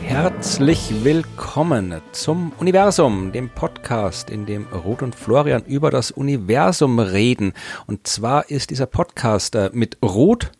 Herzlich 0.00 1.04
willkommen 1.04 2.00
zum 2.12 2.52
Universum, 2.58 3.32
dem 3.32 3.50
Podcast, 3.50 4.30
in 4.30 4.46
dem 4.46 4.66
Ruth 4.68 5.02
und 5.02 5.14
Florian 5.14 5.66
über 5.66 5.90
das 5.90 6.10
Universum 6.10 6.98
reden. 6.98 7.52
Und 7.86 8.06
zwar 8.06 8.48
ist 8.48 8.70
dieser 8.70 8.86
Podcast 8.86 9.54
äh, 9.54 9.68
mit 9.74 9.98
Ruth 10.02 10.50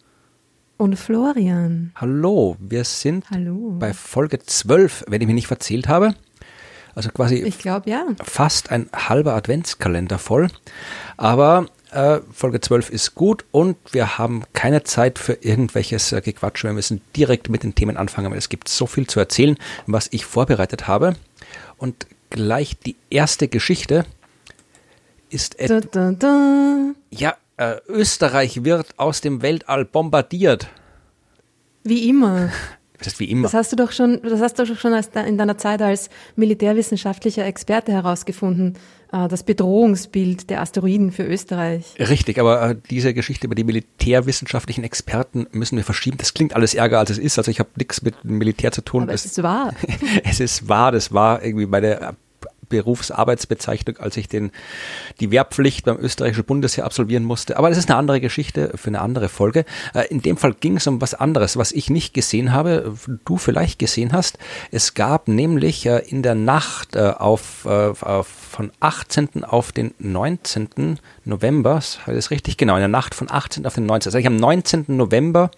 und 0.77 0.99
Florian. 0.99 1.93
Hallo, 1.95 2.57
wir 2.61 2.85
sind 2.85 3.31
Hallo. 3.31 3.75
bei 3.79 3.95
Folge 3.95 4.39
12, 4.39 5.07
wenn 5.09 5.23
ich 5.23 5.27
mich 5.27 5.35
nicht 5.35 5.47
verzählt 5.47 5.89
habe. 5.89 6.15
Also 6.99 7.11
quasi 7.11 7.37
ich 7.37 7.59
glaube 7.61 7.89
ja. 7.89 8.07
fast 8.25 8.73
ein 8.73 8.91
halber 8.93 9.35
Adventskalender 9.35 10.19
voll. 10.19 10.49
Aber 11.17 11.67
äh, 11.93 12.19
Folge 12.33 12.61
12 12.61 12.91
ist 12.91 13.15
gut 13.15 13.45
und 13.53 13.77
wir 13.93 14.19
haben 14.19 14.43
keine 14.53 14.83
Zeit 14.83 15.21
für 15.21 15.35
irgendwelches 15.35 16.11
äh, 16.11 16.21
Gequatsch. 16.21 16.65
Wir 16.65 16.73
müssen 16.73 17.01
direkt 17.15 17.51
mit 17.51 17.63
den 17.63 17.77
Themen 17.77 17.97
anfangen, 17.97 18.33
weil 18.33 18.39
es 18.39 18.49
gibt 18.49 18.69
so 18.69 18.87
viel 18.87 19.07
zu 19.07 19.21
erzählen, 19.21 19.57
was 19.87 20.09
ich 20.11 20.25
vorbereitet 20.25 20.89
habe. 20.89 21.15
Und 21.77 22.09
gleich 22.31 22.77
die 22.81 22.97
erste 23.11 23.47
Geschichte 23.47 24.05
ist 25.31 25.55
da, 25.61 25.79
da, 25.79 26.11
da. 26.11 26.95
ja 27.11 27.37
äh, 27.59 27.77
Österreich 27.87 28.65
wird 28.65 28.99
aus 28.99 29.21
dem 29.21 29.43
Weltall 29.43 29.85
bombardiert. 29.85 30.67
Wie 31.85 32.09
immer. 32.09 32.51
Das 32.99 33.09
ist 33.09 33.21
wie 33.21 33.31
immer. 33.31 33.45
Das 33.45 33.55
hast 33.55 33.73
du 33.73 33.77
doch 33.77 33.93
schon, 33.93 34.21
das 34.23 34.41
hast 34.41 34.59
du 34.59 34.65
doch 34.65 34.77
schon 34.77 34.93
in 35.27 35.39
deiner 35.39 35.57
Zeit 35.57 35.81
als 35.83 36.11
militärwissenschaftlicher 36.37 37.47
Experte 37.47 37.93
herausgefunden, 37.93 38.75
äh, 39.13 39.29
das 39.29 39.45
Bedrohungsbild 39.45 40.51
der 40.51 40.61
Asteroiden 40.61 41.13
für 41.13 41.25
Österreich. 41.25 41.95
Richtig, 41.99 42.39
aber 42.39 42.71
äh, 42.71 42.77
diese 42.91 43.15
Geschichte 43.15 43.47
über 43.47 43.55
die 43.55 43.65
militärwissenschaftlichen 43.65 44.83
Experten 44.85 45.47
müssen 45.53 45.77
wir 45.77 45.85
verschieben. 45.85 46.19
Das 46.19 46.35
klingt 46.35 46.57
alles 46.57 46.75
ärger, 46.75 46.99
als 46.99 47.11
es 47.11 47.19
ist. 47.19 47.39
Also 47.39 47.51
ich 47.51 47.61
habe 47.61 47.71
nichts 47.77 48.03
mit 48.03 48.15
dem 48.25 48.39
Militär 48.39 48.73
zu 48.73 48.83
tun. 48.83 49.05
Aber 49.05 49.15
es 49.15 49.25
ist 49.25 49.43
wahr. 49.43 49.75
es 50.25 50.41
ist 50.41 50.69
wahr, 50.69 50.91
das 50.91 51.13
war 51.13 51.45
irgendwie 51.45 51.67
meine 51.67 52.17
Berufsarbeitsbezeichnung, 52.69 53.99
als 53.99 54.17
ich 54.17 54.29
den, 54.29 54.51
die 55.21 55.31
Wehrpflicht 55.31 55.85
beim 55.85 55.99
österreichischen 55.99 56.45
Bundesheer 56.45 56.85
absolvieren 56.85 57.25
musste. 57.25 57.57
Aber 57.57 57.69
das 57.69 57.79
ist 57.79 57.91
eine 57.91 57.99
andere 57.99 58.21
Geschichte 58.21 58.73
für 58.75 58.89
eine 58.89 59.01
andere 59.01 59.29
Folge. 59.29 59.65
Äh, 59.95 60.09
in 60.09 60.23
dem 60.23 60.37
Fall 60.37 60.55
ging 60.55 60.77
es 60.77 60.87
um 60.87 61.01
was 61.01 61.15
anderes, 61.15 61.57
was 61.57 61.73
ich 61.73 61.91
nicht 61.91 62.15
gesehen 62.15 62.53
habe, 62.53 62.95
du 63.25 63.37
vielleicht 63.37 63.79
gesehen 63.79 64.13
hast. 64.13 64.39
Es 64.71 64.95
gab 64.95 65.29
nämlich 65.29 65.87
äh, 65.87 65.99
in 66.09 66.23
der 66.23 66.35
Nacht 66.35 66.97
äh, 66.97 67.13
auf, 67.17 67.67
auf 67.67 68.27
von 68.27 68.73
18. 68.81 69.45
auf 69.45 69.73
den 69.73 69.95
19. 69.99 70.99
November, 71.25 71.81
das 72.07 72.31
richtig? 72.31 72.57
Genau, 72.57 72.75
in 72.75 72.81
der 72.81 72.89
Nacht 72.89 73.15
von 73.15 73.31
18. 73.31 73.67
auf 73.67 73.75
den 73.75 73.87
19. 73.87 74.09
Also 74.09 74.19
ich 74.19 74.27
am 74.27 74.37
19. 74.37 74.85
November 74.89 75.51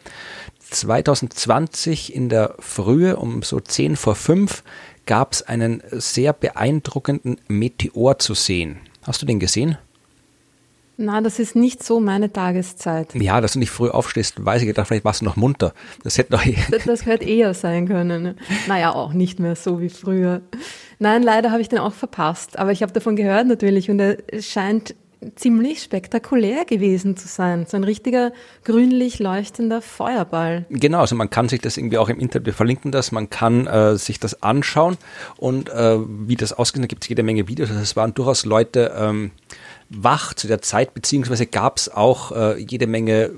2020 0.70 2.14
in 2.14 2.28
der 2.28 2.55
Frühe 2.58 3.16
um 3.16 3.42
so 3.42 3.61
10 3.61 3.97
vor 3.97 4.14
5 4.14 4.62
gab 5.11 5.33
es 5.33 5.42
einen 5.42 5.83
sehr 5.91 6.33
beeindruckenden 6.33 7.41
Meteor 7.48 8.20
zu 8.20 8.34
sehen. 8.34 8.78
Hast 9.03 9.20
du 9.20 9.27
den 9.27 9.41
gesehen? 9.41 9.77
Na, 10.97 11.20
das 11.20 11.41
ist 11.41 11.56
nicht 11.56 11.83
so 11.83 11.98
meine 11.98 12.33
Tageszeit. 12.33 13.16
Ja, 13.16 13.41
dass 13.41 13.55
du 13.55 13.58
nicht 13.58 13.72
früh 13.72 13.88
aufstehst, 13.88 14.44
weiß 14.44 14.62
ich 14.62 14.69
gedacht, 14.69 14.86
vielleicht 14.86 15.05
warst 15.05 15.22
du 15.22 15.25
noch 15.25 15.34
munter. 15.34 15.75
Das 16.05 16.16
hätte 16.16 16.33
noch. 16.33 16.44
das, 16.70 16.84
das 16.84 17.06
hätte 17.06 17.25
eher 17.25 17.55
sein 17.55 17.88
können. 17.88 18.36
Naja, 18.69 18.94
auch 18.94 19.12
nicht 19.12 19.41
mehr 19.41 19.56
so 19.56 19.81
wie 19.81 19.88
früher. 19.88 20.42
Nein, 21.00 21.25
leider 21.25 21.50
habe 21.50 21.61
ich 21.61 21.69
den 21.69 21.81
auch 21.81 21.94
verpasst. 21.94 22.56
Aber 22.56 22.70
ich 22.70 22.83
habe 22.83 22.92
davon 22.92 23.16
gehört 23.16 23.48
natürlich 23.48 23.91
und 23.91 23.98
er 23.98 24.19
scheint 24.41 24.94
ziemlich 25.34 25.82
spektakulär 25.82 26.64
gewesen 26.64 27.16
zu 27.16 27.28
sein. 27.28 27.66
So 27.66 27.76
ein 27.76 27.84
richtiger 27.84 28.32
grünlich 28.64 29.18
leuchtender 29.18 29.82
Feuerball. 29.82 30.64
Genau, 30.70 31.00
also 31.00 31.14
man 31.14 31.28
kann 31.28 31.48
sich 31.48 31.60
das 31.60 31.76
irgendwie 31.76 31.98
auch 31.98 32.08
im 32.08 32.18
Internet, 32.18 32.46
wir 32.46 32.54
verlinken 32.54 32.91
das, 32.91 33.12
man 33.12 33.28
kann 33.28 33.66
äh, 33.66 33.97
sich 33.97 34.19
das 34.19 34.42
anschauen 34.42 34.97
und 35.36 35.69
äh, 35.69 35.98
wie 35.98 36.36
das 36.36 36.53
ausgeht, 36.53 36.82
da 36.82 36.86
gibt 36.86 37.04
es 37.04 37.09
jede 37.09 37.22
Menge 37.22 37.48
Videos. 37.48 37.70
Also 37.70 37.82
es 37.82 37.97
waren 37.97 38.14
durchaus 38.14 38.44
Leute 38.47 38.94
ähm, 38.97 39.32
wach 39.91 40.34
zu 40.34 40.47
der 40.47 40.62
Zeit, 40.62 40.94
beziehungsweise 40.94 41.47
gab 41.47 41.76
es 41.76 41.88
auch 41.88 42.32
äh, 42.32 42.59
jede 42.59 42.86
Menge 42.86 43.32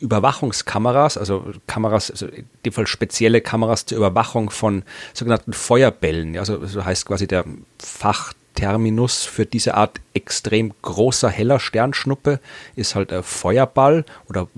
Überwachungskameras, 0.00 1.16
also 1.16 1.50
Kameras, 1.66 2.10
also 2.10 2.26
in 2.26 2.46
dem 2.64 2.72
Fall 2.72 2.86
spezielle 2.86 3.40
Kameras 3.40 3.86
zur 3.86 3.98
Überwachung 3.98 4.50
von 4.50 4.84
sogenannten 5.14 5.52
Feuerbällen. 5.52 6.34
Ja, 6.34 6.40
also 6.40 6.64
so 6.66 6.84
heißt 6.84 7.06
quasi 7.06 7.26
der 7.26 7.44
Fach 7.78 8.34
Terminus 8.54 9.24
für 9.24 9.46
diese 9.46 9.74
Art 9.74 10.00
extrem 10.14 10.72
großer 10.82 11.28
heller 11.28 11.58
Sternschnuppe 11.58 12.40
ist 12.76 12.94
halt 12.94 13.12
ein 13.12 13.22
Feuerball 13.22 14.04
oder 14.28 14.48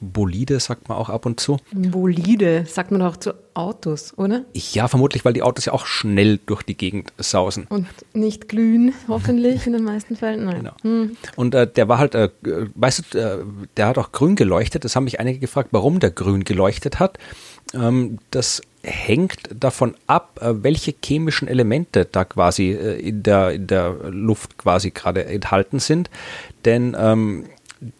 Bolide 0.00 0.60
sagt 0.60 0.88
man 0.88 0.96
auch 0.96 1.08
ab 1.08 1.26
und 1.26 1.40
zu. 1.40 1.58
Bolide 1.72 2.64
sagt 2.66 2.92
man 2.92 3.02
auch 3.02 3.16
zu 3.16 3.34
Autos, 3.54 4.16
oder? 4.16 4.44
Ja, 4.54 4.86
vermutlich, 4.86 5.24
weil 5.24 5.32
die 5.32 5.42
Autos 5.42 5.64
ja 5.64 5.72
auch 5.72 5.84
schnell 5.84 6.38
durch 6.46 6.62
die 6.62 6.76
Gegend 6.76 7.12
sausen. 7.18 7.66
Und 7.68 7.88
nicht 8.14 8.48
glühen, 8.48 8.94
hoffentlich 9.08 9.66
in 9.66 9.72
den 9.72 9.84
meisten 9.84 10.16
Fällen. 10.16 10.44
Nein. 10.44 10.58
Genau. 10.58 10.72
Hm. 10.82 11.16
Und 11.36 11.54
äh, 11.54 11.66
der 11.66 11.88
war 11.88 11.98
halt, 11.98 12.14
äh, 12.14 12.30
weißt 12.74 13.14
du, 13.14 13.18
äh, 13.18 13.38
der 13.76 13.88
hat 13.88 13.98
auch 13.98 14.12
grün 14.12 14.36
geleuchtet. 14.36 14.84
Das 14.84 14.94
haben 14.94 15.04
mich 15.04 15.18
einige 15.18 15.40
gefragt, 15.40 15.70
warum 15.72 15.98
der 15.98 16.12
grün 16.12 16.44
geleuchtet 16.44 17.00
hat. 17.00 17.18
Ähm, 17.74 18.18
das 18.30 18.62
hängt 18.82 19.50
davon 19.54 19.94
ab, 20.06 20.38
äh, 20.40 20.62
welche 20.62 20.94
chemischen 21.04 21.48
Elemente 21.48 22.06
da 22.06 22.24
quasi 22.24 22.70
äh, 22.70 22.98
in 23.00 23.22
der, 23.22 23.52
in 23.52 23.66
der 23.66 23.92
Luft 24.10 24.58
quasi 24.58 24.90
gerade 24.90 25.24
enthalten 25.24 25.78
sind. 25.78 26.10
Denn 26.64 26.96
ähm, 26.98 27.46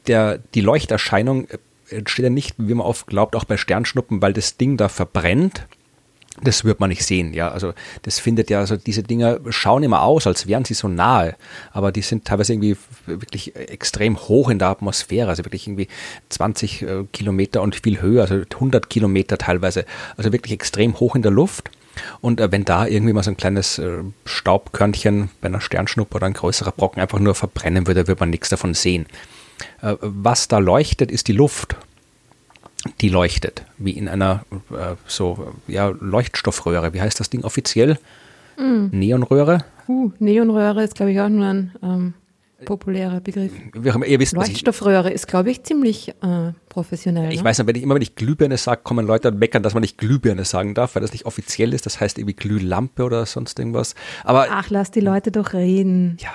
der, 0.07 0.39
die 0.55 0.61
Leuchterscheinung 0.61 1.49
entsteht 1.89 2.25
ja 2.25 2.31
nicht, 2.31 2.55
wie 2.59 2.75
man 2.75 2.87
oft 2.87 3.07
glaubt, 3.07 3.37
auch 3.37 3.45
bei 3.45 3.57
Sternschnuppen, 3.57 4.23
weil 4.23 4.33
das 4.33 4.57
Ding 4.57 4.77
da 4.77 4.89
verbrennt 4.89 5.67
das 6.43 6.65
wird 6.65 6.81
man 6.81 6.89
nicht 6.89 7.05
sehen, 7.05 7.33
ja. 7.35 7.51
Also 7.51 7.73
das 8.03 8.19
findet 8.19 8.51
ja, 8.51 8.61
also 8.61 8.77
diese 8.77 9.03
Dinger 9.03 9.41
schauen 9.49 9.83
immer 9.83 10.03
aus, 10.03 10.27
als 10.27 10.47
wären 10.47 10.65
sie 10.65 10.75
so 10.75 10.89
nahe, 10.89 11.37
aber 11.73 11.93
die 11.93 12.03
sind 12.03 12.25
teilweise 12.25 12.53
irgendwie 12.53 12.77
wirklich 13.07 13.57
extrem 13.57 14.19
hoch 14.19 14.49
in 14.49 14.59
der 14.59 14.69
Atmosphäre, 14.69 15.29
also 15.29 15.45
wirklich 15.45 15.67
irgendwie 15.67 15.89
20 16.29 16.83
äh, 16.83 17.05
Kilometer 17.13 17.63
und 17.63 17.77
viel 17.77 18.01
höher, 18.01 18.23
also 18.23 18.37
100 18.37 18.89
Kilometer 18.91 19.39
teilweise, 19.39 19.85
also 20.17 20.33
wirklich 20.33 20.53
extrem 20.53 20.99
hoch 20.99 21.15
in 21.15 21.23
der 21.23 21.33
Luft. 21.33 21.71
Und 22.21 22.41
äh, 22.41 22.51
wenn 22.53 22.65
da 22.65 22.87
irgendwie 22.87 23.13
mal 23.13 23.23
so 23.23 23.31
ein 23.31 23.37
kleines 23.37 23.79
äh, 23.79 24.03
Staubkörnchen 24.25 25.31
bei 25.41 25.49
einer 25.49 25.61
Sternschnuppe 25.61 26.17
oder 26.17 26.27
ein 26.27 26.35
größerer 26.35 26.73
Brocken 26.73 27.03
einfach 27.03 27.19
nur 27.19 27.35
verbrennen 27.35 27.87
würde, 27.87 28.07
würde 28.07 28.21
man 28.21 28.31
nichts 28.31 28.49
davon 28.49 28.75
sehen. 28.75 29.07
Äh, 29.83 29.97
was 30.01 30.49
da 30.49 30.59
leuchtet, 30.59 31.11
ist 31.11 31.29
die 31.29 31.33
Luft 31.33 31.77
die 33.01 33.09
leuchtet, 33.09 33.65
wie 33.79 33.93
in 33.93 34.09
einer 34.09 34.45
äh, 34.71 34.97
so 35.07 35.55
ja, 35.67 35.89
Leuchtstoffröhre. 35.89 36.93
Wie 36.93 37.01
heißt 37.01 37.21
das 37.21 37.31
Ding 37.31 37.45
offiziell? 37.45 37.99
Mm. 38.59 38.87
Neonröhre? 38.91 39.65
Uh, 39.89 40.13
Neonröhre 40.19 40.85
ist, 40.85 40.95
glaube 40.95 41.13
ich, 41.13 41.21
auch 41.21 41.29
nur 41.29 41.47
ein 41.47 41.73
ähm, 41.83 42.15
populärer 42.65 43.21
Begriff. 43.21 43.53
Wisst, 43.73 44.33
Leuchtstoffröhre 44.33 45.11
ist, 45.11 45.27
glaube 45.29 45.51
ich, 45.51 45.63
ziemlich 45.63 46.11
äh, 46.23 46.53
professionell. 46.69 47.33
Ich 47.33 47.41
ne? 47.41 47.45
weiß 47.45 47.59
nicht, 47.59 47.67
wenn 47.67 47.77
ich 47.77 47.83
immer 47.83 47.95
wenn 47.95 48.03
ich 48.03 48.15
Glühbirne 48.15 48.57
sage, 48.57 48.83
kommen 48.83 49.07
Leute 49.07 49.29
und 49.29 49.39
meckern, 49.39 49.63
dass 49.63 49.75
man 49.75 49.81
nicht 49.81 49.99
Glühbirne 49.99 50.45
sagen 50.45 50.75
darf, 50.75 50.95
weil 50.95 51.03
das 51.03 51.13
nicht 51.13 51.27
offiziell 51.27 51.75
ist. 51.75 51.87
Das 51.87 52.01
heißt 52.01 52.19
irgendwie 52.19 52.35
Glühlampe 52.35 53.05
oder 53.05 53.27
sonst 53.27 53.59
irgendwas. 53.59 53.95
Aber 54.25 54.47
Ach, 54.51 54.71
lass 54.71 54.91
die 54.91 55.01
Leute 55.01 55.31
doch 55.31 55.53
reden. 55.53 56.17
Ja. 56.21 56.33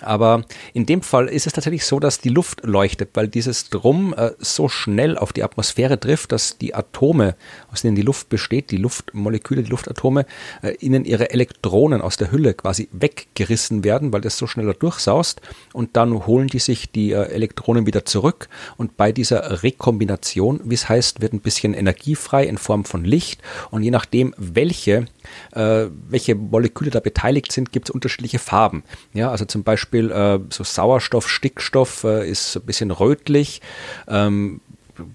Aber 0.00 0.44
in 0.74 0.86
dem 0.86 1.02
Fall 1.02 1.28
ist 1.28 1.46
es 1.46 1.52
tatsächlich 1.52 1.84
so, 1.84 2.00
dass 2.00 2.18
die 2.18 2.28
Luft 2.28 2.64
leuchtet, 2.64 3.10
weil 3.14 3.28
dieses 3.28 3.70
Drum 3.70 4.14
äh, 4.14 4.32
so 4.38 4.68
schnell 4.68 5.16
auf 5.16 5.32
die 5.32 5.42
Atmosphäre 5.42 5.98
trifft, 5.98 6.32
dass 6.32 6.58
die 6.58 6.74
Atome, 6.74 7.36
aus 7.70 7.82
denen 7.82 7.94
die 7.94 8.02
Luft 8.02 8.28
besteht, 8.28 8.70
die 8.70 8.76
Luftmoleküle, 8.76 9.62
die 9.62 9.70
Luftatome, 9.70 10.26
äh, 10.62 10.72
ihnen 10.80 11.04
ihre 11.04 11.30
Elektronen 11.30 12.02
aus 12.02 12.16
der 12.16 12.32
Hülle 12.32 12.54
quasi 12.54 12.88
weggerissen 12.92 13.84
werden, 13.84 14.12
weil 14.12 14.20
das 14.20 14.38
so 14.38 14.46
schneller 14.46 14.74
durchsaust. 14.74 15.40
Und 15.72 15.96
dann 15.96 16.26
holen 16.26 16.48
die 16.48 16.58
sich 16.58 16.90
die 16.90 17.12
äh, 17.12 17.30
Elektronen 17.30 17.86
wieder 17.86 18.04
zurück. 18.04 18.48
Und 18.76 18.96
bei 18.96 19.12
dieser 19.12 19.62
Rekombination, 19.62 20.60
wie 20.64 20.74
es 20.74 20.88
heißt, 20.88 21.20
wird 21.20 21.32
ein 21.32 21.40
bisschen 21.40 21.74
Energie 21.74 22.16
frei 22.16 22.44
in 22.44 22.58
Form 22.58 22.84
von 22.84 23.04
Licht. 23.04 23.40
Und 23.70 23.82
je 23.82 23.90
nachdem, 23.90 24.34
welche, 24.36 25.06
äh, 25.52 25.86
welche 26.08 26.34
Moleküle 26.34 26.90
da 26.90 27.00
beteiligt 27.00 27.52
sind, 27.52 27.72
gibt 27.72 27.88
es 27.88 27.94
unterschiedliche 27.94 28.38
Farben. 28.38 28.82
Ja, 29.12 29.30
also 29.30 29.44
zum 29.44 29.62
Beispiel 29.62 29.81
Beispiel 29.82 30.10
äh, 30.10 30.38
so 30.50 30.64
Sauerstoff, 30.64 31.28
Stickstoff 31.28 32.04
äh, 32.04 32.28
ist 32.28 32.56
ein 32.56 32.62
bisschen 32.62 32.90
rötlich. 32.90 33.60
Ähm, 34.08 34.60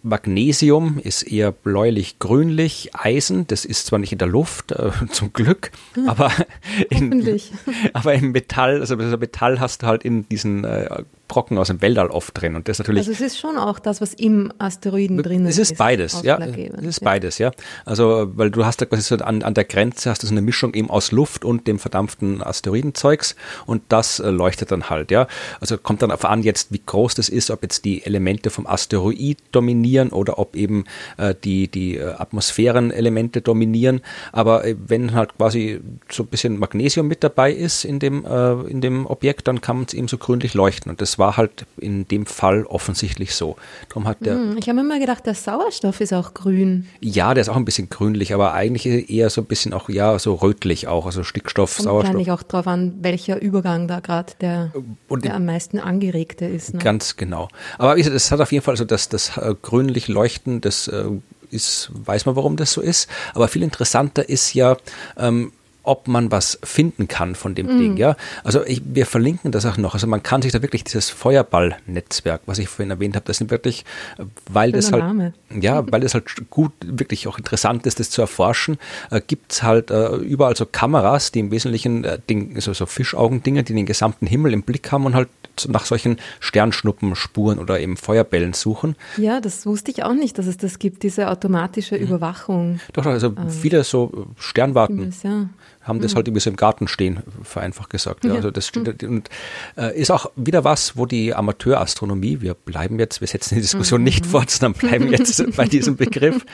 Magnesium 0.03 0.99
ist 0.99 1.23
eher 1.23 1.51
bläulich-grünlich. 1.51 2.91
Eisen, 2.93 3.47
das 3.47 3.63
ist 3.63 3.85
zwar 3.85 3.99
nicht 3.99 4.11
in 4.11 4.17
der 4.17 4.27
Luft, 4.27 4.71
äh, 4.73 4.91
zum 5.11 5.31
Glück, 5.33 5.71
aber, 6.05 6.31
in, 6.89 7.39
aber 7.93 8.13
im 8.13 8.31
Metall, 8.31 8.81
also 8.81 8.95
Metall 8.95 9.59
hast 9.59 9.83
du 9.83 9.87
halt 9.87 10.03
in 10.03 10.27
diesen 10.27 10.65
äh, 10.65 11.03
Brocken 11.27 11.57
aus 11.57 11.67
dem 11.67 11.81
Weltall 11.81 12.07
oft 12.07 12.39
drin. 12.39 12.55
Und 12.55 12.67
das 12.67 12.79
natürlich. 12.79 13.07
Also 13.07 13.11
es 13.11 13.21
ist 13.21 13.39
schon 13.39 13.57
auch 13.57 13.79
das, 13.79 14.01
was 14.01 14.13
im 14.13 14.51
Asteroiden 14.57 15.21
drin 15.21 15.45
ist. 15.45 15.57
Es 15.57 15.71
ist 15.71 15.77
beides, 15.77 16.21
ja. 16.23 16.37
Es 16.37 16.85
ist 16.85 17.03
beides, 17.03 17.37
ja. 17.37 17.51
Also, 17.85 18.31
weil 18.35 18.51
du 18.51 18.65
hast 18.65 18.81
da 18.81 18.85
quasi 18.85 19.01
so 19.01 19.15
an, 19.23 19.43
an 19.43 19.53
der 19.53 19.65
Grenze 19.65 20.09
hast 20.09 20.23
du 20.23 20.27
so 20.27 20.33
eine 20.33 20.41
Mischung 20.41 20.73
eben 20.73 20.89
aus 20.89 21.11
Luft 21.11 21.45
und 21.45 21.67
dem 21.67 21.79
verdampften 21.79 22.41
Asteroidenzeugs 22.41 23.35
und 23.65 23.81
das 23.89 24.19
äh, 24.19 24.29
leuchtet 24.29 24.71
dann 24.71 24.89
halt, 24.89 25.11
ja. 25.11 25.27
Also 25.59 25.77
kommt 25.77 26.01
dann 26.01 26.11
auf 26.11 26.25
an 26.25 26.43
jetzt, 26.43 26.71
wie 26.71 26.81
groß 26.85 27.15
das 27.15 27.29
ist, 27.29 27.51
ob 27.51 27.63
jetzt 27.63 27.85
die 27.85 28.05
Elemente 28.05 28.49
vom 28.49 28.67
Asteroid 28.67 29.37
dominieren 29.51 30.09
oder 30.09 30.39
ob 30.39 30.55
eben 30.55 30.85
äh, 31.17 31.35
die, 31.43 31.67
die 31.67 31.97
äh, 31.97 32.13
Atmosphärenelemente 32.13 33.41
dominieren. 33.41 34.01
Aber 34.31 34.65
äh, 34.65 34.75
wenn 34.87 35.13
halt 35.13 35.37
quasi 35.37 35.81
so 36.09 36.23
ein 36.23 36.27
bisschen 36.27 36.57
Magnesium 36.59 37.07
mit 37.07 37.23
dabei 37.23 37.51
ist 37.51 37.85
in 37.85 37.99
dem, 37.99 38.25
in 38.67 38.81
dem 38.81 39.05
Objekt, 39.05 39.47
dann 39.47 39.61
kann 39.61 39.77
man 39.77 39.85
es 39.85 39.93
eben 39.93 40.07
so 40.07 40.17
grünlich 40.17 40.53
leuchten. 40.53 40.89
Und 40.89 41.01
das 41.01 41.16
war 41.17 41.37
halt 41.37 41.65
in 41.77 42.07
dem 42.07 42.25
Fall 42.25 42.65
offensichtlich 42.65 43.35
so. 43.35 43.55
Darum 43.89 44.07
hat 44.07 44.25
der, 44.25 44.35
hm, 44.35 44.57
ich 44.57 44.69
habe 44.69 44.79
immer 44.79 44.99
gedacht, 44.99 45.25
der 45.25 45.35
Sauerstoff 45.35 46.01
ist 46.01 46.13
auch 46.13 46.33
grün. 46.33 46.87
Ja, 47.01 47.33
der 47.33 47.41
ist 47.41 47.49
auch 47.49 47.55
ein 47.55 47.65
bisschen 47.65 47.89
grünlich, 47.89 48.33
aber 48.33 48.53
eigentlich 48.53 49.09
eher 49.09 49.29
so 49.29 49.41
ein 49.41 49.45
bisschen 49.45 49.73
auch, 49.73 49.89
ja, 49.89 50.17
so 50.19 50.35
rötlich 50.35 50.87
auch, 50.87 51.05
also 51.05 51.23
Stickstoff, 51.23 51.75
Kommt 51.75 51.83
Sauerstoff. 51.85 52.03
Wahrscheinlich 52.05 52.31
auch 52.31 52.43
darauf 52.43 52.67
an, 52.67 52.95
welcher 53.01 53.41
Übergang 53.41 53.87
da 53.87 53.99
gerade 53.99 54.33
der, 54.41 54.71
der 55.09 55.35
am 55.35 55.45
meisten 55.45 55.79
angeregte 55.79 56.45
ist. 56.45 56.73
Ne? 56.73 56.79
Ganz 56.79 57.15
genau. 57.15 57.47
Aber 57.77 57.95
wie 57.95 57.99
gesagt, 57.99 58.15
es 58.15 58.31
hat 58.31 58.39
auf 58.41 58.51
jeden 58.51 58.63
Fall 58.63 58.73
also 58.73 58.85
das, 58.85 59.09
das 59.09 59.37
äh, 59.37 59.55
grünlich 59.61 60.07
Leuchten, 60.07 60.61
das 60.61 60.87
äh, 60.87 61.05
ist, 61.49 61.89
weiß 61.93 62.25
man, 62.25 62.35
warum 62.35 62.57
das 62.57 62.73
so 62.73 62.81
ist. 62.81 63.09
Aber 63.33 63.47
viel 63.47 63.63
interessanter 63.63 64.27
ist 64.27 64.53
ja, 64.53 64.77
ähm, 65.17 65.51
ob 65.87 66.07
man 66.07 66.31
was 66.31 66.59
finden 66.63 67.07
kann 67.07 67.35
von 67.35 67.55
dem 67.55 67.67
mhm. 67.67 67.79
Ding. 67.79 67.97
Ja, 67.97 68.15
also 68.43 68.63
ich, 68.65 68.81
wir 68.85 69.05
verlinken 69.05 69.51
das 69.51 69.65
auch 69.65 69.77
noch. 69.77 69.93
Also 69.93 70.05
man 70.05 70.21
kann 70.21 70.41
sich 70.41 70.51
da 70.51 70.61
wirklich 70.61 70.83
dieses 70.83 71.09
Feuerball-Netzwerk, 71.09 72.41
was 72.45 72.59
ich 72.59 72.67
vorhin 72.67 72.91
erwähnt 72.91 73.15
habe, 73.15 73.25
das 73.25 73.37
sind 73.37 73.51
wirklich, 73.51 73.85
weil 74.49 74.71
das 74.71 74.91
halt, 74.91 75.03
Name. 75.03 75.33
ja, 75.49 75.83
weil 75.91 76.01
das 76.01 76.13
halt 76.13 76.25
gut, 76.49 76.73
wirklich 76.85 77.27
auch 77.27 77.37
interessant 77.37 77.85
ist, 77.85 77.99
das 77.99 78.09
zu 78.09 78.21
erforschen, 78.21 78.77
äh, 79.11 79.21
gibt 79.25 79.51
es 79.53 79.63
halt 79.63 79.89
äh, 79.91 80.15
überall 80.17 80.55
so 80.55 80.65
Kameras, 80.65 81.31
die 81.31 81.39
im 81.39 81.51
Wesentlichen 81.51 82.03
äh, 82.03 82.19
Ding, 82.29 82.59
so, 82.59 82.73
so 82.73 82.85
Fischaugen-Dinger, 82.85 83.63
die 83.63 83.73
den 83.73 83.85
gesamten 83.85 84.27
Himmel 84.27 84.53
im 84.53 84.63
Blick 84.63 84.91
haben 84.91 85.05
und 85.05 85.15
halt 85.15 85.29
nach 85.67 85.85
solchen 85.85 86.17
Sternschnuppenspuren 86.39 87.57
oder 87.57 87.79
eben 87.79 87.97
Feuerbällen 87.97 88.53
suchen. 88.53 88.95
Ja, 89.17 89.39
das 89.41 89.65
wusste 89.65 89.89
ich 89.89 90.03
auch 90.03 90.13
nicht, 90.13 90.37
dass 90.37 90.45
es 90.45 90.57
das 90.57 90.77
gibt, 90.77 91.01
diese 91.03 91.29
automatische. 91.29 91.95
Überwachung. 91.95 92.79
Doch, 92.93 93.05
also 93.05 93.27
ähm, 93.27 93.49
viele 93.49 93.83
so 93.83 94.27
Sternwarten. 94.37 95.11
Ja 95.23 95.47
haben 95.87 96.01
das 96.01 96.11
mhm. 96.11 96.17
halt 96.17 96.27
irgendwie 96.27 96.41
so 96.41 96.49
im 96.49 96.55
Garten 96.55 96.87
stehen, 96.87 97.19
vereinfacht 97.43 97.89
gesagt. 97.89 98.25
Ja. 98.25 98.33
Also 98.33 98.51
das 98.51 98.67
steht, 98.67 99.01
mhm. 99.01 99.09
und 99.09 99.29
äh, 99.77 99.97
ist 99.99 100.11
auch 100.11 100.31
wieder 100.35 100.63
was, 100.63 100.97
wo 100.97 101.05
die 101.05 101.33
Amateurastronomie, 101.33 102.41
wir 102.41 102.53
bleiben 102.53 102.99
jetzt, 102.99 103.21
wir 103.21 103.27
setzen 103.27 103.55
die 103.55 103.61
Diskussion 103.61 104.01
mhm. 104.01 104.05
nicht 104.05 104.25
fort, 104.25 104.49
sondern 104.49 104.79
bleiben 104.79 105.07
jetzt 105.11 105.55
bei 105.55 105.65
diesem 105.65 105.95
Begriff. 105.95 106.45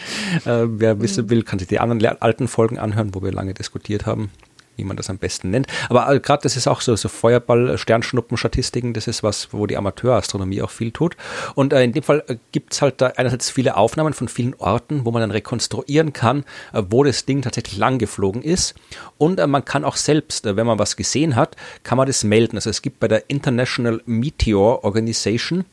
Äh, 0.45 0.65
wer 0.67 1.01
wissen 1.01 1.29
will, 1.29 1.43
kann 1.43 1.59
sich 1.59 1.67
die 1.67 1.79
anderen 1.79 2.21
alten 2.21 2.47
Folgen 2.47 2.77
anhören, 2.77 3.13
wo 3.13 3.21
wir 3.21 3.31
lange 3.31 3.53
diskutiert 3.53 4.05
haben 4.05 4.29
wie 4.75 4.83
man 4.83 4.97
das 4.97 5.09
am 5.09 5.17
besten 5.17 5.49
nennt. 5.49 5.67
Aber 5.89 6.11
äh, 6.11 6.19
gerade 6.19 6.43
das 6.43 6.57
ist 6.57 6.67
auch 6.67 6.81
so, 6.81 6.95
so 6.95 7.09
Feuerball, 7.09 7.77
Sternschnuppen, 7.77 8.37
Statistiken, 8.37 8.93
das 8.93 9.07
ist 9.07 9.23
was, 9.23 9.49
wo 9.51 9.67
die 9.67 9.77
Amateurastronomie 9.77 10.61
auch 10.61 10.69
viel 10.69 10.91
tut. 10.91 11.15
Und 11.55 11.73
äh, 11.73 11.83
in 11.83 11.93
dem 11.93 12.03
Fall 12.03 12.23
äh, 12.27 12.37
gibt 12.51 12.73
es 12.73 12.81
halt 12.81 13.01
da 13.01 13.07
einerseits 13.07 13.49
viele 13.49 13.77
Aufnahmen 13.77 14.13
von 14.13 14.27
vielen 14.27 14.55
Orten, 14.55 15.05
wo 15.05 15.11
man 15.11 15.21
dann 15.21 15.31
rekonstruieren 15.31 16.13
kann, 16.13 16.45
äh, 16.73 16.83
wo 16.89 17.03
das 17.03 17.25
Ding 17.25 17.41
tatsächlich 17.41 17.77
lang 17.77 17.97
geflogen 17.97 18.41
ist. 18.41 18.75
Und 19.17 19.39
äh, 19.39 19.47
man 19.47 19.65
kann 19.65 19.83
auch 19.83 19.95
selbst, 19.95 20.45
äh, 20.45 20.55
wenn 20.55 20.67
man 20.67 20.79
was 20.79 20.95
gesehen 20.95 21.35
hat, 21.35 21.55
kann 21.83 21.97
man 21.97 22.07
das 22.07 22.23
melden. 22.23 22.57
Also 22.57 22.69
es 22.69 22.81
gibt 22.81 22.99
bei 22.99 23.07
der 23.07 23.29
International 23.29 24.01
Meteor 24.05 24.83
Organization, 24.83 25.65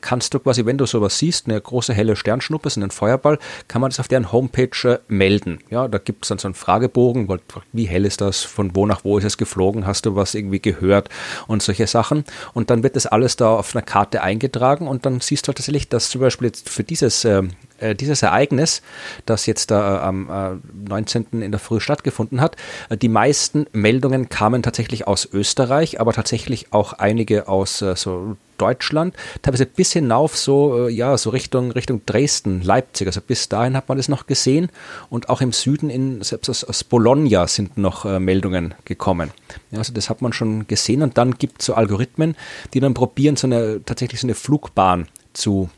kannst 0.00 0.34
du 0.34 0.38
quasi, 0.38 0.66
wenn 0.66 0.78
du 0.78 0.86
sowas 0.86 1.18
siehst, 1.18 1.48
eine 1.48 1.60
große 1.60 1.92
helle 1.92 2.16
Sternschnuppe, 2.16 2.70
so 2.70 2.80
einen 2.80 2.90
Feuerball, 2.90 3.38
kann 3.68 3.80
man 3.80 3.90
das 3.90 4.00
auf 4.00 4.08
deren 4.08 4.32
Homepage 4.32 5.00
melden. 5.08 5.58
Ja, 5.70 5.88
da 5.88 5.98
gibt 5.98 6.24
es 6.24 6.28
dann 6.28 6.38
so 6.38 6.48
einen 6.48 6.54
Fragebogen, 6.54 7.28
wie 7.72 7.84
hell 7.84 8.04
ist 8.04 8.20
das? 8.20 8.23
Das, 8.26 8.42
von 8.42 8.74
wo 8.74 8.86
nach 8.86 9.04
wo 9.04 9.18
ist 9.18 9.24
es 9.24 9.38
geflogen, 9.38 9.86
hast 9.86 10.06
du 10.06 10.16
was 10.16 10.34
irgendwie 10.34 10.60
gehört 10.60 11.08
und 11.46 11.62
solche 11.62 11.86
Sachen. 11.86 12.24
Und 12.52 12.70
dann 12.70 12.82
wird 12.82 12.96
das 12.96 13.06
alles 13.06 13.36
da 13.36 13.54
auf 13.54 13.74
einer 13.74 13.82
Karte 13.82 14.22
eingetragen 14.22 14.88
und 14.88 15.06
dann 15.06 15.20
siehst 15.20 15.46
du 15.46 15.48
halt 15.48 15.58
tatsächlich, 15.58 15.88
dass 15.88 16.10
zum 16.10 16.20
Beispiel 16.20 16.46
jetzt 16.46 16.68
für 16.68 16.84
dieses 16.84 17.24
äh, 17.24 17.42
äh 17.90 17.94
dieses 17.94 18.22
Ereignis, 18.22 18.82
das 19.26 19.46
jetzt 19.46 19.70
äh, 19.70 19.74
am 19.74 20.28
äh, 20.30 20.88
19. 20.88 21.42
in 21.42 21.50
der 21.50 21.60
Früh 21.60 21.80
stattgefunden 21.80 22.40
hat, 22.40 22.56
äh, 22.88 22.96
die 22.96 23.08
meisten 23.08 23.66
Meldungen 23.72 24.28
kamen 24.28 24.62
tatsächlich 24.62 25.06
aus 25.06 25.28
Österreich, 25.32 26.00
aber 26.00 26.12
tatsächlich 26.12 26.72
auch 26.72 26.94
einige 26.94 27.48
aus 27.48 27.82
äh, 27.82 27.96
so 27.96 28.36
Deutschland, 28.58 29.14
teilweise 29.42 29.66
bis 29.66 29.92
hinauf 29.92 30.36
so, 30.36 30.86
äh, 30.86 30.92
ja, 30.92 31.16
so 31.16 31.30
Richtung, 31.30 31.72
Richtung 31.72 32.02
Dresden, 32.06 32.62
Leipzig. 32.62 33.06
Also 33.06 33.20
bis 33.20 33.48
dahin 33.48 33.76
hat 33.76 33.88
man 33.88 33.98
das 33.98 34.08
noch 34.08 34.26
gesehen. 34.26 34.70
Und 35.10 35.28
auch 35.28 35.40
im 35.40 35.52
Süden, 35.52 35.90
in, 35.90 36.22
selbst 36.22 36.48
aus, 36.48 36.64
aus 36.64 36.84
Bologna 36.84 37.46
sind 37.46 37.78
noch 37.78 38.04
äh, 38.04 38.20
Meldungen 38.20 38.74
gekommen. 38.84 39.30
Ja, 39.70 39.78
also 39.78 39.92
das 39.92 40.10
hat 40.10 40.22
man 40.22 40.32
schon 40.32 40.66
gesehen. 40.66 41.02
Und 41.02 41.18
dann 41.18 41.34
gibt 41.34 41.60
es 41.60 41.66
so 41.66 41.74
Algorithmen, 41.74 42.36
die 42.72 42.80
dann 42.80 42.94
probieren, 42.94 43.36
so 43.36 43.46
eine, 43.46 43.80
tatsächlich 43.84 44.20
so 44.20 44.26
eine 44.26 44.34
Flugbahn 44.34 45.08
zu 45.32 45.70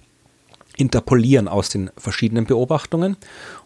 interpolieren 0.76 1.48
aus 1.48 1.68
den 1.68 1.90
verschiedenen 1.96 2.44
Beobachtungen. 2.44 3.16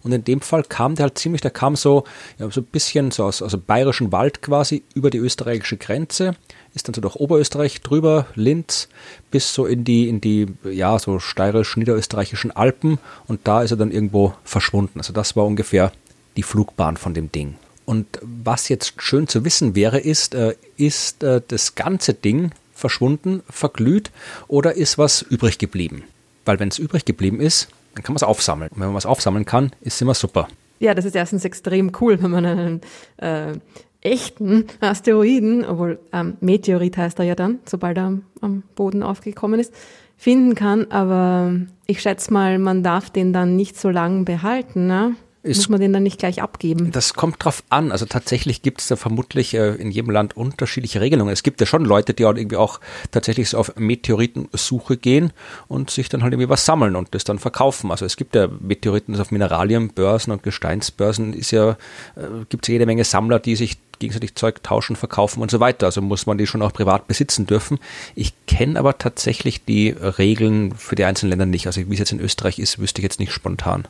Und 0.02 0.12
in 0.12 0.24
dem 0.24 0.40
Fall 0.40 0.62
kam 0.62 0.94
der 0.94 1.04
halt 1.04 1.18
ziemlich, 1.18 1.42
der 1.42 1.50
kam 1.50 1.76
so, 1.76 2.04
ja, 2.38 2.50
so 2.50 2.60
ein 2.60 2.66
bisschen 2.66 3.10
so 3.10 3.24
aus, 3.24 3.42
aus 3.42 3.50
dem 3.50 3.62
bayerischen 3.62 4.12
Wald 4.12 4.42
quasi 4.42 4.82
über 4.94 5.10
die 5.10 5.18
österreichische 5.18 5.76
Grenze 5.76 6.36
ist 6.74 6.86
dann 6.86 6.94
so 6.94 7.00
durch 7.00 7.16
Oberösterreich 7.16 7.80
drüber, 7.80 8.26
Linz, 8.34 8.88
bis 9.30 9.52
so 9.52 9.66
in 9.66 9.84
die, 9.84 10.08
in 10.08 10.20
die, 10.20 10.46
ja, 10.64 10.98
so 10.98 11.18
steirisch-niederösterreichischen 11.18 12.50
Alpen 12.52 12.98
und 13.26 13.40
da 13.44 13.62
ist 13.62 13.72
er 13.72 13.76
dann 13.76 13.90
irgendwo 13.90 14.34
verschwunden. 14.44 15.00
Also 15.00 15.12
das 15.12 15.36
war 15.36 15.46
ungefähr 15.46 15.92
die 16.36 16.42
Flugbahn 16.42 16.96
von 16.96 17.14
dem 17.14 17.32
Ding. 17.32 17.56
Und 17.86 18.06
was 18.22 18.68
jetzt 18.68 18.94
schön 19.02 19.26
zu 19.26 19.44
wissen 19.44 19.74
wäre, 19.74 19.98
ist, 19.98 20.34
äh, 20.34 20.54
ist 20.76 21.24
äh, 21.24 21.42
das 21.48 21.74
ganze 21.74 22.14
Ding 22.14 22.52
verschwunden, 22.72 23.42
verglüht 23.50 24.12
oder 24.46 24.76
ist 24.76 24.96
was 24.96 25.22
übrig 25.22 25.58
geblieben? 25.58 26.04
Weil 26.44 26.58
wenn 26.60 26.68
es 26.68 26.78
übrig 26.78 27.04
geblieben 27.04 27.40
ist, 27.40 27.68
dann 27.94 28.04
kann 28.04 28.12
man 28.12 28.16
es 28.16 28.22
aufsammeln. 28.22 28.70
Und 28.72 28.80
wenn 28.80 28.88
man 28.88 28.96
was 28.96 29.06
aufsammeln 29.06 29.44
kann, 29.44 29.72
ist 29.80 29.94
es 29.94 30.00
immer 30.00 30.14
super. 30.14 30.48
Ja, 30.78 30.94
das 30.94 31.04
ist 31.04 31.14
erstens 31.14 31.44
extrem 31.44 31.92
cool, 32.00 32.22
wenn 32.22 32.30
man 32.30 32.46
einen 32.46 32.80
äh, 33.18 33.52
echten 34.00 34.64
Asteroiden, 34.80 35.64
obwohl 35.64 35.98
ähm, 36.12 36.36
Meteorit 36.40 36.96
heißt 36.96 37.18
er 37.18 37.26
ja 37.26 37.34
dann, 37.34 37.58
sobald 37.66 37.98
er 37.98 38.04
am, 38.04 38.22
am 38.40 38.62
Boden 38.74 39.02
aufgekommen 39.02 39.60
ist, 39.60 39.74
finden 40.16 40.54
kann. 40.54 40.90
Aber 40.90 41.54
ich 41.86 42.00
schätze 42.00 42.32
mal, 42.32 42.58
man 42.58 42.82
darf 42.82 43.10
den 43.10 43.32
dann 43.32 43.56
nicht 43.56 43.78
so 43.78 43.90
lange 43.90 44.24
behalten. 44.24 44.86
Ne? 44.86 45.16
Ist, 45.42 45.56
Muss 45.56 45.68
man 45.70 45.80
den 45.80 45.94
dann 45.94 46.02
nicht 46.02 46.18
gleich 46.18 46.42
abgeben? 46.42 46.92
Das 46.92 47.14
kommt 47.14 47.42
drauf 47.42 47.62
an. 47.70 47.92
Also 47.92 48.04
tatsächlich 48.04 48.60
gibt 48.60 48.82
es 48.82 48.88
da 48.88 48.96
vermutlich 48.96 49.54
äh, 49.54 49.74
in 49.76 49.90
jedem 49.90 50.10
Land 50.10 50.36
unterschiedliche 50.36 51.00
Regelungen. 51.00 51.32
Es 51.32 51.42
gibt 51.42 51.60
ja 51.62 51.66
schon 51.66 51.86
Leute, 51.86 52.12
die 52.12 52.26
auch 52.26 52.34
irgendwie 52.34 52.56
auch 52.56 52.78
tatsächlich 53.10 53.48
so 53.48 53.56
auf 53.56 53.74
Meteoritensuche 53.76 54.98
gehen 54.98 55.32
und 55.66 55.90
sich 55.90 56.10
dann 56.10 56.22
halt 56.22 56.34
irgendwie 56.34 56.50
was 56.50 56.66
sammeln 56.66 56.94
und 56.94 57.14
das 57.14 57.24
dann 57.24 57.38
verkaufen. 57.38 57.90
Also 57.90 58.04
es 58.04 58.18
gibt 58.18 58.34
ja 58.34 58.48
Meteoriten 58.48 59.18
auf 59.18 59.30
Mineralienbörsen 59.30 60.30
und 60.30 60.42
Gesteinsbörsen 60.42 61.32
ist 61.32 61.52
ja, 61.52 61.70
äh, 62.16 62.44
gibt 62.50 62.66
es 62.66 62.68
jede 62.68 62.84
Menge 62.84 63.04
Sammler, 63.04 63.38
die 63.38 63.56
sich 63.56 63.78
gegenseitig 63.98 64.34
Zeug 64.34 64.62
tauschen, 64.62 64.94
verkaufen 64.94 65.40
und 65.40 65.50
so 65.50 65.58
weiter. 65.58 65.86
Also 65.86 66.02
muss 66.02 66.26
man 66.26 66.36
die 66.36 66.46
schon 66.46 66.60
auch 66.60 66.74
privat 66.74 67.08
besitzen 67.08 67.46
dürfen. 67.46 67.78
Ich 68.14 68.34
kenne 68.46 68.78
aber 68.78 68.98
tatsächlich 68.98 69.64
die 69.64 69.88
Regeln 69.88 70.74
für 70.74 70.96
die 70.96 71.04
einzelnen 71.04 71.30
Länder 71.30 71.46
nicht. 71.46 71.66
Also 71.66 71.88
wie 71.88 71.94
es 71.94 71.98
jetzt 71.98 72.12
in 72.12 72.20
Österreich 72.20 72.58
ist, 72.58 72.78
wüsste 72.78 73.00
ich 73.00 73.04
jetzt 73.04 73.20
nicht 73.20 73.32
spontan. 73.32 73.88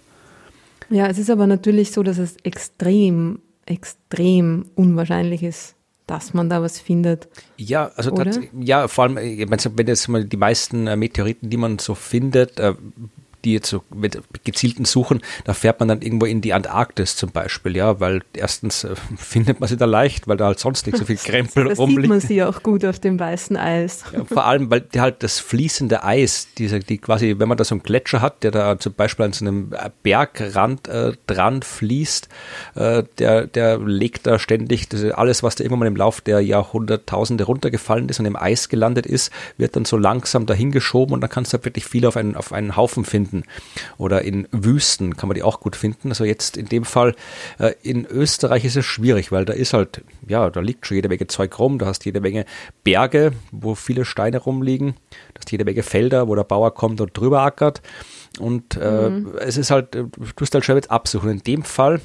Ja, 0.90 1.06
es 1.06 1.18
ist 1.18 1.30
aber 1.30 1.46
natürlich 1.46 1.92
so, 1.92 2.02
dass 2.02 2.18
es 2.18 2.36
extrem, 2.42 3.40
extrem 3.64 4.66
unwahrscheinlich 4.74 5.42
ist, 5.42 5.76
dass 6.06 6.34
man 6.34 6.50
da 6.50 6.60
was 6.60 6.80
findet. 6.80 7.28
Ja, 7.56 7.92
also 7.94 8.12
ja, 8.58 8.88
vor 8.88 9.04
allem, 9.04 9.16
wenn 9.16 9.86
jetzt 9.86 10.08
mal 10.08 10.24
die 10.24 10.36
meisten 10.36 10.88
äh, 10.88 10.96
Meteoriten, 10.96 11.48
die 11.48 11.56
man 11.56 11.78
so 11.78 11.94
findet, 11.94 12.58
äh, 12.58 12.74
die 13.44 13.54
jetzt 13.54 13.68
so 13.68 13.82
mit 13.94 14.20
gezielten 14.44 14.84
Suchen, 14.84 15.20
da 15.44 15.54
fährt 15.54 15.80
man 15.80 15.88
dann 15.88 16.02
irgendwo 16.02 16.26
in 16.26 16.40
die 16.40 16.52
Antarktis 16.52 17.16
zum 17.16 17.30
Beispiel, 17.30 17.76
ja, 17.76 18.00
weil 18.00 18.22
erstens 18.34 18.84
äh, 18.84 18.94
findet 19.16 19.60
man 19.60 19.68
sie 19.68 19.76
da 19.76 19.86
leicht, 19.86 20.28
weil 20.28 20.36
da 20.36 20.46
halt 20.46 20.58
sonst 20.58 20.86
nicht 20.86 20.98
so 20.98 21.04
viel 21.04 21.16
Krempel 21.24 21.64
das 21.64 21.78
rumliegt. 21.78 22.02
sieht 22.02 22.08
man 22.08 22.20
sie 22.20 22.42
auch 22.42 22.62
gut 22.62 22.84
auf 22.84 22.98
dem 22.98 23.18
weißen 23.18 23.56
Eis. 23.56 24.04
Ja, 24.12 24.24
vor 24.24 24.44
allem, 24.44 24.70
weil 24.70 24.80
die 24.80 25.00
halt 25.00 25.22
das 25.22 25.38
fließende 25.38 26.04
Eis, 26.04 26.48
diese, 26.58 26.80
die 26.80 26.98
quasi, 26.98 27.36
wenn 27.38 27.48
man 27.48 27.56
da 27.56 27.64
so 27.64 27.74
einen 27.74 27.82
Gletscher 27.82 28.20
hat, 28.20 28.42
der 28.42 28.50
da 28.50 28.78
zum 28.78 28.94
Beispiel 28.94 29.26
an 29.26 29.32
so 29.32 29.44
einem 29.44 29.74
Bergrand 30.02 30.88
äh, 30.88 31.12
dran 31.26 31.62
fließt, 31.62 32.28
äh, 32.74 33.02
der, 33.18 33.46
der 33.46 33.78
legt 33.78 34.26
da 34.26 34.38
ständig 34.38 34.88
alles, 35.14 35.42
was 35.42 35.54
da 35.54 35.64
irgendwann 35.64 35.80
mal 35.80 35.86
im 35.86 35.96
Lauf 35.96 36.20
der 36.20 36.40
Jahrhunderttausende 36.40 37.44
runtergefallen 37.44 38.08
ist 38.08 38.20
und 38.20 38.26
im 38.26 38.36
Eis 38.36 38.68
gelandet 38.68 39.06
ist, 39.06 39.32
wird 39.56 39.76
dann 39.76 39.84
so 39.84 39.96
langsam 39.96 40.46
dahingeschoben 40.46 41.14
und 41.14 41.20
dann 41.20 41.30
kannst 41.30 41.52
du 41.52 41.58
halt 41.58 41.64
wirklich 41.64 41.84
viel 41.84 42.06
auf 42.06 42.16
einen, 42.16 42.36
auf 42.36 42.52
einen 42.52 42.76
Haufen 42.76 43.04
finden 43.04 43.29
finden. 43.30 43.44
Oder 43.98 44.22
in 44.22 44.46
Wüsten 44.52 45.16
kann 45.16 45.28
man 45.28 45.34
die 45.34 45.42
auch 45.42 45.60
gut 45.60 45.76
finden. 45.76 46.08
Also 46.08 46.24
jetzt 46.24 46.56
in 46.56 46.66
dem 46.66 46.84
Fall 46.84 47.14
äh, 47.58 47.72
in 47.82 48.06
Österreich 48.06 48.64
ist 48.64 48.76
es 48.76 48.84
schwierig, 48.84 49.32
weil 49.32 49.44
da 49.44 49.52
ist 49.52 49.72
halt, 49.72 50.02
ja, 50.26 50.50
da 50.50 50.60
liegt 50.60 50.86
schon 50.86 50.96
jede 50.96 51.08
Menge 51.08 51.26
Zeug 51.26 51.58
rum. 51.58 51.78
Du 51.78 51.86
hast 51.86 52.04
jede 52.04 52.20
Menge 52.20 52.44
Berge, 52.84 53.32
wo 53.52 53.74
viele 53.74 54.04
Steine 54.04 54.38
rumliegen. 54.38 54.94
Du 55.34 55.38
hast 55.38 55.50
jede 55.50 55.64
Menge 55.64 55.82
Felder, 55.82 56.28
wo 56.28 56.34
der 56.34 56.44
Bauer 56.44 56.74
kommt 56.74 57.00
und 57.00 57.16
drüber 57.16 57.42
ackert. 57.42 57.82
Und 58.38 58.76
äh, 58.76 59.10
mhm. 59.10 59.34
es 59.38 59.56
ist 59.56 59.70
halt, 59.70 59.94
du 59.94 60.10
musst 60.38 60.54
halt 60.54 60.64
schon 60.64 60.76
jetzt 60.76 60.90
absuchen. 60.90 61.30
In 61.30 61.38
dem 61.40 61.62
Fall 61.62 62.00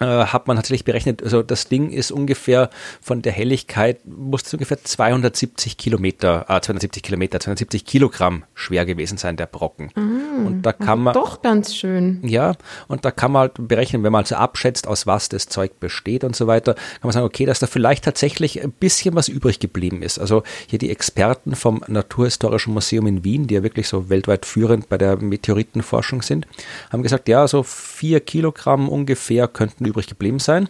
äh, 0.00 0.04
hat 0.04 0.46
man 0.46 0.56
tatsächlich 0.56 0.84
berechnet, 0.84 1.22
also 1.22 1.42
das 1.42 1.68
Ding 1.68 1.90
ist 1.90 2.12
ungefähr 2.12 2.70
von 3.00 3.22
der 3.22 3.32
Helligkeit, 3.32 4.06
muss 4.06 4.42
es 4.46 4.52
ungefähr 4.52 4.82
270 4.82 5.76
Kilometer, 5.76 6.46
äh, 6.48 6.60
270 6.60 7.02
Kilometer, 7.02 7.40
270 7.40 7.84
Kilogramm 7.84 8.44
schwer 8.54 8.86
gewesen 8.86 9.18
sein, 9.18 9.36
der 9.36 9.46
Brocken. 9.46 9.90
Mm, 9.96 10.46
und 10.46 10.62
da 10.62 10.72
kann 10.72 11.00
man. 11.00 11.14
Doch 11.14 11.42
ganz 11.42 11.74
schön. 11.74 12.20
Ja, 12.22 12.54
und 12.86 13.04
da 13.04 13.10
kann 13.10 13.32
man 13.32 13.40
halt 13.40 13.52
berechnen, 13.56 14.04
wenn 14.04 14.12
man 14.12 14.24
also 14.24 14.36
abschätzt, 14.36 14.86
aus 14.86 15.06
was 15.06 15.28
das 15.28 15.46
Zeug 15.46 15.80
besteht 15.80 16.22
und 16.24 16.36
so 16.36 16.46
weiter, 16.46 16.74
kann 16.74 16.84
man 17.02 17.12
sagen, 17.12 17.26
okay, 17.26 17.46
dass 17.46 17.58
da 17.58 17.66
vielleicht 17.66 18.04
tatsächlich 18.04 18.62
ein 18.62 18.72
bisschen 18.72 19.14
was 19.14 19.28
übrig 19.28 19.58
geblieben 19.58 20.02
ist. 20.02 20.18
Also 20.18 20.42
hier 20.68 20.78
die 20.78 20.90
Experten 20.90 21.56
vom 21.56 21.82
Naturhistorischen 21.88 22.72
Museum 22.72 23.06
in 23.06 23.24
Wien, 23.24 23.46
die 23.46 23.54
ja 23.54 23.62
wirklich 23.62 23.88
so 23.88 24.08
weltweit 24.08 24.46
führend 24.46 24.88
bei 24.88 24.98
der 24.98 25.16
Meteoritenforschung 25.16 26.22
sind, 26.22 26.46
haben 26.92 27.02
gesagt, 27.02 27.28
ja, 27.28 27.48
so 27.48 27.62
vier 27.62 28.20
Kilogramm 28.20 28.88
ungefähr 28.88 29.48
könnten 29.48 29.87
übrig 29.88 30.06
geblieben 30.06 30.38
sein. 30.38 30.68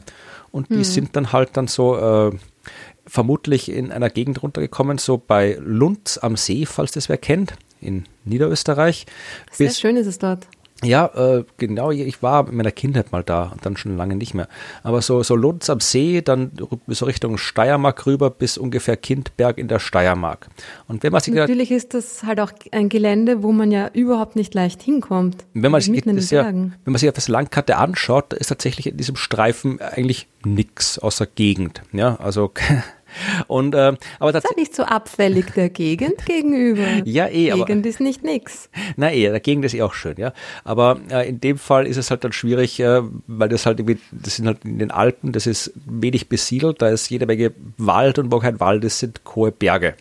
Und 0.51 0.71
die 0.71 0.77
hm. 0.77 0.85
sind 0.85 1.17
dann 1.17 1.33
halt 1.33 1.51
dann 1.57 1.67
so 1.67 1.97
äh, 1.97 2.37
vermutlich 3.07 3.71
in 3.71 3.93
einer 3.93 4.11
Gegend 4.11 4.43
runtergekommen, 4.43 4.99
so 4.99 5.19
bei 5.19 5.59
Lund 5.61 6.19
am 6.23 6.37
See, 6.37 6.67
falls 6.67 6.93
das 6.93 7.09
wer 7.09 7.19
kennt, 7.19 7.55
in 7.81 8.05
Niederösterreich. 8.25 9.07
Sehr 9.53 9.69
Bis, 9.69 9.81
schön 9.81 9.97
ist 9.97 10.07
es 10.07 10.19
dort. 10.19 10.47
Ja, 10.85 11.07
äh, 11.07 11.45
genau, 11.57 11.91
ich 11.91 12.23
war 12.23 12.49
in 12.49 12.57
meiner 12.57 12.71
Kindheit 12.71 13.11
mal 13.11 13.25
da 13.25 13.51
und 13.53 13.67
dann 13.67 13.77
schon 13.77 13.97
lange 13.97 14.15
nicht 14.15 14.35
mehr. 14.35 14.49
Aber 14.85 15.03
so, 15.03 15.25
so 15.25 15.35
Lunds 15.35 15.69
am 15.71 15.81
See, 15.81 16.23
dann 16.23 16.53
so 16.87 17.05
Richtung 17.05 17.37
Steiermark 17.37 18.07
rüber 18.07 18.31
bis 18.31 18.57
ungefähr 18.57 18.97
Kindberg 18.97 19.59
in 19.59 19.67
der 19.67 19.81
Steiermark. 19.81 20.49
Und 20.87 21.03
wenn 21.03 21.11
man 21.13 21.21
sich 21.21 21.35
Natürlich 21.35 21.73
ist 21.73 21.95
das 21.95 22.23
halt 22.23 22.39
auch 22.39 22.53
ein 22.71 22.89
Gelände, 22.89 23.43
wo 23.43 23.51
man 23.51 23.73
ja 23.73 23.91
überhaupt 23.93 24.37
nicht 24.37 24.55
leicht 24.55 24.81
hinkommt. 24.81 25.45
Wenn 25.53 25.73
man, 25.73 25.81
sich, 25.81 26.31
ja, 26.31 26.47
wenn 26.47 26.73
man 26.85 26.97
sich 26.97 27.09
auf 27.09 27.15
das 27.15 27.27
Landkarte 27.27 27.77
anschaut, 27.77 28.33
ist 28.33 28.49
tatsächlich 28.49 28.87
in 28.87 28.97
diesem 28.97 29.17
Streifen 29.17 29.81
eigentlich 29.81 30.29
nichts 30.45 31.01
außer 31.01 31.27
Gegend. 31.27 31.83
Ja, 31.93 32.17
also 32.17 32.53
Und, 33.47 33.75
äh, 33.75 33.95
aber 34.19 34.33
das 34.33 34.45
ist 34.45 34.51
ja 34.51 34.61
nicht 34.61 34.75
so 34.75 34.83
abfällig 34.83 35.53
der 35.55 35.71
Gegend 35.71 36.25
gegenüber. 36.27 36.87
ja, 37.05 37.29
eh. 37.29 37.51
Gegend 37.51 37.87
ist 37.87 38.01
nicht 38.01 38.25
nix. 38.25 38.69
Na 38.97 39.13
eh, 39.13 39.29
der 39.29 39.41
Gegend 39.41 39.65
ist 39.65 39.75
eh 39.75 39.83
auch 39.83 39.95
schön, 39.95 40.15
ja. 40.17 40.33
Aber 40.65 41.01
äh, 41.11 41.29
in 41.29 41.41
dem 41.41 41.59
Fall 41.59 41.87
ist 41.87 41.97
es 41.97 42.11
halt 42.11 42.25
dann 42.25 42.33
schwierig, 42.33 42.81
äh, 42.81 43.03
weil 43.27 43.49
das 43.49 43.67
halt 43.67 43.81
irgendwie, 43.81 43.99
das 44.13 44.37
sind 44.37 44.47
halt 44.47 44.65
in 44.65 44.79
den 44.79 44.91
Alpen, 44.91 45.33
das 45.33 45.47
ist 45.47 45.73
wenig 45.87 46.29
besiedelt, 46.29 46.83
da 46.83 46.89
ist 46.89 47.09
jede 47.11 47.27
Menge 47.27 47.53
Wald 47.77 48.19
und 48.19 48.33
wo 48.33 48.39
kein 48.39 48.61
Wald 48.61 48.85
ist, 48.85 48.99
sind 48.99 49.21
hohe 49.35 49.53
Berge. 49.53 49.95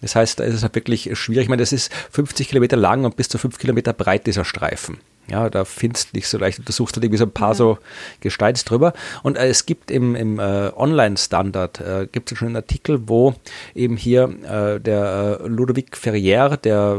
Das 0.00 0.14
heißt, 0.16 0.40
da 0.40 0.44
ist 0.44 0.54
es 0.54 0.62
halt 0.62 0.74
wirklich 0.74 1.10
schwierig. 1.18 1.44
Ich 1.44 1.48
meine, 1.48 1.62
das 1.62 1.72
ist 1.72 1.92
50 2.10 2.48
Kilometer 2.48 2.76
lang 2.76 3.04
und 3.04 3.16
bis 3.16 3.28
zu 3.28 3.38
5 3.38 3.58
Kilometer 3.58 3.92
breit 3.92 4.26
dieser 4.26 4.44
Streifen. 4.44 4.98
Ja, 5.30 5.48
da 5.48 5.64
findest 5.64 6.12
du 6.12 6.16
nicht 6.16 6.26
so 6.26 6.36
leicht, 6.36 6.68
du 6.68 6.72
suchst 6.72 6.96
halt 6.96 7.04
irgendwie 7.04 7.18
so 7.18 7.24
ein 7.24 7.30
paar 7.30 7.50
ja. 7.50 7.54
so 7.54 7.78
Gesteins 8.20 8.64
drüber. 8.64 8.92
Und 9.22 9.36
äh, 9.36 9.46
es 9.46 9.66
gibt 9.66 9.90
im, 9.90 10.16
im 10.16 10.38
äh, 10.38 10.70
Online-Standard, 10.74 11.80
äh, 11.80 12.08
gibt 12.10 12.32
es 12.32 12.38
schon 12.38 12.48
einen 12.48 12.56
Artikel, 12.56 13.08
wo 13.08 13.34
eben 13.74 13.96
hier 13.96 14.24
äh, 14.24 14.80
der 14.80 15.40
äh, 15.40 15.46
Ludovic 15.46 15.96
Ferrier, 15.96 16.56
der 16.56 16.98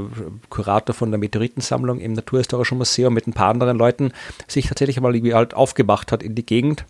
Kurator 0.49 0.95
von 0.95 1.11
der 1.11 1.19
Meteoritensammlung 1.19 1.99
im 1.99 2.13
Naturhistorischen 2.13 2.77
Museum 2.77 3.13
mit 3.13 3.27
ein 3.27 3.33
paar 3.33 3.49
anderen 3.49 3.77
Leuten, 3.77 4.13
sich 4.47 4.67
tatsächlich 4.67 4.99
mal 5.01 5.13
irgendwie 5.13 5.33
halt 5.33 5.53
aufgemacht 5.53 6.11
hat 6.11 6.23
in 6.23 6.33
die 6.33 6.45
Gegend, 6.45 6.85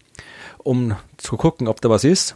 um 0.60 0.96
zu 1.18 1.36
gucken, 1.36 1.68
ob 1.68 1.82
da 1.82 1.90
was 1.90 2.04
ist. 2.04 2.36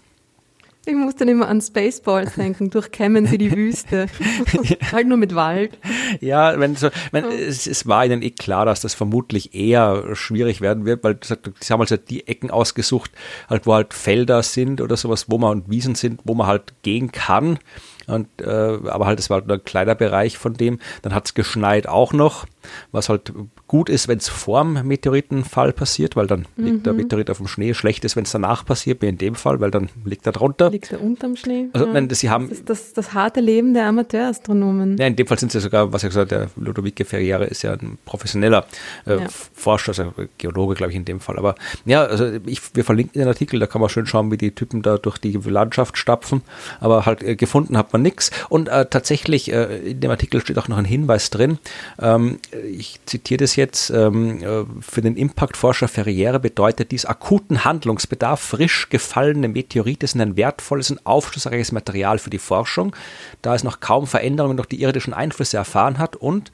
Ich 0.88 0.96
muss 0.96 1.15
dann 1.15 1.27
immer 1.27 1.50
an 1.50 1.60
Spaceballs 1.60 2.36
denken, 2.36 2.70
durchkämmen 2.70 3.25
sie 3.25 3.38
die 3.38 3.51
Wüste. 3.51 4.08
halt 4.94 5.06
nur 5.06 5.17
mit 5.17 5.36
Wald. 5.36 5.77
Ja, 6.22 6.58
wenn 6.58 6.77
so, 6.77 6.89
wenn, 7.12 7.25
es, 7.25 7.67
es, 7.67 7.88
war 7.88 8.06
ihnen 8.06 8.22
eh 8.22 8.32
klar, 8.32 8.65
dass 8.65 8.79
das 8.79 8.94
vermutlich 8.94 9.53
eher 9.53 10.15
schwierig 10.15 10.62
werden 10.62 10.86
wird, 10.86 11.03
weil 11.03 11.20
sie 11.22 11.74
haben 11.74 11.86
halt 11.86 12.10
die 12.10 12.25
Ecken 12.29 12.51
ausgesucht, 12.51 13.12
halt, 13.50 13.65
wo 13.65 13.74
halt 13.74 13.94
Felder 13.94 14.44
sind 14.44 14.79
oder 14.79 14.96
sowas, 14.96 15.25
wo 15.29 15.38
man 15.38 15.51
und 15.51 15.70
Wiesen 15.70 15.96
sind, 15.96 16.22
wo 16.24 16.34
man 16.36 16.48
halt 16.48 16.74
gehen 16.84 17.12
kann. 17.12 17.60
Und, 18.08 18.29
äh, 18.41 18.46
aber 18.46 19.08
halt, 19.08 19.20
es 19.20 19.29
war 19.29 19.41
nur 19.41 19.58
ein 19.58 19.65
kleiner 19.65 19.94
Bereich 19.94 20.38
von 20.38 20.53
dem. 20.53 20.79
Dann 21.01 21.13
hat 21.13 21.25
es 21.25 21.34
geschneit 21.34 21.88
auch 21.88 22.13
noch, 22.13 22.46
was 22.91 23.09
halt 23.09 23.33
gut 23.67 23.89
ist, 23.89 24.07
wenn 24.07 24.17
es 24.17 24.29
vorm 24.29 24.88
Meteoritenfall 24.88 25.74
passiert, 25.74 26.15
weil 26.15 26.27
dann 26.27 26.45
mhm. 26.55 26.65
liegt 26.65 26.86
der 26.86 26.93
mhm. 26.93 27.00
Meteorit 27.00 27.29
auf 27.29 27.38
dem 27.38 27.47
Schnee. 27.47 27.74
Schlecht 27.74 28.05
ist, 28.05 28.15
wenn 28.15 28.24
es 28.24 28.31
danach 28.31 28.65
passiert, 28.65 29.01
wie 29.01 29.07
in 29.07 29.17
dem 29.17 29.36
Fall, 29.36 29.59
weil 29.59 29.71
dann 29.71 29.89
liegt 30.05 30.25
er 30.25 30.31
drunter. 30.31 30.69
Liegt 30.69 30.91
er 30.91 31.01
unterm 31.01 31.36
Schnee? 31.36 31.67
Also, 31.74 31.88
ja. 31.88 31.93
nein, 31.93 32.09
sie 32.09 32.29
haben, 32.29 32.50
das 32.50 32.59
ist 32.59 32.69
das, 32.69 32.93
das 32.93 33.13
harte 33.13 33.41
Leben 33.41 33.74
der 33.74 33.86
Amateurastronomen. 33.86 34.97
Ja, 34.97 35.07
in 35.07 35.15
dem 35.15 35.27
Fall 35.27 35.39
sind 35.39 35.51
sie 35.51 35.59
sogar, 35.59 35.91
was 35.93 36.03
ich 36.03 36.09
gesagt 36.09 36.31
habe, 36.31 36.50
der 36.55 36.63
Ludovico 36.63 37.03
Ferriere 37.03 37.45
ist 37.45 37.63
ja 37.63 37.74
ein 37.74 37.97
professioneller 38.05 38.65
äh, 39.05 39.19
ja. 39.19 39.27
Forscher, 39.53 39.89
also 39.89 40.13
Geologe, 40.38 40.75
glaube 40.75 40.91
ich, 40.91 40.97
in 40.97 41.05
dem 41.05 41.19
Fall. 41.19 41.38
Aber 41.38 41.55
ja, 41.86 42.03
also 42.03 42.31
ich, 42.45 42.75
wir 42.75 42.83
verlinken 42.83 43.19
den 43.19 43.27
Artikel, 43.27 43.59
da 43.59 43.67
kann 43.67 43.81
man 43.81 43.89
schön 43.89 44.05
schauen, 44.05 44.31
wie 44.31 44.38
die 44.38 44.51
Typen 44.51 44.81
da 44.81 44.97
durch 44.97 45.17
die 45.17 45.33
Landschaft 45.33 45.97
stapfen. 45.97 46.41
Aber 46.79 47.05
halt 47.05 47.24
äh, 47.24 47.36
gefunden 47.36 47.77
hat 47.77 47.93
man 47.93 48.01
nichts. 48.01 48.31
Und 48.50 48.67
äh, 48.67 48.86
tatsächlich, 48.86 49.51
äh, 49.51 49.91
in 49.91 50.00
dem 50.00 50.12
Artikel 50.12 50.41
steht 50.41 50.57
auch 50.57 50.67
noch 50.67 50.77
ein 50.77 50.86
Hinweis 50.86 51.29
drin. 51.29 51.59
Ähm, 52.00 52.39
ich 52.65 52.99
zitiere 53.05 53.39
das 53.39 53.55
jetzt, 53.55 53.89
ähm, 53.89 54.43
äh, 54.43 54.65
für 54.81 55.01
den 55.01 55.15
Impactforscher 55.15 55.87
Ferriere 55.87 56.39
bedeutet 56.39 56.91
dies 56.91 57.05
akuten 57.05 57.65
Handlungsbedarf. 57.65 58.39
Frisch 58.39 58.89
gefallene 58.89 59.47
Meteorite 59.47 60.07
sind 60.07 60.21
ein 60.21 60.37
wertvolles 60.37 60.91
und 60.91 61.05
aufschlussreiches 61.05 61.71
Material 61.71 62.19
für 62.19 62.29
die 62.29 62.39
Forschung, 62.39 62.95
da 63.41 63.55
es 63.55 63.63
noch 63.63 63.79
kaum 63.79 64.07
Veränderungen 64.07 64.57
durch 64.57 64.67
die 64.67 64.81
irdischen 64.81 65.13
Einflüsse 65.13 65.57
erfahren 65.57 65.97
hat 65.97 66.15
und 66.15 66.51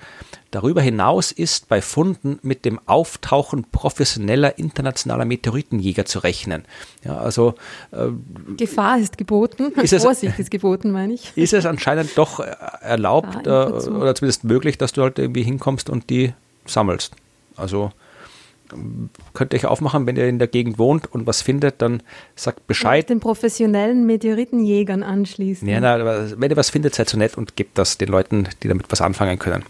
Darüber 0.54 0.84
hinaus 0.84 1.32
ist 1.32 1.68
bei 1.68 1.82
Funden 1.82 2.38
mit 2.44 2.64
dem 2.64 2.80
Auftauchen 2.86 3.66
professioneller 3.72 4.60
internationaler 4.60 5.26
Meteoritenjäger 5.26 6.06
zu 6.06 6.20
rechnen. 6.20 6.66
Ja, 7.04 7.18
also 7.18 7.56
äh, 7.92 8.10
Gefahr 8.56 9.00
ist 9.00 9.18
geboten, 9.18 9.72
ist 9.82 9.94
es, 9.94 10.04
Vorsicht 10.04 10.38
ist 10.38 10.52
geboten, 10.52 10.92
meine 10.92 11.14
ich. 11.14 11.32
Ist 11.36 11.54
es 11.54 11.66
anscheinend 11.66 12.16
doch 12.20 12.40
äh, 12.40 12.54
erlaubt 12.82 13.48
äh, 13.48 13.50
oder 13.50 14.14
zumindest 14.14 14.44
möglich, 14.44 14.78
dass 14.78 14.94
du 14.94 15.02
halt 15.02 15.18
irgendwie 15.18 15.42
hinkommst 15.42 15.90
und 15.90 16.12
die 16.12 16.34
sammelst. 16.68 17.16
Also 17.56 17.92
könnt 19.34 19.54
ihr 19.54 19.58
euch 19.58 19.66
aufmachen, 19.66 20.06
wenn 20.06 20.18
ihr 20.18 20.28
in 20.28 20.38
der 20.38 20.48
Gegend 20.48 20.78
wohnt 20.78 21.12
und 21.12 21.26
was 21.26 21.42
findet, 21.42 21.82
dann 21.82 22.04
sagt 22.36 22.68
Bescheid. 22.68 23.10
Den 23.10 23.22
professionellen 23.22 24.06
Meteoritenjägern 24.06 25.02
anschließen. 25.02 25.68
Ja, 25.68 25.80
na, 25.80 26.40
wenn 26.40 26.52
ihr 26.52 26.58
was 26.58 26.70
findet, 26.70 26.94
seid 26.94 27.10
so 27.10 27.18
nett 27.18 27.40
und 27.40 27.56
gebt 27.56 27.76
das 27.80 27.98
den 27.98 28.10
Leuten, 28.10 28.48
die 28.62 28.68
damit 28.68 28.86
was 28.92 29.02
anfangen 29.02 29.40
können 29.40 29.64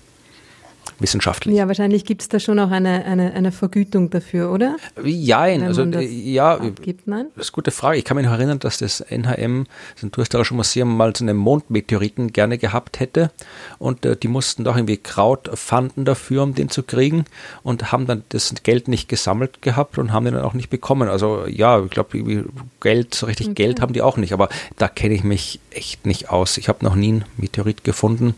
wissenschaftlich. 0.99 1.55
Ja, 1.55 1.67
wahrscheinlich 1.67 2.05
gibt 2.05 2.21
es 2.21 2.29
da 2.29 2.39
schon 2.39 2.59
auch 2.59 2.71
eine, 2.71 3.05
eine, 3.05 3.33
eine 3.33 3.51
Vergütung 3.51 4.09
dafür, 4.09 4.51
oder? 4.51 4.77
Ja, 5.03 5.41
also 5.41 5.83
ja, 5.83 6.55
abgibt, 6.55 7.07
nein? 7.07 7.27
das 7.35 7.47
ist 7.47 7.51
eine 7.51 7.55
gute 7.55 7.71
Frage. 7.71 7.97
Ich 7.97 8.05
kann 8.05 8.17
mich 8.17 8.25
noch 8.25 8.33
erinnern, 8.33 8.59
dass 8.59 8.77
das 8.77 9.01
NHM, 9.01 9.65
das 9.95 10.03
Naturhistorische 10.03 10.53
Museum, 10.53 10.95
mal 10.95 11.15
so 11.15 11.23
einen 11.23 11.37
Mondmeteoriten 11.37 12.33
gerne 12.33 12.57
gehabt 12.57 12.99
hätte 12.99 13.31
und 13.79 14.05
äh, 14.05 14.15
die 14.15 14.27
mussten 14.27 14.63
doch 14.63 14.75
irgendwie 14.75 14.97
Kraut 14.97 15.49
fanden 15.53 16.05
dafür, 16.05 16.43
um 16.43 16.55
den 16.55 16.69
zu 16.69 16.83
kriegen 16.83 17.25
und 17.63 17.91
haben 17.91 18.05
dann 18.05 18.23
das 18.29 18.53
Geld 18.63 18.87
nicht 18.87 19.09
gesammelt 19.09 19.61
gehabt 19.61 19.97
und 19.97 20.11
haben 20.11 20.25
den 20.25 20.33
dann 20.35 20.43
auch 20.43 20.53
nicht 20.53 20.69
bekommen. 20.69 21.09
Also 21.09 21.45
ja, 21.47 21.83
ich 21.83 21.91
glaube, 21.91 22.45
Geld, 22.81 23.13
so 23.13 23.25
richtig 23.25 23.47
okay. 23.47 23.55
Geld 23.55 23.81
haben 23.81 23.93
die 23.93 24.01
auch 24.01 24.17
nicht, 24.17 24.33
aber 24.33 24.49
da 24.77 24.87
kenne 24.87 25.15
ich 25.15 25.23
mich 25.23 25.59
echt 25.71 26.05
nicht 26.05 26.29
aus. 26.29 26.57
Ich 26.57 26.69
habe 26.69 26.83
noch 26.83 26.95
nie 26.95 27.09
einen 27.09 27.25
Meteorit 27.37 27.83
gefunden. 27.83 28.35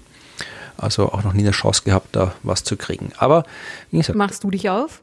Also 0.77 1.11
auch 1.11 1.23
noch 1.23 1.33
nie 1.33 1.41
eine 1.41 1.51
Chance 1.51 1.83
gehabt, 1.83 2.15
da 2.15 2.33
was 2.43 2.63
zu 2.63 2.77
kriegen. 2.77 3.11
Aber 3.17 3.45
wie 3.91 3.97
gesagt, 3.97 4.17
Machst 4.17 4.43
du 4.43 4.51
dich 4.51 4.69
auf? 4.69 5.01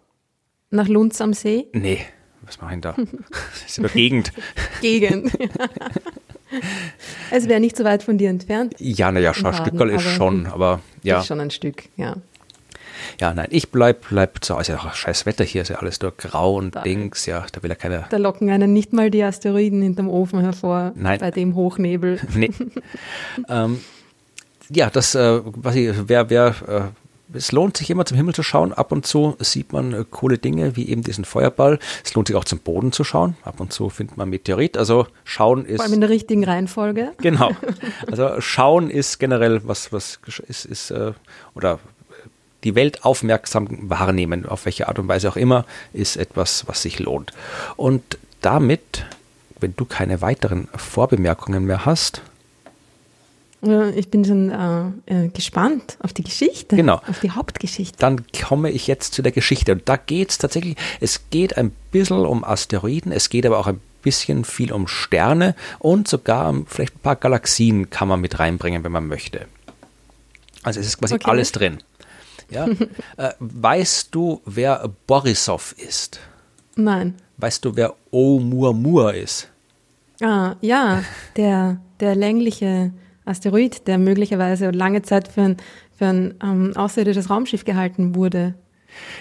Nach 0.71 0.89
Lunds 0.89 1.21
am 1.21 1.35
See? 1.35 1.67
Nee, 1.73 2.01
was 2.43 2.61
mache 2.61 2.75
ich 2.75 2.81
denn 2.81 2.83
da? 2.83 2.95
Das 3.53 3.63
ist 3.67 3.79
der 3.79 3.89
Gegend. 3.91 4.33
Gegend. 4.81 5.33
es 7.31 7.49
wäre 7.49 7.61
nicht 7.61 7.77
so 7.77 7.85
weit 7.85 8.03
von 8.03 8.19
dir 8.19 8.31
entfernt. 8.31 8.75
Ja, 8.79 9.13
naja, 9.13 9.35
Stückerl 9.35 9.91
ist 9.91 10.03
schon, 10.03 10.47
aber 10.47 10.81
ja. 11.03 11.21
Ist 11.21 11.27
schon 11.27 11.41
ein 11.41 11.51
Stück, 11.51 11.85
ja. 11.97 12.17
Ja, 13.21 13.35
nein, 13.35 13.49
ich 13.51 13.71
bleib, 13.71 14.09
bleib 14.09 14.45
zu 14.45 14.57
Hause. 14.57 14.73
Ja, 14.73 14.93
scheiß 14.93 15.27
Wetter 15.27 15.45
hier, 15.45 15.63
ist 15.63 15.69
ja 15.69 15.77
alles 15.77 16.01
nur 16.01 16.13
grau 16.13 16.57
und 16.57 16.77
da, 16.77 16.83
Dings, 16.83 17.27
ja, 17.27 17.45
da 17.53 17.63
will 17.63 17.71
ja 17.71 17.77
keiner. 17.77 18.07
Da 18.11 18.17
locken 18.17 18.51
einen 18.51 18.73
nicht 18.73 18.93
mal 18.93 19.11
die 19.11 19.23
Asteroiden 19.23 19.83
hinterm 19.83 20.09
Ofen 20.09 20.41
hervor. 20.41 20.93
Nein. 20.95 21.19
Bei 21.21 21.31
dem 21.31 21.55
Hochnebel. 21.55 22.21
Nee. 22.35 22.51
ähm, 23.49 23.81
ja, 24.75 24.91
das, 24.91 25.15
äh, 25.15 25.41
was 25.45 25.75
ich, 25.75 25.95
wer, 26.07 26.31
wer, 26.31 26.55
äh, 26.69 27.37
es 27.37 27.53
lohnt 27.53 27.77
sich 27.77 27.91
immer 27.91 28.05
zum 28.05 28.17
Himmel 28.17 28.35
zu 28.35 28.43
schauen. 28.43 28.73
Ab 28.73 28.93
und 28.93 29.07
zu 29.07 29.37
sieht 29.41 29.73
man 29.73 29.93
äh, 29.93 30.05
coole 30.11 30.39
Dinge, 30.39 30.77
wie 30.77 30.89
eben 30.89 31.03
diesen 31.03 31.25
Feuerball. 31.25 31.79
Es 32.05 32.15
lohnt 32.15 32.29
sich 32.29 32.37
auch 32.37 32.45
zum 32.45 32.59
Boden 32.59 32.93
zu 32.93 33.05
schauen. 33.05 33.37
Ab 33.43 33.61
und 33.61 33.73
zu 33.73 33.91
findet 33.91 34.17
man 34.17 34.29
Meteorit. 34.29 34.77
Also 34.77 35.07
schauen 35.25 35.65
ist. 35.65 35.77
Vor 35.77 35.85
allem 35.85 35.95
in 35.95 36.01
der 36.01 36.11
richtigen 36.11 36.45
Reihenfolge. 36.45 37.13
Genau. 37.23 37.53
Also 38.11 38.41
schauen 38.41 38.91
ist 38.91 39.19
generell 39.19 39.61
was, 39.65 39.93
was 39.93 40.19
ist, 40.49 40.65
ist 40.65 40.91
äh, 40.91 41.13
oder 41.55 41.79
die 42.65 42.75
Welt 42.75 43.05
aufmerksam 43.05 43.69
wahrnehmen, 43.89 44.47
auf 44.47 44.65
welche 44.65 44.89
Art 44.89 44.99
und 44.99 45.09
Weise 45.09 45.29
auch 45.29 45.37
immer, 45.37 45.65
ist 45.93 46.17
etwas, 46.17 46.67
was 46.67 46.83
sich 46.83 46.99
lohnt. 46.99 47.33
Und 47.77 48.19
damit, 48.41 49.05
wenn 49.61 49.75
du 49.77 49.85
keine 49.85 50.21
weiteren 50.21 50.69
Vorbemerkungen 50.77 51.65
mehr 51.65 51.87
hast, 51.87 52.23
ich 53.63 54.09
bin 54.09 54.25
schon 54.25 54.51
äh, 54.51 55.27
äh, 55.27 55.29
gespannt 55.29 55.97
auf 56.01 56.13
die 56.13 56.25
Geschichte, 56.25 56.75
genau. 56.75 57.01
auf 57.07 57.21
die 57.21 57.31
Hauptgeschichte. 57.31 57.97
Dann 57.99 58.25
komme 58.47 58.71
ich 58.71 58.89
jetzt 58.89 59.15
zu 59.15 59.23
der 59.23 59.31
Geschichte. 59.31 59.73
Und 59.73 59.89
da 59.89 59.97
geht 59.97 60.31
es 60.31 60.39
tatsächlich, 60.39 60.77
es 61.01 61.31
geht 61.31 61.57
ein 61.57 61.71
bisschen 61.93 62.27
um 62.27 62.43
Asteroiden, 62.43 63.13
es 63.13 63.31
geht 63.31 63.47
aber 63.47 63.59
auch 63.59 63.69
ein 63.69 63.81
bisschen 64.03 64.45
viel 64.45 64.73
um 64.73 64.89
Sterne 64.89 65.55
und 65.79 66.09
sogar 66.09 66.49
um 66.49 66.67
vielleicht 66.67 66.97
ein 66.97 67.01
paar 67.01 67.15
Galaxien 67.15 67.89
kann 67.89 68.09
man 68.09 68.21
mit 68.21 68.41
reinbringen, 68.41 68.83
wenn 68.83 68.91
man 68.91 69.07
möchte. 69.07 69.47
Also 70.65 70.81
es 70.81 70.87
ist 70.87 70.99
quasi 70.99 71.15
okay. 71.15 71.31
alles 71.31 71.53
drin. 71.53 71.79
Ja? 72.51 72.67
äh, 73.17 73.33
weißt 73.39 74.09
du, 74.11 74.43
wer 74.45 74.91
Borisov 75.07 75.73
ist? 75.79 76.19
Nein. 76.75 77.15
Weißt 77.37 77.65
du, 77.65 77.77
wer 77.77 77.95
Oumuamua 78.11 79.11
ist? 79.11 79.49
Ah, 80.21 80.57
ja, 80.61 81.05
der, 81.37 81.81
der 82.01 82.17
längliche 82.17 82.93
Asteroid, 83.25 83.87
der 83.87 83.99
möglicherweise 83.99 84.71
lange 84.71 85.03
Zeit 85.03 85.29
für 85.29 85.43
ein, 85.43 85.57
für 85.97 86.07
ein 86.07 86.35
ähm, 86.43 86.73
außerirdisches 86.77 87.31
Raumschiff 87.31 87.65
gehalten 87.65 88.15
wurde. 88.15 88.55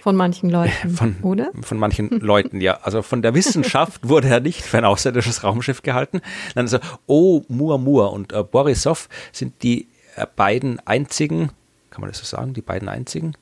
Von 0.02 0.18
manchen 0.18 0.50
Leuten, 0.50 0.90
von, 0.90 1.16
oder? 1.22 1.52
Von 1.62 1.78
manchen 1.78 2.10
Leuten, 2.20 2.60
ja. 2.60 2.80
Also 2.82 3.02
von 3.02 3.22
der 3.22 3.34
Wissenschaft 3.34 4.08
wurde 4.08 4.28
er 4.28 4.42
nicht 4.42 4.64
für 4.64 4.78
ein 4.78 4.86
außerirdisches 4.86 5.44
Raumschiff 5.44 5.82
gehalten. 5.82 6.20
Nein, 6.56 6.66
also 6.66 6.80
Oumuamua 7.08 8.08
und 8.08 8.34
äh, 8.34 8.44
Borisov 8.44 9.08
sind 9.32 9.64
die 9.64 9.88
äh, 10.18 10.26
beiden 10.36 10.86
einzigen, 10.86 11.52
kann 11.90 12.02
man 12.02 12.10
das 12.10 12.20
so 12.20 12.26
sagen, 12.26 12.54
die 12.54 12.62
beiden 12.62 12.90
einzigen 12.90 13.34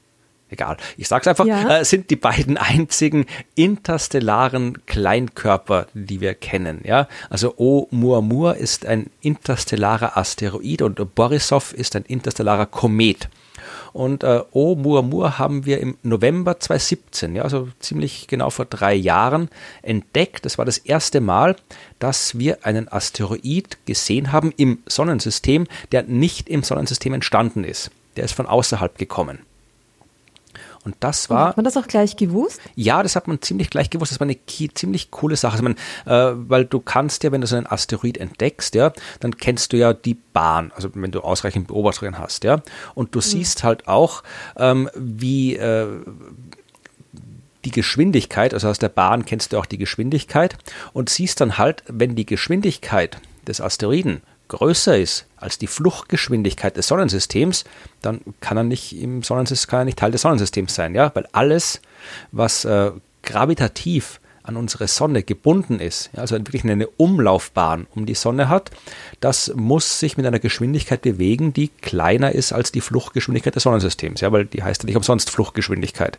egal, 0.49 0.77
ich 0.97 1.07
sag's 1.07 1.27
einfach, 1.27 1.45
ja. 1.45 1.79
äh, 1.79 1.85
sind 1.85 2.09
die 2.09 2.15
beiden 2.15 2.57
einzigen 2.57 3.25
interstellaren 3.55 4.85
Kleinkörper, 4.85 5.87
die 5.93 6.21
wir 6.21 6.33
kennen. 6.33 6.81
Ja? 6.83 7.07
Also 7.29 7.55
Oumuamua 7.57 8.53
ist 8.53 8.85
ein 8.85 9.09
interstellarer 9.21 10.17
Asteroid 10.17 10.81
und 10.81 11.15
Borisov 11.15 11.73
ist 11.73 11.95
ein 11.95 12.03
interstellarer 12.03 12.65
Komet. 12.65 13.29
Und 13.93 14.23
äh, 14.23 14.41
Oumuamua 14.53 15.39
haben 15.39 15.65
wir 15.65 15.79
im 15.79 15.97
November 16.03 16.59
2017, 16.59 17.35
ja, 17.35 17.43
also 17.43 17.69
ziemlich 17.79 18.27
genau 18.27 18.49
vor 18.49 18.65
drei 18.65 18.93
Jahren, 18.93 19.49
entdeckt. 19.81 20.45
Das 20.45 20.57
war 20.57 20.65
das 20.65 20.77
erste 20.77 21.21
Mal, 21.21 21.55
dass 21.97 22.37
wir 22.37 22.65
einen 22.65 22.91
Asteroid 22.91 23.77
gesehen 23.85 24.31
haben 24.31 24.53
im 24.57 24.79
Sonnensystem, 24.85 25.65
der 25.91 26.03
nicht 26.03 26.49
im 26.49 26.63
Sonnensystem 26.63 27.13
entstanden 27.13 27.63
ist. 27.63 27.91
Der 28.15 28.25
ist 28.25 28.33
von 28.33 28.45
außerhalb 28.45 28.97
gekommen. 28.97 29.39
Und 30.85 30.95
das 31.01 31.29
war. 31.29 31.49
Hat 31.49 31.57
man 31.57 31.63
das 31.65 31.77
auch 31.77 31.87
gleich 31.87 32.15
gewusst? 32.15 32.61
Ja, 32.75 33.03
das 33.03 33.15
hat 33.15 33.27
man 33.27 33.41
ziemlich 33.41 33.69
gleich 33.69 33.89
gewusst. 33.89 34.11
Das 34.11 34.19
war 34.19 34.27
eine 34.27 34.37
ziemlich 34.45 35.11
coole 35.11 35.35
Sache. 35.35 35.53
Also 35.53 35.63
man, 35.63 35.75
äh, 36.05 36.35
weil 36.49 36.65
du 36.65 36.79
kannst 36.79 37.23
ja, 37.23 37.31
wenn 37.31 37.41
du 37.41 37.47
so 37.47 37.55
einen 37.55 37.67
Asteroid 37.67 38.17
entdeckst, 38.17 38.75
ja, 38.75 38.93
dann 39.19 39.37
kennst 39.37 39.73
du 39.73 39.77
ja 39.77 39.93
die 39.93 40.15
Bahn, 40.15 40.71
also 40.75 40.89
wenn 40.93 41.11
du 41.11 41.21
ausreichend 41.21 41.67
Beobachtungen 41.67 42.17
hast, 42.17 42.43
ja. 42.43 42.61
Und 42.95 43.13
du 43.13 43.19
mhm. 43.19 43.23
siehst 43.23 43.63
halt 43.63 43.87
auch, 43.87 44.23
ähm, 44.57 44.89
wie 44.95 45.55
äh, 45.55 45.87
die 47.65 47.71
Geschwindigkeit, 47.71 48.53
also 48.53 48.69
aus 48.69 48.79
der 48.79 48.89
Bahn 48.89 49.25
kennst 49.25 49.51
du 49.53 49.57
auch 49.57 49.65
die 49.65 49.77
Geschwindigkeit 49.77 50.57
und 50.93 51.09
siehst 51.09 51.41
dann 51.41 51.57
halt, 51.57 51.83
wenn 51.87 52.15
die 52.15 52.25
Geschwindigkeit 52.25 53.17
des 53.47 53.59
Asteroiden 53.59 54.21
größer 54.49 54.97
ist 54.97 55.25
als 55.37 55.57
die 55.57 55.67
Fluchtgeschwindigkeit 55.67 56.75
des 56.75 56.87
Sonnensystems, 56.87 57.63
dann 58.01 58.21
kann 58.41 58.57
er 58.57 58.63
nicht 58.63 58.99
im 59.01 59.23
Sonnensystem, 59.23 59.69
kann 59.69 59.79
er 59.81 59.85
nicht 59.85 59.99
Teil 59.99 60.11
des 60.11 60.21
Sonnensystems 60.21 60.75
sein, 60.75 60.93
ja, 60.95 61.11
weil 61.15 61.27
alles, 61.31 61.81
was 62.31 62.65
äh, 62.65 62.91
gravitativ 63.23 64.19
an 64.43 64.57
unsere 64.57 64.87
Sonne 64.87 65.23
gebunden 65.23 65.79
ist, 65.79 66.09
ja, 66.13 66.21
also 66.21 66.35
wirklich 66.35 66.63
eine 66.63 66.87
Umlaufbahn 66.87 67.87
um 67.93 68.05
die 68.05 68.15
Sonne 68.15 68.49
hat, 68.49 68.71
das 69.19 69.53
muss 69.55 69.99
sich 69.99 70.17
mit 70.17 70.25
einer 70.25 70.39
Geschwindigkeit 70.39 71.03
bewegen, 71.03 71.53
die 71.53 71.67
kleiner 71.67 72.31
ist 72.33 72.51
als 72.51 72.71
die 72.71 72.81
Fluchtgeschwindigkeit 72.81 73.55
des 73.55 73.63
Sonnensystems, 73.63 74.21
ja, 74.21 74.31
weil 74.31 74.45
die 74.45 74.63
heißt 74.63 74.83
ja 74.83 74.87
nicht 74.87 74.97
umsonst 74.97 75.29
Fluchtgeschwindigkeit. 75.29 76.17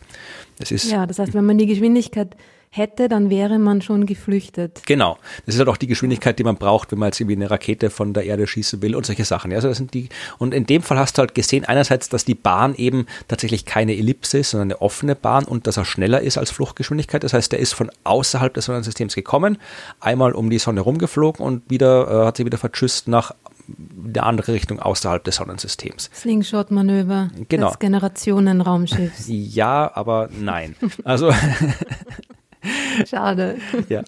Das 0.57 0.71
ist 0.71 0.89
ja, 0.89 1.05
das 1.05 1.19
heißt, 1.19 1.33
wenn 1.33 1.45
man 1.45 1.57
die 1.57 1.67
Geschwindigkeit 1.67 2.35
hätte, 2.73 3.09
dann 3.09 3.29
wäre 3.29 3.59
man 3.59 3.81
schon 3.81 4.05
geflüchtet. 4.05 4.83
Genau. 4.85 5.17
Das 5.45 5.55
ist 5.55 5.59
halt 5.59 5.67
auch 5.67 5.75
die 5.75 5.87
Geschwindigkeit, 5.87 6.39
die 6.39 6.45
man 6.45 6.55
braucht, 6.55 6.93
wenn 6.93 6.99
man 6.99 7.07
jetzt 7.07 7.19
irgendwie 7.19 7.35
eine 7.35 7.51
Rakete 7.51 7.89
von 7.89 8.13
der 8.13 8.23
Erde 8.23 8.47
schießen 8.47 8.81
will 8.81 8.95
und 8.95 9.05
solche 9.05 9.25
Sachen. 9.25 9.51
Also 9.51 9.67
das 9.67 9.77
sind 9.77 9.93
die, 9.93 10.07
und 10.37 10.53
in 10.53 10.65
dem 10.65 10.81
Fall 10.81 10.97
hast 10.97 11.17
du 11.17 11.19
halt 11.19 11.35
gesehen, 11.35 11.65
einerseits, 11.65 12.07
dass 12.07 12.23
die 12.23 12.33
Bahn 12.33 12.73
eben 12.75 13.07
tatsächlich 13.27 13.65
keine 13.65 13.97
Ellipse 13.97 14.37
ist, 14.37 14.51
sondern 14.51 14.71
eine 14.71 14.81
offene 14.81 15.15
Bahn 15.15 15.43
und 15.43 15.67
dass 15.67 15.75
er 15.75 15.83
schneller 15.83 16.21
ist 16.21 16.37
als 16.37 16.49
Fluchtgeschwindigkeit. 16.51 17.25
Das 17.25 17.33
heißt, 17.33 17.51
er 17.51 17.59
ist 17.59 17.73
von 17.73 17.91
außerhalb 18.05 18.53
des 18.53 18.65
Sonnensystems 18.65 19.15
gekommen, 19.15 19.57
einmal 19.99 20.31
um 20.31 20.49
die 20.49 20.59
Sonne 20.59 20.79
rumgeflogen 20.79 21.45
und 21.45 21.69
wieder 21.69 22.07
äh, 22.07 22.25
hat 22.25 22.37
sie 22.37 22.45
wieder 22.45 22.57
vertschüsst 22.57 23.09
nach 23.09 23.33
der 23.67 24.25
andere 24.25 24.53
Richtung 24.53 24.79
außerhalb 24.79 25.23
des 25.25 25.35
Sonnensystems. 25.35 26.09
Slingshot-Manöver 26.13 27.31
genau. 27.49 27.69
des 27.69 27.79
Generationen-Raumschiffs. 27.79 29.25
Ja, 29.27 29.91
aber 29.93 30.29
nein. 30.31 30.75
Also 31.03 31.33
Schade. 33.09 33.57
Ja. 33.89 34.03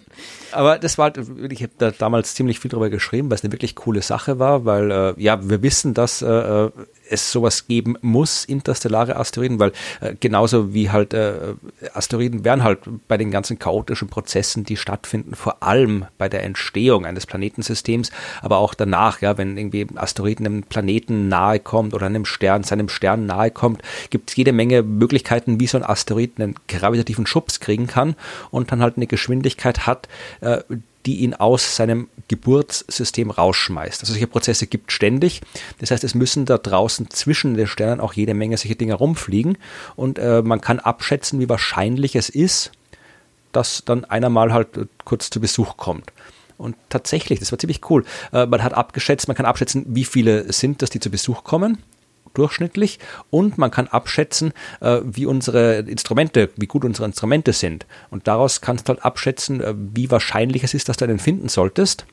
Aber 0.52 0.78
das 0.78 0.98
war, 0.98 1.12
ich 1.50 1.62
habe 1.62 1.72
da 1.78 1.90
damals 1.90 2.34
ziemlich 2.34 2.60
viel 2.60 2.70
drüber 2.70 2.90
geschrieben, 2.90 3.30
weil 3.30 3.36
es 3.36 3.44
eine 3.44 3.52
wirklich 3.52 3.74
coole 3.74 4.02
Sache 4.02 4.38
war, 4.38 4.64
weil 4.64 4.90
äh, 4.90 5.14
ja, 5.16 5.48
wir 5.48 5.62
wissen, 5.62 5.94
dass 5.94 6.22
äh, 6.22 6.26
äh 6.26 6.70
es 7.08 7.30
sowas 7.30 7.66
geben 7.66 7.96
muss, 8.00 8.44
interstellare 8.44 9.16
Asteroiden, 9.16 9.58
weil 9.58 9.72
äh, 10.00 10.14
genauso 10.18 10.74
wie 10.74 10.90
halt 10.90 11.14
äh, 11.14 11.54
Asteroiden 11.92 12.44
werden 12.44 12.64
halt 12.64 12.80
bei 13.08 13.16
den 13.16 13.30
ganzen 13.30 13.58
chaotischen 13.58 14.08
Prozessen, 14.08 14.64
die 14.64 14.76
stattfinden, 14.76 15.34
vor 15.34 15.62
allem 15.62 16.06
bei 16.18 16.28
der 16.28 16.42
Entstehung 16.42 17.06
eines 17.06 17.26
Planetensystems, 17.26 18.10
aber 18.42 18.58
auch 18.58 18.74
danach, 18.74 19.20
ja, 19.20 19.38
wenn 19.38 19.56
irgendwie 19.56 19.86
Asteroiden 19.94 20.46
einem 20.46 20.62
Planeten 20.62 21.28
nahe 21.28 21.60
kommt 21.60 21.94
oder 21.94 22.06
einem 22.06 22.24
Stern, 22.24 22.62
seinem 22.62 22.88
Stern 22.88 23.26
nahe 23.26 23.50
kommt, 23.50 23.82
gibt 24.10 24.30
es 24.30 24.36
jede 24.36 24.52
Menge 24.52 24.82
Möglichkeiten, 24.82 25.60
wie 25.60 25.66
so 25.66 25.78
ein 25.78 25.84
Asteroid 25.84 26.32
einen 26.38 26.54
gravitativen 26.68 27.26
Schubs 27.26 27.60
kriegen 27.60 27.86
kann 27.86 28.16
und 28.50 28.72
dann 28.72 28.82
halt 28.82 28.96
eine 28.96 29.06
Geschwindigkeit 29.06 29.86
hat, 29.86 30.08
äh, 30.40 30.58
die 31.06 31.16
ihn 31.20 31.34
aus 31.34 31.76
seinem 31.76 32.08
Geburtssystem 32.28 33.30
rausschmeißt. 33.30 34.00
Also 34.00 34.12
solche 34.12 34.26
Prozesse 34.26 34.66
gibt 34.66 34.92
ständig. 34.92 35.42
Das 35.78 35.90
heißt, 35.90 36.04
es 36.04 36.14
müssen 36.14 36.46
da 36.46 36.58
draußen 36.58 37.10
zwischen 37.10 37.54
den 37.54 37.66
Sternen 37.66 38.00
auch 38.00 38.14
jede 38.14 38.34
Menge 38.34 38.56
solche 38.56 38.76
Dinge 38.76 38.94
rumfliegen 38.94 39.58
und 39.96 40.18
äh, 40.18 40.42
man 40.42 40.60
kann 40.60 40.78
abschätzen, 40.78 41.40
wie 41.40 41.48
wahrscheinlich 41.48 42.16
es 42.16 42.28
ist, 42.28 42.72
dass 43.52 43.84
dann 43.84 44.04
einer 44.04 44.30
mal 44.30 44.52
halt 44.52 44.76
äh, 44.76 44.86
kurz 45.04 45.30
zu 45.30 45.40
Besuch 45.40 45.76
kommt. 45.76 46.12
Und 46.56 46.76
tatsächlich, 46.88 47.40
das 47.40 47.50
war 47.50 47.58
ziemlich 47.58 47.80
cool. 47.90 48.04
Äh, 48.32 48.46
man 48.46 48.62
hat 48.62 48.74
abgeschätzt, 48.74 49.28
man 49.28 49.36
kann 49.36 49.46
abschätzen, 49.46 49.84
wie 49.88 50.04
viele 50.04 50.52
sind 50.52 50.82
das, 50.82 50.90
die 50.90 51.00
zu 51.00 51.10
Besuch 51.10 51.44
kommen 51.44 51.78
durchschnittlich 52.34 52.98
und 53.30 53.58
man 53.58 53.70
kann 53.70 53.88
abschätzen, 53.88 54.52
äh, 54.80 55.00
wie 55.04 55.26
unsere 55.26 55.78
Instrumente, 55.78 56.50
wie 56.56 56.66
gut 56.66 56.84
unsere 56.84 57.06
Instrumente 57.06 57.52
sind. 57.52 57.86
Und 58.10 58.26
daraus 58.28 58.60
kannst 58.60 58.88
du 58.88 58.94
halt 58.94 59.04
abschätzen, 59.04 59.60
äh, 59.60 59.74
wie 59.76 60.10
wahrscheinlich 60.10 60.64
es 60.64 60.74
ist, 60.74 60.88
dass 60.88 60.96
du 60.96 61.04
einen 61.04 61.18
finden 61.18 61.48
solltest. 61.48 62.06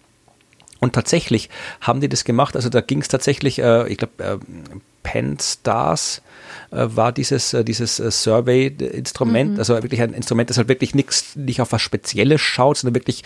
Und 0.80 0.94
tatsächlich 0.94 1.50
haben 1.80 2.02
die 2.02 2.10
das 2.10 2.24
gemacht. 2.24 2.56
Also 2.56 2.70
da 2.70 2.82
ging 2.82 3.02
es 3.02 3.08
tatsächlich, 3.08 3.60
äh, 3.60 3.88
ich 3.88 3.98
glaube, 3.98 4.24
äh, 4.24 4.38
Penn 5.04 5.38
Stars 5.40 6.22
äh, 6.72 6.88
war 6.90 7.12
dieses, 7.12 7.54
äh, 7.54 7.64
dieses 7.64 8.00
äh, 8.00 8.10
Survey-Instrument, 8.10 9.54
mhm. 9.54 9.60
also 9.60 9.76
wirklich 9.82 10.02
ein 10.02 10.14
Instrument, 10.14 10.50
das 10.50 10.58
halt 10.58 10.70
wirklich 10.70 10.96
nichts, 10.96 11.36
nicht 11.36 11.62
auf 11.62 11.72
was 11.72 11.82
Spezielles 11.82 12.42
schaut, 12.42 12.78
sondern 12.78 12.96
wirklich 12.96 13.24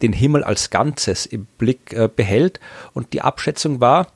den 0.00 0.12
Himmel 0.12 0.42
als 0.42 0.70
Ganzes 0.70 1.26
im 1.26 1.46
Blick 1.58 1.94
behält. 2.16 2.60
Und 2.94 3.12
die 3.12 3.20
Abschätzung 3.20 3.80
war, 3.80 4.08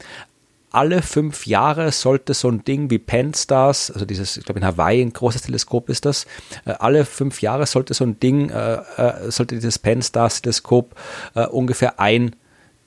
alle 0.71 1.03
fünf 1.03 1.47
Jahre 1.47 1.93
sollte 1.93 2.35
so 2.35 2.49
ein 2.49 2.65
Ding 2.65 2.91
wie 2.91 2.99
Pan-STARRS, 2.99 3.91
also 3.91 4.05
dieses, 4.05 4.37
ich 4.37 4.45
glaube 4.45 4.61
in 4.61 4.67
Hawaii 4.67 5.03
ein 5.03 5.13
großes 5.13 5.43
Teleskop 5.43 5.89
ist 5.89 6.05
das, 6.05 6.27
äh, 6.65 6.73
alle 6.79 7.05
fünf 7.05 7.43
Jahre 7.43 7.67
sollte 7.67 7.95
so 7.95 8.05
ein 8.05 8.19
Ding, 8.21 8.51
äh, 8.51 8.75
äh, 8.97 9.31
sollte 9.31 9.57
dieses 9.57 9.79
Pan-STARRS-Teleskop 9.79 10.95
äh, 11.35 11.47
ungefähr 11.47 11.99
ein 12.01 12.37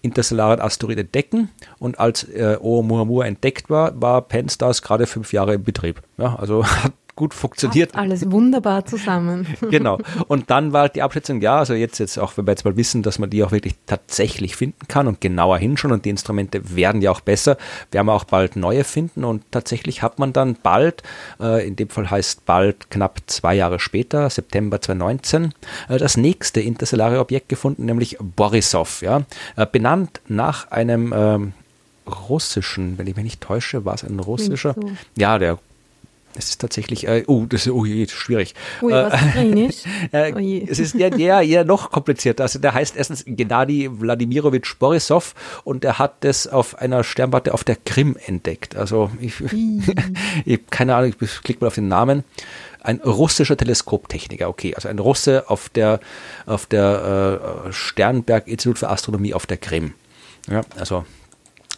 interstellaren 0.02 0.60
Asteroid 0.60 1.00
entdecken 1.00 1.50
und 1.80 2.00
als 2.00 2.24
äh, 2.26 2.58
Oumuamua 2.62 3.26
entdeckt 3.26 3.70
war, 3.70 4.00
war 4.02 4.22
Pan-STARRS 4.22 4.82
gerade 4.82 5.08
fünf 5.08 5.32
Jahre 5.34 5.56
in 5.56 5.64
Betrieb. 5.64 6.02
Ja, 6.18 6.36
also 6.36 6.66
hat 6.84 6.94
gut 7.16 7.34
funktioniert. 7.34 7.92
Passt 7.92 8.02
alles 8.02 8.32
wunderbar 8.32 8.86
zusammen. 8.86 9.46
genau. 9.70 10.00
Und 10.28 10.50
dann 10.50 10.74
war 10.74 10.90
die 10.90 11.02
Abschätzung, 11.02 11.42
ja, 11.42 11.60
also 11.60 11.74
jetzt, 11.74 12.00
jetzt 12.00 12.18
auch, 12.18 12.38
wenn 12.38 12.48
wir 12.48 12.52
jetzt 12.52 12.66
mal 12.66 12.76
wissen, 12.76 13.04
dass 13.04 13.20
man 13.20 13.30
die 13.30 13.44
auch 13.44 13.52
wirklich 13.52 13.76
tatsächlich 13.86 14.56
finden 14.56 14.88
kann 14.88 15.08
und 15.08 15.22
genauer 15.22 15.58
hinschauen 15.60 15.94
und 15.94 16.06
die 16.06 16.10
Instrumente 16.10 16.76
werden 16.76 17.02
ja 17.02 17.12
auch 17.12 17.22
besser, 17.22 17.58
werden 17.92 18.08
wir 18.08 18.14
auch 18.14 18.24
bald 18.24 18.56
neue 18.56 18.84
finden 18.84 19.24
und 19.24 19.44
tatsächlich 19.52 20.02
hat 20.02 20.18
man 20.18 20.34
dann 20.34 20.58
bald, 20.62 21.04
äh, 21.40 21.68
in 21.68 21.76
dem 21.76 21.90
Fall 21.90 22.10
heißt 22.10 22.46
bald 22.46 22.90
knapp 22.90 23.20
zwei 23.28 23.56
Jahre 23.56 23.80
später, 23.80 24.30
September 24.30 24.82
2019, 24.82 25.54
äh, 25.90 25.98
das 25.98 26.18
nächste 26.18 26.62
interstellare 26.62 27.20
Objekt 27.20 27.50
gefunden, 27.50 27.86
nämlich 27.86 28.18
Borisov, 28.20 29.02
ja, 29.04 29.24
äh, 29.56 29.68
benannt 29.72 30.22
nach 30.28 30.72
einem 30.72 31.14
ähm, 31.16 31.54
russischen, 32.08 32.98
wenn 32.98 33.08
ich 33.08 33.16
mich 33.16 33.24
nicht 33.24 33.42
täusche, 33.42 33.86
war 33.86 33.94
es 33.94 34.04
ein 34.04 34.20
russischer, 34.20 34.76
so. 34.80 34.92
ja, 35.16 35.38
der 35.38 35.60
Es 36.36 36.50
ist 36.50 36.62
tatsächlich, 36.62 37.08
äh, 37.08 37.24
oh, 37.28 37.46
das 37.48 37.66
ist 37.66 37.72
oh, 37.72 37.86
je, 37.86 38.08
schwierig. 38.08 38.56
Ui, 38.82 38.92
was 38.92 39.14
äh, 39.22 39.32
drin 39.32 39.70
ist. 39.70 39.86
äh, 40.12 40.34
Oje. 40.34 40.66
es 40.70 40.80
ist 40.80 40.96
ja, 40.96 41.16
ja, 41.16 41.42
ja 41.42 41.64
noch 41.64 41.92
komplizierter. 41.92 42.44
Also 42.44 42.60
der 42.60 42.74
heißt 42.74 42.96
erstens 42.96 43.24
Gennady 43.26 43.90
Wladimirovich 43.92 44.76
Borisov 44.80 45.36
und 45.64 45.86
er 45.86 46.00
hat 46.00 46.24
das 46.24 46.48
auf 46.48 46.80
einer 46.80 47.04
Sternwarte 47.04 47.54
auf 47.54 47.64
der 47.64 47.76
Krim 47.76 48.18
entdeckt. 48.26 48.76
Also 48.76 49.12
ich, 49.20 49.36
ich 50.46 50.68
keine 50.70 50.96
Ahnung, 50.96 51.14
ich 51.20 51.42
klicke 51.42 51.62
mal 51.62 51.68
auf 51.68 51.76
den 51.76 51.88
Namen. 51.88 52.24
Ein 52.82 52.98
russischer 52.98 53.56
Teleskoptechniker, 53.56 54.50
okay, 54.50 54.76
also 54.76 54.90
ein 54.90 55.00
Russe 55.00 55.46
auf 55.48 55.70
der 55.70 56.02
auf 56.46 56.66
der 56.66 57.64
äh, 57.68 57.72
Sternberg 57.72 58.48
Institut 58.48 58.80
für 58.80 58.90
Astronomie 58.90 59.34
auf 59.34 59.46
der 59.46 59.58
Krim. 59.58 59.94
Ja, 60.50 60.62
also 60.78 61.06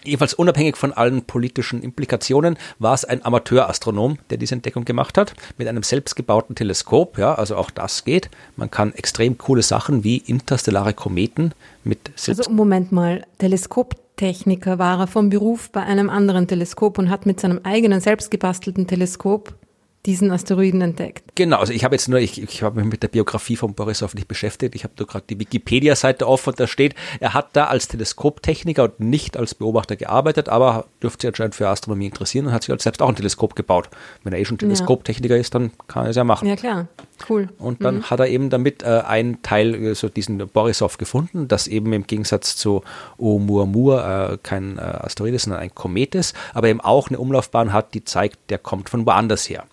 Jedenfalls 0.06 0.34
unabhängig 0.34 0.78
von 0.78 0.94
allen 0.94 1.24
politischen 1.24 1.82
Implikationen 1.82 2.58
war 2.80 2.94
es 2.94 3.06
ein 3.06 3.26
Amateurastronom, 3.26 4.18
der 4.30 4.38
diese 4.38 4.56
Entdeckung 4.56 4.86
gemacht 4.86 5.18
hat, 5.18 5.34
mit 5.58 5.68
einem 5.68 5.84
selbstgebauten 5.84 6.56
Teleskop. 6.56 7.18
Ja, 7.18 7.36
also 7.36 7.56
auch 7.56 7.72
das 7.72 8.06
geht. 8.06 8.30
Man 8.56 8.72
kann 8.72 8.94
extrem 8.94 9.38
coole 9.38 9.62
Sachen 9.62 10.04
wie 10.04 10.18
interstellare 10.18 10.94
Kometen 10.94 11.54
mit 11.84 12.12
selbst 12.16 12.40
Also 12.48 12.52
Moment 12.52 12.92
mal, 12.92 13.26
Teleskoptechniker 13.40 14.80
war 14.80 15.00
er 15.00 15.08
vom 15.08 15.30
Beruf 15.30 15.70
bei 15.72 15.82
einem 15.82 16.10
anderen 16.10 16.48
Teleskop 16.48 16.98
und 16.98 17.10
hat 17.10 17.26
mit 17.26 17.40
seinem 17.40 17.62
eigenen 17.64 18.00
selbstgebastelten 18.00 18.88
Teleskop 18.88 19.54
diesen 20.06 20.32
Asteroiden 20.32 20.82
entdeckt. 20.82 21.24
Genau, 21.36 21.58
also 21.58 21.74
ich 21.74 21.84
habe 21.84 21.96
jetzt 21.96 22.08
nur, 22.08 22.20
ich, 22.20 22.42
ich 22.42 22.64
habe 22.64 22.82
mich 22.82 22.92
mit 22.92 23.04
der 23.04 23.08
Biografie 23.08 23.56
von 23.56 23.74
Borisov 23.74 24.14
nicht 24.16 24.28
beschäftigt. 24.28 24.76
Ich 24.76 24.84
habe 24.84 24.94
nur 24.98 25.08
gerade 25.08 25.26
die 25.30 25.40
Wikipedia-Seite 25.40 26.28
offen 26.28 26.52
und 26.52 26.60
da 26.60 26.68
steht, 26.68 26.96
er 27.20 27.34
hat 27.34 27.50
da 27.54 27.66
als 27.66 27.88
Teleskoptechniker 27.88 28.84
und 28.84 29.00
nicht 29.00 29.38
als 29.38 29.56
Beobachter 29.56 29.96
gearbeitet, 29.96 30.50
aber 30.50 30.86
dürfte 31.02 31.22
sich 31.22 31.30
anscheinend 31.30 31.56
für 31.56 31.68
Astronomie 31.68 32.06
interessieren 32.06 32.48
und 32.48 32.54
hat 32.54 32.64
sich 32.64 32.70
halt 32.70 32.82
selbst 32.82 33.02
auch 33.02 33.10
ein 33.10 33.16
Teleskop 33.16 33.56
gebaut. 33.56 33.90
Wenn 34.24 34.34
er 34.34 34.40
eh 34.40 34.46
schon 34.46 34.58
Teleskoptechniker 34.58 35.38
ist, 35.38 35.56
dann 35.56 35.72
kann 35.88 36.06
er 36.06 36.10
es 36.10 36.16
ja 36.16 36.24
machen. 36.24 36.48
Ja 36.48 36.56
klar, 36.56 36.88
cool. 37.30 37.50
Und 37.58 37.84
dann 37.84 38.04
hat 38.04 38.20
er 38.20 38.28
eben 38.28 38.50
damit 38.50 38.84
äh, 38.84 39.02
einen 39.06 39.42
Teil, 39.42 39.76
äh, 39.76 39.96
so 39.96 40.10
diesen 40.10 40.38
Borisov 40.38 40.98
gefunden, 40.98 41.48
das 41.48 41.68
eben 41.68 41.92
im 41.94 42.08
Gegensatz 42.08 42.56
zu 42.56 42.84
Oumuamua 43.18 44.34
äh, 44.34 44.38
kein 44.42 44.78
äh, 44.78 44.82
Asteroid 44.82 45.34
ist, 45.34 45.44
sondern 45.44 45.62
ein 45.62 45.74
Komet 45.74 46.16
ist, 46.16 46.36
aber 46.54 46.68
eben 46.68 46.82
auch 46.82 47.10
eine 47.10 47.20
Umlaufbahn 47.20 47.74
hat, 47.74 47.94
die 47.94 48.04
zeigt, 48.04 48.38
der 48.50 48.58
kommt 48.58 48.90
von 48.90 49.06
woanders 49.06 49.50
her. 49.50 49.66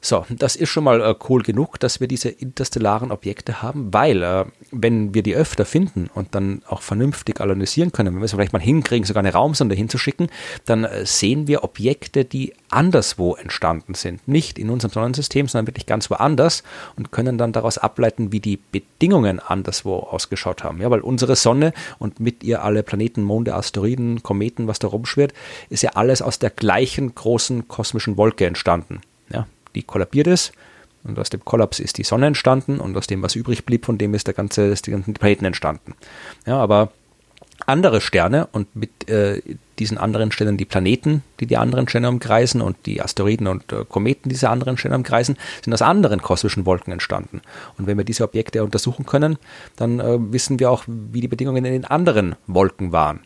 So, 0.00 0.24
das 0.30 0.54
ist 0.54 0.68
schon 0.68 0.84
mal 0.84 1.00
äh, 1.00 1.14
cool 1.28 1.42
genug, 1.42 1.80
dass 1.80 1.98
wir 1.98 2.06
diese 2.06 2.28
interstellaren 2.28 3.10
Objekte 3.10 3.62
haben, 3.62 3.92
weil 3.92 4.22
äh, 4.22 4.44
wenn 4.70 5.12
wir 5.12 5.24
die 5.24 5.34
öfter 5.34 5.64
finden 5.64 6.08
und 6.14 6.36
dann 6.36 6.62
auch 6.68 6.82
vernünftig 6.82 7.40
analysieren 7.40 7.90
können, 7.90 8.14
wenn 8.14 8.20
wir 8.20 8.26
es 8.26 8.30
vielleicht 8.30 8.52
mal 8.52 8.62
hinkriegen, 8.62 9.04
sogar 9.04 9.22
eine 9.22 9.32
Raumsonde 9.32 9.74
hinzuschicken, 9.74 10.28
dann 10.66 10.84
äh, 10.84 11.04
sehen 11.04 11.48
wir 11.48 11.64
Objekte, 11.64 12.24
die 12.24 12.54
anderswo 12.70 13.34
entstanden 13.34 13.94
sind. 13.94 14.26
Nicht 14.28 14.58
in 14.58 14.70
unserem 14.70 14.92
Sonnensystem, 14.92 15.48
sondern 15.48 15.66
wirklich 15.66 15.86
ganz 15.86 16.10
woanders 16.10 16.62
und 16.96 17.10
können 17.10 17.36
dann 17.36 17.52
daraus 17.52 17.76
ableiten, 17.76 18.30
wie 18.30 18.40
die 18.40 18.58
Bedingungen 18.70 19.40
anderswo 19.40 19.96
ausgeschaut 19.96 20.62
haben. 20.62 20.80
Ja, 20.80 20.90
weil 20.92 21.00
unsere 21.00 21.34
Sonne 21.34 21.72
und 21.98 22.20
mit 22.20 22.44
ihr 22.44 22.62
alle 22.62 22.84
Planeten, 22.84 23.24
Monde, 23.24 23.54
Asteroiden, 23.54 24.22
Kometen, 24.22 24.68
was 24.68 24.78
da 24.78 24.86
rumschwirrt, 24.86 25.32
ist 25.70 25.82
ja 25.82 25.90
alles 25.94 26.22
aus 26.22 26.38
der 26.38 26.50
gleichen 26.50 27.16
großen 27.16 27.66
kosmischen 27.66 28.16
Wolke 28.16 28.46
entstanden. 28.46 29.00
Die 29.78 29.84
kollabiert 29.84 30.26
ist. 30.26 30.52
Und 31.04 31.16
aus 31.18 31.30
dem 31.30 31.44
Kollaps 31.44 31.78
ist 31.78 31.98
die 31.98 32.02
Sonne 32.02 32.26
entstanden 32.26 32.80
und 32.80 32.96
aus 32.96 33.06
dem, 33.06 33.22
was 33.22 33.36
übrig 33.36 33.64
blieb, 33.64 33.86
von 33.86 33.96
dem 33.96 34.14
ist 34.14 34.26
der 34.26 34.34
ganze, 34.34 34.66
ist 34.66 34.88
die 34.88 34.90
ganzen 34.90 35.14
Planeten 35.14 35.44
entstanden. 35.44 35.94
Ja, 36.44 36.58
aber 36.58 36.90
andere 37.66 38.00
Sterne 38.00 38.48
und 38.50 38.74
mit 38.74 39.08
äh, 39.08 39.40
diesen 39.78 39.96
anderen 39.96 40.32
Sternen 40.32 40.56
die 40.56 40.64
Planeten, 40.64 41.22
die 41.38 41.46
die 41.46 41.56
anderen 41.56 41.86
Sterne 41.86 42.08
umkreisen 42.08 42.60
und 42.60 42.76
die 42.86 43.00
Asteroiden 43.00 43.46
und 43.46 43.72
äh, 43.72 43.84
Kometen, 43.88 44.28
die 44.28 44.34
diese 44.34 44.50
anderen 44.50 44.76
Sterne 44.76 44.96
umkreisen, 44.96 45.36
sind 45.62 45.72
aus 45.72 45.82
anderen 45.82 46.20
kosmischen 46.20 46.66
Wolken 46.66 46.92
entstanden. 46.92 47.40
Und 47.78 47.86
wenn 47.86 47.96
wir 47.96 48.04
diese 48.04 48.24
Objekte 48.24 48.64
untersuchen 48.64 49.06
können, 49.06 49.38
dann 49.76 50.00
äh, 50.00 50.18
wissen 50.32 50.58
wir 50.58 50.70
auch, 50.70 50.84
wie 50.86 51.20
die 51.20 51.28
Bedingungen 51.28 51.64
in 51.64 51.72
den 51.72 51.84
anderen 51.84 52.34
Wolken 52.46 52.90
waren. 52.90 53.20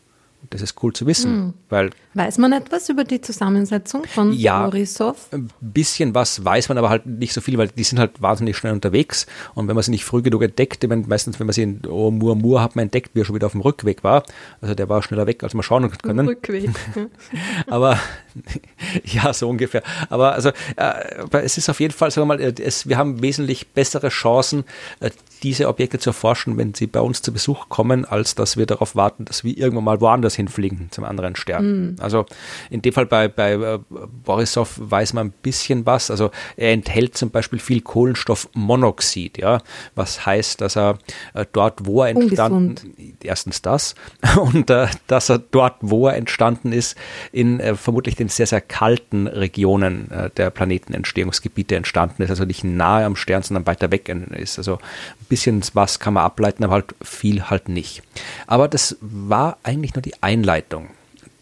Das 0.50 0.60
ist 0.60 0.82
cool 0.82 0.92
zu 0.92 1.06
wissen, 1.06 1.30
Hm. 1.32 1.54
weil 1.70 1.90
Weiß 2.14 2.36
man 2.36 2.52
etwas 2.52 2.88
über 2.90 3.04
die 3.04 3.20
Zusammensetzung 3.22 4.04
von 4.04 4.32
Ja. 4.34 4.64
Borisov? 4.66 5.28
ein 5.32 5.48
bisschen 5.60 6.14
was 6.14 6.44
weiß 6.44 6.68
man, 6.68 6.76
aber 6.76 6.90
halt 6.90 7.06
nicht 7.06 7.32
so 7.32 7.40
viel, 7.40 7.56
weil 7.56 7.68
die 7.68 7.84
sind 7.84 7.98
halt 7.98 8.20
wahnsinnig 8.20 8.56
schnell 8.58 8.74
unterwegs. 8.74 9.26
Und 9.54 9.68
wenn 9.68 9.74
man 9.74 9.82
sie 9.82 9.92
nicht 9.92 10.04
früh 10.04 10.20
genug 10.20 10.42
entdeckt, 10.42 10.86
meine, 10.88 11.06
meistens, 11.06 11.40
wenn 11.40 11.46
man 11.46 11.54
sie 11.54 11.62
in 11.62 11.80
Oumuamua 11.86 12.60
hat 12.62 12.76
man 12.76 12.82
entdeckt, 12.84 13.12
wie 13.14 13.20
er 13.20 13.24
schon 13.24 13.34
wieder 13.34 13.46
auf 13.46 13.52
dem 13.52 13.62
Rückweg 13.62 14.04
war. 14.04 14.24
Also 14.60 14.74
der 14.74 14.88
war 14.90 15.02
schneller 15.02 15.26
weg, 15.26 15.42
als 15.42 15.54
wir 15.54 15.62
schauen 15.62 15.90
können. 15.90 16.26
Rückweg. 16.28 16.68
Aber 17.66 17.98
ja, 19.04 19.32
so 19.32 19.48
ungefähr. 19.48 19.82
Aber 20.08 20.32
also, 20.32 20.50
äh, 20.76 21.20
aber 21.22 21.42
es 21.44 21.58
ist 21.58 21.68
auf 21.68 21.80
jeden 21.80 21.94
Fall, 21.94 22.10
sagen 22.10 22.28
wir 22.28 22.36
mal, 22.36 22.40
äh, 22.40 22.54
es, 22.62 22.88
wir 22.88 22.96
haben 22.96 23.22
wesentlich 23.22 23.68
bessere 23.68 24.08
Chancen, 24.08 24.64
äh, 25.00 25.10
diese 25.42 25.68
Objekte 25.68 25.98
zu 25.98 26.10
erforschen, 26.10 26.56
wenn 26.56 26.74
sie 26.74 26.86
bei 26.86 27.00
uns 27.00 27.22
zu 27.22 27.32
Besuch 27.32 27.68
kommen, 27.68 28.04
als 28.04 28.34
dass 28.34 28.56
wir 28.56 28.66
darauf 28.66 28.94
warten, 28.94 29.24
dass 29.24 29.42
wir 29.42 29.56
irgendwann 29.56 29.84
mal 29.84 30.00
woanders 30.00 30.36
hinfliegen, 30.36 30.88
zum 30.90 31.04
anderen 31.04 31.34
Stern. 31.36 31.96
Also 32.00 32.26
in 32.70 32.82
dem 32.82 32.92
Fall 32.92 33.06
bei, 33.06 33.28
bei 33.28 33.54
äh, 33.54 33.78
Borisov 34.24 34.76
weiß 34.78 35.14
man 35.14 35.28
ein 35.28 35.34
bisschen 35.42 35.84
was. 35.86 36.10
Also 36.10 36.30
er 36.56 36.72
enthält 36.72 37.16
zum 37.16 37.30
Beispiel 37.30 37.58
viel 37.58 37.80
Kohlenstoffmonoxid, 37.80 39.38
ja, 39.38 39.58
was 39.94 40.24
heißt, 40.24 40.60
dass 40.60 40.76
er 40.76 40.98
äh, 41.34 41.44
dort, 41.52 41.86
wo 41.86 42.02
er 42.02 42.10
entstanden, 42.10 42.94
erstens 43.22 43.62
das 43.62 43.94
und 44.40 44.70
äh, 44.70 44.86
dass 45.06 45.28
er 45.28 45.38
dort, 45.38 45.76
wo 45.80 46.06
er 46.06 46.16
entstanden 46.16 46.72
ist, 46.72 46.96
in 47.32 47.60
äh, 47.60 47.74
vermutlich 47.74 48.16
den 48.22 48.28
sehr, 48.28 48.46
sehr 48.46 48.60
kalten 48.60 49.26
Regionen 49.26 50.10
äh, 50.10 50.30
der 50.30 50.50
Planetenentstehungsgebiete 50.50 51.76
entstanden 51.76 52.22
ist, 52.22 52.30
also 52.30 52.44
nicht 52.44 52.64
nahe 52.64 53.04
am 53.04 53.16
Stern, 53.16 53.42
sondern 53.42 53.66
weiter 53.66 53.90
weg 53.90 54.08
ist. 54.08 54.58
Also 54.58 54.76
ein 54.76 55.26
bisschen 55.28 55.62
was 55.74 55.98
kann 55.98 56.14
man 56.14 56.24
ableiten, 56.24 56.64
aber 56.64 56.74
halt 56.74 56.94
viel 57.02 57.50
halt 57.50 57.68
nicht. 57.68 58.02
Aber 58.46 58.68
das 58.68 58.96
war 59.00 59.58
eigentlich 59.62 59.94
nur 59.94 60.02
die 60.02 60.22
Einleitung 60.22 60.88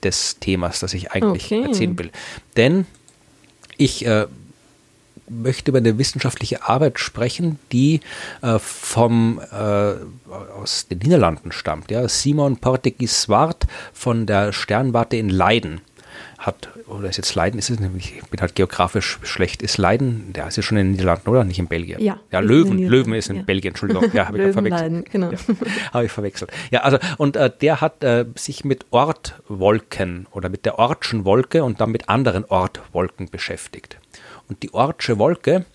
des 0.03 0.39
Themas, 0.41 0.81
das 0.81 0.95
ich 0.95 1.13
eigentlich 1.13 1.45
Okay. 1.47 1.65
erzählen 1.65 1.99
will. 1.99 2.11
Denn 2.57 2.87
ich 3.77 4.07
äh, 4.07 4.27
möchte 5.29 5.71
über 5.71 5.79
eine 5.79 5.99
wissenschaftliche 5.99 6.69
Arbeit 6.69 6.99
sprechen, 6.99 7.59
die 7.73 8.01
äh, 8.43 8.59
vom 8.59 9.41
äh, 9.53 9.95
aus 10.61 10.89
den 10.89 10.99
Niederlanden 10.99 11.53
stammt. 11.53 11.91
Ja. 11.91 12.09
Simon 12.09 12.57
Portegiswart 12.57 13.67
von 13.93 14.27
der 14.27 14.53
Sternwarte 14.53 15.17
in 15.17 15.29
Leiden 15.29 15.81
hat, 16.41 16.71
oder 16.87 17.09
ist 17.09 17.19
jetzt 17.19 17.35
Leiden, 17.35 17.59
ist 17.59 17.69
es 17.69 17.79
nämlich, 17.81 18.17
ich 18.17 18.29
bin 18.29 18.41
halt 18.41 18.55
geografisch 18.55 19.19
schlecht, 19.23 19.63
ist 19.63 19.77
Leiden, 19.77 20.33
der 20.33 20.49
ist 20.49 20.57
ja 20.57 20.63
schon 20.63 20.79
in 20.79 20.87
den 20.87 20.93
Niederlanden, 20.93 21.29
oder? 21.29 21.45
Nicht 21.45 21.59
in 21.59 21.67
Belgien. 21.67 22.01
Ja, 22.01 22.19
Ja, 22.33 22.41
Löwen, 22.41 22.79
Löwen 22.79 23.13
ist 23.13 23.29
in 23.29 23.37
ja. 23.37 23.43
Belgien, 23.43 23.73
Entschuldigung. 23.73 24.11
Ja, 24.15 24.27
habe 24.27 24.39
ich 24.39 24.53
verwechselt. 24.53 24.81
Löwenleiden, 24.81 25.05
genau. 25.05 25.31
Ja, 25.31 25.39
habe 25.93 26.07
ich 26.07 26.13
verwechselt. 26.13 26.51
Ja, 26.71 26.81
also 26.81 26.99
und 27.19 27.37
äh, 27.37 27.51
der 27.61 27.83
hat 27.83 28.03
äh, 28.03 28.25
sich 28.37 28.65
mit 28.65 28.87
Ortwolken 28.91 30.27
oder 30.33 30.49
mit 30.49 30.65
der 30.65 30.79
Ortschen 30.79 31.27
Wolke 31.27 31.63
und 31.63 31.81
dann 31.81 31.91
mit 31.91 32.09
anderen 32.09 32.47
Ortwolken 32.47 33.29
beschäftigt. 33.29 33.99
Und 34.49 34.63
die 34.63 34.73
Ortsche 34.73 35.19
Wolke 35.19 35.67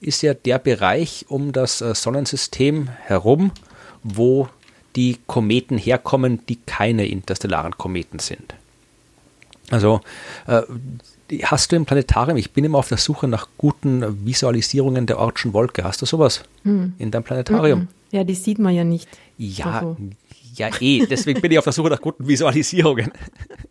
ist 0.00 0.22
ja 0.22 0.34
der 0.34 0.58
Bereich 0.58 1.26
um 1.28 1.52
das 1.52 1.80
äh, 1.80 1.94
Sonnensystem 1.94 2.88
herum, 2.88 3.50
wo 4.04 4.48
die 4.94 5.18
Kometen 5.26 5.78
herkommen, 5.78 6.44
die 6.48 6.56
keine 6.56 7.06
interstellaren 7.06 7.76
Kometen 7.76 8.20
sind. 8.20 8.54
Also 9.70 10.00
äh, 10.46 10.62
hast 11.44 11.72
du 11.72 11.76
im 11.76 11.86
Planetarium, 11.86 12.36
ich 12.36 12.52
bin 12.52 12.64
immer 12.64 12.78
auf 12.78 12.88
der 12.88 12.98
Suche 12.98 13.26
nach 13.28 13.48
guten 13.56 14.26
Visualisierungen 14.26 15.06
der 15.06 15.18
Ortschen 15.18 15.52
Wolke. 15.52 15.84
Hast 15.84 16.02
du 16.02 16.06
sowas 16.06 16.42
in 16.98 17.10
deinem 17.10 17.22
Planetarium? 17.22 17.88
Ja, 18.10 18.24
die 18.24 18.34
sieht 18.34 18.58
man 18.58 18.74
ja 18.74 18.84
nicht. 18.84 19.08
Ja, 19.38 19.78
Also. 19.80 19.96
Ja 20.54 20.68
eh. 20.80 21.06
Deswegen 21.06 21.40
bin 21.40 21.50
ich 21.50 21.58
auf 21.58 21.64
der 21.64 21.72
Suche 21.72 21.88
nach 21.88 22.00
guten 22.00 22.26
Visualisierungen. 22.26 23.10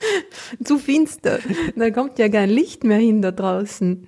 Zu 0.64 0.80
finster. 0.80 1.40
Da 1.76 1.92
kommt 1.92 2.18
ja 2.20 2.28
kein 2.30 2.50
Licht 2.50 2.84
mehr 2.84 2.98
hin 2.98 3.22
da 3.22 3.32
draußen. 3.32 4.06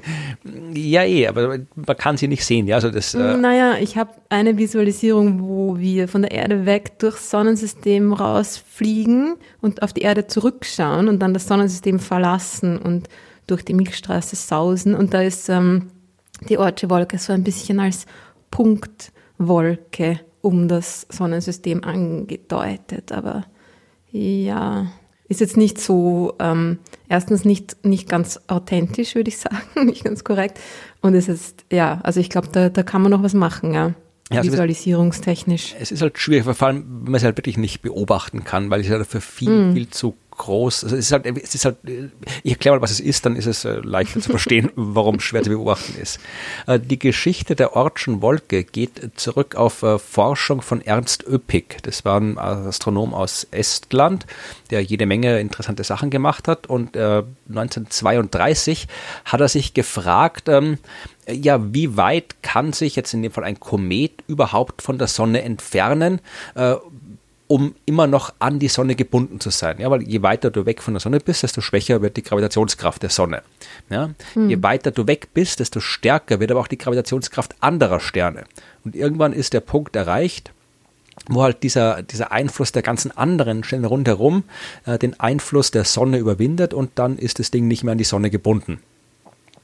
Ja 0.73 1.03
eh, 1.03 1.27
aber 1.27 1.59
man 1.75 1.97
kann 1.97 2.17
sie 2.17 2.27
nicht 2.27 2.43
sehen. 2.43 2.67
Ja, 2.67 2.75
also 2.75 2.89
das, 2.89 3.13
äh, 3.13 3.38
Naja, 3.38 3.77
ich 3.79 3.97
habe 3.97 4.12
eine 4.29 4.57
Visualisierung, 4.57 5.41
wo 5.41 5.77
wir 5.77 6.07
von 6.07 6.23
der 6.23 6.31
Erde 6.31 6.65
weg 6.65 6.99
durchs 6.99 7.29
Sonnensystem 7.29 8.13
rausfliegen 8.13 9.36
und 9.62 9.81
auf 9.83 9.93
die 9.93 10.01
Erde 10.01 10.27
zurückschauen 10.27 11.07
und 11.07 11.19
dann 11.19 11.33
das 11.33 11.47
Sonnensystem 11.47 11.99
verlassen 11.99 12.77
und 12.77 13.07
durch 13.47 13.63
die 13.63 13.73
Milchstraße 13.73 14.36
sausen. 14.36 14.95
Und 14.95 15.13
da 15.13 15.21
ist 15.21 15.49
ähm, 15.49 15.91
die 16.49 16.57
Ortsche 16.57 16.89
Wolke 16.89 17.17
so 17.17 17.33
ein 17.33 17.43
bisschen 17.43 17.79
als 17.79 18.05
Punktwolke 18.51 20.19
um 20.43 20.67
das 20.67 21.08
Sonnensystem 21.10 21.84
angedeutet. 21.86 23.13
Aber 23.13 23.45
ja, 24.12 24.91
ist 25.29 25.39
jetzt 25.39 25.56
nicht 25.56 25.79
so, 25.79 26.36
ähm, 26.39 26.79
erstens 27.08 27.45
nicht, 27.45 27.77
nicht 27.86 28.10
ganz 28.10 28.41
authentisch, 28.47 29.15
würde 29.15 29.29
ich 29.29 29.38
sagen, 29.39 29.86
nicht 29.86 30.03
ganz 30.03 30.23
korrekt. 30.23 30.60
Und 31.01 31.15
es 31.15 31.29
ist, 31.29 31.65
ja, 31.71 32.01
also 32.03 32.19
ich 32.19 32.29
glaube, 32.29 32.49
da, 32.51 32.69
da 32.69 32.84
kann 32.84 33.01
man 33.01 33.12
noch 33.12 33.23
was 33.23 33.34
machen, 33.34 33.73
ja. 33.73 33.93
Ja, 34.32 34.39
also 34.39 34.51
Visualisierungstechnisch. 34.51 35.75
es 35.79 35.91
ist 35.91 36.01
halt 36.01 36.17
schwierig, 36.17 36.43
vor 36.43 36.67
allem, 36.67 36.86
wenn 37.03 37.12
man 37.12 37.15
es 37.15 37.23
halt 37.23 37.38
wirklich 37.38 37.58
nicht 37.58 37.82
beobachten 37.82 38.43
kann, 38.43 38.69
weil 38.69 38.82
es 38.82 38.88
ja 38.88 38.97
dafür 38.97 39.21
viel, 39.21 39.73
viel 39.73 39.89
zu 39.89 40.15
groß. 40.38 40.84
Also 40.84 40.96
es 40.96 41.06
ist 41.06 41.12
halt, 41.12 41.26
es 41.26 41.56
ist 41.56 41.65
halt, 41.65 41.78
ich 42.43 42.52
erkläre 42.52 42.76
mal, 42.76 42.82
was 42.82 42.91
es 42.91 43.00
ist, 43.00 43.26
dann 43.26 43.36
ist 43.36 43.46
es 43.46 43.65
äh, 43.65 43.80
leichter 43.84 44.19
zu 44.22 44.30
verstehen, 44.30 44.72
warum 44.76 45.19
schwer 45.19 45.43
zu 45.43 45.50
beobachten 45.50 45.96
ist. 46.02 46.19
Äh, 46.67 46.80
die 46.80 47.00
Geschichte 47.00 47.56
der 47.56 47.76
Ortschen 47.76 48.22
Wolke 48.22 48.63
geht 48.63 49.12
zurück 49.15 49.56
auf 49.56 49.84
äh, 49.84 50.00
Forschung 50.00 50.62
von 50.62 50.82
Ernst 50.82 51.26
Öppig. 51.28 51.78
Das 51.84 52.06
war 52.06 52.19
ein 52.19 52.38
Astronom 52.38 53.13
aus 53.13 53.48
Estland, 53.52 54.26
der 54.69 54.82
jede 54.82 55.06
Menge 55.06 55.39
interessante 55.39 55.84
Sachen 55.84 56.10
gemacht 56.10 56.48
hat. 56.48 56.67
Und 56.67 56.96
1932 56.98 58.88
hat 59.26 59.41
er 59.41 59.48
sich 59.48 59.74
gefragt, 59.74 60.50
ähm, 60.50 60.78
ja, 61.30 61.74
wie 61.74 61.96
weit 61.96 62.41
kann 62.41 62.74
sich 62.74 62.96
jetzt 62.96 63.13
in 63.13 63.24
dem 63.24 63.32
Fall 63.32 63.43
ein 63.43 63.60
Komet 63.60 64.24
überhaupt 64.28 64.82
von 64.82 64.98
der 64.98 65.08
Sonne 65.08 65.43
entfernen? 65.43 66.19
Um 67.47 67.75
immer 67.86 68.08
noch 68.08 68.34
an 68.39 68.60
die 68.60 68.67
Sonne 68.67 68.95
gebunden 68.95 69.39
zu 69.39 69.49
sein. 69.49 69.79
Ja, 69.79 69.91
weil 69.91 70.03
je 70.03 70.21
weiter 70.21 70.49
du 70.49 70.65
weg 70.65 70.82
von 70.82 70.93
der 70.93 71.01
Sonne 71.01 71.19
bist, 71.19 71.43
desto 71.43 71.62
schwächer 71.62 72.01
wird 72.01 72.17
die 72.17 72.23
Gravitationskraft 72.23 73.03
der 73.03 73.10
Sonne. 73.10 73.43
Ja, 73.89 74.12
hm. 74.34 74.49
Je 74.49 74.63
weiter 74.63 74.91
du 74.91 75.08
weg 75.08 75.29
bist, 75.34 75.60
desto 75.60 75.79
stärker 75.79 76.39
wird 76.39 76.51
aber 76.51 76.62
auch 76.62 76.67
die 76.67 76.77
Gravitationskraft 76.77 77.56
anderer 77.60 77.99
Sterne. 77.99 78.45
Und 78.84 78.95
irgendwann 78.95 79.34
ist 79.34 79.53
der 79.53 79.60
Punkt 79.60 79.95
erreicht, 79.95 80.51
wo 81.27 81.43
halt 81.43 81.63
dieser, 81.63 82.01
dieser 82.01 82.32
Einfluss 82.32 82.71
der 82.71 82.82
ganzen 82.82 83.15
anderen 83.15 83.63
Sterne 83.63 83.88
rundherum 83.88 84.43
äh, 84.86 84.97
den 84.97 85.19
Einfluss 85.19 85.71
der 85.71 85.84
Sonne 85.84 86.17
überwindet 86.17 86.73
und 86.73 86.91
dann 86.95 87.17
ist 87.17 87.39
das 87.39 87.51
Ding 87.51 87.67
nicht 87.67 87.84
mehr 87.84 87.93
an 87.93 87.97
die 87.97 88.03
Sonne 88.03 88.29
gebunden. 88.29 88.79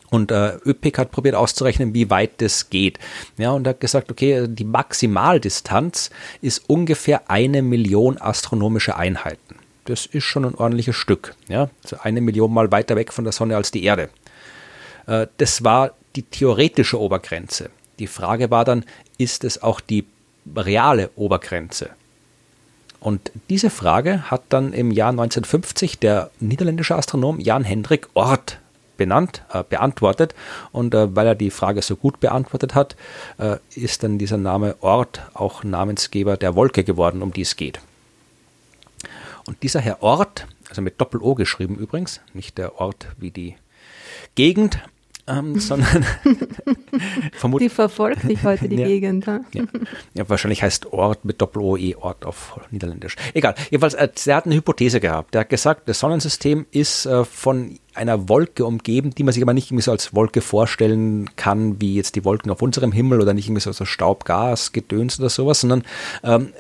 Und 0.10 0.32
äh, 0.32 0.56
ÖPIC 0.66 0.98
hat 0.98 1.12
probiert 1.12 1.36
auszurechnen, 1.36 1.94
wie 1.94 2.10
weit 2.10 2.42
das 2.42 2.70
geht. 2.70 2.98
Ja, 3.38 3.52
und 3.52 3.68
hat 3.68 3.80
gesagt, 3.80 4.12
okay, 4.12 4.48
die 4.48 4.64
Maximaldistanz 4.64 6.10
ist 6.42 6.68
ungefähr 6.68 7.30
eine 7.30 7.62
Million 7.62 8.20
astronomische 8.20 8.96
Einheiten. 8.96 9.56
Das 9.86 10.06
ist 10.06 10.24
schon 10.24 10.46
ein 10.46 10.56
ordentliches 10.56 10.96
Stück. 10.96 11.36
Ja, 11.48 11.70
also 11.84 11.98
eine 12.02 12.22
Million 12.22 12.54
mal 12.54 12.72
weiter 12.72 12.96
weg 12.96 13.14
von 13.14 13.24
der 13.24 13.34
Sonne 13.34 13.56
als 13.56 13.72
die 13.72 13.84
Erde. 13.84 14.10
Äh, 15.06 15.28
das 15.38 15.64
war 15.64 15.92
die 16.16 16.24
theoretische 16.24 17.00
Obergrenze. 17.00 17.70
Die 18.00 18.08
Frage 18.08 18.50
war 18.50 18.66
dann, 18.66 18.86
ist 19.18 19.44
es 19.44 19.62
auch 19.62 19.80
die 19.80 20.06
reale 20.56 21.12
Obergrenze? 21.16 21.92
Und 23.00 23.32
diese 23.50 23.70
Frage 23.70 24.30
hat 24.30 24.44
dann 24.50 24.74
im 24.74 24.92
Jahr 24.92 25.10
1950 25.10 26.00
der 26.00 26.32
niederländische 26.40 26.96
Astronom 26.96 27.40
Jan 27.40 27.64
Hendrik 27.64 28.10
Oort 28.14 28.60
benannt, 29.00 29.42
äh, 29.52 29.64
beantwortet. 29.64 30.36
Und 30.72 30.94
äh, 30.94 31.16
weil 31.16 31.26
er 31.26 31.34
die 31.34 31.50
Frage 31.50 31.82
so 31.82 31.96
gut 31.96 32.20
beantwortet 32.20 32.76
hat, 32.76 32.96
äh, 33.40 33.58
ist 33.74 34.04
dann 34.04 34.20
dieser 34.20 34.38
Name 34.38 34.76
Ort 34.82 35.24
auch 35.34 35.64
Namensgeber 35.64 36.38
der 36.38 36.54
Wolke 36.54 36.84
geworden, 36.84 37.24
um 37.24 37.34
die 37.34 37.42
es 37.42 37.56
geht. 37.56 37.80
Und 39.48 39.64
dieser 39.64 39.80
Herr 39.80 40.04
Ort, 40.04 40.46
also 40.70 40.84
mit 40.84 41.02
Doppel-O 41.02 41.34
geschrieben 41.34 41.76
übrigens, 41.76 42.22
nicht 42.36 42.60
der 42.60 42.80
Ort 42.80 43.08
wie 43.18 43.32
die 43.32 43.56
Gegend, 44.36 44.80
ähm, 45.30 45.60
sondern 45.60 46.06
vermutlich. 47.34 47.70
Die 47.70 47.76
verfolgt 47.76 48.24
dich 48.28 48.44
heute, 48.44 48.68
die 48.68 48.76
ja, 48.80 48.88
Gegend. 48.88 49.26
Ja. 49.28 49.40
ja. 50.14 50.30
wahrscheinlich 50.30 50.64
heißt 50.64 50.92
Ort 50.92 51.26
mit 51.26 51.42
Doppel-O-E 51.42 51.96
Ort 51.96 52.26
auf 52.26 52.60
Niederländisch. 52.72 53.16
Egal. 53.34 53.56
Jedenfalls, 53.70 53.94
äh, 53.94 54.10
er 54.26 54.36
hat 54.36 54.46
eine 54.46 54.56
Hypothese 54.56 55.00
gehabt. 55.00 55.34
Der 55.34 55.42
hat 55.42 55.50
gesagt, 55.50 55.88
das 55.88 56.00
Sonnensystem 56.00 56.66
ist 56.72 57.06
äh, 57.06 57.24
von 57.26 57.80
einer 57.94 58.30
Wolke 58.30 58.66
umgeben, 58.66 59.12
die 59.12 59.24
man 59.24 59.34
sich 59.34 59.44
aber 59.44 59.54
nicht 59.54 59.72
irgendwie 59.72 59.84
so 59.84 59.92
als 59.92 60.16
Wolke 60.16 60.42
vorstellen 60.42 61.30
kann, 61.36 61.82
wie 61.82 61.96
jetzt 61.96 62.16
die 62.16 62.24
Wolken 62.24 62.52
auf 62.52 62.62
unserem 62.62 62.92
Himmel 62.92 63.22
oder 63.22 63.34
nicht 63.34 63.48
irgendwie 63.48 63.62
so, 63.62 63.72
so 63.72 63.86
Staub, 63.86 64.26
Gas, 64.26 64.72
Gedöns 64.72 65.20
oder 65.20 65.30
sowas, 65.30 65.62
sondern 65.62 65.84
ähm, 66.24 66.54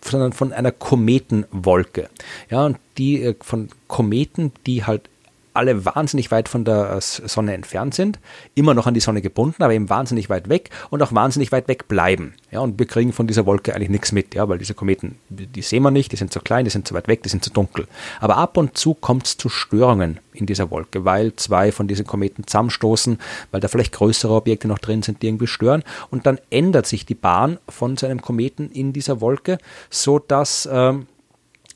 sondern 0.00 0.32
von 0.32 0.52
einer 0.52 0.72
Kometenwolke. 0.72 2.08
Ja, 2.50 2.66
und 2.66 2.78
die 2.96 3.22
äh, 3.22 3.34
von 3.40 3.68
Kometen, 3.86 4.52
die 4.66 4.84
halt 4.84 5.10
alle 5.58 5.84
wahnsinnig 5.84 6.30
weit 6.30 6.48
von 6.48 6.64
der 6.64 6.92
äh, 6.92 7.00
Sonne 7.00 7.52
entfernt 7.52 7.94
sind, 7.94 8.18
immer 8.54 8.74
noch 8.74 8.86
an 8.86 8.94
die 8.94 9.00
Sonne 9.00 9.20
gebunden, 9.20 9.62
aber 9.62 9.74
eben 9.74 9.90
wahnsinnig 9.90 10.30
weit 10.30 10.48
weg 10.48 10.70
und 10.90 11.02
auch 11.02 11.12
wahnsinnig 11.12 11.52
weit 11.52 11.68
weg 11.68 11.88
bleiben. 11.88 12.34
Ja, 12.50 12.60
und 12.60 12.78
wir 12.78 12.86
kriegen 12.86 13.12
von 13.12 13.26
dieser 13.26 13.44
Wolke 13.44 13.74
eigentlich 13.74 13.90
nichts 13.90 14.12
mit, 14.12 14.34
ja, 14.34 14.48
weil 14.48 14.58
diese 14.58 14.74
Kometen, 14.74 15.16
die 15.28 15.62
sehen 15.62 15.82
wir 15.82 15.90
nicht, 15.90 16.12
die 16.12 16.16
sind 16.16 16.32
zu 16.32 16.40
klein, 16.40 16.64
die 16.64 16.70
sind 16.70 16.86
zu 16.86 16.94
weit 16.94 17.08
weg, 17.08 17.22
die 17.22 17.28
sind 17.28 17.44
zu 17.44 17.50
dunkel. 17.50 17.86
Aber 18.20 18.36
ab 18.36 18.56
und 18.56 18.78
zu 18.78 18.94
kommt 18.94 19.26
es 19.26 19.36
zu 19.36 19.48
Störungen 19.48 20.20
in 20.32 20.46
dieser 20.46 20.70
Wolke, 20.70 21.04
weil 21.04 21.34
zwei 21.36 21.72
von 21.72 21.88
diesen 21.88 22.06
Kometen 22.06 22.46
zusammenstoßen, 22.46 23.18
weil 23.50 23.60
da 23.60 23.68
vielleicht 23.68 23.92
größere 23.92 24.32
Objekte 24.32 24.68
noch 24.68 24.78
drin 24.78 25.02
sind, 25.02 25.22
die 25.22 25.26
irgendwie 25.26 25.48
stören. 25.48 25.82
Und 26.10 26.26
dann 26.26 26.38
ändert 26.50 26.86
sich 26.86 27.04
die 27.04 27.14
Bahn 27.14 27.58
von 27.68 27.96
so 27.96 28.06
einem 28.06 28.22
Kometen 28.22 28.70
in 28.70 28.92
dieser 28.92 29.20
Wolke, 29.20 29.58
so 29.90 30.18
dass 30.18 30.68
ähm, 30.70 31.06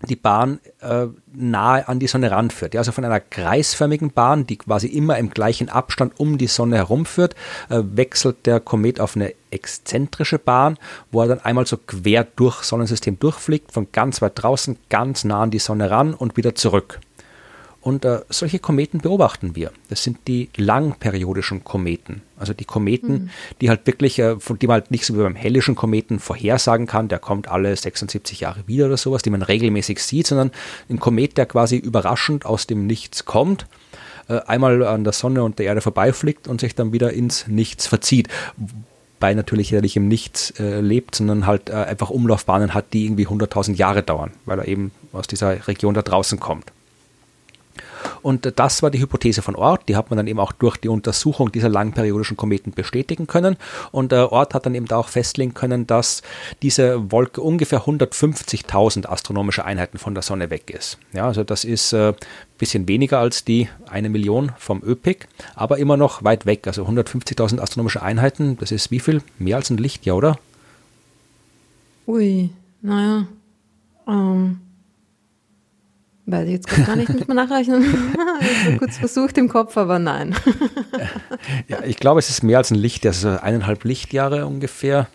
die 0.09 0.17
Bahn 0.17 0.61
äh, 0.81 1.07
nahe 1.33 1.89
an 1.89 1.99
die 1.99 2.07
Sonne 2.07 2.31
ranführt. 2.31 2.75
Ja, 2.75 2.81
also 2.81 2.93
von 2.93 3.05
einer 3.05 3.21
kreisförmigen 3.21 4.13
Bahn, 4.13 4.47
die 4.47 4.57
quasi 4.57 4.89
immer 4.89 5.19
im 5.19 5.31
gleichen 5.31 5.69
Abstand 5.69 6.19
um 6.19 6.39
die 6.39 6.47
Sonne 6.47 6.77
herumführt, 6.77 7.35
äh, 7.69 7.83
wechselt 7.83 8.47
der 8.47 8.61
Komet 8.61 9.01
auf 9.01 9.17
eine 9.17 9.35
exzentrische 9.51 10.39
Bahn, 10.39 10.79
wo 11.11 11.23
er 11.23 11.29
dann 11.29 11.41
einmal 11.41 11.67
so 11.67 11.77
quer 11.77 12.25
durch 12.37 12.63
Sonnensystem 12.63 13.19
durchfliegt, 13.19 13.73
von 13.73 13.89
ganz 13.93 14.23
weit 14.23 14.33
draußen 14.35 14.79
ganz 14.89 15.25
nah 15.25 15.43
an 15.43 15.51
die 15.51 15.59
Sonne 15.59 15.91
ran 15.91 16.15
und 16.15 16.37
wieder 16.37 16.55
zurück. 16.55 17.01
Und 17.83 18.05
äh, 18.05 18.21
solche 18.29 18.61
Kometen 18.61 19.01
beobachten 19.01 19.57
wir. 19.57 19.73
Das 19.89 20.05
sind 20.05 20.19
die 20.29 20.49
langperiodischen 20.57 21.65
Kometen. 21.65 22.23
Also 22.39 22.55
die 22.55 22.65
Kometen, 22.65 23.13
mhm. 23.13 23.31
die 23.61 23.69
halt 23.69 23.87
wirklich, 23.89 24.21
äh, 24.21 24.39
von 24.39 24.57
die 24.57 24.69
man 24.69 24.75
halt 24.75 24.93
nicht 24.93 25.05
so 25.05 25.17
wie 25.17 25.23
beim 25.23 25.35
hellischen 25.35 25.75
Kometen 25.75 26.21
vorhersagen 26.21 26.87
kann, 26.87 27.09
der 27.09 27.19
kommt 27.19 27.49
alle 27.49 27.77
76 27.77 28.39
Jahre 28.39 28.63
wieder 28.69 28.87
oder 28.87 28.97
sowas, 28.97 29.23
die 29.23 29.31
man 29.31 29.43
regelmäßig 29.43 30.01
sieht, 30.01 30.29
sondern 30.29 30.53
ein 30.89 31.01
Komet, 31.01 31.37
der 31.37 31.47
quasi 31.47 31.77
überraschend 31.77 32.47
aus 32.47 32.69
dem 32.69 32.87
Nichts 32.87 33.25
kommt, 33.25 33.67
äh, 34.29 34.39
einmal 34.47 34.85
an 34.85 35.03
der 35.03 35.13
Sonne 35.13 35.43
und 35.43 35.59
der 35.59 35.67
Erde 35.67 35.81
vorbeifliegt 35.81 36.47
und 36.47 36.61
sich 36.61 36.77
dann 36.77 36.93
wieder 36.93 37.13
ins 37.13 37.49
Nichts 37.49 37.89
verzieht 37.89 38.29
bei 39.19 39.35
natürlich 39.35 39.71
ja 39.71 39.81
nicht 39.81 39.95
im 39.95 40.09
Nichts 40.09 40.51
äh, 40.59 40.81
lebt, 40.81 41.15
sondern 41.15 41.47
halt 41.47 41.71
äh, 41.71 41.75
einfach 41.75 42.11
Umlaufbahnen 42.11 42.75
hat, 42.75 42.93
die 42.93 43.07
irgendwie 43.07 43.29
100.000 43.29 43.77
Jahre 43.77 44.03
dauern, 44.03 44.33
weil 44.47 44.59
er 44.59 44.67
eben 44.67 44.91
aus 45.13 45.29
dieser 45.29 45.69
Region 45.69 45.95
da 45.95 46.03
draußen 46.03 46.41
kommt. 46.41 46.73
Und 48.23 48.53
das 48.57 48.83
war 48.83 48.91
die 48.91 49.01
Hypothese 49.01 49.43
von 49.43 49.57
Ort. 49.57 49.89
Die 49.89 49.97
hat 49.97 50.11
man 50.11 50.17
dann 50.17 50.27
eben 50.27 50.39
auch 50.39 50.53
durch 50.53 50.77
die 50.77 50.89
Untersuchung 50.89 51.51
dieser 51.53 51.69
langperiodischen 51.69 52.37
Kometen 52.37 52.73
bestätigen 52.73 53.27
können. 53.27 53.57
Und 53.91 54.13
äh, 54.13 54.17
Ort 54.17 54.55
hat 54.55 54.67
dann 54.67 54.75
eben 54.75 54.91
auch 54.91 55.09
festlegen 55.09 55.55
können, 55.55 55.87
dass 55.87 56.23
diese 56.63 57.11
Wolke 57.11 57.41
ungefähr 57.41 57.83
150.000 57.83 59.07
astronomische 59.07 59.65
Einheiten 59.65 59.99
von 59.99 60.15
der 60.15 60.23
Sonne 60.23 60.51
weg 60.51 60.71
ist. 60.71 60.99
Ja, 61.13 61.27
also 61.27 61.45
das 61.45 61.65
ist 61.65 61.93
ein 61.93 62.11
äh, 62.11 62.15
bisschen 62.59 62.87
weniger 62.89 63.19
als 63.19 63.45
die 63.45 63.69
eine 63.89 64.09
Million 64.09 64.53
vom 64.59 64.83
ÖPIC, 64.83 65.27
aber 65.55 65.79
immer 65.79 65.97
noch 65.97 66.23
weit 66.23 66.47
weg. 66.47 66.67
Also 66.67 66.85
150.000 66.85 67.59
astronomische 67.61 68.03
Einheiten, 68.03 68.57
das 68.59 68.71
ist 68.71 68.91
wie 68.91 69.01
viel? 69.01 69.23
Mehr 69.39 69.57
als 69.57 69.71
ein 69.71 69.79
Lichtjahr, 69.79 70.17
oder? 70.17 70.39
Ui, 72.07 72.51
naja. 72.83 73.27
Ähm, 74.07 74.61
Weiß 76.25 76.47
ich 76.47 76.53
jetzt 76.53 76.87
gar 76.87 76.95
nicht 76.95 77.09
mit 77.09 77.27
mir 77.27 77.35
nachrechnen. 77.35 77.83
ich 78.41 78.67
habe 78.67 78.77
kurz 78.79 78.99
versucht 78.99 79.37
im 79.39 79.49
Kopf, 79.49 79.77
aber 79.77 79.99
nein. 79.99 80.37
ja, 81.69 81.83
ich 81.83 81.97
glaube, 81.97 82.21
es 82.21 82.31
ist 82.31 82.43
mehr 82.45 82.59
als 82.59 82.71
ein 82.71 82.77
Licht, 82.77 83.05
also 83.05 83.29
eineinhalb 83.29 83.83
Lichtjahre 83.85 84.47
ungefähr. 84.47 85.09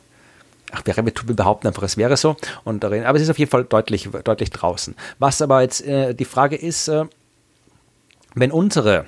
Ach, 0.72 0.82
wir, 0.84 0.96
wir 0.98 1.36
behaupten 1.36 1.68
einfach, 1.68 1.84
es 1.84 1.96
wäre 1.96 2.18
so. 2.18 2.36
Und 2.66 2.84
darin, 2.84 3.06
aber 3.06 3.16
es 3.16 3.24
ist 3.24 3.30
auf 3.30 3.40
jeden 3.40 3.50
Fall 3.50 3.64
deutlich, 3.64 4.10
deutlich 4.26 4.50
draußen. 4.50 4.96
Was 5.18 5.42
aber 5.42 5.62
jetzt 5.62 5.86
äh, 5.86 6.14
die 6.14 6.26
Frage 6.26 6.58
ist, 6.58 6.90
äh, 6.90 7.06
wenn 8.36 8.52
unsere 8.52 9.06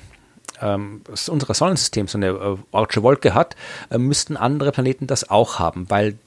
ähm, 0.62 1.02
unser 1.28 1.54
Sonnensystem 1.54 2.08
so 2.08 2.18
eine 2.18 2.28
äh, 2.28 2.58
Ortsche 2.72 3.04
Wolke 3.04 3.34
hat, 3.34 3.56
äh, 3.90 3.98
müssten 3.98 4.38
andere 4.38 4.72
Planeten 4.72 5.08
das 5.08 5.30
auch 5.30 5.60
haben, 5.60 5.90
weil 5.90 6.18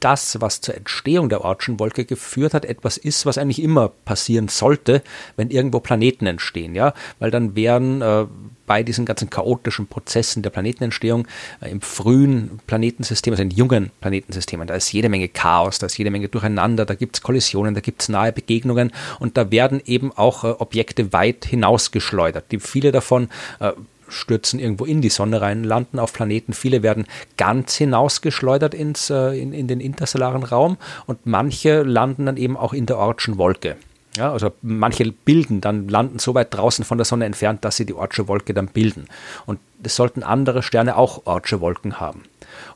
das, 0.00 0.40
was 0.40 0.60
zur 0.60 0.74
Entstehung 0.74 1.28
der 1.28 1.42
Ortschen 1.44 1.78
Wolke 1.78 2.04
geführt 2.04 2.54
hat, 2.54 2.64
etwas 2.64 2.96
ist, 2.96 3.26
was 3.26 3.38
eigentlich 3.38 3.62
immer 3.62 3.90
passieren 4.04 4.48
sollte, 4.48 5.02
wenn 5.36 5.50
irgendwo 5.50 5.80
Planeten 5.80 6.26
entstehen, 6.26 6.74
ja, 6.74 6.94
weil 7.18 7.30
dann 7.30 7.54
wären 7.54 8.02
äh, 8.02 8.26
bei 8.66 8.82
diesen 8.82 9.04
ganzen 9.04 9.30
chaotischen 9.30 9.86
Prozessen 9.86 10.42
der 10.42 10.50
Planetenentstehung 10.50 11.26
äh, 11.60 11.70
im 11.70 11.80
frühen 11.80 12.60
Planetensystem, 12.66 13.32
also 13.32 13.42
in 13.42 13.50
jungen 13.50 13.90
Planetensystemen, 14.00 14.66
da 14.66 14.74
ist 14.74 14.92
jede 14.92 15.08
Menge 15.08 15.28
Chaos, 15.28 15.78
da 15.78 15.86
ist 15.86 15.98
jede 15.98 16.10
Menge 16.10 16.28
Durcheinander, 16.28 16.86
da 16.86 16.94
gibt 16.94 17.16
es 17.16 17.22
Kollisionen, 17.22 17.74
da 17.74 17.80
gibt 17.80 18.02
es 18.02 18.08
nahe 18.08 18.32
Begegnungen 18.32 18.92
und 19.18 19.36
da 19.36 19.50
werden 19.50 19.82
eben 19.84 20.12
auch 20.12 20.44
äh, 20.44 20.48
Objekte 20.48 21.12
weit 21.12 21.44
hinausgeschleudert. 21.44 22.52
Die 22.52 22.60
viele 22.60 22.92
davon 22.92 23.28
äh, 23.58 23.72
stürzen 24.10 24.60
irgendwo 24.60 24.84
in 24.84 25.00
die 25.00 25.08
Sonne 25.08 25.40
rein, 25.40 25.64
landen 25.64 25.98
auf 25.98 26.12
Planeten. 26.12 26.52
Viele 26.52 26.82
werden 26.82 27.06
ganz 27.36 27.74
hinausgeschleudert 27.76 28.74
ins, 28.74 29.10
äh, 29.10 29.40
in, 29.40 29.52
in 29.52 29.68
den 29.68 29.80
interstellaren 29.80 30.42
Raum 30.42 30.76
und 31.06 31.26
manche 31.26 31.82
landen 31.82 32.26
dann 32.26 32.36
eben 32.36 32.56
auch 32.56 32.72
in 32.72 32.86
der 32.86 32.98
Ortschen 32.98 33.38
Wolke. 33.38 33.76
Ja, 34.16 34.32
also 34.32 34.50
manche 34.60 35.12
bilden 35.12 35.60
dann, 35.60 35.88
landen 35.88 36.18
so 36.18 36.34
weit 36.34 36.52
draußen 36.52 36.84
von 36.84 36.98
der 36.98 37.04
Sonne 37.04 37.26
entfernt, 37.26 37.64
dass 37.64 37.76
sie 37.76 37.86
die 37.86 37.94
Ortsche 37.94 38.26
Wolke 38.26 38.54
dann 38.54 38.66
bilden. 38.66 39.06
Und 39.46 39.60
es 39.84 39.94
sollten 39.94 40.24
andere 40.24 40.62
Sterne 40.62 40.96
auch 40.96 41.26
Ortsche 41.26 41.60
Wolken 41.60 42.00
haben. 42.00 42.24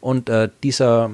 Und 0.00 0.28
äh, 0.28 0.48
dieser 0.62 1.10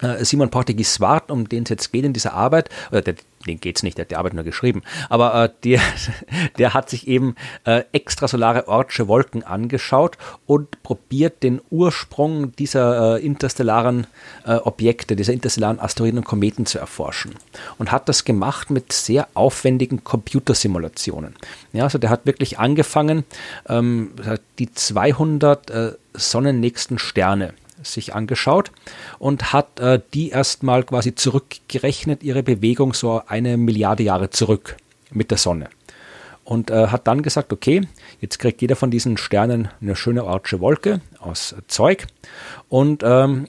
äh, 0.00 0.22
Simon 0.24 0.50
Porteghis 0.50 0.94
Swart, 0.94 1.30
um 1.30 1.48
den 1.48 1.62
es 1.62 1.70
jetzt 1.70 1.92
geht 1.92 2.04
in 2.04 2.12
dieser 2.12 2.34
Arbeit, 2.34 2.68
oder 2.90 3.00
der 3.00 3.14
den 3.46 3.60
geht's 3.60 3.82
nicht, 3.82 3.98
der 3.98 4.04
hat 4.04 4.10
die 4.10 4.16
Arbeit 4.16 4.34
nur 4.34 4.44
geschrieben. 4.44 4.82
Aber 5.08 5.44
äh, 5.44 5.50
der, 5.64 5.80
der 6.58 6.74
hat 6.74 6.90
sich 6.90 7.08
eben 7.08 7.34
äh, 7.64 7.84
extrasolare 7.92 8.68
Ortsche 8.68 9.08
Wolken 9.08 9.42
angeschaut 9.42 10.18
und 10.46 10.82
probiert 10.82 11.42
den 11.42 11.60
Ursprung 11.70 12.54
dieser 12.56 13.16
äh, 13.16 13.24
interstellaren 13.24 14.06
äh, 14.44 14.54
Objekte, 14.54 15.16
dieser 15.16 15.32
interstellaren 15.32 15.80
Asteroiden 15.80 16.18
und 16.18 16.24
Kometen 16.24 16.66
zu 16.66 16.78
erforschen. 16.78 17.34
Und 17.78 17.92
hat 17.92 18.08
das 18.08 18.24
gemacht 18.24 18.70
mit 18.70 18.92
sehr 18.92 19.28
aufwendigen 19.34 20.04
Computersimulationen. 20.04 21.34
Ja, 21.72 21.84
also 21.84 21.98
der 21.98 22.10
hat 22.10 22.26
wirklich 22.26 22.58
angefangen, 22.58 23.24
ähm, 23.68 24.12
die 24.58 24.72
200 24.72 25.70
äh, 25.70 25.92
sonnennächsten 26.14 26.98
Sterne 26.98 27.54
sich 27.82 28.14
angeschaut 28.14 28.70
und 29.18 29.52
hat 29.52 29.80
äh, 29.80 30.00
die 30.14 30.30
erstmal 30.30 30.84
quasi 30.84 31.14
zurückgerechnet, 31.14 32.22
ihre 32.22 32.42
Bewegung 32.42 32.94
so 32.94 33.22
eine 33.26 33.56
Milliarde 33.56 34.02
Jahre 34.02 34.30
zurück 34.30 34.76
mit 35.10 35.30
der 35.30 35.38
Sonne. 35.38 35.68
Und 36.44 36.70
äh, 36.70 36.88
hat 36.88 37.06
dann 37.08 37.22
gesagt, 37.22 37.52
okay, 37.52 37.82
jetzt 38.20 38.38
kriegt 38.38 38.62
jeder 38.62 38.76
von 38.76 38.90
diesen 38.90 39.16
Sternen 39.16 39.68
eine 39.80 39.96
schöne 39.96 40.24
ortsche 40.24 40.60
Wolke 40.60 41.00
aus 41.18 41.56
Zeug 41.66 42.06
und 42.68 43.02
ähm, 43.04 43.48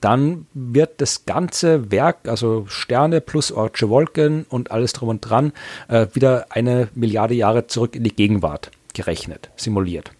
dann 0.00 0.46
wird 0.54 1.00
das 1.00 1.26
ganze 1.26 1.90
Werk, 1.90 2.28
also 2.28 2.66
Sterne 2.68 3.20
plus 3.20 3.50
ortsche 3.50 3.88
Wolken 3.88 4.46
und 4.48 4.70
alles 4.70 4.92
drum 4.92 5.08
und 5.08 5.20
dran, 5.20 5.52
äh, 5.88 6.06
wieder 6.12 6.46
eine 6.50 6.88
Milliarde 6.94 7.34
Jahre 7.34 7.66
zurück 7.66 7.96
in 7.96 8.04
die 8.04 8.14
Gegenwart 8.14 8.70
gerechnet, 8.94 9.50
simuliert. 9.56 10.12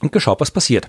Und 0.00 0.12
geschaut, 0.12 0.40
was 0.40 0.50
passiert. 0.50 0.88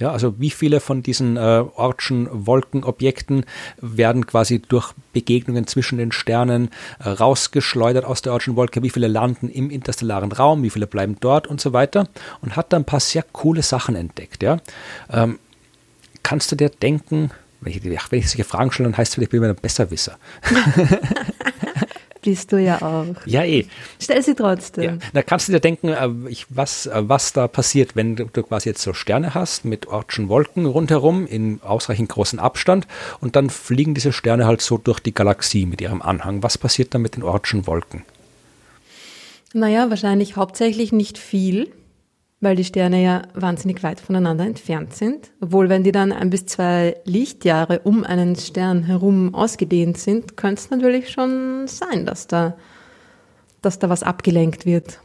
Ja, 0.00 0.12
also 0.12 0.40
wie 0.40 0.50
viele 0.50 0.80
von 0.80 1.02
diesen 1.02 1.36
äh, 1.36 1.62
Ortschen 1.76 2.26
Wolkenobjekten 2.30 3.44
werden 3.80 4.26
quasi 4.26 4.58
durch 4.58 4.94
Begegnungen 5.12 5.66
zwischen 5.66 5.98
den 5.98 6.10
Sternen 6.10 6.70
äh, 6.98 7.10
rausgeschleudert 7.10 8.06
aus 8.06 8.22
der 8.22 8.32
Ortschen 8.32 8.56
Wolke, 8.56 8.82
wie 8.82 8.88
viele 8.88 9.08
landen 9.08 9.50
im 9.50 9.70
interstellaren 9.70 10.32
Raum, 10.32 10.62
wie 10.62 10.70
viele 10.70 10.86
bleiben 10.86 11.18
dort 11.20 11.46
und 11.46 11.60
so 11.60 11.74
weiter 11.74 12.08
und 12.40 12.56
hat 12.56 12.72
da 12.72 12.78
ein 12.78 12.86
paar 12.86 13.00
sehr 13.00 13.22
coole 13.22 13.62
Sachen 13.62 13.94
entdeckt. 13.94 14.42
Ja. 14.42 14.56
Ähm, 15.12 15.38
kannst 16.22 16.50
du 16.50 16.56
dir 16.56 16.70
denken, 16.70 17.30
wenn 17.60 17.74
ich, 17.74 17.84
wenn 17.84 18.18
ich 18.18 18.30
solche 18.30 18.44
Fragen 18.44 18.72
stelle, 18.72 18.88
dann 18.88 18.96
heißt 18.96 19.10
es 19.10 19.14
vielleicht, 19.16 19.34
ich 19.34 19.40
bin 19.40 19.50
ein 19.50 19.54
Besserwisser. 19.54 20.16
bist 22.22 22.52
du 22.52 22.58
ja 22.58 22.82
auch. 22.82 23.26
Ja, 23.26 23.44
eh. 23.44 23.66
Stell 23.98 24.22
sie 24.22 24.34
trotzdem. 24.34 24.84
Ja. 24.84 24.98
Da 25.12 25.22
kannst 25.22 25.48
du 25.48 25.52
dir 25.52 25.60
denken, 25.60 25.88
äh, 25.88 26.08
was, 26.48 26.86
äh, 26.86 27.02
was 27.08 27.32
da 27.32 27.48
passiert, 27.48 27.96
wenn 27.96 28.16
du 28.16 28.26
quasi 28.26 28.68
jetzt 28.68 28.82
so 28.82 28.92
Sterne 28.92 29.34
hast 29.34 29.64
mit 29.64 29.86
Ortschen 29.86 30.28
Wolken 30.28 30.66
rundherum 30.66 31.26
in 31.26 31.60
ausreichend 31.62 32.08
großen 32.08 32.38
Abstand 32.38 32.86
und 33.20 33.36
dann 33.36 33.50
fliegen 33.50 33.94
diese 33.94 34.12
Sterne 34.12 34.46
halt 34.46 34.60
so 34.60 34.78
durch 34.78 35.00
die 35.00 35.14
Galaxie 35.14 35.66
mit 35.66 35.80
ihrem 35.80 36.02
Anhang. 36.02 36.42
Was 36.42 36.58
passiert 36.58 36.94
dann 36.94 37.02
mit 37.02 37.16
den 37.16 37.22
Ortschen 37.22 37.66
Wolken? 37.66 38.04
Naja, 39.52 39.90
wahrscheinlich 39.90 40.36
hauptsächlich 40.36 40.92
nicht 40.92 41.18
viel 41.18 41.72
weil 42.40 42.56
die 42.56 42.64
Sterne 42.64 43.02
ja 43.02 43.22
wahnsinnig 43.34 43.82
weit 43.82 44.00
voneinander 44.00 44.46
entfernt 44.46 44.94
sind. 44.94 45.30
Obwohl, 45.40 45.68
wenn 45.68 45.84
die 45.84 45.92
dann 45.92 46.12
ein 46.12 46.30
bis 46.30 46.46
zwei 46.46 46.96
Lichtjahre 47.04 47.80
um 47.80 48.02
einen 48.02 48.34
Stern 48.36 48.84
herum 48.84 49.34
ausgedehnt 49.34 49.98
sind, 49.98 50.36
könnte 50.36 50.62
es 50.62 50.70
natürlich 50.70 51.10
schon 51.10 51.66
sein, 51.66 52.06
dass 52.06 52.26
da, 52.26 52.56
dass 53.60 53.78
da 53.78 53.88
was 53.90 54.02
abgelenkt 54.02 54.64
wird 54.64 55.00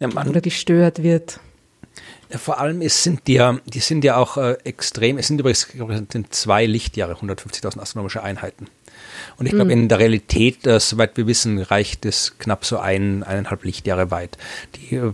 ja, 0.00 0.08
oder 0.08 0.40
gestört 0.40 1.02
wird. 1.02 1.40
Ja, 2.30 2.38
vor 2.38 2.60
allem 2.60 2.80
es 2.82 3.02
sind 3.02 3.26
die 3.26 3.34
ja, 3.34 3.58
die 3.66 3.80
sind 3.80 4.04
ja 4.04 4.16
auch 4.16 4.36
äh, 4.36 4.52
extrem, 4.64 5.18
es 5.18 5.26
sind 5.26 5.40
übrigens 5.40 5.66
sind 6.12 6.32
zwei 6.32 6.66
Lichtjahre, 6.66 7.14
150.000 7.14 7.80
astronomische 7.80 8.22
Einheiten. 8.22 8.66
Und 9.36 9.46
ich 9.46 9.52
glaube, 9.52 9.66
mhm. 9.66 9.82
in 9.82 9.88
der 9.88 9.98
Realität, 9.98 10.66
äh, 10.66 10.80
soweit 10.80 11.16
wir 11.16 11.26
wissen, 11.26 11.58
reicht 11.58 12.06
es 12.06 12.38
knapp 12.38 12.64
so 12.64 12.78
ein, 12.78 13.22
eineinhalb 13.22 13.64
Lichtjahre 13.64 14.10
weit, 14.10 14.36
die 14.76 14.96
äh, 14.96 15.12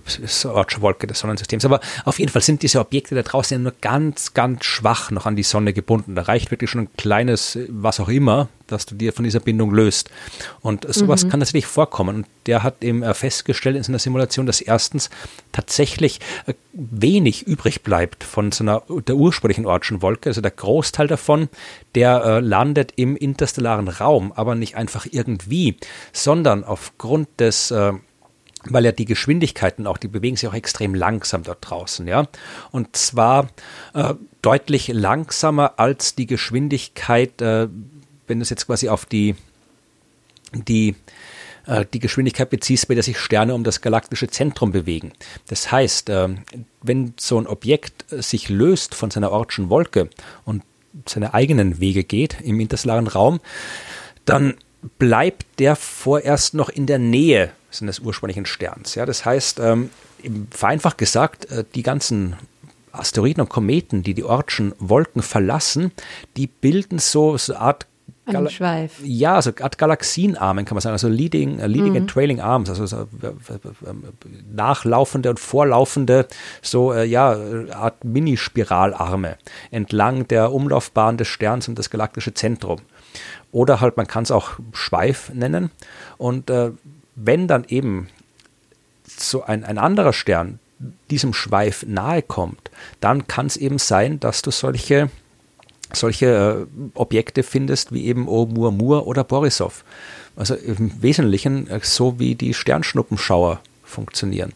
Wolke 0.81 1.07
des 1.07 1.19
Sonnensystems. 1.19 1.64
Aber 1.64 1.81
auf 2.05 2.19
jeden 2.19 2.31
Fall 2.31 2.42
sind 2.42 2.62
diese 2.62 2.81
Objekte 2.81 3.14
da 3.14 3.23
draußen 3.23 3.57
ja 3.57 3.62
nur 3.62 3.75
ganz, 3.81 4.35
ganz 4.35 4.64
schwach 4.64 5.11
noch 5.11 5.27
an 5.27 5.37
die 5.37 5.42
Sonne 5.42 5.73
gebunden. 5.73 6.14
Da 6.14 6.23
reicht 6.23 6.51
wirklich 6.51 6.71
schon 6.71 6.83
ein 6.83 6.88
kleines, 6.97 7.59
was 7.69 8.01
auch 8.01 8.09
immer, 8.09 8.49
dass 8.66 8.87
du 8.87 8.94
dir 8.94 9.12
von 9.12 9.24
dieser 9.24 9.40
Bindung 9.40 9.70
löst. 9.72 10.11
Und 10.61 10.87
sowas 10.92 11.24
mhm. 11.24 11.29
kann 11.31 11.40
natürlich 11.40 11.66
vorkommen. 11.66 12.16
Und 12.16 12.26
der 12.46 12.62
hat 12.62 12.83
eben 12.83 13.02
äh, 13.02 13.14
festgestellt 13.14 13.76
in 13.76 13.83
seiner 13.83 13.98
Simulation, 13.98 14.46
dass 14.46 14.61
erstens 14.61 15.11
tatsächlich 15.52 16.20
äh, 16.46 16.55
wenig 16.72 17.46
übrig 17.46 17.83
bleibt 17.83 18.24
von 18.24 18.52
so 18.52 18.64
einer, 18.64 18.83
der 19.07 19.16
ursprünglichen 19.16 19.66
Ortschen 19.66 20.02
Wolke. 20.02 20.31
Also 20.31 20.40
der 20.40 20.50
Großteil 20.50 21.07
davon, 21.07 21.48
der 21.94 22.24
äh, 22.24 22.40
landet 22.40 22.92
im 22.96 23.16
interstellaren 23.16 23.88
Raum, 23.88 24.33
aber 24.33 24.55
nicht 24.55 24.76
einfach 24.76 25.07
irgendwie, 25.11 25.76
sondern 26.12 26.64
aufgrund 26.64 27.29
des 27.38 27.70
äh, 27.70 27.92
weil 28.68 28.85
ja 28.85 28.92
die 28.92 29.05
Geschwindigkeiten 29.05 29.87
auch, 29.87 29.98
die 29.98 30.09
bewegen 30.09 30.37
sich 30.37 30.48
auch 30.48 30.55
extrem 30.55 30.94
langsam 30.94 31.42
dort 31.42 31.59
draußen, 31.61 32.07
ja. 32.07 32.26
Und 32.70 32.96
zwar 32.96 33.48
äh, 33.94 34.14
deutlich 34.42 34.88
langsamer 34.88 35.79
als 35.79 36.14
die 36.14 36.26
Geschwindigkeit, 36.26 37.40
äh, 37.42 37.68
wenn 38.26 38.38
du 38.38 38.42
es 38.42 38.50
jetzt 38.50 38.66
quasi 38.66 38.88
auf 38.88 39.06
die, 39.06 39.34
die, 40.52 40.94
äh, 41.66 41.84
die 41.92 41.98
Geschwindigkeit 41.98 42.50
beziehst, 42.50 42.88
bei 42.88 42.94
der 42.94 43.02
sich 43.02 43.18
Sterne 43.18 43.54
um 43.54 43.64
das 43.64 43.80
galaktische 43.80 44.28
Zentrum 44.28 44.72
bewegen. 44.72 45.12
Das 45.48 45.70
heißt, 45.70 46.10
äh, 46.10 46.28
wenn 46.82 47.14
so 47.18 47.38
ein 47.38 47.46
Objekt 47.46 48.04
sich 48.10 48.48
löst 48.48 48.94
von 48.94 49.10
seiner 49.10 49.30
Ortschen 49.30 49.70
Wolke 49.70 50.10
und 50.44 50.62
seine 51.06 51.34
eigenen 51.34 51.80
Wege 51.80 52.04
geht 52.04 52.40
im 52.40 52.60
interstellaren 52.60 53.06
Raum, 53.06 53.40
dann 54.24 54.54
bleibt 54.98 55.46
der 55.58 55.76
vorerst 55.76 56.54
noch 56.54 56.68
in 56.68 56.86
der 56.86 56.98
Nähe 56.98 57.50
seines 57.70 57.98
ursprünglichen 57.98 58.46
Sterns. 58.46 58.94
Ja, 58.94 59.04
das 59.06 59.24
heißt, 59.24 59.60
ähm, 59.60 59.90
vereinfacht 60.50 60.98
gesagt, 60.98 61.46
äh, 61.50 61.64
die 61.74 61.82
ganzen 61.82 62.36
Asteroiden 62.92 63.42
und 63.42 63.48
Kometen, 63.48 64.02
die 64.02 64.14
die 64.14 64.24
Ortschen 64.24 64.74
Wolken 64.78 65.22
verlassen, 65.22 65.92
die 66.36 66.46
bilden 66.46 66.98
so, 66.98 67.36
so 67.36 67.54
eine 67.54 67.62
Art 67.62 67.86
Gal 68.30 68.50
Schweif. 68.50 69.00
Ja, 69.04 69.40
so 69.40 69.52
Art 69.60 69.78
Galaxienarmen 69.78 70.64
kann 70.64 70.74
man 70.74 70.82
sagen, 70.82 70.92
also 70.92 71.08
Leading, 71.08 71.60
uh, 71.60 71.66
leading 71.66 71.92
mhm. 71.92 71.96
and 71.96 72.10
Trailing 72.10 72.40
Arms, 72.40 72.68
also 72.68 72.86
so, 72.86 73.02
äh, 73.02 73.06
nachlaufende 74.52 75.30
und 75.30 75.38
vorlaufende, 75.38 76.26
so 76.60 76.92
äh, 76.92 77.04
ja, 77.04 77.36
Art 77.72 78.04
Minispiralarme 78.04 79.36
entlang 79.70 80.26
der 80.28 80.52
Umlaufbahn 80.52 81.16
des 81.16 81.28
Sterns 81.28 81.68
um 81.68 81.74
das 81.74 81.90
galaktische 81.90 82.34
Zentrum. 82.34 82.80
Oder 83.52 83.80
halt, 83.80 83.96
man 83.96 84.06
kann 84.06 84.24
es 84.24 84.30
auch 84.30 84.58
Schweif 84.72 85.30
nennen. 85.32 85.70
Und 86.18 86.50
äh, 86.50 86.72
wenn 87.14 87.46
dann 87.46 87.64
eben 87.68 88.08
so 89.06 89.44
ein, 89.44 89.64
ein 89.64 89.78
anderer 89.78 90.12
Stern 90.12 90.58
diesem 91.10 91.32
Schweif 91.32 91.84
nahe 91.86 92.22
kommt, 92.22 92.70
dann 93.00 93.26
kann 93.26 93.46
es 93.46 93.56
eben 93.56 93.78
sein, 93.78 94.20
dass 94.20 94.42
du 94.42 94.50
solche 94.50 95.10
solche 95.92 96.66
äh, 96.66 96.79
Objekte 96.94 97.42
findest 97.42 97.92
wie 97.92 98.07
eben 98.07 98.29
Oumuamua 98.29 99.01
oder 99.01 99.25
Borisov. 99.25 99.85
Also 100.37 100.55
im 100.55 101.03
Wesentlichen 101.03 101.68
äh, 101.68 101.81
so 101.83 102.18
wie 102.18 102.35
die 102.35 102.55
Sternschnuppenschauer 102.55 103.61
funktionieren. 103.85 104.53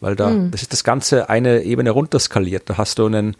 Weil 0.00 0.16
da, 0.16 0.30
mhm. 0.30 0.50
das 0.50 0.62
ist 0.62 0.72
das 0.72 0.84
Ganze 0.84 1.28
eine 1.28 1.62
Ebene 1.62 1.90
runterskaliert. 1.90 2.68
Da 2.68 2.78
hast 2.78 2.98
du 2.98 3.06
einen 3.06 3.36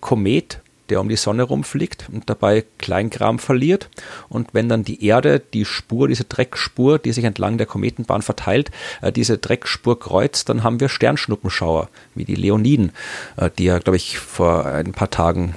Komet, 0.00 0.60
der 0.90 1.00
um 1.00 1.08
die 1.08 1.16
Sonne 1.16 1.44
rumfliegt 1.44 2.08
und 2.12 2.28
dabei 2.28 2.64
Kleinkram 2.78 3.38
verliert. 3.38 3.88
Und 4.28 4.48
wenn 4.52 4.68
dann 4.68 4.84
die 4.84 5.04
Erde 5.04 5.40
die 5.40 5.64
Spur, 5.64 6.08
diese 6.08 6.24
Dreckspur, 6.24 6.98
die 6.98 7.12
sich 7.12 7.24
entlang 7.24 7.58
der 7.58 7.66
Kometenbahn 7.66 8.22
verteilt, 8.22 8.70
äh, 9.00 9.12
diese 9.12 9.38
Dreckspur 9.38 9.98
kreuzt, 9.98 10.48
dann 10.48 10.62
haben 10.62 10.80
wir 10.80 10.88
Sternschnuppenschauer, 10.88 11.88
wie 12.14 12.24
die 12.24 12.34
Leoniden, 12.34 12.92
äh, 13.36 13.50
die 13.58 13.64
ja, 13.64 13.78
glaube 13.78 13.96
ich, 13.96 14.18
vor 14.18 14.66
ein 14.66 14.92
paar 14.92 15.10
Tagen, 15.10 15.54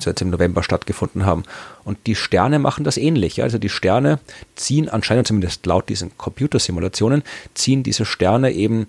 seit 0.00 0.20
im 0.20 0.30
November 0.30 0.62
stattgefunden 0.62 1.26
haben. 1.26 1.44
Und 1.84 1.98
die 2.06 2.14
Sterne 2.14 2.58
machen 2.58 2.84
das 2.84 2.96
ähnlich. 2.96 3.42
Also 3.42 3.58
die 3.58 3.68
Sterne 3.68 4.18
ziehen 4.54 4.88
anscheinend, 4.88 5.26
zumindest 5.26 5.64
laut 5.66 5.88
diesen 5.88 6.16
Computersimulationen, 6.18 7.22
ziehen 7.54 7.82
diese 7.82 8.04
Sterne 8.04 8.52
eben 8.52 8.86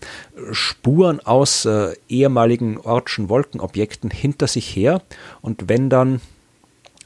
Spuren 0.52 1.20
aus 1.20 1.66
äh, 1.66 1.94
ehemaligen 2.10 2.78
Ortschen 2.78 3.30
Wolkenobjekten 3.30 4.12
hinter 4.12 4.48
sich 4.48 4.76
her. 4.76 5.02
Und 5.42 5.70
wenn 5.70 5.90
dann 5.90 6.22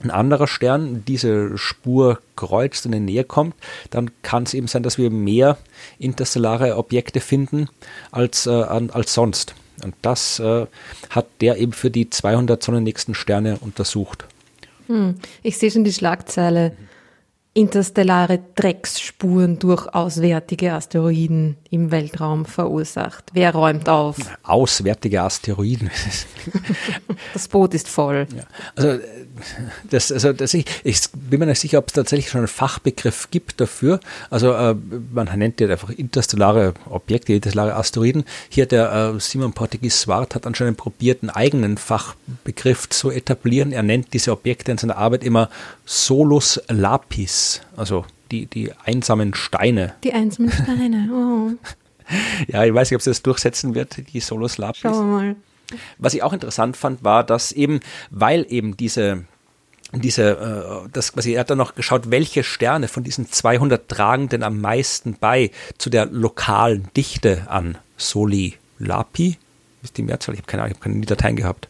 ein 0.04 0.12
anderer 0.12 0.48
Stern 0.48 1.04
diese 1.08 1.58
Spur 1.58 2.20
kreuzt 2.36 2.86
und 2.86 2.94
in 2.94 3.06
Nähe 3.06 3.24
kommt, 3.24 3.56
dann 3.90 4.12
kann 4.22 4.44
es 4.44 4.54
eben 4.54 4.68
sein, 4.68 4.84
dass 4.84 4.98
wir 4.98 5.10
mehr 5.10 5.58
interstellare 6.00 6.78
Objekte 6.78 7.22
finden 7.22 7.70
als, 8.12 8.46
äh, 8.46 8.52
als 8.52 9.14
sonst. 9.14 9.56
Und 9.84 9.96
das 10.02 10.40
äh, 10.40 10.68
hat 11.10 11.28
der 11.42 11.58
eben 11.58 11.74
für 11.74 11.92
die 11.92 12.10
200 12.10 12.62
sonnennächsten 12.62 13.16
Sterne 13.16 13.58
untersucht. 13.62 14.26
Hm, 14.88 15.16
ich 15.44 15.58
sehe 15.58 15.72
schon 15.72 15.84
die 15.84 15.94
Schlagzeile. 15.94 16.74
Interstellare 17.56 18.42
Drecksspuren 18.56 19.60
durch 19.60 19.88
auswärtige 19.88 20.74
Asteroiden 20.74 21.56
im 21.70 21.90
Weltraum 21.90 22.46
verursacht. 22.46 23.32
Wer 23.32 23.56
räumt 23.56 23.88
auf? 23.88 24.18
Auswärtige 24.44 25.22
Asteroiden. 25.22 25.90
das 27.34 27.48
Boot 27.48 27.74
ist 27.74 27.88
voll. 27.88 28.28
Ja. 28.36 28.44
Also, 28.76 29.00
das, 29.90 30.12
also 30.12 30.34
das 30.34 30.54
ich, 30.54 30.66
ich 30.84 31.00
bin 31.14 31.40
mir 31.40 31.46
nicht 31.46 31.62
sicher, 31.62 31.80
ob 31.80 31.88
es 31.88 31.94
tatsächlich 31.94 32.30
schon 32.30 32.40
einen 32.40 32.50
Fachbegriff 32.50 33.32
gibt 33.32 33.62
dafür. 33.62 34.02
Also 34.30 34.52
äh, 34.52 34.76
man 35.14 35.28
nennt 35.38 35.62
ja 35.62 35.70
einfach 35.70 35.92
interstellare 35.92 36.74
Objekte, 36.90 37.32
interstellare 37.34 37.76
Asteroiden. 37.76 38.26
Hier 38.50 38.66
der 38.66 39.14
äh, 39.16 39.20
Simon 39.22 39.54
Portugues 39.54 40.02
Swart 40.02 40.36
hat 40.36 40.46
anscheinend 40.46 40.76
probiert, 40.76 41.24
einen 41.24 41.30
eigenen 41.30 41.78
Fachbegriff 41.78 42.90
zu 42.90 43.12
etablieren. 43.12 43.72
Er 43.72 43.84
nennt 43.84 44.14
diese 44.14 44.34
Objekte 44.34 44.74
in 44.74 44.78
seiner 44.78 44.98
Arbeit 44.98 45.24
immer 45.24 45.50
Solus 45.86 46.62
Lapis, 46.68 47.45
also 47.76 48.06
die, 48.32 48.46
die 48.46 48.72
einsamen 48.84 49.34
Steine. 49.34 49.96
Die 50.04 50.14
einsamen 50.14 50.52
Steine, 50.52 51.10
oh. 51.14 51.52
ja, 52.48 52.64
ich 52.64 52.74
weiß 52.74 52.90
nicht, 52.90 52.96
ob 52.96 53.02
sie 53.02 53.10
das 53.10 53.24
durchsetzen 53.24 53.76
wird, 53.76 54.14
die 54.14 54.20
Solus 54.20 54.58
Lapis. 54.58 54.82
Schauen 54.82 55.10
wir 55.10 55.18
mal. 55.18 55.36
Was 55.98 56.14
ich 56.14 56.22
auch 56.22 56.34
interessant 56.34 56.78
fand, 56.78 57.04
war, 57.04 57.24
dass 57.24 57.52
eben, 57.52 57.80
weil 58.12 58.46
eben 58.50 58.78
diese 58.78 59.26
diese, 59.94 60.86
äh, 60.86 60.90
das 60.92 61.14
quasi, 61.14 61.34
er 61.34 61.42
hat 61.42 61.50
dann 61.50 61.58
noch 61.58 61.76
geschaut, 61.76 62.12
welche 62.12 62.44
Sterne 62.44 62.88
von 62.88 63.04
diesen 63.04 63.32
200 63.32 63.88
tragen 63.88 64.30
denn 64.30 64.44
am 64.44 64.60
meisten 64.60 65.16
bei 65.20 65.52
zu 65.78 65.90
der 65.90 66.08
lokalen 66.08 66.90
Dichte 66.98 67.46
an 67.50 67.78
Soli 67.98 68.56
Lapi. 68.80 69.38
Ist 69.84 69.98
die 69.98 70.04
Mehrzahl? 70.04 70.34
Ich 70.36 70.42
habe 70.42 70.48
keine 70.48 70.64
Ahnung, 70.64 70.76
ich 70.76 70.84
habe 70.84 70.92
keine 70.92 71.06
Dateien 71.06 71.36
gehabt. 71.36 71.70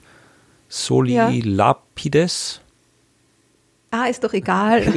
Soli 0.69 1.13
ja. 1.13 1.29
Lapides. 1.29 2.61
Ah, 3.95 4.07
ist 4.07 4.21
doch 4.23 4.33
egal. 4.33 4.83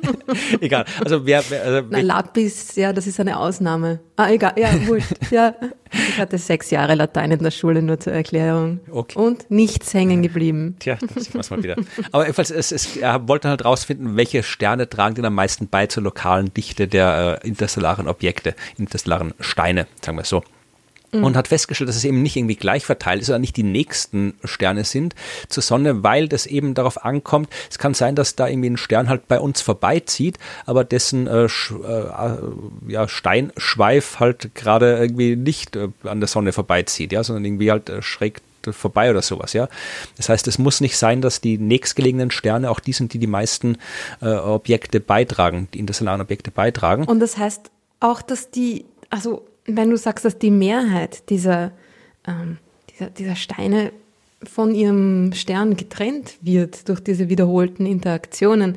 egal. 0.60 0.84
Also 1.04 1.24
wer, 1.24 1.44
wer 1.48 1.64
also 1.64 1.88
Na, 1.90 2.00
Lapis, 2.00 2.74
ja, 2.74 2.92
das 2.92 3.06
ist 3.06 3.20
eine 3.20 3.38
Ausnahme. 3.38 4.00
Ah, 4.16 4.30
egal. 4.30 4.54
Ja, 4.56 4.68
wurscht. 4.86 5.12
Ja. 5.30 5.54
Ich 5.92 6.18
hatte 6.18 6.38
sechs 6.38 6.72
Jahre 6.72 6.96
Latein 6.96 7.30
in 7.30 7.38
der 7.38 7.52
Schule, 7.52 7.82
nur 7.82 8.00
zur 8.00 8.12
Erklärung. 8.12 8.80
Okay. 8.90 9.16
Und 9.16 9.48
nichts 9.48 9.94
hängen 9.94 10.22
geblieben. 10.22 10.74
Tja, 10.80 10.98
das 11.14 11.26
sieht 11.26 11.34
man 11.34 11.44
mal 11.50 11.62
wieder. 11.62 11.76
Aber 12.10 12.24
jedenfalls, 12.24 12.50
es, 12.50 12.72
es, 12.72 12.96
er 12.96 13.28
wollte 13.28 13.48
halt 13.48 13.64
rausfinden, 13.64 14.16
welche 14.16 14.42
Sterne 14.42 14.88
tragen 14.88 15.14
denn 15.14 15.24
am 15.24 15.34
meisten 15.36 15.68
bei 15.68 15.86
zur 15.86 16.02
lokalen 16.02 16.52
Dichte 16.52 16.88
der 16.88 17.40
äh, 17.44 17.46
interstellaren 17.46 18.08
Objekte, 18.08 18.56
interstellaren 18.76 19.34
Steine, 19.38 19.86
sagen 20.02 20.18
wir 20.18 20.24
so 20.24 20.42
mhm. 21.14 21.24
und 21.24 21.36
hat 21.36 21.48
festgestellt, 21.48 21.88
dass 21.88 21.96
es 21.96 22.04
eben 22.04 22.22
nicht 22.22 22.36
irgendwie 22.36 22.56
gleich 22.56 22.84
verteilt 22.84 23.22
ist 23.22 23.30
oder 23.30 23.38
nicht 23.38 23.56
die 23.56 23.62
nächsten 23.62 24.34
Sterne 24.44 24.84
sind 24.84 25.14
zur 25.48 25.62
Sonne, 25.62 26.02
weil 26.02 26.28
das 26.28 26.46
eben 26.46 26.74
darauf 26.74 27.04
ankommt. 27.04 27.48
Es 27.70 27.78
kann 27.78 27.94
sein, 27.94 28.14
dass 28.14 28.36
da 28.36 28.48
irgendwie 28.48 28.70
ein 28.70 28.76
Stern 28.76 29.08
halt 29.08 29.28
bei 29.28 29.40
uns 29.40 29.60
vorbeizieht, 29.60 30.38
aber 30.66 30.84
dessen 30.84 31.26
äh, 31.26 31.44
äh, 31.44 31.48
ja, 32.88 33.08
Steinschweif 33.08 34.20
halt 34.20 34.54
gerade 34.54 34.98
irgendwie 34.98 35.36
nicht 35.36 35.76
äh, 35.76 35.88
an 36.04 36.20
der 36.20 36.28
Sonne 36.28 36.52
vorbeizieht, 36.52 37.12
ja, 37.12 37.22
sondern 37.22 37.44
irgendwie 37.44 37.70
halt 37.70 37.88
äh, 37.88 38.02
schräg 38.02 38.42
vorbei 38.72 39.10
oder 39.10 39.20
sowas, 39.20 39.52
ja. 39.52 39.68
Das 40.16 40.30
heißt, 40.30 40.48
es 40.48 40.58
muss 40.58 40.80
nicht 40.80 40.96
sein, 40.96 41.20
dass 41.20 41.42
die 41.42 41.58
nächstgelegenen 41.58 42.30
Sterne 42.30 42.70
auch 42.70 42.80
die 42.80 42.94
sind, 42.94 43.12
die 43.12 43.18
die 43.18 43.26
meisten 43.26 43.76
äh, 44.22 44.32
Objekte 44.34 45.00
beitragen, 45.00 45.68
die 45.74 45.80
interstellaren 45.80 46.22
Objekte 46.22 46.50
beitragen. 46.50 47.04
Und 47.04 47.20
das 47.20 47.36
heißt 47.36 47.70
auch, 48.00 48.22
dass 48.22 48.50
die, 48.50 48.86
also 49.10 49.44
wenn 49.66 49.90
du 49.90 49.96
sagst, 49.96 50.24
dass 50.24 50.38
die 50.38 50.50
Mehrheit 50.50 51.28
dieser, 51.30 51.72
ähm, 52.26 52.58
dieser, 52.90 53.10
dieser 53.10 53.36
Steine 53.36 53.92
von 54.42 54.74
ihrem 54.74 55.32
Stern 55.32 55.76
getrennt 55.76 56.36
wird 56.42 56.88
durch 56.88 57.00
diese 57.00 57.28
wiederholten 57.28 57.86
Interaktionen, 57.86 58.76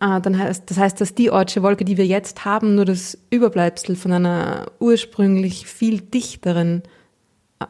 äh, 0.00 0.20
dann 0.20 0.38
heißt, 0.38 0.64
das 0.66 0.78
heißt, 0.78 1.00
dass 1.00 1.14
die 1.14 1.30
Ortsche 1.30 1.62
Wolke, 1.62 1.84
die 1.84 1.96
wir 1.96 2.06
jetzt 2.06 2.44
haben, 2.44 2.74
nur 2.74 2.84
das 2.84 3.16
Überbleibsel 3.30 3.96
von 3.96 4.12
einer 4.12 4.72
ursprünglich 4.80 5.66
viel 5.66 6.00
dichteren 6.00 6.82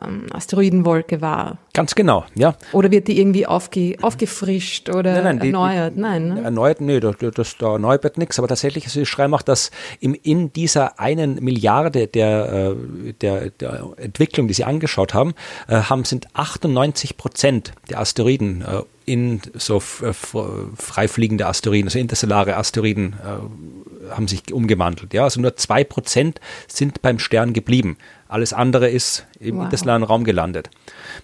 ähm, 0.05 0.26
Asteroidenwolke 0.32 1.20
war. 1.20 1.59
Ganz 1.74 1.95
genau, 1.95 2.24
ja. 2.34 2.55
Oder 2.72 2.90
wird 2.90 3.09
die 3.09 3.18
irgendwie 3.18 3.47
aufge, 3.47 3.97
aufgefrischt 4.03 4.88
oder 4.90 5.22
nein, 5.22 5.36
nein, 5.36 5.47
erneuert? 5.47 5.97
Die, 5.97 6.01
nein, 6.01 6.28
ne? 6.28 6.43
Erneuert, 6.43 6.80
nee, 6.80 7.01
das, 7.01 7.16
das, 7.34 7.57
da 7.57 7.72
erneuert 7.72 8.05
wird 8.05 8.18
nichts. 8.18 8.38
Aber 8.38 8.49
tatsächlich, 8.49 8.95
ich 8.95 9.09
schreibe 9.09 9.34
auch, 9.34 9.43
dass 9.43 9.70
im, 10.01 10.14
in 10.14 10.53
dieser 10.53 11.01
einen 11.01 11.43
Milliarde 11.43 12.07
der, 12.07 12.74
äh, 12.74 13.12
der, 13.20 13.51
der 13.51 13.95
Entwicklung, 13.97 14.49
die 14.49 14.55
Sie 14.55 14.64
angeschaut 14.64 15.14
haben, 15.14 15.34
äh, 15.68 15.76
haben 15.82 16.05
sind 16.05 16.26
98 16.34 17.16
Prozent 17.16 17.72
der 17.90 18.01
Asteroiden 18.01 18.62
äh, 18.62 18.82
in 19.05 19.40
so 19.55 19.80
freifliegende 19.80 21.47
Asteroiden, 21.47 21.88
also 21.88 21.99
interstellare 21.99 22.57
Asteroiden 22.57 23.14
äh, 23.14 24.11
haben 24.11 24.28
sich 24.28 24.53
umgewandelt. 24.53 25.12
Ja, 25.14 25.24
also 25.24 25.40
nur 25.40 25.57
zwei 25.57 25.84
Prozent 25.84 26.40
sind 26.68 27.03
beim 27.03 27.18
Stern 27.18 27.53
geblieben. 27.53 27.97
Alles 28.33 28.55
andere 28.55 28.89
ist 28.89 29.26
im 29.41 29.59
wow. 29.59 29.64
interstellaren 29.64 30.03
Raum 30.03 30.24
gelandet. 30.24 30.70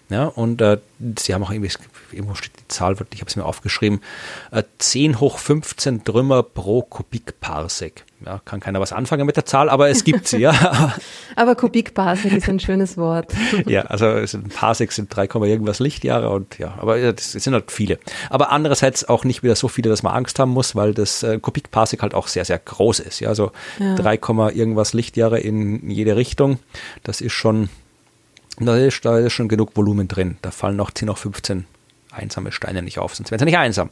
Ja, 0.09 0.25
und 0.25 0.61
äh, 0.61 0.77
sie 1.17 1.33
haben 1.33 1.43
auch 1.43 1.49
irgendwie, 1.49 1.71
irgendwo 2.11 2.35
steht 2.35 2.51
die 2.59 2.67
Zahl, 2.67 2.93
ich 2.93 3.21
habe 3.21 3.29
es 3.29 3.35
mir 3.35 3.45
aufgeschrieben, 3.45 4.01
äh, 4.51 4.61
10 4.77 5.19
hoch 5.19 5.39
15 5.39 6.03
Trümmer 6.03 6.43
pro 6.43 6.83
Kubikparsec. 6.83 8.05
Ja, 8.25 8.41
kann 8.43 8.59
keiner 8.59 8.81
was 8.81 8.91
anfangen 8.91 9.25
mit 9.25 9.37
der 9.37 9.45
Zahl, 9.45 9.69
aber 9.69 9.89
es 9.89 10.03
gibt 10.03 10.27
sie, 10.27 10.39
ja. 10.39 10.93
aber 11.37 11.55
Kubikparsec 11.55 12.33
ist 12.33 12.49
ein 12.49 12.59
schönes 12.59 12.97
Wort. 12.97 13.33
ja, 13.65 13.83
also 13.83 14.07
ein 14.07 14.49
Parsec 14.53 14.91
sind 14.91 15.15
3, 15.15 15.25
irgendwas 15.47 15.79
Lichtjahre 15.79 16.29
und 16.29 16.57
ja, 16.59 16.75
aber 16.79 17.13
das 17.13 17.31
sind 17.31 17.53
halt 17.53 17.71
viele. 17.71 17.97
Aber 18.29 18.51
andererseits 18.51 19.07
auch 19.07 19.23
nicht 19.23 19.41
wieder 19.41 19.55
so 19.55 19.69
viele, 19.69 19.89
dass 19.89 20.03
man 20.03 20.13
Angst 20.13 20.37
haben 20.37 20.51
muss, 20.51 20.75
weil 20.75 20.93
das 20.93 21.23
äh, 21.23 21.39
Kubikparsec 21.39 22.01
halt 22.01 22.13
auch 22.13 22.27
sehr, 22.27 22.43
sehr 22.43 22.59
groß 22.59 22.99
ist. 22.99 23.21
Ja, 23.21 23.29
also 23.29 23.51
ja. 23.79 23.95
3, 23.95 24.15
irgendwas 24.53 24.93
Lichtjahre 24.93 25.39
in 25.39 25.89
jede 25.89 26.17
Richtung. 26.17 26.59
Das 27.03 27.21
ist 27.21 27.33
schon, 27.33 27.69
da 28.59 28.75
ist, 28.75 29.05
da 29.05 29.17
ist 29.17 29.31
schon 29.31 29.47
genug 29.47 29.77
Volumen 29.77 30.09
drin. 30.09 30.37
Da 30.41 30.51
fallen 30.51 30.75
noch 30.75 30.91
10 30.91 31.09
auf 31.09 31.19
15 31.19 31.65
einsame 32.19 32.51
Steine 32.51 32.81
nicht 32.81 32.99
auf, 32.99 33.15
sonst 33.15 33.31
wären 33.31 33.39
sie 33.39 33.45
nicht 33.45 33.57
einsam. 33.57 33.89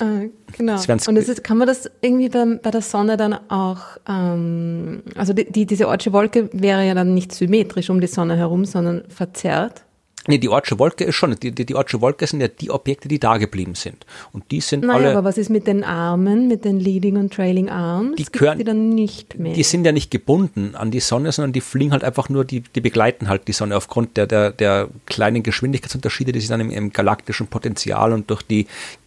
Äh, 0.00 0.28
genau. 0.56 0.80
Und 1.06 1.16
ist, 1.16 1.44
kann 1.44 1.58
man 1.58 1.66
das 1.66 1.90
irgendwie 2.00 2.28
bei, 2.28 2.44
bei 2.62 2.70
der 2.70 2.82
Sonne 2.82 3.16
dann 3.16 3.34
auch, 3.50 3.80
ähm, 4.08 5.02
also 5.16 5.32
die, 5.32 5.50
die, 5.50 5.66
diese 5.66 5.88
Ortsche 5.88 6.12
Wolke 6.12 6.48
wäre 6.52 6.86
ja 6.86 6.94
dann 6.94 7.14
nicht 7.14 7.32
symmetrisch 7.32 7.90
um 7.90 8.00
die 8.00 8.06
Sonne 8.06 8.36
herum, 8.36 8.64
sondern 8.64 9.04
verzerrt. 9.08 9.84
Nee, 10.26 10.38
die 10.38 10.48
Ortsche 10.48 10.78
Wolke 10.78 11.04
ist 11.04 11.14
schon, 11.14 11.34
die, 11.40 11.50
die, 11.50 11.64
die 11.64 11.74
Ortsche 11.74 12.00
Wolke 12.00 12.26
sind 12.26 12.40
ja 12.40 12.48
die 12.48 12.70
Objekte, 12.70 13.08
die 13.08 13.18
da 13.18 13.38
geblieben 13.38 13.74
sind. 13.74 14.04
Und 14.32 14.50
die 14.50 14.60
sind 14.60 14.84
naja, 14.84 14.98
alle. 14.98 15.10
aber 15.12 15.24
was 15.24 15.38
ist 15.38 15.48
mit 15.48 15.66
den 15.66 15.82
Armen, 15.82 16.46
mit 16.46 16.64
den 16.64 16.78
Leading 16.78 17.16
und 17.16 17.32
Trailing 17.32 17.70
Arms? 17.70 18.16
Die, 18.16 18.24
gehören, 18.24 18.58
die 18.58 18.64
dann 18.64 18.90
nicht 18.90 19.38
mehr. 19.38 19.54
Die 19.54 19.62
sind 19.62 19.84
ja 19.86 19.92
nicht 19.92 20.10
gebunden 20.10 20.74
an 20.74 20.90
die 20.90 21.00
Sonne, 21.00 21.32
sondern 21.32 21.52
die 21.52 21.62
fliegen 21.62 21.92
halt 21.92 22.04
einfach 22.04 22.28
nur, 22.28 22.44
die, 22.44 22.60
die 22.60 22.80
begleiten 22.80 23.28
halt 23.28 23.48
die 23.48 23.52
Sonne 23.52 23.76
aufgrund 23.76 24.16
der, 24.18 24.26
der, 24.26 24.50
der 24.50 24.88
kleinen 25.06 25.42
Geschwindigkeitsunterschiede, 25.42 26.32
die 26.32 26.40
sich 26.40 26.50
dann 26.50 26.60
im, 26.60 26.70
im 26.70 26.92
galaktischen 26.92 27.46
Potenzial 27.46 28.12
und 28.12 28.28
durch 28.28 28.42
die 28.42 28.66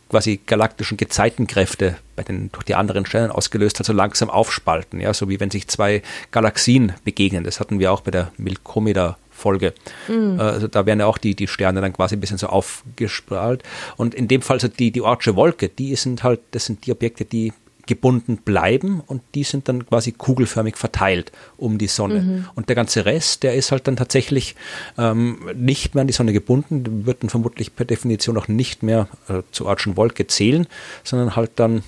quasi 0.09 0.39
galaktischen 0.45 0.95
Gezeitenkräfte 0.95 1.95
bei 2.15 2.21
den 2.21 2.51
durch 2.51 2.65
die 2.65 2.75
anderen 2.75 3.05
Sterne 3.05 3.33
ausgelöst 3.33 3.79
hat, 3.79 3.87
so 3.87 3.93
langsam 3.93 4.29
aufspalten, 4.29 4.99
ja, 4.99 5.11
so 5.11 5.27
wie 5.27 5.39
wenn 5.39 5.49
sich 5.49 5.67
zwei 5.67 6.03
Galaxien 6.31 6.93
begegnen. 7.03 7.43
Das 7.43 7.59
hatten 7.59 7.79
wir 7.79 7.91
auch 7.91 8.01
bei 8.01 8.11
der 8.11 8.31
Milkomeda 8.37 9.17
Folge. 9.43 9.73
Mhm. 10.07 10.39
Also 10.39 10.67
da 10.67 10.85
werden 10.85 11.01
ja 11.01 11.05
auch 11.05 11.17
die, 11.17 11.35
die 11.35 11.47
Sterne 11.47 11.81
dann 11.81 11.93
quasi 11.93 12.15
ein 12.15 12.21
bisschen 12.21 12.37
so 12.37 12.47
aufgestrahlt. 12.47 13.61
Und 13.97 14.15
in 14.15 14.27
dem 14.27 14.41
Fall 14.41 14.59
so 14.59 14.69
die, 14.69 14.91
die 14.91 15.01
Ortsche 15.01 15.35
Wolke, 15.35 15.67
die 15.67 15.95
sind 15.95 16.23
halt, 16.23 16.39
das 16.51 16.65
sind 16.65 16.85
die 16.85 16.91
Objekte, 16.91 17.25
die 17.25 17.51
gebunden 17.85 18.37
bleiben 18.37 19.01
und 19.05 19.21
die 19.35 19.43
sind 19.43 19.67
dann 19.67 19.85
quasi 19.85 20.13
kugelförmig 20.13 20.77
verteilt 20.77 21.33
um 21.57 21.77
die 21.77 21.87
Sonne. 21.87 22.21
Mhm. 22.21 22.45
Und 22.55 22.69
der 22.69 22.77
ganze 22.77 23.05
Rest, 23.05 23.43
der 23.43 23.55
ist 23.55 23.73
halt 23.73 23.87
dann 23.87 23.97
tatsächlich 23.97 24.55
ähm, 24.97 25.49
nicht 25.53 25.93
mehr 25.93 26.01
an 26.03 26.07
die 26.07 26.13
Sonne 26.13 26.31
gebunden, 26.31 27.05
wird 27.05 27.23
dann 27.23 27.29
vermutlich 27.29 27.75
per 27.75 27.85
Definition 27.85 28.37
auch 28.37 28.47
nicht 28.47 28.83
mehr 28.83 29.09
äh, 29.27 29.41
zur 29.51 29.67
Ortschen 29.67 29.97
Wolke 29.97 30.27
zählen, 30.27 30.65
sondern 31.03 31.35
halt 31.35 31.51
dann 31.57 31.83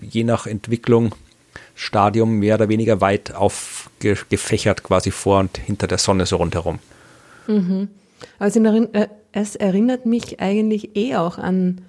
je 0.00 0.24
nach 0.24 0.46
Entwicklung 0.46 1.14
Stadium 1.80 2.38
mehr 2.38 2.56
oder 2.56 2.68
weniger 2.68 3.00
weit 3.00 3.34
aufgefächert 3.34 4.82
quasi 4.82 5.10
vor 5.10 5.38
und 5.40 5.56
hinter 5.56 5.86
der 5.86 5.96
Sonne 5.96 6.26
so 6.26 6.36
rundherum. 6.36 6.78
Mhm. 7.46 7.88
Also 8.38 8.62
äh, 8.62 9.08
es 9.32 9.56
erinnert 9.56 10.04
mich 10.04 10.40
eigentlich 10.40 10.94
eh 10.94 11.16
auch 11.16 11.38
an 11.38 11.80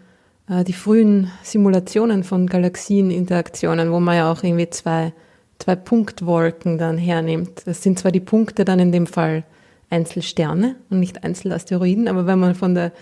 äh, 0.49 0.63
die 0.63 0.71
frühen 0.71 1.29
Simulationen 1.43 2.23
von 2.23 2.47
Galaxieninteraktionen, 2.47 3.91
wo 3.91 3.99
man 3.99 4.15
ja 4.15 4.31
auch 4.31 4.43
irgendwie 4.43 4.69
zwei, 4.69 5.11
zwei 5.59 5.75
Punktwolken 5.75 6.77
dann 6.77 6.97
hernimmt. 6.97 7.63
Das 7.65 7.83
sind 7.83 7.99
zwar 7.99 8.13
die 8.13 8.21
Punkte 8.21 8.63
dann 8.63 8.79
in 8.79 8.93
dem 8.93 9.07
Fall 9.07 9.43
Einzelsterne 9.89 10.77
und 10.89 11.01
nicht 11.01 11.25
Einzelasteroiden, 11.25 12.07
aber 12.07 12.25
wenn 12.27 12.39
man 12.39 12.55
von 12.55 12.75
der 12.75 12.93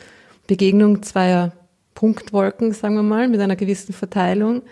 Begegnung 0.47 1.03
zweier 1.03 1.51
Punktwolken, 1.93 2.73
sagen 2.73 2.95
wir 2.95 3.03
mal, 3.03 3.27
mit 3.27 3.41
einer 3.41 3.55
gewissen 3.55 3.93
Verteilung 3.93 4.63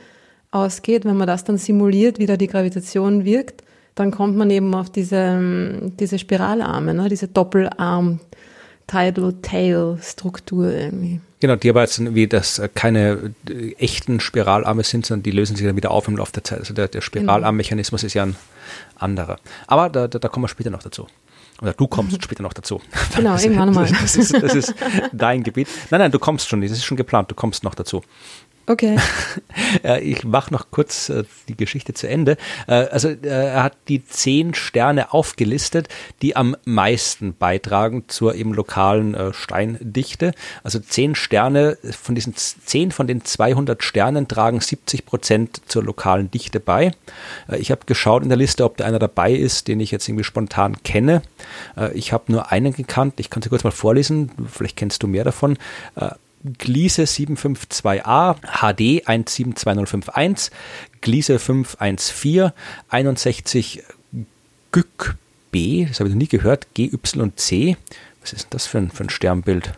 ausgeht, 0.51 1.05
wenn 1.05 1.17
man 1.17 1.27
das 1.27 1.43
dann 1.43 1.57
simuliert, 1.57 2.19
wie 2.19 2.25
da 2.25 2.37
die 2.37 2.47
Gravitation 2.47 3.25
wirkt, 3.25 3.63
dann 3.95 4.11
kommt 4.11 4.37
man 4.37 4.49
eben 4.49 4.73
auf 4.75 4.89
diese, 4.89 5.91
diese 5.99 6.19
Spiralarme, 6.19 6.93
ne, 6.93 7.09
diese 7.09 7.27
Doppelarm 7.27 8.19
Tidal 8.87 9.33
Tail 9.41 9.97
Struktur 10.01 10.71
irgendwie. 10.71 11.19
Genau, 11.39 11.55
die 11.55 11.69
aber 11.69 11.81
jetzt 11.81 12.15
wie 12.15 12.27
das 12.27 12.57
äh, 12.57 12.69
keine 12.73 13.33
äh, 13.49 13.73
echten 13.73 14.19
Spiralarme 14.19 14.83
sind, 14.83 15.05
sondern 15.05 15.23
die 15.23 15.31
lösen 15.31 15.55
sich 15.55 15.65
dann 15.67 15.75
wieder 15.75 15.91
auf 15.91 16.07
im 16.07 16.17
Laufe 16.17 16.31
der 16.31 16.43
Zeit. 16.43 16.59
Also 16.59 16.73
der, 16.73 16.87
der 16.87 17.01
Spiralarmmechanismus 17.01 18.03
ist 18.03 18.13
ja 18.13 18.23
ein 18.23 18.35
anderer. 18.95 19.37
Aber 19.67 19.89
da, 19.89 20.07
da, 20.07 20.19
da 20.19 20.27
kommen 20.29 20.45
wir 20.45 20.49
später 20.49 20.69
noch 20.69 20.81
dazu. 20.81 21.07
Oder 21.61 21.73
du 21.73 21.87
kommst 21.87 22.23
später 22.23 22.43
noch 22.43 22.53
dazu. 22.53 22.81
Genau, 23.15 23.33
das, 23.33 23.43
irgendwann 23.43 23.73
mal. 23.73 23.87
Das 23.87 24.15
ist, 24.15 24.33
das 24.33 24.55
ist 24.55 24.75
dein 25.11 25.43
Gebiet. 25.43 25.67
Nein, 25.89 26.01
nein, 26.01 26.11
du 26.11 26.19
kommst 26.19 26.47
schon, 26.47 26.61
das 26.61 26.71
ist 26.71 26.85
schon 26.85 26.97
geplant, 26.97 27.29
du 27.31 27.35
kommst 27.35 27.63
noch 27.63 27.75
dazu. 27.75 28.03
Okay. 28.69 28.97
ich 30.01 30.25
mache 30.25 30.51
noch 30.51 30.71
kurz 30.71 31.07
äh, 31.07 31.23
die 31.47 31.55
Geschichte 31.55 31.93
zu 31.93 32.09
Ende. 32.09 32.35
Äh, 32.67 32.73
also 32.73 33.07
äh, 33.07 33.17
er 33.21 33.63
hat 33.63 33.77
die 33.87 34.05
zehn 34.05 34.53
Sterne 34.53 35.13
aufgelistet, 35.13 35.87
die 36.21 36.35
am 36.35 36.57
meisten 36.65 37.33
beitragen 37.33 38.03
zur 38.07 38.35
eben 38.35 38.53
lokalen 38.53 39.15
Steindichte. 39.31 40.33
Also 40.63 40.79
zehn 40.79 41.15
Sterne, 41.15 41.77
von 41.91 42.13
diesen 42.13 42.35
zehn 42.35 42.91
von 42.91 43.07
den 43.07 43.23
200 43.23 43.81
Sternen 43.81 44.27
tragen 44.27 44.59
70 44.59 45.05
Prozent 45.05 45.61
zur 45.67 45.83
lokalen 45.83 46.29
Dichte 46.29 46.59
bei. 46.59 46.91
ich 47.57 47.71
habe 47.71 47.85
geschaut 47.85 48.23
in 48.23 48.29
der 48.29 48.37
Liste, 48.37 48.65
ob 48.65 48.77
da 48.77 48.85
einer 48.85 48.99
dabei 48.99 49.31
ist, 49.31 49.67
den 49.67 49.79
ich 49.79 49.91
jetzt 49.91 50.07
irgendwie 50.07 50.23
spontan 50.23 50.83
kenne. 50.83 51.21
ich 51.93 52.11
habe 52.11 52.31
nur 52.31 52.51
einen 52.51 52.73
gekannt. 52.73 53.15
Ich 53.17 53.29
kann 53.29 53.41
sie 53.41 53.49
kurz 53.49 53.63
mal 53.63 53.71
vorlesen. 53.71 54.31
Vielleicht 54.51 54.75
kennst 54.75 55.03
du 55.03 55.07
mehr 55.07 55.23
davon. 55.23 55.57
Gliese 56.43 57.03
752a, 57.03 58.35
HD 58.41 59.07
172051, 59.07 60.51
Gliese 61.01 61.39
514, 61.39 62.51
61 62.89 63.83
GÜK 64.71 65.15
B, 65.51 65.85
das 65.85 65.99
habe 65.99 66.09
ich 66.09 66.15
noch 66.15 66.19
nie 66.19 66.27
gehört, 66.27 66.67
GYC. 66.73 67.77
Was 68.21 68.33
ist 68.33 68.47
das 68.51 68.67
für 68.67 68.77
ein, 68.77 68.91
für 68.91 69.03
ein 69.03 69.09
Sternbild? 69.09 69.71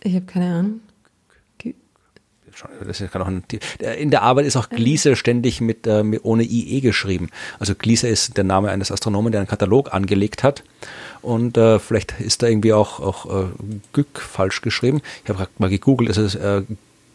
Ich 0.00 0.14
habe 0.14 0.26
keine 0.26 0.54
Ahnung 0.54 0.80
das 2.86 3.02
kann 3.10 3.22
auch 3.22 3.26
ein, 3.26 3.44
in 3.98 4.10
der 4.10 4.22
Arbeit 4.22 4.46
ist 4.46 4.56
auch 4.56 4.68
Gliese 4.68 5.16
ständig 5.16 5.60
mit, 5.60 5.86
äh, 5.86 6.02
ohne 6.22 6.42
IE 6.42 6.80
geschrieben. 6.80 7.28
Also 7.58 7.74
Gliese 7.74 8.08
ist 8.08 8.36
der 8.36 8.44
Name 8.44 8.70
eines 8.70 8.90
Astronomen, 8.90 9.32
der 9.32 9.40
einen 9.40 9.48
Katalog 9.48 9.92
angelegt 9.92 10.42
hat. 10.42 10.62
Und 11.22 11.56
äh, 11.56 11.78
vielleicht 11.78 12.20
ist 12.20 12.42
da 12.42 12.46
irgendwie 12.46 12.72
auch, 12.72 13.00
auch 13.00 13.26
äh, 13.26 13.46
Gück 13.92 14.20
falsch 14.20 14.62
geschrieben. 14.62 15.02
Ich 15.24 15.30
habe 15.30 15.48
mal 15.58 15.68
gegoogelt, 15.68 16.16
also 16.16 16.38
äh, 16.38 16.62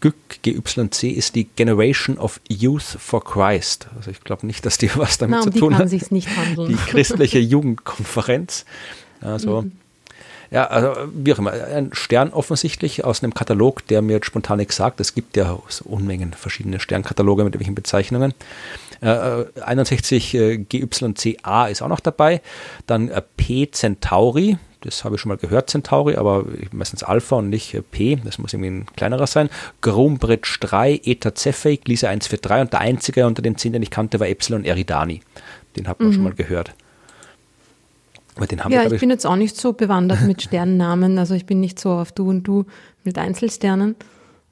GYC, 0.02 0.42
GYC 0.42 1.12
ist 1.12 1.36
die 1.36 1.46
Generation 1.46 2.18
of 2.18 2.42
Youth 2.50 2.82
for 2.82 3.24
Christ. 3.24 3.88
Also 3.96 4.12
ich 4.12 4.22
glaube 4.24 4.48
nicht, 4.48 4.66
dass 4.66 4.78
die 4.78 4.90
was 4.96 5.18
damit 5.18 5.40
Na, 5.40 5.46
um 5.46 5.52
zu 5.52 5.60
tun 5.60 5.78
hat. 5.78 5.92
nicht 6.12 6.36
handeln. 6.36 6.70
Die 6.70 6.76
christliche 6.76 7.40
Jugendkonferenz. 7.40 8.66
Also 9.22 9.62
mhm. 9.62 9.72
Ja, 10.52 10.66
also 10.68 10.94
wie 11.14 11.34
auch 11.34 11.40
immer, 11.40 11.54
ein 11.54 11.92
Stern 11.94 12.32
offensichtlich 12.34 13.06
aus 13.06 13.24
einem 13.24 13.34
Katalog, 13.34 13.88
der 13.88 14.02
mir 14.02 14.14
jetzt 14.14 14.26
spontan 14.26 14.58
nichts 14.58 14.76
sagt. 14.76 15.00
Es 15.00 15.16
gibt 15.16 15.38
ja 15.38 15.58
so 15.70 15.86
Unmengen 15.86 16.34
verschiedene 16.34 16.82
Sternkataloge 16.82 17.46
mit 17.46 17.58
welchen 17.58 17.74
Bezeichnungen. 17.74 18.34
Äh, 19.00 19.46
61 19.62 20.34
äh, 20.34 20.58
GYCA 20.58 21.68
ist 21.68 21.82
auch 21.82 21.88
noch 21.88 22.02
dabei. 22.02 22.42
Dann 22.86 23.08
äh, 23.08 23.22
P 23.38 23.72
Centauri, 23.72 24.58
das 24.82 25.06
habe 25.06 25.16
ich 25.16 25.22
schon 25.22 25.30
mal 25.30 25.38
gehört, 25.38 25.70
Centauri, 25.70 26.18
aber 26.18 26.46
meistens 26.74 27.02
Alpha 27.02 27.38
und 27.38 27.50
nicht 27.50 27.74
äh, 27.74 27.82
P, 27.82 28.18
das 28.18 28.38
muss 28.38 28.52
irgendwie 28.52 28.72
ein 28.72 28.86
kleinerer 28.98 29.28
sein. 29.28 29.50
Groombridge 29.80 30.58
3, 30.60 31.00
Eta 31.06 31.34
Cephei, 31.34 31.78
Gliese 31.78 32.10
143 32.10 32.62
und 32.62 32.74
der 32.74 32.82
einzige 32.82 33.26
unter 33.26 33.42
den 33.42 33.58
10, 33.58 33.72
den 33.72 33.84
ich 33.84 33.90
kannte, 33.90 34.20
war 34.20 34.28
Epsilon 34.28 34.66
Eridani. 34.66 35.22
Den 35.78 35.88
hat 35.88 36.02
man 36.02 36.10
mhm. 36.10 36.14
schon 36.14 36.24
mal 36.24 36.34
gehört. 36.34 36.74
Ja, 38.70 38.84
ich, 38.84 38.94
ich 38.94 39.00
bin 39.00 39.10
jetzt 39.10 39.26
auch 39.26 39.36
nicht 39.36 39.56
so 39.56 39.74
bewandert 39.74 40.22
mit 40.22 40.42
Sternennamen. 40.42 41.18
Also 41.20 41.34
ich 41.34 41.46
bin 41.46 41.60
nicht 41.60 41.80
so 41.80 41.92
auf 41.92 42.12
du 42.12 42.30
und 42.30 42.44
du 42.44 42.66
mit 43.04 43.18
Einzelsternen. 43.18 43.96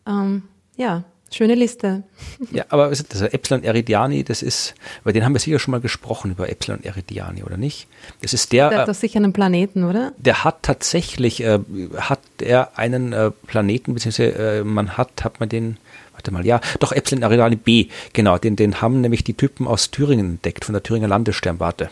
Ähm, 0.07 0.43
ja, 0.75 1.03
schöne 1.31 1.55
Liste. 1.55 2.03
Ja, 2.51 2.65
aber 2.69 2.85
also 2.85 3.25
Epsilon 3.25 3.63
Eridiani, 3.63 4.23
das 4.23 4.41
ist, 4.41 4.75
über 5.01 5.13
den 5.13 5.23
haben 5.23 5.33
wir 5.33 5.39
sicher 5.39 5.59
schon 5.59 5.71
mal 5.71 5.81
gesprochen, 5.81 6.31
über 6.31 6.49
Epsilon 6.49 6.83
Eridiani, 6.83 7.43
oder 7.43 7.57
nicht? 7.57 7.87
Das 8.21 8.33
ist 8.33 8.51
der. 8.51 8.69
Der 8.69 8.79
hat 8.79 8.87
doch 8.87 8.93
sicher 8.93 9.17
einen 9.17 9.33
Planeten, 9.33 9.83
oder? 9.83 10.13
Der 10.17 10.43
hat 10.43 10.63
tatsächlich, 10.63 11.43
äh, 11.43 11.59
hat 11.97 12.21
er 12.41 12.77
einen 12.77 13.13
äh, 13.13 13.31
Planeten, 13.47 13.93
beziehungsweise 13.93 14.33
äh, 14.35 14.63
man 14.63 14.97
hat, 14.97 15.23
hat 15.23 15.39
man 15.39 15.49
den, 15.49 15.77
warte 16.13 16.31
mal, 16.31 16.45
ja, 16.45 16.61
doch 16.79 16.91
Epsilon 16.91 17.23
Eridiani 17.23 17.55
B, 17.55 17.87
genau, 18.13 18.37
den, 18.37 18.55
den 18.55 18.81
haben 18.81 19.01
nämlich 19.01 19.23
die 19.23 19.33
Typen 19.33 19.67
aus 19.67 19.91
Thüringen 19.91 20.31
entdeckt, 20.31 20.65
von 20.65 20.73
der 20.73 20.83
Thüringer 20.83 21.07
Landessternwarte. 21.07 21.89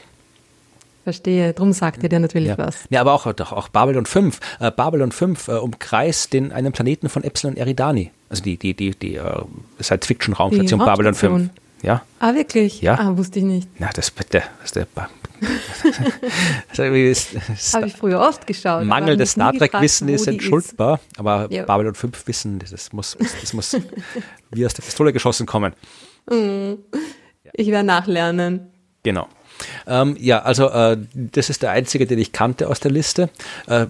Verstehe, 1.08 1.54
drum 1.54 1.72
sagt 1.72 2.04
ihr 2.04 2.10
dir 2.10 2.20
natürlich 2.20 2.50
ja. 2.50 2.58
was. 2.58 2.80
Ja, 2.90 3.00
aber 3.00 3.14
auch, 3.14 3.32
doch, 3.32 3.54
auch 3.54 3.70
Babylon 3.70 4.06
5. 4.06 4.42
Äh, 4.60 4.72
Babylon 4.72 5.14
5 5.14 5.48
äh, 5.48 5.52
umkreist 5.54 6.34
den, 6.34 6.52
einen 6.52 6.74
Planeten 6.74 7.08
von 7.08 7.24
Epsilon 7.24 7.56
Eridani. 7.56 8.12
Also 8.28 8.44
die, 8.44 8.58
die, 8.58 8.74
die, 8.74 8.92
die 8.92 9.18
uh, 9.18 9.46
Science-Fiction-Raumstation 9.82 10.80
Babylon 10.80 11.14
5. 11.14 11.50
Ja. 11.82 12.02
Ah, 12.20 12.34
wirklich? 12.36 12.82
Ja. 12.82 13.00
Ah, 13.00 13.16
wusste 13.16 13.40
ich 13.40 13.46
nicht. 13.46 13.70
Na, 13.80 13.90
das 13.94 14.12
bitte. 14.12 14.44
Das 14.62 14.74
ist 14.76 14.86
Habe 17.74 17.88
ich 17.88 17.94
früher 17.96 18.20
oft 18.20 18.46
geschaut. 18.46 18.84
Mangel 18.84 19.16
des 19.16 19.32
Star 19.32 19.54
Trek-Wissen 19.54 20.10
ist 20.10 20.28
entschuldbar, 20.28 21.00
ist. 21.10 21.20
aber 21.20 21.48
ja. 21.50 21.64
Babylon 21.64 21.96
5 21.96 22.28
Wissen, 22.28 22.60
das 22.60 22.92
muss, 22.92 23.16
das 23.18 23.54
muss 23.54 23.78
wie 24.52 24.66
aus 24.66 24.74
der 24.74 24.84
Pistole 24.84 25.14
geschossen 25.14 25.46
kommen. 25.46 25.72
Ich 27.54 27.68
werde 27.68 27.88
nachlernen. 27.88 28.74
Genau. 29.04 29.30
Ähm, 29.88 30.16
ja, 30.20 30.40
also 30.40 30.70
äh, 30.70 30.98
das 31.14 31.50
ist 31.50 31.64
der 31.64 31.72
einzige, 31.72 32.06
den 32.06 32.20
ich 32.20 32.32
kannte 32.32 32.68
aus 32.68 32.80
der 32.80 32.92
Liste. 32.92 33.30
Äh, 33.68 33.88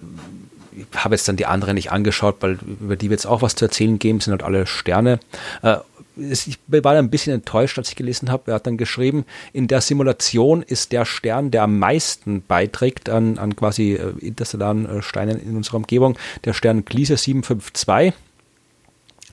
ich 0.78 0.86
habe 1.04 1.16
jetzt 1.16 1.28
dann 1.28 1.38
die 1.38 1.46
anderen 1.46 1.76
nicht 1.76 1.92
angeschaut, 1.92 2.38
weil 2.42 2.60
über 2.80 2.96
die 2.96 3.10
wird 3.10 3.20
es 3.20 3.26
auch 3.26 3.42
was 3.42 3.56
zu 3.56 3.66
erzählen 3.66 3.98
geben, 3.98 4.20
sind 4.20 4.32
halt 4.32 4.44
alle 4.44 4.68
Sterne. 4.68 5.20
Äh, 5.64 5.78
ich 6.18 6.58
war 6.68 6.96
ein 6.96 7.10
bisschen 7.10 7.34
enttäuscht, 7.34 7.78
als 7.78 7.90
ich 7.90 7.96
gelesen 7.96 8.32
habe. 8.32 8.52
Er 8.52 8.56
hat 8.56 8.68
dann 8.68 8.78
geschrieben, 8.78 9.26
in 9.54 9.68
der 9.68 9.82
Simulation 9.82 10.64
ist 10.64 10.92
der 10.92 11.06
Stern, 11.06 11.52
der 11.52 11.64
am 11.64 11.80
meisten 11.80 12.42
beiträgt 12.42 13.10
an, 13.10 13.38
an 13.38 13.56
quasi 13.56 13.94
äh, 13.94 14.14
interstellaren 14.20 14.86
äh, 14.86 15.02
Steinen 15.02 15.40
in 15.40 15.56
unserer 15.56 15.78
Umgebung, 15.78 16.18
der 16.46 16.54
Stern 16.54 16.86
Gliese 16.86 17.18
752. 17.18 18.14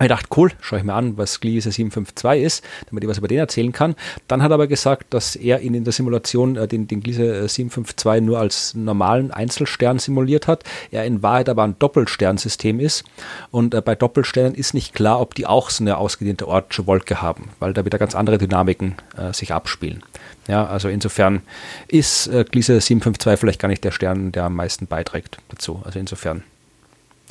Ich 0.00 0.08
dachte, 0.08 0.26
cool, 0.36 0.50
schaue 0.60 0.80
ich 0.80 0.84
mir 0.84 0.94
an, 0.94 1.16
was 1.18 1.38
Gliese 1.38 1.70
752 1.70 2.42
ist, 2.42 2.64
damit 2.88 3.04
ich 3.04 3.08
was 3.08 3.18
über 3.18 3.28
den 3.28 3.38
erzählen 3.38 3.70
kann. 3.70 3.94
Dann 4.26 4.42
hat 4.42 4.50
er 4.50 4.54
aber 4.54 4.66
gesagt, 4.66 5.14
dass 5.14 5.36
er 5.36 5.60
ihn 5.60 5.72
in 5.72 5.84
der 5.84 5.92
Simulation 5.92 6.56
äh, 6.56 6.66
den, 6.66 6.88
den 6.88 7.00
Gliese 7.00 7.48
752 7.48 8.04
äh, 8.04 8.20
nur 8.20 8.40
als 8.40 8.74
normalen 8.74 9.30
Einzelstern 9.30 10.00
simuliert 10.00 10.48
hat. 10.48 10.64
Er 10.90 11.04
in 11.04 11.22
Wahrheit 11.22 11.48
aber 11.48 11.62
ein 11.62 11.78
Doppelsternsystem 11.78 12.80
ist. 12.80 13.04
Und 13.52 13.72
äh, 13.72 13.80
bei 13.82 13.94
Doppelsternen 13.94 14.56
ist 14.56 14.74
nicht 14.74 14.94
klar, 14.94 15.20
ob 15.20 15.36
die 15.36 15.46
auch 15.46 15.70
so 15.70 15.84
eine 15.84 15.96
ausgedehnte 15.96 16.48
Ortsche 16.48 16.88
Wolke 16.88 17.22
haben, 17.22 17.50
weil 17.60 17.72
da 17.72 17.84
wieder 17.84 17.98
ganz 17.98 18.16
andere 18.16 18.38
Dynamiken 18.38 18.96
äh, 19.16 19.32
sich 19.32 19.52
abspielen. 19.52 20.02
Ja, 20.48 20.66
also 20.66 20.88
insofern 20.88 21.42
ist 21.86 22.26
äh, 22.26 22.44
Gliese 22.44 22.80
752 22.80 23.38
vielleicht 23.38 23.60
gar 23.60 23.68
nicht 23.68 23.84
der 23.84 23.92
Stern, 23.92 24.32
der 24.32 24.44
am 24.44 24.56
meisten 24.56 24.88
beiträgt 24.88 25.38
dazu. 25.50 25.82
Also 25.84 26.00
insofern 26.00 26.42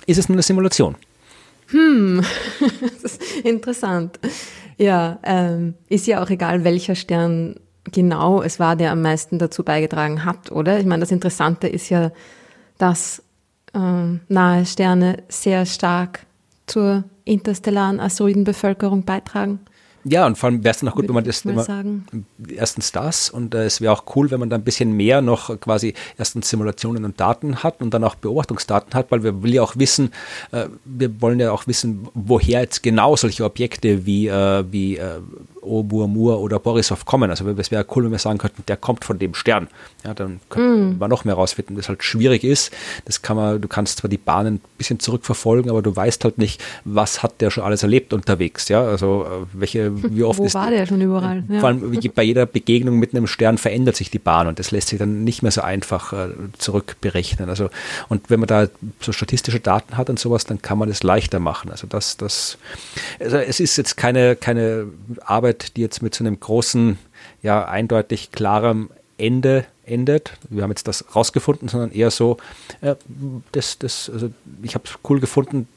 ist 0.05 0.17
es 0.17 0.29
nur 0.29 0.37
eine 0.37 0.43
Simulation. 0.43 0.95
Hm, 1.73 2.23
das 3.01 3.15
ist 3.15 3.21
interessant. 3.43 4.19
Ja, 4.77 5.19
ähm, 5.23 5.73
ist 5.89 6.07
ja 6.07 6.23
auch 6.23 6.29
egal, 6.29 6.63
welcher 6.63 6.95
Stern 6.95 7.55
genau 7.91 8.41
es 8.41 8.59
war, 8.59 8.75
der 8.75 8.91
am 8.91 9.01
meisten 9.01 9.39
dazu 9.39 9.63
beigetragen 9.63 10.23
hat, 10.23 10.51
oder? 10.51 10.79
Ich 10.79 10.85
meine, 10.85 11.01
das 11.01 11.11
Interessante 11.11 11.67
ist 11.67 11.89
ja, 11.89 12.11
dass 12.77 13.23
ähm, 13.73 14.21
nahe 14.29 14.65
Sterne 14.65 15.23
sehr 15.29 15.65
stark 15.65 16.25
zur 16.67 17.03
interstellaren 17.25 17.99
Asteroidenbevölkerung 17.99 19.03
beitragen. 19.03 19.59
Ja, 20.05 20.25
und 20.25 20.37
vor 20.37 20.49
allem 20.49 20.63
wäre 20.63 20.73
es 20.73 20.79
dann 20.79 20.89
auch 20.89 20.95
gut, 20.95 21.07
wenn 21.07 21.15
man 21.15 21.23
das 21.23 21.45
immer, 21.45 21.63
sagen. 21.63 22.05
erstens 22.55 22.91
das 22.91 23.29
und 23.29 23.55
äh, 23.55 23.65
es 23.65 23.79
wäre 23.79 23.93
auch 23.93 24.03
cool, 24.15 24.31
wenn 24.31 24.39
man 24.39 24.49
da 24.49 24.57
ein 24.57 24.63
bisschen 24.63 24.91
mehr 24.91 25.21
noch 25.21 25.59
quasi 25.59 25.93
erstens 26.17 26.49
Simulationen 26.49 27.05
und 27.05 27.19
Daten 27.19 27.63
hat 27.63 27.81
und 27.81 27.93
dann 27.93 28.03
auch 28.03 28.15
Beobachtungsdaten 28.15 28.93
hat, 28.93 29.11
weil 29.11 29.23
wir 29.23 29.43
will 29.43 29.53
ja 29.53 29.61
auch 29.61 29.77
wissen, 29.77 30.11
äh, 30.51 30.65
wir 30.83 31.21
wollen 31.21 31.39
ja 31.39 31.51
auch 31.51 31.67
wissen, 31.67 32.07
woher 32.13 32.61
jetzt 32.61 32.83
genau 32.83 33.15
solche 33.15 33.45
Objekte 33.45 34.05
wie, 34.05 34.27
äh, 34.27 34.63
wie 34.69 34.97
äh, 34.97 35.19
Oumuamua 35.61 36.35
oder 36.35 36.59
Borisov 36.59 37.05
kommen. 37.05 37.29
Also 37.29 37.47
es 37.47 37.71
wäre 37.71 37.85
cool, 37.95 38.05
wenn 38.05 38.11
wir 38.11 38.19
sagen 38.19 38.37
könnten, 38.37 38.63
der 38.67 38.77
kommt 38.77 39.05
von 39.05 39.19
dem 39.19 39.33
Stern. 39.33 39.69
Ja, 40.03 40.13
dann 40.13 40.39
könnte 40.49 40.95
mm. 40.95 40.97
man 40.99 41.09
noch 41.09 41.23
mehr 41.23 41.35
rausfinden, 41.35 41.75
das 41.75 41.87
halt 41.87 42.03
schwierig 42.03 42.43
ist. 42.43 42.71
Das 43.05 43.21
kann 43.21 43.37
man, 43.37 43.61
du 43.61 43.67
kannst 43.67 43.99
zwar 43.99 44.09
die 44.09 44.17
Bahnen 44.17 44.55
ein 44.55 44.61
bisschen 44.77 44.99
zurückverfolgen, 44.99 45.71
aber 45.71 45.81
du 45.81 45.95
weißt 45.95 46.23
halt 46.23 46.37
nicht, 46.37 46.61
was 46.83 47.23
hat 47.23 47.39
der 47.39 47.51
schon 47.51 47.63
alles 47.63 47.83
erlebt 47.83 48.13
unterwegs. 48.13 48.67
Ja, 48.67 48.83
also 48.83 49.25
äh, 49.25 49.45
welche, 49.53 49.91
wie 50.13 50.23
oft 50.23 50.39
Wo 50.39 50.45
ist 50.45 50.55
war 50.55 50.69
der 50.69 50.85
schon 50.85 51.01
überall? 51.01 51.43
Ja. 51.47 51.59
Vor 51.59 51.69
allem 51.69 51.99
bei 52.13 52.23
jeder 52.23 52.45
Begegnung 52.45 52.99
mit 52.99 53.13
einem 53.13 53.27
Stern 53.27 53.57
verändert 53.57 53.95
sich 53.95 54.09
die 54.09 54.19
Bahn 54.19 54.47
und 54.47 54.59
das 54.59 54.71
lässt 54.71 54.89
sich 54.89 54.99
dann 54.99 55.23
nicht 55.23 55.41
mehr 55.41 55.51
so 55.51 55.61
einfach 55.61 56.11
äh, 56.13 56.29
zurückberechnen. 56.57 57.49
Also 57.49 57.69
und 58.09 58.29
wenn 58.29 58.39
man 58.39 58.47
da 58.47 58.67
so 58.99 59.11
statistische 59.13 59.59
Daten 59.59 59.97
hat 59.97 60.09
und 60.09 60.19
sowas, 60.19 60.43
dann 60.43 60.61
kann 60.61 60.77
man 60.77 60.89
das 60.89 61.03
leichter 61.03 61.39
machen. 61.39 61.71
Also 61.71 61.87
das, 61.87 62.17
das, 62.17 62.57
also 63.19 63.37
es 63.37 63.59
ist 63.59 63.77
jetzt 63.77 63.95
keine 63.95 64.35
keine 64.35 64.87
Arbeit 65.25 65.43
Arbeit, 65.43 65.75
die 65.75 65.81
jetzt 65.81 66.01
mit 66.01 66.15
so 66.15 66.23
einem 66.23 66.39
großen, 66.39 66.97
ja, 67.41 67.65
eindeutig 67.65 68.31
klarem 68.31 68.89
Ende 69.17 69.65
endet. 69.85 70.33
Wir 70.49 70.63
haben 70.63 70.71
jetzt 70.71 70.87
das 70.87 71.15
rausgefunden, 71.15 71.67
sondern 71.67 71.91
eher 71.91 72.11
so, 72.11 72.37
äh, 72.81 72.95
das, 73.51 73.77
das, 73.79 74.09
also 74.11 74.31
ich 74.61 74.75
habe 74.75 74.85
es 74.85 74.97
cool 75.09 75.19
gefunden, 75.19 75.67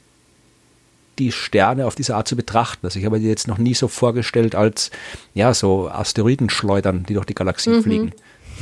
die 1.18 1.32
Sterne 1.32 1.86
auf 1.86 1.94
diese 1.94 2.14
Art 2.14 2.28
zu 2.28 2.36
betrachten. 2.36 2.86
Also 2.86 2.98
ich 2.98 3.06
habe 3.06 3.18
die 3.18 3.26
jetzt 3.26 3.48
noch 3.48 3.58
nie 3.58 3.74
so 3.74 3.88
vorgestellt 3.88 4.54
als 4.54 4.90
ja 5.34 5.54
so 5.54 5.88
Asteroidenschleudern, 5.88 7.04
die 7.04 7.14
durch 7.14 7.26
die 7.26 7.34
Galaxie 7.34 7.70
mhm. 7.70 7.82
fliegen. 7.82 8.12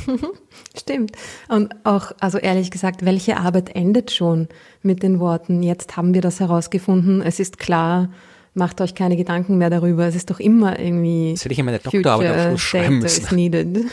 Stimmt. 0.77 1.11
Und 1.47 1.73
auch, 1.83 2.11
also 2.19 2.37
ehrlich 2.37 2.71
gesagt, 2.71 3.05
welche 3.05 3.37
Arbeit 3.37 3.75
endet 3.75 4.11
schon 4.11 4.47
mit 4.81 5.03
den 5.03 5.19
Worten, 5.19 5.63
jetzt 5.63 5.97
haben 5.97 6.13
wir 6.13 6.21
das 6.21 6.39
herausgefunden, 6.39 7.21
es 7.21 7.39
ist 7.39 7.59
klar, 7.59 8.09
macht 8.55 8.81
euch 8.81 8.95
keine 8.95 9.15
Gedanken 9.15 9.57
mehr 9.57 9.69
darüber, 9.69 10.07
es 10.07 10.15
ist 10.15 10.29
doch 10.29 10.39
immer 10.39 10.79
irgendwie. 10.79 11.33
Das 11.33 11.45
hätte 11.45 11.53
ich 11.53 11.59
in 11.59 11.65
meiner 11.65 11.79
Doktorarbeit 11.79 12.53
auch 12.53 12.57
schreiben 12.57 12.99
müssen. 12.99 13.89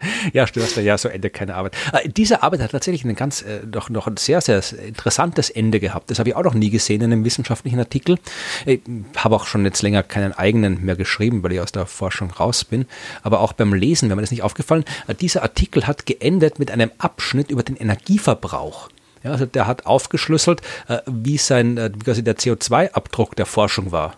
Ja, 0.32 0.46
stimmt, 0.46 0.74
ja, 0.76 0.98
so 0.98 1.08
endet 1.08 1.34
keine 1.34 1.54
Arbeit. 1.54 1.76
Äh, 1.92 2.08
diese 2.08 2.42
Arbeit 2.42 2.60
hat 2.60 2.70
tatsächlich 2.70 3.04
ein 3.04 3.14
ganz, 3.14 3.42
äh, 3.42 3.60
noch, 3.72 3.90
noch 3.90 4.06
ein 4.06 4.16
sehr, 4.16 4.40
sehr 4.40 4.62
interessantes 4.86 5.50
Ende 5.50 5.80
gehabt. 5.80 6.10
Das 6.10 6.18
habe 6.18 6.30
ich 6.30 6.36
auch 6.36 6.42
noch 6.42 6.54
nie 6.54 6.70
gesehen 6.70 7.02
in 7.02 7.12
einem 7.12 7.24
wissenschaftlichen 7.24 7.78
Artikel. 7.78 8.18
Ich 8.66 8.80
habe 9.16 9.36
auch 9.36 9.46
schon 9.46 9.64
jetzt 9.64 9.82
länger 9.82 10.02
keinen 10.02 10.32
eigenen 10.32 10.84
mehr 10.84 10.96
geschrieben, 10.96 11.42
weil 11.42 11.52
ich 11.52 11.60
aus 11.60 11.72
der 11.72 11.86
Forschung 11.86 12.30
raus 12.30 12.64
bin. 12.64 12.86
Aber 13.22 13.40
auch 13.40 13.52
beim 13.52 13.74
Lesen, 13.74 14.08
wenn 14.08 14.16
mir 14.16 14.22
das 14.22 14.30
nicht 14.30 14.42
aufgefallen, 14.42 14.84
äh, 15.06 15.14
dieser 15.14 15.42
Artikel 15.42 15.86
hat 15.86 16.06
geendet 16.06 16.58
mit 16.58 16.70
einem 16.70 16.90
Abschnitt 16.98 17.50
über 17.50 17.62
den 17.62 17.76
Energieverbrauch. 17.76 18.88
Ja, 19.22 19.32
also 19.32 19.46
der 19.46 19.66
hat 19.66 19.86
aufgeschlüsselt, 19.86 20.62
äh, 20.88 20.98
wie 21.06 21.38
sein, 21.38 21.76
äh, 21.76 21.90
quasi 22.04 22.22
der 22.22 22.36
CO2-Abdruck 22.36 23.36
der 23.36 23.46
Forschung 23.46 23.92
war. 23.92 24.14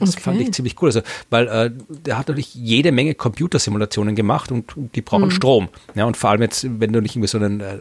Das 0.00 0.14
okay. 0.14 0.22
fand 0.22 0.40
ich 0.40 0.52
ziemlich 0.52 0.80
cool. 0.80 0.88
Also, 0.88 1.02
weil 1.30 1.48
äh, 1.48 1.70
der 1.88 2.18
hat 2.18 2.28
natürlich 2.28 2.54
jede 2.54 2.92
Menge 2.92 3.14
Computersimulationen 3.14 4.14
gemacht 4.14 4.50
und 4.50 4.74
die 4.94 5.02
brauchen 5.02 5.26
mhm. 5.26 5.30
Strom. 5.30 5.68
Ja, 5.94 6.04
und 6.04 6.16
vor 6.16 6.30
allem 6.30 6.42
jetzt, 6.42 6.66
wenn 6.80 6.92
du 6.92 7.00
nicht 7.00 7.16
irgendwie 7.16 7.28
so 7.28 7.38
einen 7.38 7.60
äh, 7.60 7.78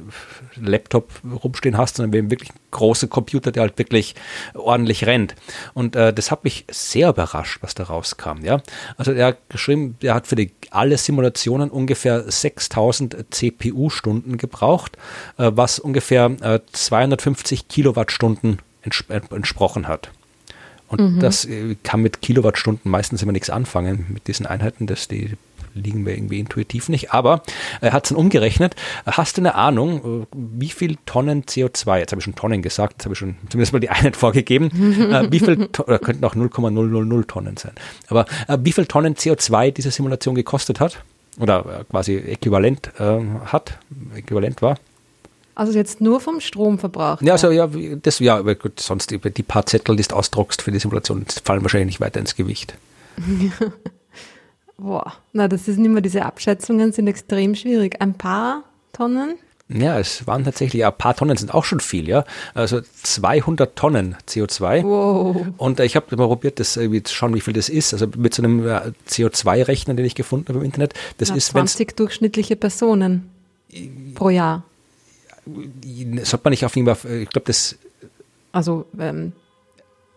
Laptop 0.55 1.09
rumstehen 1.43 1.77
hast, 1.77 1.97
sondern 1.97 2.13
wenn 2.13 2.31
wirklich 2.31 2.51
ein 2.51 2.59
großer 2.71 3.07
Computer, 3.07 3.51
der 3.51 3.61
halt 3.61 3.77
wirklich 3.77 4.15
ordentlich 4.53 5.05
rennt. 5.05 5.35
Und 5.73 5.95
äh, 5.95 6.13
das 6.13 6.31
hat 6.31 6.43
mich 6.43 6.65
sehr 6.69 7.09
überrascht, 7.09 7.59
was 7.61 7.75
da 7.75 7.83
rauskam. 7.83 8.43
Ja, 8.43 8.61
also 8.97 9.11
er 9.11 9.27
hat 9.27 9.49
geschrieben, 9.49 9.97
er 10.01 10.15
hat 10.15 10.27
für 10.27 10.35
die, 10.35 10.51
alle 10.71 10.97
Simulationen 10.97 11.69
ungefähr 11.69 12.29
6000 12.29 13.25
CPU-Stunden 13.29 14.37
gebraucht, 14.37 14.97
äh, 15.37 15.51
was 15.53 15.79
ungefähr 15.79 16.59
250 16.71 17.59
äh, 17.59 17.63
Kilowattstunden 17.67 18.59
entsprochen 18.81 19.87
hat. 19.87 20.11
Und 20.89 21.15
mhm. 21.15 21.19
das 21.19 21.45
äh, 21.45 21.75
kann 21.83 22.01
mit 22.01 22.21
Kilowattstunden 22.21 22.89
meistens 22.91 23.21
immer 23.21 23.31
nichts 23.31 23.49
anfangen 23.49 24.05
mit 24.09 24.27
diesen 24.27 24.45
Einheiten, 24.45 24.87
das 24.87 25.07
die 25.07 25.37
liegen 25.73 26.03
mir 26.03 26.15
irgendwie 26.15 26.39
intuitiv 26.39 26.89
nicht. 26.89 27.13
Aber 27.13 27.43
er 27.81 27.93
hat 27.93 28.05
es 28.05 28.09
dann 28.09 28.17
umgerechnet. 28.17 28.75
Hast 29.05 29.37
du 29.37 29.41
eine 29.41 29.55
Ahnung, 29.55 30.23
äh, 30.23 30.27
wie 30.33 30.69
viel 30.69 30.97
Tonnen 31.05 31.43
CO2, 31.43 31.99
jetzt 31.99 32.11
habe 32.11 32.19
ich 32.19 32.25
schon 32.25 32.35
Tonnen 32.35 32.61
gesagt, 32.61 32.93
jetzt 32.93 33.05
habe 33.05 33.13
ich 33.13 33.19
schon 33.19 33.35
zumindest 33.49 33.73
mal 33.73 33.79
die 33.79 33.89
Einheit 33.89 34.15
vorgegeben, 34.15 34.67
äh, 35.11 35.31
wie 35.31 35.39
viel, 35.39 35.69
oder 35.79 35.99
könnten 35.99 36.23
auch 36.25 36.35
0,000 36.35 37.27
Tonnen 37.27 37.57
sein, 37.57 37.73
aber 38.07 38.25
äh, 38.47 38.57
wie 38.61 38.71
viel 38.71 38.85
Tonnen 38.85 39.15
CO2 39.15 39.71
diese 39.71 39.91
Simulation 39.91 40.35
gekostet 40.35 40.79
hat? 40.79 41.03
Oder 41.39 41.85
quasi 41.89 42.17
äquivalent 42.17 42.91
hat, 42.99 43.79
äquivalent 44.13 44.61
war? 44.61 44.75
Also 45.59 45.73
jetzt 45.73 45.99
nur 45.99 46.21
vom 46.21 46.39
Stromverbrauch. 46.39 47.21
Ja, 47.21 47.33
also 47.33 47.51
ja, 47.51 47.69
das 48.01 48.19
ja, 48.19 48.37
aber 48.37 48.55
gut, 48.55 48.79
sonst 48.79 49.11
die, 49.11 49.19
die 49.19 49.43
paar 49.43 49.65
Zettel, 49.65 49.97
die 49.97 50.03
du 50.03 50.15
ausdruckst 50.15 50.61
für 50.61 50.71
die 50.71 50.79
Simulation, 50.79 51.25
fallen 51.43 51.63
wahrscheinlich 51.63 51.87
nicht 51.87 51.99
weiter 51.99 52.21
ins 52.21 52.37
Gewicht. 52.37 52.75
Boah, 54.77 55.15
na, 55.33 55.49
das 55.49 55.65
sind 55.65 55.83
immer 55.83 55.99
diese 55.99 56.23
Abschätzungen 56.23 56.93
sind 56.93 57.07
extrem 57.07 57.55
schwierig. 57.55 58.01
Ein 58.01 58.13
paar 58.13 58.63
Tonnen? 58.93 59.35
Ja, 59.67 59.99
es 59.99 60.25
waren 60.25 60.45
tatsächlich, 60.45 60.85
ein 60.85 60.97
paar 60.97 61.17
Tonnen 61.17 61.35
sind 61.35 61.53
auch 61.53 61.65
schon 61.65 61.81
viel, 61.81 62.07
ja. 62.07 62.23
Also 62.53 62.79
200 63.03 63.75
Tonnen 63.75 64.15
CO2. 64.29 64.83
Wow. 64.83 65.45
Und 65.57 65.81
äh, 65.81 65.83
ich 65.83 65.97
habe 65.97 66.15
mal 66.15 66.27
probiert, 66.27 66.61
das 66.61 66.77
irgendwie 66.77 67.03
zu 67.03 67.13
schauen, 67.13 67.35
wie 67.35 67.41
viel 67.41 67.53
das 67.53 67.67
ist. 67.67 67.91
Also 67.91 68.07
mit 68.15 68.33
so 68.33 68.43
einem 68.43 68.65
äh, 68.65 68.93
CO2-Rechner, 69.09 69.93
den 69.93 70.05
ich 70.05 70.15
gefunden 70.15 70.47
habe 70.47 70.59
im 70.59 70.65
Internet. 70.65 70.93
Das 71.17 71.31
Na, 71.31 71.35
ist 71.35 71.47
20 71.47 71.97
durchschnittliche 71.97 72.55
Personen 72.55 73.29
pro 74.15 74.29
Jahr 74.29 74.63
sollte 76.23 76.43
man 76.43 76.51
nicht 76.51 76.65
auf 76.65 76.75
jeden 76.75 76.93
Fall, 76.93 77.21
ich 77.21 77.29
glaube, 77.29 77.45
das. 77.45 77.77
Also, 78.51 78.85
ähm, 78.99 79.33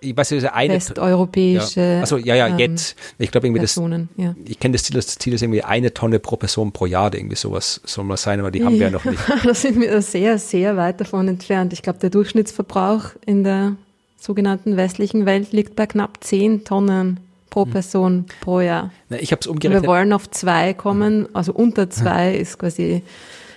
ich 0.03 0.17
weiß 0.17 0.33
nicht, 0.33 0.53
eine. 0.53 0.75
Westeuropäische. 0.75 1.81
Ja. 1.81 2.01
Also, 2.01 2.17
ja, 2.17 2.35
ja, 2.35 2.49
ähm, 2.49 2.59
jetzt. 2.59 2.97
Ich 3.19 3.31
glaube, 3.31 3.47
irgendwie 3.47 3.61
Personen, 3.61 4.09
das. 4.17 4.25
Ja. 4.27 4.35
Ich 4.45 4.59
kenne 4.59 4.73
das 4.73 4.85
Ziel, 4.85 4.97
das 4.97 5.07
Ziel 5.07 5.33
ist 5.33 5.43
irgendwie 5.43 5.63
eine 5.63 5.95
Tonne 5.95 6.19
pro 6.19 6.37
Person 6.37 6.73
pro 6.73 6.87
Jahr, 6.87 7.15
irgendwie 7.15 7.37
sowas 7.37 7.81
soll 7.85 8.05
mal 8.05 8.17
sein, 8.17 8.41
aber 8.41 8.51
die 8.51 8.65
haben 8.65 8.75
wir 8.75 8.87
ja 8.87 8.91
noch 8.91 9.05
nicht. 9.05 9.23
da 9.45 9.55
sind 9.55 9.81
wir 9.81 10.03
sehr, 10.03 10.39
sehr 10.39 10.77
weit 10.77 11.01
davon 11.01 11.29
entfernt. 11.29 11.73
Ich 11.73 11.83
glaube, 11.83 11.99
der 12.01 12.11
Durchschnittsverbrauch 12.11 13.11
in 13.25 13.45
der 13.45 13.77
sogenannten 14.19 14.77
westlichen 14.77 15.27
Welt 15.27 15.53
liegt 15.53 15.77
bei 15.77 15.87
knapp 15.87 16.19
10 16.23 16.65
Tonnen 16.65 17.21
pro 17.51 17.65
hm. 17.65 17.71
Person 17.71 18.13
hm. 18.13 18.25
pro 18.41 18.61
Jahr. 18.61 18.91
Na, 19.09 19.19
ich 19.19 19.31
habe 19.31 19.41
es 19.41 19.47
umgerechnet. 19.47 19.83
Wir 19.83 19.89
wollen 19.89 20.13
auf 20.13 20.31
zwei 20.31 20.75
kommen, 20.75 21.29
also 21.35 21.53
unter 21.53 21.91
zwei 21.91 22.35
ist 22.35 22.59
quasi 22.59 23.03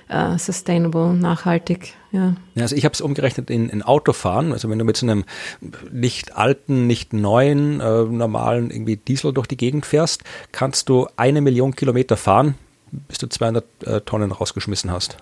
uh, 0.09 0.37
sustainable, 0.37 1.13
nachhaltig. 1.13 1.93
Ja. 2.11 2.35
ja 2.55 2.61
also 2.63 2.75
ich 2.75 2.85
habe 2.85 2.93
es 2.93 3.01
umgerechnet 3.01 3.49
in, 3.49 3.69
in 3.69 3.81
Autofahren. 3.81 4.51
Also 4.51 4.69
wenn 4.69 4.79
du 4.79 4.85
mit 4.85 4.97
so 4.97 5.05
einem 5.05 5.25
nicht 5.91 6.35
alten, 6.35 6.87
nicht 6.87 7.13
neuen, 7.13 7.79
äh, 7.79 8.03
normalen 8.03 8.71
irgendwie 8.71 8.97
Diesel 8.97 9.33
durch 9.33 9.47
die 9.47 9.57
Gegend 9.57 9.85
fährst, 9.85 10.23
kannst 10.51 10.89
du 10.89 11.07
eine 11.17 11.41
Million 11.41 11.75
Kilometer 11.75 12.17
fahren, 12.17 12.55
bis 12.91 13.17
du 13.17 13.27
200 13.27 13.65
äh, 13.83 14.01
Tonnen 14.01 14.31
rausgeschmissen 14.31 14.91
hast. 14.91 15.17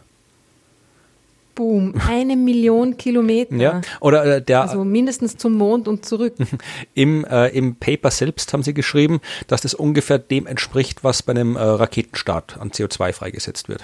Boom, 1.56 1.94
eine 2.08 2.36
Million 2.36 2.98
Kilometer. 2.98 3.56
Ja, 3.56 3.82
oder 4.00 4.26
äh, 4.26 4.42
der. 4.42 4.64
Also 4.64 4.84
mindestens 4.84 5.38
zum 5.38 5.54
Mond 5.54 5.88
und 5.88 6.04
zurück. 6.04 6.34
Im, 6.96 7.26
äh, 7.26 7.50
Im 7.50 7.76
Paper 7.76 8.10
selbst 8.10 8.52
haben 8.54 8.64
sie 8.64 8.74
geschrieben, 8.74 9.22
dass 9.48 9.62
das 9.62 9.76
ungefähr 9.76 10.18
dem 10.18 10.48
entspricht, 10.48 11.04
was 11.04 11.22
bei 11.22 11.32
einem 11.32 11.56
äh, 11.56 11.62
Raketenstart 11.62 12.58
an 12.58 12.72
CO2 12.72 13.14
freigesetzt 13.14 13.70
wird. 13.70 13.84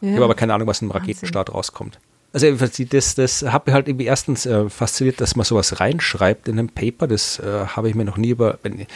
Ja. 0.00 0.08
Ich 0.08 0.14
habe 0.14 0.24
aber 0.24 0.34
keine 0.34 0.54
Ahnung, 0.54 0.66
was 0.68 0.82
im 0.82 0.90
Raketenstart 0.90 1.52
rauskommt. 1.52 1.98
Also 2.32 2.52
das, 2.52 3.14
das 3.14 3.42
hat 3.44 3.66
mich 3.66 3.74
halt 3.74 3.88
irgendwie 3.88 4.04
erstens 4.04 4.44
äh, 4.44 4.68
fasziniert, 4.68 5.22
dass 5.22 5.36
man 5.36 5.44
sowas 5.44 5.80
reinschreibt 5.80 6.48
in 6.48 6.58
einem 6.58 6.68
Paper. 6.68 7.06
Das 7.06 7.38
äh, 7.38 7.66
habe 7.68 7.88
ich 7.88 7.94
mir 7.94 8.04
noch 8.04 8.18
nie 8.18 8.28
über, 8.28 8.58
äh, 8.64 8.86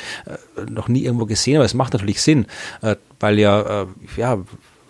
noch 0.68 0.88
nie 0.88 1.04
irgendwo 1.04 1.24
gesehen, 1.24 1.56
aber 1.56 1.64
es 1.64 1.72
macht 1.72 1.94
natürlich 1.94 2.20
Sinn, 2.20 2.46
äh, 2.82 2.96
weil 3.18 3.38
ja, 3.38 3.82
äh, 3.82 3.86
ja, 4.18 4.38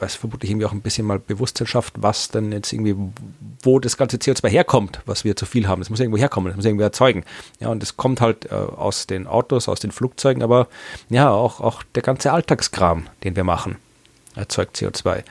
was 0.01 0.17
vermutlich 0.17 0.51
irgendwie 0.51 0.67
auch 0.67 0.73
ein 0.73 0.81
bisschen 0.81 1.07
mal 1.07 1.19
Bewusstsein 1.19 1.67
schafft, 1.67 1.95
was 1.99 2.29
dann 2.29 2.51
jetzt 2.53 2.73
irgendwie, 2.73 2.97
wo 3.63 3.79
das 3.79 3.97
ganze 3.97 4.17
CO2 4.17 4.49
herkommt, 4.49 5.01
was 5.07 5.25
wir 5.25 5.37
zu 5.37 5.47
viel 5.47 5.69
haben. 5.69 5.81
Das 5.81 5.91
muss 5.91 6.01
irgendwo 6.01 6.19
herkommen, 6.19 6.49
das 6.49 6.57
muss 6.57 6.65
irgendwo 6.65 6.83
erzeugen. 6.83 7.25
Ja, 7.61 7.69
und 7.69 7.81
das 7.81 7.97
kommt 7.97 8.21
halt 8.21 8.47
äh, 8.47 8.55
aus 8.55 9.07
den 9.07 9.27
Autos, 9.27 9.69
aus 9.69 9.79
den 9.79 9.93
Flugzeugen, 9.93 10.43
aber 10.43 10.69
ja, 11.09 11.31
auch, 11.31 11.61
auch 11.61 11.83
der 11.95 12.03
ganze 12.03 12.33
Alltagskram, 12.33 13.07
den 13.23 13.37
wir 13.37 13.45
machen, 13.45 13.77
erzeugt 14.35 14.77
CO2. 14.77 15.23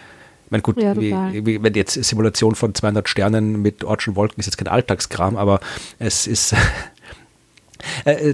Ich 0.49 0.51
meine, 0.51 0.63
gut, 0.63 0.81
ja, 0.81 0.99
wie, 0.99 1.45
wie, 1.45 1.61
wenn 1.61 1.75
jetzt 1.75 1.93
Simulation 1.93 2.55
von 2.55 2.73
200 2.73 3.07
Sternen 3.07 3.61
mit 3.61 3.83
Ortschen 3.83 4.15
Wolken 4.15 4.39
ist 4.39 4.47
jetzt 4.47 4.57
kein 4.57 4.67
Alltagskram, 4.67 5.37
aber 5.37 5.59
es 5.99 6.25
ist 6.25 6.55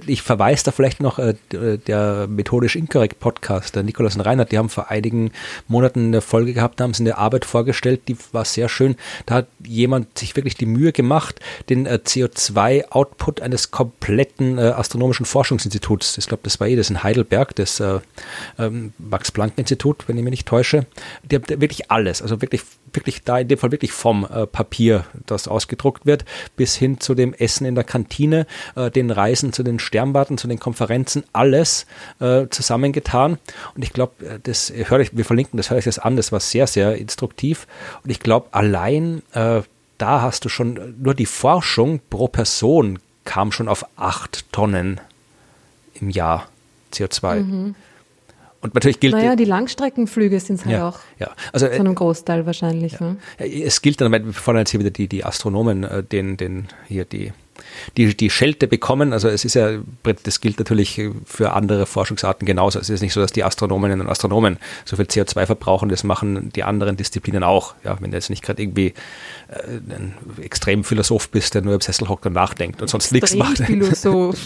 ich 0.06 0.22
verweise 0.22 0.66
da 0.66 0.72
vielleicht 0.72 1.02
noch 1.02 1.20
äh, 1.20 1.36
der 1.52 2.28
methodisch 2.28 2.76
inkorrekt 2.76 3.20
Podcast, 3.20 3.76
der 3.76 3.84
Nikolaus 3.84 4.16
und 4.16 4.22
Reinhard, 4.22 4.52
die 4.52 4.58
haben 4.58 4.70
vor 4.70 4.90
einigen 4.90 5.32
Monaten 5.68 6.08
eine 6.08 6.22
Folge 6.22 6.54
gehabt, 6.54 6.80
da 6.80 6.84
haben 6.84 6.94
sie 6.94 7.04
eine 7.04 7.18
Arbeit 7.18 7.46
vorgestellt, 7.46 8.02
die 8.08 8.18
war 8.32 8.46
sehr 8.46 8.70
schön. 8.70 8.96
Da 9.26 9.36
hat 9.36 9.48
jemand 9.64 10.18
sich 10.18 10.36
wirklich 10.36 10.56
die 10.56 10.66
Mühe 10.66 10.92
gemacht, 10.92 11.40
den 11.70 11.86
äh, 11.86 12.00
CO2-Output 12.04 13.42
eines 13.42 13.72
kompletten 13.72 14.60
astronomischen 14.60 15.26
Forschungsinstituts, 15.26 16.18
ich 16.18 16.28
glaube, 16.28 16.42
das 16.44 16.60
war 16.60 16.68
eh 16.68 16.76
das 16.76 16.90
in 16.90 17.04
Heidelberg, 17.04 17.56
das 17.56 17.82
ähm, 18.60 18.94
Max-Planck-Institut, 18.98 20.08
wenn 20.08 20.18
ich 20.18 20.24
mich 20.24 20.32
nicht 20.32 20.48
täusche, 20.48 20.86
die 21.24 21.36
haben 21.36 21.48
wirklich 21.48 21.92
alles, 21.92 22.22
also 22.22 22.42
wirklich 22.42 22.62
wirklich 22.96 23.24
da 23.24 23.40
in 23.40 23.48
dem 23.48 23.58
Fall 23.58 23.72
wirklich 23.72 23.92
vom 23.92 24.26
äh, 24.26 24.48
Papier, 24.48 25.06
das 25.26 25.48
ausgedruckt 25.48 26.06
wird, 26.06 26.26
bis 26.56 26.76
hin 26.76 27.00
zu 27.00 27.16
dem 27.16 27.34
Essen 27.34 27.66
in 27.66 27.76
der 27.76 27.84
Kantine, 27.84 28.48
äh, 28.76 28.92
den 28.92 29.12
Reisen 29.12 29.54
zu 29.54 29.64
den 29.64 29.80
Sternwarten, 29.80 30.38
zu 30.38 30.48
den 30.48 30.60
Konferenzen, 30.60 31.24
alles 31.34 31.86
äh, 32.20 32.48
zusammengetan. 32.50 33.38
Und 33.76 33.84
ich 33.84 33.94
glaube, 33.94 34.26
äh, 34.26 34.40
das 34.42 34.72
höre 34.74 35.00
ich, 35.00 35.16
wir 35.16 35.26
verlinken 35.26 35.58
das, 35.58 35.70
höre 35.70 35.78
ich 35.78 35.86
das 35.86 36.00
an, 36.00 36.16
das 36.16 36.32
war 36.32 36.40
sehr, 36.40 36.68
sehr 36.68 36.96
instruktiv. 36.96 37.68
Und 38.04 38.10
ich 38.10 38.20
glaube, 38.20 38.48
allein 38.52 39.22
äh, 39.34 39.62
da 39.98 40.22
hast 40.22 40.46
du 40.46 40.50
schon, 40.50 40.96
nur 41.02 41.14
die 41.14 41.26
Forschung 41.26 42.02
pro 42.10 42.28
Person 42.28 43.00
kam 43.24 43.52
schon 43.52 43.68
auf 43.68 43.86
acht 43.96 44.52
Tonnen 44.52 45.02
im 46.00 46.10
Jahr 46.10 46.48
CO2. 46.94 47.36
Mhm. 47.44 47.76
Und 48.66 48.74
natürlich 48.74 49.00
gilt. 49.00 49.14
Naja, 49.14 49.36
die 49.36 49.46
Langstreckenflüge 49.46 50.40
sind 50.40 50.56
es 50.56 50.66
halt 50.66 50.74
ja, 50.74 50.90
auch. 50.90 51.00
Ja, 51.20 51.30
also. 51.54 51.68
Zu 51.68 51.74
einem 51.74 51.94
Großteil 51.94 52.48
wahrscheinlich. 52.48 52.94
Ja. 52.94 53.12
Ne? 53.12 53.18
Es 53.38 53.84
gilt 53.84 54.02
dann, 54.02 54.12
wir 54.12 54.34
fordern 54.34 54.62
jetzt 54.62 54.72
hier 54.72 54.80
wieder 54.80 54.90
die, 54.90 55.08
die 55.08 55.24
Astronomen, 55.24 55.84
äh, 55.84 56.04
den, 56.04 56.36
den, 56.36 56.68
hier 56.88 57.06
die 57.06 57.32
die, 57.98 58.16
die 58.16 58.30
Schelte 58.30 58.68
bekommen. 58.68 59.14
Also 59.14 59.30
es 59.30 59.46
ist 59.46 59.54
ja, 59.54 59.80
das 60.24 60.42
gilt 60.42 60.60
natürlich 60.60 61.02
für 61.26 61.54
andere 61.54 61.86
Forschungsarten 61.86 62.46
genauso. 62.46 62.80
Es 62.80 62.90
ist 62.90 63.02
nicht 63.02 63.14
so, 63.14 63.22
dass 63.22 63.32
die 63.32 63.44
Astronominnen 63.44 64.02
und 64.02 64.10
Astronomen 64.10 64.58
so 64.84 64.96
viel 64.96 65.06
CO2 65.06 65.46
verbrauchen, 65.46 65.90
das 65.90 66.04
machen 66.04 66.50
die 66.56 66.64
anderen 66.64 66.98
Disziplinen 66.98 67.44
auch. 67.44 67.76
Ja, 67.84 67.98
wenn 68.02 68.12
du 68.12 68.18
jetzt 68.18 68.30
nicht 68.30 68.44
gerade 68.44 68.62
irgendwie 68.62 68.94
äh, 69.48 69.94
ein 69.96 70.16
extrem 70.42 70.84
Philosoph 70.84 71.30
bist, 71.30 71.54
der 71.54 71.62
nur 71.62 71.76
im 71.76 71.82
Sessel 71.82 72.10
hockt 72.10 72.26
und 72.26 72.34
nachdenkt 72.34 72.82
und 72.82 72.90
sonst 72.90 73.12
nichts 73.12 73.36
macht. 73.36 73.60
Philosoph. 73.60 74.38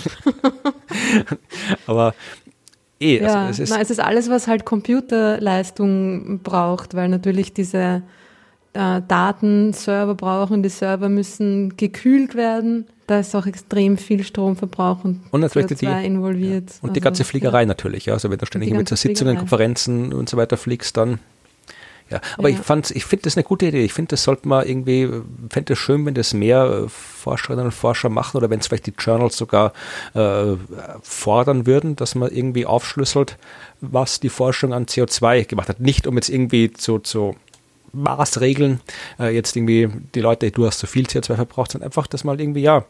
Aber 1.87 2.13
eh, 2.99 3.21
also 3.23 3.35
ja, 3.35 3.49
es, 3.49 3.59
ist 3.59 3.69
na, 3.69 3.81
es 3.81 3.89
ist 3.89 3.99
alles, 3.99 4.29
was 4.29 4.47
halt 4.47 4.65
Computerleistung 4.65 6.39
braucht, 6.39 6.95
weil 6.95 7.09
natürlich 7.09 7.53
diese 7.53 8.03
äh, 8.73 9.01
Daten 9.07 9.73
Server 9.73 10.15
brauchen, 10.15 10.63
die 10.63 10.69
Server 10.69 11.09
müssen 11.09 11.75
gekühlt 11.77 12.35
werden. 12.35 12.87
Da 13.07 13.19
ist 13.19 13.35
auch 13.35 13.47
extrem 13.47 13.97
viel 13.97 14.23
Stromverbrauch 14.23 15.03
und, 15.03 15.21
und 15.31 15.41
natürlich 15.41 15.71
CO2 15.71 16.01
die, 16.01 16.05
involviert. 16.05 16.69
Ja. 16.69 16.75
Und 16.81 16.89
also, 16.89 16.93
die 16.93 16.99
ganze 16.99 17.23
Fliegerei 17.23 17.61
ja. 17.61 17.65
natürlich. 17.65 18.05
Ja. 18.05 18.13
Also 18.13 18.29
wenn 18.29 18.37
du 18.37 18.45
ständig 18.45 18.71
mit 18.71 18.87
Sitzungen, 18.87 19.37
Konferenzen 19.37 20.13
und 20.13 20.29
so 20.29 20.37
weiter 20.37 20.57
fliegst, 20.57 20.95
dann 20.95 21.19
ja, 22.09 22.21
aber 22.37 22.49
ja. 22.49 22.57
ich 22.57 22.61
fand, 22.65 22.89
ich 22.91 23.05
finde 23.05 23.23
das 23.23 23.37
eine 23.37 23.43
gute 23.43 23.67
Idee. 23.67 23.83
Ich 23.83 23.93
finde, 23.93 24.09
das 24.09 24.23
sollte 24.23 24.47
man 24.47 24.67
irgendwie, 24.67 25.09
fände 25.49 25.73
es 25.73 25.79
schön, 25.79 26.05
wenn 26.05 26.15
das 26.15 26.33
mehr 26.33 26.85
äh, 26.85 26.89
Forscherinnen 26.89 27.65
und 27.65 27.71
Forscher 27.71 28.09
machen 28.09 28.37
oder 28.37 28.49
wenn 28.49 28.59
es 28.59 28.67
vielleicht 28.67 28.87
die 28.87 28.93
Journals 28.97 29.37
sogar 29.37 29.73
äh, 30.13 30.55
fordern 31.01 31.67
würden, 31.67 31.95
dass 31.95 32.15
man 32.15 32.31
irgendwie 32.31 32.65
aufschlüsselt, 32.65 33.37
was 33.81 34.19
die 34.19 34.29
Forschung 34.29 34.73
an 34.73 34.85
CO2 34.85 35.45
gemacht 35.45 35.69
hat. 35.69 35.79
Nicht 35.79 36.07
um 36.07 36.15
jetzt 36.15 36.29
irgendwie 36.29 36.73
zu, 36.73 36.99
zu 36.99 37.35
Maßregeln, 37.93 38.81
äh, 39.19 39.33
jetzt 39.33 39.55
irgendwie 39.55 39.89
die 40.15 40.21
Leute, 40.21 40.49
du 40.51 40.65
hast 40.65 40.79
so 40.79 40.87
viel 40.87 41.05
CO2 41.05 41.35
verbraucht, 41.35 41.71
sondern 41.71 41.87
einfach, 41.87 42.07
dass 42.07 42.23
man 42.23 42.39
irgendwie, 42.39 42.61
ja, 42.61 42.85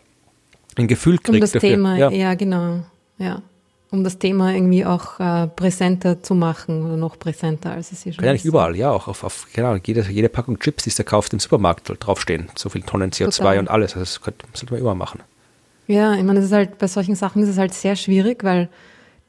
ein 0.76 0.88
Gefühl 0.88 1.18
kriegt. 1.18 1.30
Um 1.30 1.42
das 1.42 1.52
dafür. 1.52 1.70
Thema, 1.70 1.98
ja. 1.98 2.10
ja, 2.10 2.36
genau, 2.36 2.84
ja 3.18 3.42
um 3.92 4.04
das 4.04 4.20
Thema 4.20 4.54
irgendwie 4.54 4.86
auch 4.86 5.20
äh, 5.20 5.48
präsenter 5.48 6.22
zu 6.22 6.36
machen 6.36 6.86
oder 6.86 6.96
noch 6.96 7.18
präsenter, 7.18 7.72
als 7.72 7.92
es 7.92 8.04
hier 8.04 8.14
schon 8.14 8.24
ist. 8.24 8.28
Ja, 8.28 8.34
nicht 8.34 8.46
überall, 8.46 8.76
ja, 8.76 8.92
auch 8.92 9.08
auf, 9.08 9.24
auf 9.24 9.48
genau, 9.52 9.76
jede, 9.76 10.02
jede 10.10 10.30
Packung 10.30 10.60
Chips, 10.60 10.84
die 10.84 10.92
du 10.92 11.04
kauft 11.04 11.34
im 11.34 11.40
Supermarkt, 11.40 11.92
draufstehen. 12.00 12.50
So 12.56 12.70
viel 12.70 12.84
Tonnen 12.84 13.12
CO2 13.12 13.38
Total. 13.38 13.60
und 13.60 13.70
alles. 13.70 13.94
Also 13.94 14.02
das 14.02 14.22
könnte, 14.22 14.46
sollte 14.54 14.74
man 14.74 14.82
immer 14.82 14.96
machen. 14.96 15.22
Ja, 15.88 16.14
ich 16.14 16.24
meine, 16.24 16.40
es 16.40 16.46
ist 16.46 16.52
halt, 16.52 16.78
bei 16.78 16.88
solchen 16.88 17.16
Sachen 17.16 17.42
ist 17.42 17.50
es 17.50 17.58
halt 17.58 17.74
sehr 17.74 17.96
schwierig, 17.96 18.44
weil 18.44 18.70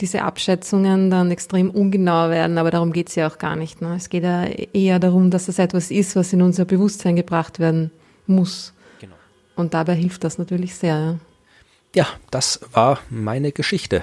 diese 0.00 0.22
Abschätzungen 0.22 1.10
dann 1.10 1.30
extrem 1.30 1.70
ungenau 1.70 2.28
werden, 2.28 2.58
aber 2.58 2.70
darum 2.70 2.92
geht 2.92 3.08
es 3.08 3.14
ja 3.14 3.28
auch 3.28 3.38
gar 3.38 3.56
nicht. 3.56 3.80
Ne? 3.80 3.96
Es 3.96 4.08
geht 4.08 4.24
ja 4.24 4.44
eher 4.44 4.98
darum, 4.98 5.30
dass 5.30 5.48
es 5.48 5.58
etwas 5.58 5.90
ist, 5.90 6.16
was 6.16 6.32
in 6.32 6.42
unser 6.42 6.66
Bewusstsein 6.66 7.16
gebracht 7.16 7.58
werden 7.58 7.90
muss. 8.26 8.74
Genau. 9.00 9.14
Und 9.56 9.72
dabei 9.72 9.94
hilft 9.94 10.24
das 10.24 10.38
natürlich 10.38 10.74
sehr. 10.74 11.18
Ja, 11.94 12.02
ja 12.02 12.06
das 12.30 12.60
war 12.72 12.98
meine 13.08 13.52
Geschichte. 13.52 14.02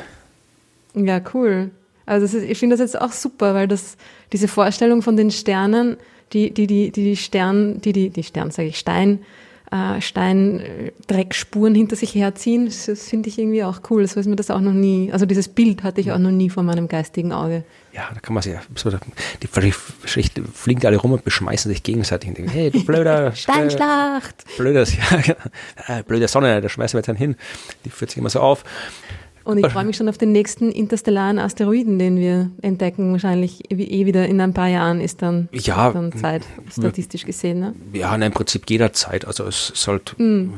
Ja, 0.95 1.21
cool. 1.33 1.71
Also 2.05 2.25
ist, 2.25 2.43
ich 2.43 2.57
finde 2.57 2.75
das 2.75 2.79
jetzt 2.79 3.01
auch 3.01 3.11
super, 3.11 3.53
weil 3.53 3.67
das 3.67 3.97
diese 4.31 4.47
Vorstellung 4.47 5.01
von 5.01 5.17
den 5.17 5.31
Sternen, 5.31 5.97
die 6.33 6.53
die 6.53 6.67
die 6.67 6.91
die, 6.91 7.03
die 7.03 7.17
Stern, 7.17 7.81
die 7.81 7.93
die 7.93 8.09
die 8.09 8.23
Stern 8.23 8.51
sage 8.51 8.69
ich 8.69 8.79
Stein 8.79 9.19
äh, 9.71 9.99
Steindreckspuren 9.99 11.75
hinter 11.75 11.97
sich 11.97 12.15
herziehen, 12.15 12.65
das, 12.67 12.85
finde 13.09 13.27
ich 13.27 13.37
irgendwie 13.37 13.65
auch 13.65 13.81
cool. 13.89 14.07
So 14.07 14.19
ist 14.19 14.25
mir 14.25 14.37
das 14.37 14.49
auch 14.49 14.61
noch 14.61 14.71
nie, 14.71 15.11
also 15.11 15.25
dieses 15.25 15.49
Bild 15.49 15.83
hatte 15.83 15.99
ich 15.99 16.11
auch 16.13 16.17
noch 16.17 16.31
nie 16.31 16.49
vor 16.49 16.63
meinem 16.63 16.87
geistigen 16.87 17.33
Auge. 17.33 17.65
Ja, 17.91 18.09
da 18.13 18.19
kann 18.21 18.33
man 18.33 18.43
sich 18.43 18.53
ja, 18.53 18.61
so, 18.75 18.89
die, 18.89 19.47
die 19.47 20.41
fliegen 20.53 20.85
alle 20.85 20.97
rum 20.97 21.11
und 21.11 21.25
beschmeißen 21.25 21.69
sich 21.69 21.83
gegenseitig 21.83 22.29
und 22.29 22.37
denken, 22.37 22.51
hey, 22.51 22.71
du 22.71 22.85
blöder 22.85 23.31
Steinschlacht! 23.35 24.45
blödes, 24.57 24.95
ja, 25.87 26.01
blöde 26.03 26.29
Sonne, 26.29 26.61
da 26.61 26.69
schmeißen 26.69 26.95
wir 26.95 26.99
jetzt 26.99 27.09
einen 27.09 27.17
hin. 27.17 27.35
Die 27.83 27.89
führt 27.89 28.11
sich 28.11 28.19
immer 28.19 28.29
so 28.29 28.39
auf. 28.39 28.63
Und 29.47 29.59
ich 29.59 29.67
freue 29.71 29.85
mich 29.85 29.95
schon 29.95 30.09
auf 30.09 30.17
den 30.17 30.33
nächsten 30.33 30.71
interstellaren 30.71 31.39
Asteroiden, 31.39 31.97
den 31.97 32.17
wir 32.17 32.51
entdecken. 32.61 33.13
Wahrscheinlich 33.13 33.71
eh 33.71 34.05
wieder 34.05 34.27
in 34.27 34.41
ein 34.41 34.53
paar 34.53 34.67
Jahren 34.67 34.99
ist 34.99 35.21
dann, 35.21 35.47
ja, 35.53 35.91
dann 35.91 36.11
Zeit, 36.11 36.43
statistisch 36.69 37.25
gesehen. 37.25 37.61
Ne? 37.61 37.73
Ja, 37.93 38.13
im 38.13 38.33
Prinzip 38.33 38.69
jederzeit. 38.69 39.25
Also 39.25 39.45
es 39.45 39.71
sollte, 39.73 40.21
mm. 40.21 40.53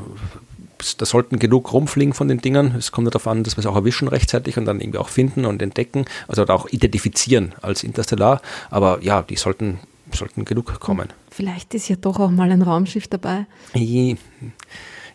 da 0.97 1.05
sollten 1.05 1.37
genug 1.37 1.71
rumfliegen 1.71 2.15
von 2.15 2.27
den 2.27 2.39
Dingern. 2.39 2.73
Es 2.75 2.91
kommt 2.91 3.07
darauf 3.07 3.27
an, 3.27 3.43
dass 3.43 3.57
wir 3.57 3.59
es 3.59 3.67
auch 3.67 3.75
erwischen 3.75 4.07
rechtzeitig 4.07 4.57
und 4.57 4.65
dann 4.65 4.81
irgendwie 4.81 4.97
auch 4.97 5.09
finden 5.09 5.45
und 5.45 5.61
entdecken. 5.61 6.05
Also 6.27 6.47
auch 6.47 6.67
identifizieren 6.69 7.53
als 7.61 7.83
interstellar. 7.83 8.41
Aber 8.71 9.03
ja, 9.03 9.21
die 9.21 9.35
sollten, 9.35 9.79
sollten 10.11 10.45
genug 10.45 10.79
kommen. 10.79 11.09
Vielleicht 11.29 11.75
ist 11.75 11.89
ja 11.89 11.95
doch 11.95 12.19
auch 12.19 12.31
mal 12.31 12.51
ein 12.51 12.63
Raumschiff 12.63 13.07
dabei. 13.07 13.45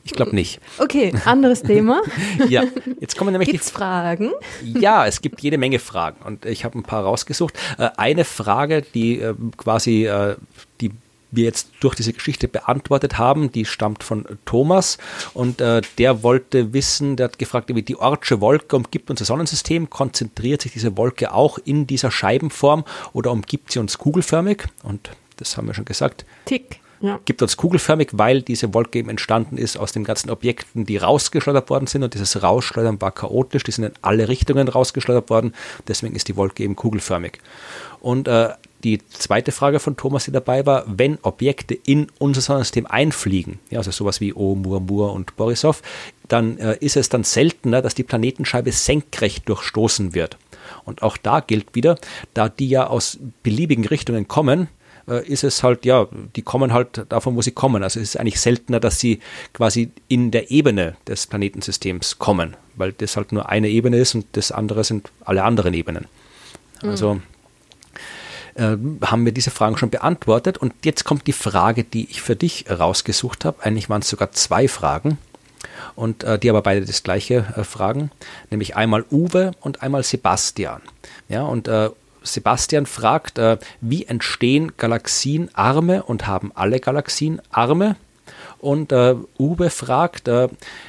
Ich 0.04 0.12
glaube 0.12 0.34
nicht. 0.34 0.60
Okay, 0.78 1.14
anderes 1.24 1.62
Thema. 1.62 2.02
ja, 2.48 2.64
jetzt 3.00 3.16
kommen 3.16 3.32
nämlich 3.32 3.50
Gibt's 3.50 3.68
die 3.68 3.72
Fragen. 3.72 4.32
Ja, 4.62 5.06
es 5.06 5.22
gibt 5.22 5.40
jede 5.40 5.56
Menge 5.56 5.78
Fragen 5.78 6.22
und 6.24 6.44
ich 6.44 6.64
habe 6.64 6.78
ein 6.78 6.82
paar 6.82 7.04
rausgesucht. 7.04 7.54
Äh, 7.78 7.88
eine 7.96 8.24
Frage, 8.24 8.82
die 8.82 9.18
äh, 9.18 9.34
quasi 9.56 10.06
äh, 10.06 10.36
die 10.80 10.90
wir 11.30 11.44
jetzt 11.44 11.70
durch 11.80 11.94
diese 11.94 12.12
Geschichte 12.12 12.48
beantwortet 12.48 13.18
haben, 13.18 13.50
die 13.50 13.64
stammt 13.64 14.04
von 14.04 14.24
Thomas 14.44 14.98
und 15.32 15.60
äh, 15.60 15.80
der 15.98 16.22
wollte 16.22 16.72
wissen, 16.72 17.16
der 17.16 17.24
hat 17.24 17.38
gefragt, 17.38 17.74
wie 17.74 17.82
die 17.82 17.96
Ortsche 17.96 18.40
Wolke 18.40 18.76
umgibt 18.76 19.10
unser 19.10 19.24
Sonnensystem, 19.24 19.90
konzentriert 19.90 20.62
sich 20.62 20.72
diese 20.72 20.96
Wolke 20.96 21.32
auch 21.32 21.58
in 21.58 21.86
dieser 21.86 22.10
Scheibenform 22.10 22.84
oder 23.12 23.32
umgibt 23.32 23.72
sie 23.72 23.80
uns 23.80 23.98
kugelförmig? 23.98 24.64
Und 24.82 25.10
das 25.38 25.56
haben 25.56 25.66
wir 25.66 25.74
schon 25.74 25.86
gesagt. 25.86 26.24
Tick 26.44 26.80
ja. 27.00 27.20
gibt 27.24 27.42
uns 27.42 27.56
kugelförmig, 27.56 28.10
weil 28.12 28.42
diese 28.42 28.74
Wolke 28.74 28.98
eben 28.98 29.10
entstanden 29.10 29.56
ist 29.56 29.76
aus 29.76 29.92
den 29.92 30.04
ganzen 30.04 30.30
Objekten, 30.30 30.86
die 30.86 30.96
rausgeschleudert 30.96 31.70
worden 31.70 31.86
sind 31.86 32.02
und 32.02 32.14
dieses 32.14 32.42
Rausschleudern 32.42 33.00
war 33.00 33.12
chaotisch, 33.12 33.64
die 33.64 33.72
sind 33.72 33.84
in 33.84 33.92
alle 34.02 34.28
Richtungen 34.28 34.68
rausgeschleudert 34.68 35.30
worden, 35.30 35.54
deswegen 35.88 36.14
ist 36.14 36.28
die 36.28 36.36
Wolke 36.36 36.62
eben 36.62 36.76
kugelförmig. 36.76 37.38
Und 38.00 38.28
äh, 38.28 38.50
die 38.84 39.00
zweite 39.08 39.50
Frage 39.50 39.80
von 39.80 39.96
Thomas, 39.96 40.26
die 40.26 40.30
dabei 40.30 40.66
war, 40.66 40.84
wenn 40.86 41.18
Objekte 41.22 41.74
in 41.74 42.08
unser 42.18 42.42
Sonnensystem 42.42 42.86
einfliegen, 42.86 43.58
ja, 43.70 43.78
also 43.78 43.90
sowas 43.90 44.20
wie 44.20 44.34
Oumuamua 44.34 45.08
und 45.08 45.36
Borisov, 45.36 45.82
dann 46.28 46.58
äh, 46.58 46.76
ist 46.80 46.96
es 46.96 47.08
dann 47.08 47.24
seltener, 47.24 47.80
dass 47.80 47.94
die 47.94 48.02
Planetenscheibe 48.02 48.72
senkrecht 48.72 49.48
durchstoßen 49.48 50.14
wird. 50.14 50.36
Und 50.84 51.02
auch 51.02 51.16
da 51.16 51.40
gilt 51.40 51.74
wieder, 51.74 51.98
da 52.34 52.48
die 52.48 52.68
ja 52.68 52.86
aus 52.86 53.18
beliebigen 53.42 53.86
Richtungen 53.86 54.28
kommen, 54.28 54.68
äh, 55.08 55.26
ist 55.26 55.44
es 55.44 55.62
halt, 55.62 55.84
ja, 55.84 56.06
die 56.36 56.42
kommen 56.42 56.72
halt 56.72 57.06
davon, 57.08 57.36
wo 57.36 57.42
sie 57.42 57.52
kommen. 57.52 57.82
Also 57.82 58.00
es 58.00 58.10
ist 58.10 58.20
eigentlich 58.20 58.40
seltener, 58.40 58.80
dass 58.80 58.98
sie 58.98 59.20
quasi 59.52 59.90
in 60.08 60.30
der 60.30 60.50
Ebene 60.50 60.96
des 61.06 61.26
Planetensystems 61.26 62.18
kommen, 62.18 62.56
weil 62.76 62.92
das 62.92 63.16
halt 63.16 63.32
nur 63.32 63.48
eine 63.48 63.68
Ebene 63.68 63.98
ist 63.98 64.14
und 64.14 64.26
das 64.32 64.52
andere 64.52 64.84
sind 64.84 65.10
alle 65.24 65.44
anderen 65.44 65.74
Ebenen. 65.74 66.06
Also 66.82 67.20
äh, 68.54 68.76
haben 69.02 69.24
wir 69.24 69.32
diese 69.32 69.50
Fragen 69.50 69.76
schon 69.76 69.90
beantwortet 69.90 70.58
und 70.58 70.72
jetzt 70.84 71.04
kommt 71.04 71.26
die 71.26 71.32
Frage, 71.32 71.84
die 71.84 72.10
ich 72.10 72.22
für 72.22 72.36
dich 72.36 72.66
rausgesucht 72.70 73.44
habe. 73.44 73.62
Eigentlich 73.62 73.88
waren 73.88 74.02
es 74.02 74.08
sogar 74.08 74.32
zwei 74.32 74.68
Fragen 74.68 75.18
und 75.96 76.24
äh, 76.24 76.38
die 76.38 76.50
aber 76.50 76.62
beide 76.62 76.84
das 76.84 77.02
gleiche 77.02 77.46
äh, 77.56 77.64
fragen, 77.64 78.10
nämlich 78.50 78.76
einmal 78.76 79.04
Uwe 79.10 79.52
und 79.60 79.82
einmal 79.82 80.02
Sebastian. 80.02 80.82
Ja, 81.28 81.42
und 81.42 81.68
äh, 81.68 81.90
Sebastian 82.24 82.86
fragt, 82.86 83.38
äh, 83.38 83.58
wie 83.80 84.06
entstehen 84.06 84.72
Galaxien 84.76 85.50
Arme 85.54 86.02
und 86.02 86.26
haben 86.26 86.50
alle 86.54 86.80
Galaxien 86.80 87.40
Arme? 87.50 87.96
Und 88.64 88.92
äh, 88.92 89.14
Uwe 89.38 89.68
fragt, 89.68 90.26
äh, 90.26 90.48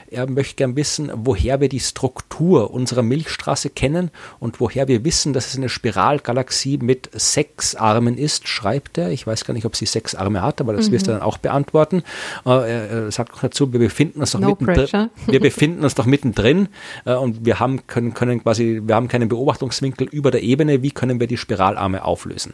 er 0.09 0.29
möchte 0.29 0.55
gern 0.55 0.77
wissen, 0.77 1.11
woher 1.13 1.59
wir 1.59 1.67
die 1.67 1.81
Struktur 1.81 2.71
unserer 2.71 3.01
Milchstraße 3.01 3.69
kennen 3.69 4.11
und 4.39 4.61
woher 4.61 4.87
wir 4.87 5.03
wissen, 5.03 5.33
dass 5.33 5.47
es 5.47 5.57
eine 5.57 5.67
Spiralgalaxie 5.67 6.77
mit 6.77 7.09
sechs 7.11 7.75
Armen 7.75 8.17
ist, 8.17 8.47
schreibt 8.47 8.97
er. 8.97 9.09
Ich 9.09 9.27
weiß 9.27 9.43
gar 9.43 9.53
nicht, 9.53 9.65
ob 9.65 9.75
sie 9.75 9.85
sechs 9.87 10.15
Arme 10.15 10.41
hat, 10.41 10.61
aber 10.61 10.71
das 10.71 10.87
mhm. 10.87 10.93
wirst 10.93 11.07
du 11.07 11.11
dann 11.11 11.21
auch 11.21 11.37
beantworten. 11.37 12.03
Äh, 12.45 12.87
er 12.87 13.11
sagt 13.11 13.33
noch 13.33 13.41
dazu, 13.41 13.73
wir 13.73 13.79
befinden 13.81 14.21
uns 14.21 14.31
doch 14.31 14.39
no 14.39 14.55
mittendrin. 14.57 15.09
Wir 15.27 15.41
befinden 15.41 15.83
uns 15.83 15.95
doch 15.95 16.05
mittendrin 16.05 16.69
äh, 17.03 17.13
und 17.13 17.45
wir 17.45 17.59
haben 17.59 17.87
können, 17.87 18.13
können 18.13 18.41
quasi, 18.41 18.81
wir 18.85 18.95
haben 18.95 19.09
keinen 19.09 19.27
Beobachtungswinkel 19.27 20.07
über 20.07 20.31
der 20.31 20.43
Ebene. 20.43 20.81
Wie 20.81 20.91
können 20.91 21.19
wir 21.19 21.27
die 21.27 21.35
Spiralarme 21.35 22.05
auflösen? 22.05 22.53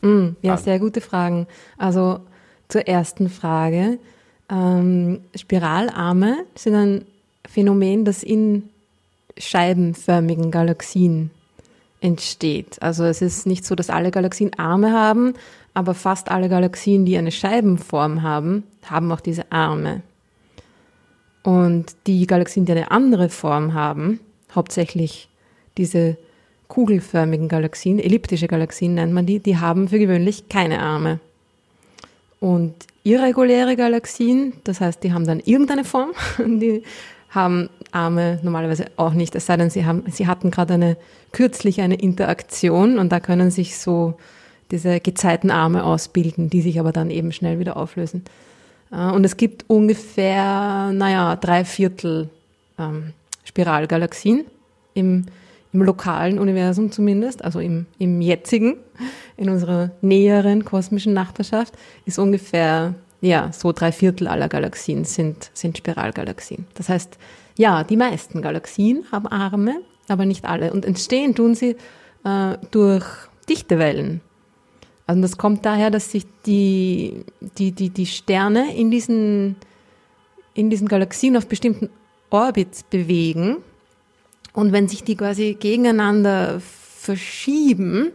Mhm, 0.00 0.36
ja, 0.40 0.56
sehr 0.56 0.78
gute 0.78 1.02
Fragen. 1.02 1.46
Also 1.76 2.20
zur 2.68 2.86
ersten 2.88 3.28
Frage. 3.28 3.98
Ähm, 4.50 5.20
Spiralarme 5.34 6.44
sind 6.54 6.74
ein 6.74 7.04
Phänomen, 7.48 8.04
das 8.04 8.22
in 8.22 8.68
scheibenförmigen 9.36 10.50
Galaxien 10.50 11.30
entsteht. 12.00 12.80
Also 12.82 13.04
es 13.04 13.22
ist 13.22 13.46
nicht 13.46 13.64
so, 13.64 13.74
dass 13.74 13.90
alle 13.90 14.10
Galaxien 14.10 14.52
Arme 14.58 14.92
haben, 14.92 15.34
aber 15.72 15.94
fast 15.94 16.30
alle 16.30 16.48
Galaxien, 16.48 17.04
die 17.04 17.16
eine 17.16 17.32
Scheibenform 17.32 18.22
haben, 18.22 18.64
haben 18.84 19.10
auch 19.10 19.20
diese 19.20 19.50
Arme. 19.50 20.02
Und 21.42 21.94
die 22.06 22.26
Galaxien, 22.26 22.64
die 22.64 22.72
eine 22.72 22.90
andere 22.90 23.28
Form 23.28 23.74
haben, 23.74 24.20
hauptsächlich 24.54 25.28
diese 25.76 26.16
kugelförmigen 26.68 27.48
Galaxien, 27.48 27.98
elliptische 27.98 28.48
Galaxien 28.48 28.94
nennt 28.94 29.12
man 29.12 29.26
die, 29.26 29.40
die 29.40 29.58
haben 29.58 29.88
für 29.88 29.98
gewöhnlich 29.98 30.48
keine 30.48 30.80
Arme. 30.80 31.20
Und 32.40 32.74
irreguläre 33.02 33.76
Galaxien, 33.76 34.54
das 34.64 34.80
heißt, 34.80 35.02
die 35.02 35.12
haben 35.12 35.26
dann 35.26 35.40
irgendeine 35.40 35.84
Form, 35.84 36.12
die 36.38 36.82
haben 37.30 37.68
Arme 37.90 38.38
normalerweise 38.42 38.86
auch 38.96 39.12
nicht, 39.12 39.34
es 39.34 39.46
sei 39.46 39.56
denn, 39.56 39.70
sie, 39.70 39.84
haben, 39.84 40.04
sie 40.10 40.26
hatten 40.26 40.50
gerade 40.50 40.74
eine 40.74 40.96
kürzlich 41.32 41.80
eine 41.80 41.96
Interaktion 41.96 42.98
und 42.98 43.10
da 43.10 43.20
können 43.20 43.50
sich 43.50 43.78
so 43.78 44.14
diese 44.70 45.00
Gezeitenarme 45.00 45.84
ausbilden, 45.84 46.48
die 46.50 46.62
sich 46.62 46.80
aber 46.80 46.92
dann 46.92 47.10
eben 47.10 47.32
schnell 47.32 47.58
wieder 47.58 47.76
auflösen. 47.76 48.24
Äh, 48.90 49.10
und 49.10 49.24
es 49.24 49.36
gibt 49.36 49.64
ungefähr, 49.68 50.90
naja, 50.92 51.36
drei 51.36 51.64
Viertel 51.64 52.30
ähm, 52.78 53.12
Spiralgalaxien 53.44 54.44
im, 54.94 55.26
im 55.74 55.82
lokalen 55.82 56.38
Universum 56.38 56.92
zumindest, 56.92 57.44
also 57.44 57.58
im, 57.58 57.86
im 57.98 58.20
jetzigen, 58.20 58.76
in 59.36 59.50
unserer 59.50 59.90
näheren 60.00 60.64
kosmischen 60.64 61.12
Nachbarschaft, 61.12 61.74
ist 62.06 62.18
ungefähr, 62.18 62.94
ja, 63.20 63.50
so 63.52 63.72
drei 63.72 63.90
Viertel 63.90 64.28
aller 64.28 64.48
Galaxien 64.48 65.04
sind, 65.04 65.50
sind 65.52 65.76
Spiralgalaxien. 65.76 66.66
Das 66.74 66.88
heißt, 66.88 67.18
ja, 67.58 67.82
die 67.82 67.96
meisten 67.96 68.40
Galaxien 68.40 69.04
haben 69.10 69.26
Arme, 69.26 69.80
aber 70.08 70.26
nicht 70.26 70.44
alle. 70.44 70.72
Und 70.72 70.84
entstehen 70.84 71.34
tun 71.34 71.56
sie 71.56 71.76
äh, 72.24 72.56
durch 72.70 73.04
Dichtewellen. 73.48 74.20
Also 75.08 75.20
das 75.22 75.36
kommt 75.36 75.66
daher, 75.66 75.90
dass 75.90 76.12
sich 76.12 76.24
die, 76.46 77.24
die, 77.58 77.72
die, 77.72 77.90
die 77.90 78.06
Sterne 78.06 78.74
in 78.76 78.92
diesen, 78.92 79.56
in 80.54 80.70
diesen 80.70 80.86
Galaxien 80.86 81.36
auf 81.36 81.48
bestimmten 81.48 81.90
Orbits 82.30 82.84
bewegen. 82.84 83.56
Und 84.54 84.72
wenn 84.72 84.88
sich 84.88 85.04
die 85.04 85.16
quasi 85.16 85.56
gegeneinander 85.58 86.60
verschieben 86.60 88.12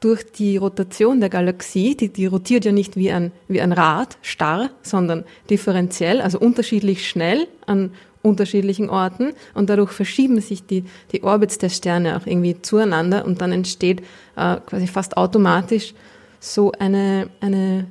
durch 0.00 0.24
die 0.32 0.56
Rotation 0.56 1.20
der 1.20 1.28
Galaxie, 1.28 1.94
die, 1.94 2.08
die 2.08 2.26
rotiert 2.26 2.64
ja 2.64 2.72
nicht 2.72 2.96
wie 2.96 3.12
ein, 3.12 3.30
wie 3.46 3.60
ein 3.60 3.72
Rad, 3.72 4.16
starr, 4.22 4.70
sondern 4.82 5.24
differenziell, 5.50 6.22
also 6.22 6.40
unterschiedlich 6.40 7.06
schnell 7.06 7.46
an 7.66 7.92
unterschiedlichen 8.22 8.88
Orten. 8.88 9.32
Und 9.52 9.68
dadurch 9.68 9.92
verschieben 9.92 10.40
sich 10.40 10.64
die, 10.66 10.84
die 11.12 11.22
Orbits 11.22 11.58
der 11.58 11.68
Sterne 11.68 12.16
auch 12.16 12.26
irgendwie 12.26 12.60
zueinander 12.60 13.26
und 13.26 13.42
dann 13.42 13.52
entsteht 13.52 14.00
äh, 14.36 14.56
quasi 14.66 14.86
fast 14.86 15.18
automatisch 15.18 15.94
so 16.40 16.72
eine, 16.72 17.28
eine 17.40 17.86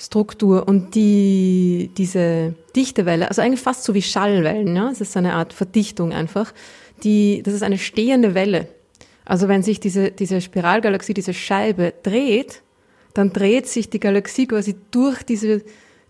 Spiralstruktur 0.00 0.66
und 0.66 0.94
die, 0.94 1.90
diese 1.96 2.54
Dichtewelle, 2.74 3.28
also 3.28 3.42
eigentlich 3.42 3.60
fast 3.60 3.84
so 3.84 3.92
wie 3.92 4.00
Schallwellen, 4.00 4.74
ja, 4.74 4.90
es 4.90 5.00
ist 5.02 5.16
eine 5.16 5.34
Art 5.34 5.52
Verdichtung 5.52 6.12
einfach, 6.12 6.54
die, 7.02 7.42
das 7.44 7.52
ist 7.52 7.62
eine 7.62 7.76
stehende 7.76 8.34
Welle. 8.34 8.68
Also 9.26 9.46
wenn 9.48 9.62
sich 9.62 9.78
diese, 9.78 10.10
diese 10.10 10.40
Spiralgalaxie, 10.40 11.12
diese 11.12 11.34
Scheibe 11.34 11.92
dreht, 12.02 12.62
dann 13.12 13.32
dreht 13.32 13.66
sich 13.66 13.90
die 13.90 14.00
Galaxie 14.00 14.46
quasi 14.46 14.74
durch 14.90 15.22
diese, 15.22 15.62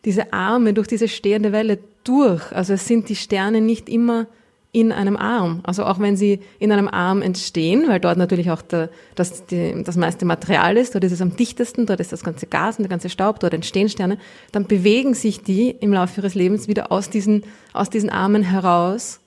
diese 0.05 0.33
Arme, 0.33 0.73
durch 0.73 0.87
diese 0.87 1.09
stehende 1.09 1.51
Welle 1.51 1.79
durch. 2.05 2.53
Also 2.53 2.75
es 2.75 2.87
sind 2.87 3.09
die 3.09 3.17
Sterne 3.17 3.61
nicht 3.61 3.89
immer 3.89 4.27
in 4.73 4.93
einem 4.93 5.17
Arm. 5.17 5.61
Also 5.65 5.85
auch 5.85 5.99
wenn 5.99 6.17
sie 6.17 6.41
in 6.59 6.71
einem 6.71 6.87
Arm 6.87 7.23
entstehen, 7.23 7.89
weil 7.89 7.99
dort 7.99 8.19
natürlich 8.19 8.51
auch 8.51 8.63
der, 8.63 8.89
das, 9.17 9.47
die, 9.47 9.83
das 9.85 9.97
meiste 9.97 10.25
Material 10.25 10.77
ist, 10.77 10.95
dort 10.95 11.03
ist 11.05 11.13
es 11.13 11.21
am 11.21 11.37
dichtesten, 11.37 11.87
dort 11.87 11.99
ist 11.99 12.13
das 12.13 12.23
ganze 12.23 12.47
Gas 12.47 12.79
und 12.79 12.85
der 12.85 12.91
ganze 12.91 13.09
Staub, 13.09 13.41
dort 13.41 13.53
entstehen 13.53 13.89
Sterne, 13.89 14.19
dann 14.53 14.67
bewegen 14.67 15.15
sich 15.15 15.43
die 15.43 15.71
im 15.71 15.93
Laufe 15.93 16.21
ihres 16.21 16.35
Lebens 16.35 16.69
wieder 16.69 16.93
aus 16.93 17.11
diesen, 17.11 17.43
aus 17.73 17.91
diesen 17.91 18.11
Armen 18.11 18.43
heraus 18.43 19.21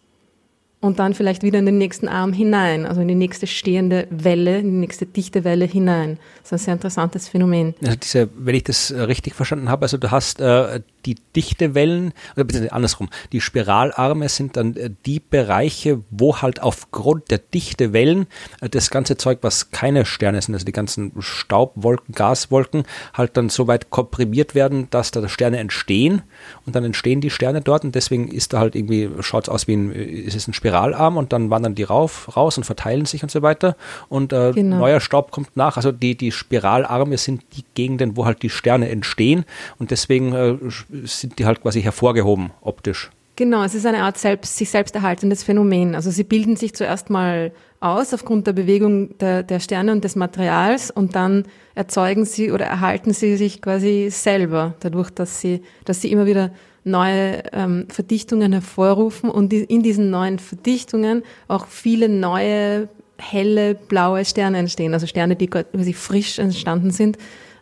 und 0.79 0.99
dann 0.99 1.13
vielleicht 1.13 1.43
wieder 1.43 1.59
in 1.59 1.65
den 1.65 1.77
nächsten 1.77 2.07
Arm 2.07 2.31
hinein, 2.31 2.85
also 2.85 3.01
in 3.01 3.07
die 3.07 3.15
nächste 3.15 3.47
stehende 3.47 4.07
Welle, 4.11 4.59
in 4.59 4.65
die 4.65 4.77
nächste 4.77 5.05
dichte 5.05 5.43
Welle 5.43 5.65
hinein. 5.65 6.19
Das 6.41 6.51
ist 6.51 6.53
ein 6.53 6.65
sehr 6.65 6.73
interessantes 6.75 7.27
Phänomen. 7.27 7.73
Also 7.83 7.97
diese, 7.97 8.29
wenn 8.35 8.55
ich 8.55 8.63
das 8.63 8.93
richtig 8.93 9.33
verstanden 9.33 9.69
habe, 9.69 9.83
also 9.83 9.97
du 9.97 10.11
hast 10.11 10.39
äh, 10.39 10.81
die 11.05 11.15
dichte 11.35 11.75
Wellen, 11.75 12.13
oder 12.35 12.45
andersrum, 12.73 13.09
die 13.31 13.41
Spiralarme 13.41 14.29
sind 14.29 14.57
dann 14.57 14.75
äh, 14.75 14.89
die 15.05 15.19
Bereiche, 15.19 16.01
wo 16.09 16.41
halt 16.41 16.61
aufgrund 16.61 17.31
der 17.31 17.39
dichte 17.39 17.93
Wellen 17.93 18.27
äh, 18.61 18.69
das 18.69 18.89
ganze 18.89 19.17
Zeug, 19.17 19.39
was 19.41 19.71
keine 19.71 20.05
Sterne 20.05 20.41
sind, 20.41 20.53
also 20.53 20.65
die 20.65 20.71
ganzen 20.71 21.11
Staubwolken, 21.19 22.13
Gaswolken, 22.13 22.83
halt 23.13 23.37
dann 23.37 23.49
so 23.49 23.67
weit 23.67 23.89
komprimiert 23.89 24.55
werden, 24.55 24.87
dass 24.89 25.11
da 25.11 25.27
Sterne 25.27 25.57
entstehen 25.57 26.21
und 26.65 26.75
dann 26.75 26.83
entstehen 26.83 27.21
die 27.21 27.29
Sterne 27.29 27.61
dort 27.61 27.83
und 27.83 27.95
deswegen 27.95 28.27
ist 28.27 28.53
da 28.53 28.59
halt 28.59 28.75
irgendwie, 28.75 29.09
schaut 29.21 29.45
es 29.45 29.49
aus 29.49 29.67
wie 29.67 29.73
ein, 29.73 29.91
ist 29.91 30.35
es 30.35 30.47
ein 30.47 30.53
Spiralarm 30.53 31.17
und 31.17 31.33
dann 31.33 31.49
wandern 31.49 31.75
die 31.75 31.83
rauf, 31.83 32.35
raus 32.35 32.57
und 32.57 32.63
verteilen 32.63 33.05
sich 33.05 33.23
und 33.23 33.31
so 33.31 33.41
weiter 33.41 33.75
und 34.09 34.33
äh, 34.33 34.51
genau. 34.53 34.79
neuer 34.79 34.99
Staub 34.99 35.31
kommt 35.31 35.55
nach. 35.55 35.77
Also 35.77 35.91
die, 35.91 36.15
die 36.15 36.31
Spiralarme 36.31 37.17
sind 37.17 37.43
die 37.55 37.63
Gegenden, 37.73 38.17
wo 38.17 38.25
halt 38.25 38.41
die 38.43 38.49
Sterne 38.49 38.89
entstehen 38.89 39.45
und 39.79 39.91
deswegen 39.91 40.33
äh, 40.33 40.57
sind 41.03 41.39
die 41.39 41.45
halt 41.45 41.61
quasi 41.61 41.81
hervorgehoben 41.81 42.51
optisch. 42.61 43.09
Genau, 43.35 43.63
es 43.63 43.73
ist 43.73 43.87
eine 43.87 44.03
Art 44.03 44.19
selbst, 44.19 44.57
sich 44.57 44.69
selbst 44.69 44.93
erhaltendes 44.93 45.43
Phänomen. 45.43 45.95
Also 45.95 46.11
sie 46.11 46.23
bilden 46.23 46.55
sich 46.55 46.75
zuerst 46.75 47.09
mal 47.09 47.51
aus 47.79 48.13
aufgrund 48.13 48.45
der 48.45 48.53
Bewegung 48.53 49.17
der, 49.17 49.41
der 49.41 49.59
Sterne 49.59 49.91
und 49.91 50.03
des 50.03 50.15
Materials 50.15 50.91
und 50.91 51.15
dann 51.15 51.45
erzeugen 51.73 52.25
sie 52.25 52.51
oder 52.51 52.65
erhalten 52.65 53.11
sie 53.11 53.35
sich 53.35 53.61
quasi 53.61 54.09
selber 54.11 54.75
dadurch, 54.81 55.09
dass 55.09 55.41
sie, 55.41 55.63
dass 55.85 55.99
sie 56.01 56.11
immer 56.11 56.27
wieder 56.27 56.51
neue 56.83 57.43
ähm, 57.53 57.87
Verdichtungen 57.89 58.53
hervorrufen 58.53 59.31
und 59.31 59.51
in 59.51 59.81
diesen 59.81 60.11
neuen 60.11 60.37
Verdichtungen 60.37 61.23
auch 61.47 61.65
viele 61.65 62.09
neue 62.09 62.87
helle 63.17 63.73
blaue 63.73 64.25
Sterne 64.25 64.59
entstehen, 64.59 64.93
also 64.93 65.07
Sterne, 65.07 65.35
die 65.35 65.47
quasi 65.47 65.93
frisch 65.93 66.39
entstanden 66.39 66.91
sind. 66.91 67.17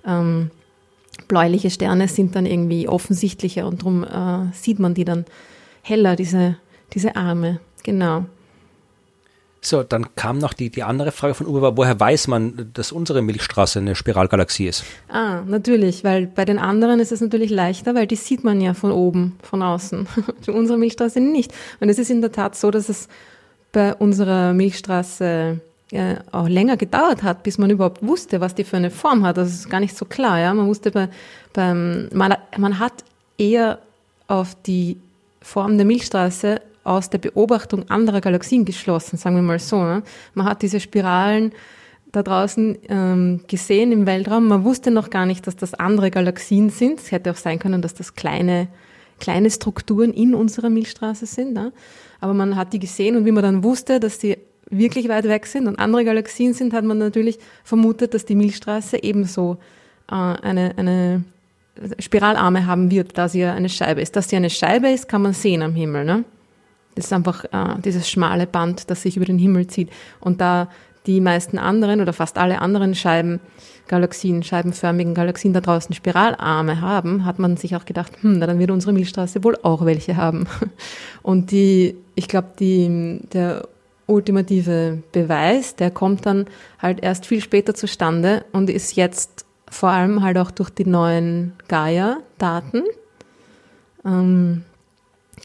Ähm, 0.05 0.51
bläuliche 1.27 1.69
Sterne 1.69 2.07
sind 2.07 2.35
dann 2.35 2.45
irgendwie 2.45 2.87
offensichtlicher 2.87 3.65
und 3.65 3.81
darum 3.81 4.03
äh, 4.03 4.53
sieht 4.53 4.79
man 4.79 4.93
die 4.93 5.05
dann 5.05 5.25
heller, 5.81 6.15
diese, 6.15 6.57
diese 6.93 7.15
Arme. 7.15 7.59
Genau. 7.83 8.25
So, 9.63 9.83
dann 9.83 10.15
kam 10.15 10.39
noch 10.39 10.53
die, 10.53 10.71
die 10.71 10.81
andere 10.81 11.11
Frage 11.11 11.35
von 11.35 11.45
Uwe, 11.45 11.77
woher 11.77 11.99
weiß 11.99 12.27
man, 12.27 12.71
dass 12.73 12.91
unsere 12.91 13.21
Milchstraße 13.21 13.77
eine 13.77 13.93
Spiralgalaxie 13.93 14.67
ist? 14.67 14.83
Ah, 15.07 15.41
natürlich, 15.45 16.03
weil 16.03 16.25
bei 16.25 16.45
den 16.45 16.57
anderen 16.57 16.99
ist 16.99 17.11
es 17.11 17.21
natürlich 17.21 17.51
leichter, 17.51 17.93
weil 17.93 18.07
die 18.07 18.15
sieht 18.15 18.43
man 18.43 18.59
ja 18.59 18.73
von 18.73 18.91
oben, 18.91 19.37
von 19.43 19.61
außen. 19.61 20.07
unsere 20.47 20.79
Milchstraße 20.79 21.19
nicht. 21.19 21.53
Und 21.79 21.89
es 21.89 21.99
ist 21.99 22.09
in 22.09 22.21
der 22.21 22.31
Tat 22.31 22.55
so, 22.55 22.71
dass 22.71 22.89
es 22.89 23.07
bei 23.71 23.93
unserer 23.93 24.53
Milchstraße 24.53 25.61
äh, 25.91 26.15
auch 26.31 26.47
länger 26.47 26.77
gedauert 26.77 27.23
hat, 27.23 27.43
bis 27.43 27.57
man 27.57 27.69
überhaupt 27.69 28.05
wusste, 28.05 28.39
was 28.39 28.55
die 28.55 28.63
für 28.63 28.77
eine 28.77 28.91
Form 28.91 29.25
hat. 29.25 29.37
Das 29.37 29.49
ist 29.49 29.69
gar 29.69 29.79
nicht 29.79 29.97
so 29.97 30.05
klar. 30.05 30.39
Ja? 30.39 30.53
Man 30.53 30.67
wusste 30.67 30.91
bei, 30.91 31.09
beim, 31.53 32.09
man, 32.13 32.35
man 32.57 32.79
hat 32.79 33.03
eher 33.37 33.79
auf 34.27 34.55
die 34.63 34.97
Form 35.41 35.77
der 35.77 35.85
Milchstraße 35.85 36.61
aus 36.83 37.09
der 37.09 37.17
Beobachtung 37.17 37.89
anderer 37.89 38.21
Galaxien 38.21 38.65
geschlossen, 38.65 39.17
sagen 39.17 39.35
wir 39.35 39.43
mal 39.43 39.59
so. 39.59 39.83
Ne? 39.83 40.03
Man 40.33 40.45
hat 40.45 40.61
diese 40.61 40.79
Spiralen 40.79 41.51
da 42.11 42.23
draußen 42.23 42.77
ähm, 42.89 43.41
gesehen 43.47 43.91
im 43.91 44.05
Weltraum. 44.05 44.47
Man 44.47 44.63
wusste 44.63 44.91
noch 44.91 45.09
gar 45.09 45.25
nicht, 45.25 45.45
dass 45.47 45.55
das 45.55 45.73
andere 45.73 46.11
Galaxien 46.11 46.69
sind. 46.69 46.99
Es 46.99 47.11
hätte 47.11 47.31
auch 47.31 47.35
sein 47.37 47.59
können, 47.59 47.81
dass 47.81 47.93
das 47.93 48.15
kleine, 48.15 48.67
kleine 49.19 49.49
Strukturen 49.49 50.13
in 50.13 50.35
unserer 50.35 50.69
Milchstraße 50.69 51.25
sind. 51.25 51.53
Ne? 51.53 51.71
Aber 52.19 52.33
man 52.33 52.55
hat 52.55 52.73
die 52.73 52.79
gesehen 52.79 53.15
und 53.15 53.25
wie 53.25 53.31
man 53.31 53.43
dann 53.43 53.63
wusste, 53.63 53.99
dass 53.99 54.17
die 54.17 54.37
wirklich 54.71 55.09
weit 55.09 55.25
weg 55.25 55.45
sind 55.45 55.67
und 55.67 55.77
andere 55.77 56.05
Galaxien 56.05 56.53
sind, 56.53 56.73
hat 56.73 56.83
man 56.83 56.97
natürlich 56.97 57.37
vermutet, 57.63 58.13
dass 58.13 58.25
die 58.25 58.35
Milchstraße 58.35 59.03
ebenso 59.03 59.57
äh, 60.09 60.15
eine, 60.15 60.73
eine 60.77 61.23
Spiralarme 61.99 62.65
haben 62.65 62.91
wird, 62.91 63.17
da 63.17 63.27
sie 63.27 63.41
ja 63.41 63.53
eine 63.53 63.69
Scheibe 63.69 64.01
ist. 64.01 64.15
Dass 64.15 64.29
sie 64.29 64.35
eine 64.35 64.49
Scheibe 64.49 64.89
ist, 64.89 65.07
kann 65.07 65.21
man 65.21 65.33
sehen 65.33 65.61
am 65.61 65.73
Himmel. 65.73 66.05
Ne? 66.05 66.23
Das 66.95 67.05
ist 67.05 67.13
einfach 67.13 67.45
äh, 67.45 67.79
dieses 67.83 68.09
schmale 68.09 68.47
Band, 68.47 68.89
das 68.89 69.03
sich 69.03 69.17
über 69.17 69.25
den 69.25 69.37
Himmel 69.37 69.67
zieht. 69.67 69.89
Und 70.19 70.41
da 70.41 70.69
die 71.07 71.21
meisten 71.21 71.57
anderen 71.57 72.01
oder 72.01 72.13
fast 72.13 72.37
alle 72.37 72.61
anderen 72.61 72.93
Scheiben, 72.95 73.39
Galaxien, 73.87 74.43
scheibenförmigen 74.43 75.13
Galaxien 75.13 75.51
da 75.51 75.61
draußen 75.61 75.93
Spiralarme 75.95 76.79
haben, 76.79 77.25
hat 77.25 77.39
man 77.39 77.57
sich 77.57 77.75
auch 77.75 77.85
gedacht, 77.85 78.13
hm, 78.21 78.39
na, 78.39 78.47
dann 78.47 78.59
wird 78.59 78.71
unsere 78.71 78.93
Milchstraße 78.93 79.43
wohl 79.43 79.57
auch 79.63 79.85
welche 79.85 80.15
haben. 80.15 80.47
Und 81.23 81.51
die, 81.51 81.95
ich 82.15 82.27
glaube, 82.27 82.49
die, 82.59 83.19
der 83.33 83.67
ultimative 84.11 85.01
Beweis, 85.11 85.75
der 85.75 85.91
kommt 85.91 86.25
dann 86.25 86.45
halt 86.79 87.01
erst 87.01 87.25
viel 87.25 87.41
später 87.41 87.73
zustande 87.73 88.45
und 88.51 88.69
ist 88.69 88.95
jetzt 88.95 89.45
vor 89.69 89.89
allem 89.89 90.21
halt 90.21 90.37
auch 90.37 90.51
durch 90.51 90.69
die 90.69 90.85
neuen 90.85 91.53
Gaia-Daten 91.67 92.83
ähm, 94.05 94.63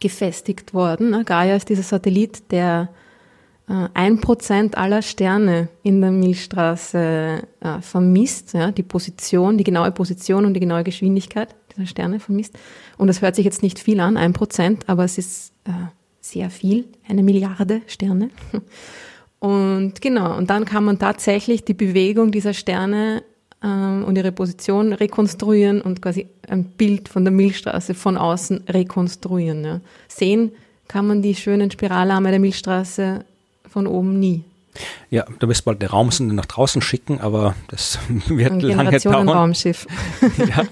gefestigt 0.00 0.74
worden. 0.74 1.10
Ne? 1.10 1.24
Gaia 1.24 1.56
ist 1.56 1.68
dieser 1.68 1.84
Satellit, 1.84 2.50
der 2.50 2.88
äh, 3.68 3.88
ein 3.94 4.20
Prozent 4.20 4.76
aller 4.76 5.02
Sterne 5.02 5.68
in 5.82 6.00
der 6.00 6.10
Milchstraße 6.10 7.42
äh, 7.60 7.80
vermisst, 7.80 8.52
ja, 8.54 8.72
die 8.72 8.82
Position, 8.82 9.58
die 9.58 9.64
genaue 9.64 9.92
Position 9.92 10.44
und 10.44 10.54
die 10.54 10.60
genaue 10.60 10.84
Geschwindigkeit 10.84 11.54
dieser 11.74 11.86
Sterne 11.86 12.20
vermisst. 12.20 12.54
Und 12.98 13.06
das 13.06 13.22
hört 13.22 13.36
sich 13.36 13.44
jetzt 13.44 13.62
nicht 13.62 13.78
viel 13.78 14.00
an, 14.00 14.16
ein 14.16 14.32
Prozent, 14.32 14.88
aber 14.88 15.04
es 15.04 15.18
ist 15.18 15.52
äh, 15.64 15.70
sehr 16.30 16.50
viel, 16.50 16.84
eine 17.08 17.22
Milliarde 17.22 17.82
Sterne. 17.86 18.30
Und 19.38 20.00
genau, 20.00 20.36
und 20.36 20.48
dann 20.48 20.64
kann 20.64 20.82
man 20.82 20.98
tatsächlich 20.98 21.62
die 21.62 21.74
Bewegung 21.74 22.32
dieser 22.32 22.54
Sterne 22.54 23.18
äh, 23.18 23.36
ähm, 23.62 24.04
und 24.04 24.16
ihre 24.16 24.32
Position 24.32 24.92
rekonstruieren 24.92 25.80
und 25.80 26.02
quasi 26.02 26.26
ein 26.48 26.64
Bild 26.64 27.08
von 27.08 27.24
der 27.24 27.32
Milchstraße 27.32 27.94
von 27.94 28.16
außen 28.16 28.64
rekonstruieren. 28.68 29.64
Ja. 29.64 29.80
Sehen 30.08 30.52
kann 30.88 31.06
man 31.06 31.22
die 31.22 31.34
schönen 31.34 31.70
Spiralarme 31.70 32.30
der 32.30 32.40
Milchstraße 32.40 33.24
von 33.68 33.86
oben 33.86 34.18
nie. 34.20 34.44
Ja, 35.10 35.24
du 35.38 35.48
wirst 35.48 35.64
bald 35.64 35.80
eine 35.80 35.90
Raumsonde 35.90 36.34
nach 36.34 36.46
draußen 36.46 36.82
schicken, 36.82 37.20
aber 37.20 37.54
das 37.68 37.98
wird 38.28 38.52
Ein 38.52 38.60
lange 38.60 38.98
dauern. 38.98 39.28
Raumschiff. 39.28 39.86
ja, 40.38 40.64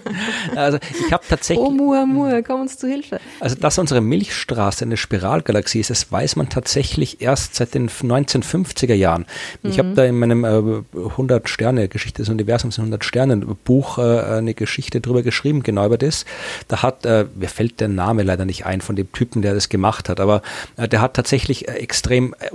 also 0.57 0.79
ich 1.07 1.13
habe 1.13 1.25
tatsächlich. 1.29 1.65
Oh 1.65 1.71
Muamua, 1.71 2.43
komm 2.43 2.63
uns 2.63 2.79
zu 2.79 2.89
Hilfe. 2.89 3.21
Also 3.41 3.57
dass 3.57 3.79
unsere 3.79 4.01
Milchstraße 4.01 4.85
eine 4.85 4.97
Spiralgalaxie 4.97 5.81
ist, 5.81 5.91
das 5.91 6.11
weiß 6.11 6.37
man 6.37 6.49
tatsächlich 6.49 7.21
erst 7.21 7.55
seit 7.55 7.75
den 7.75 7.89
1950er 7.89 8.95
Jahren. 8.95 9.27
Ich 9.63 9.77
mhm. 9.77 9.79
habe 9.79 9.95
da 9.95 10.05
in 10.05 10.19
meinem 10.19 10.45
äh, 10.45 10.83
100 10.99 11.49
Sterne 11.49 11.89
Geschichte 11.89 12.23
des 12.23 12.29
Universums 12.29 12.79
100 12.79 13.05
Sternen 13.05 13.57
Buch 13.65 13.99
äh, 13.99 14.03
eine 14.03 14.55
Geschichte 14.55 15.01
drüber 15.01 15.23
geschrieben, 15.23 15.63
genau 15.63 15.87
über 15.87 15.99
das. 15.99 16.25
Da 16.69 16.83
hat 16.83 17.07
äh, 17.07 17.27
mir 17.35 17.49
fällt 17.49 17.81
der 17.81 17.89
Name 17.89 18.23
leider 18.23 18.45
nicht 18.45 18.67
ein 18.67 18.81
von 18.81 18.97
dem 18.97 19.11
Typen, 19.13 19.43
der 19.43 19.55
das 19.55 19.69
gemacht 19.69 20.09
hat, 20.09 20.21
aber 20.21 20.43
äh, 20.77 20.89
der 20.89 21.01
hat 21.01 21.15
tatsächlich 21.15 21.69
äh, 21.69 21.73
extrem 21.73 22.35
äh, 22.41 22.51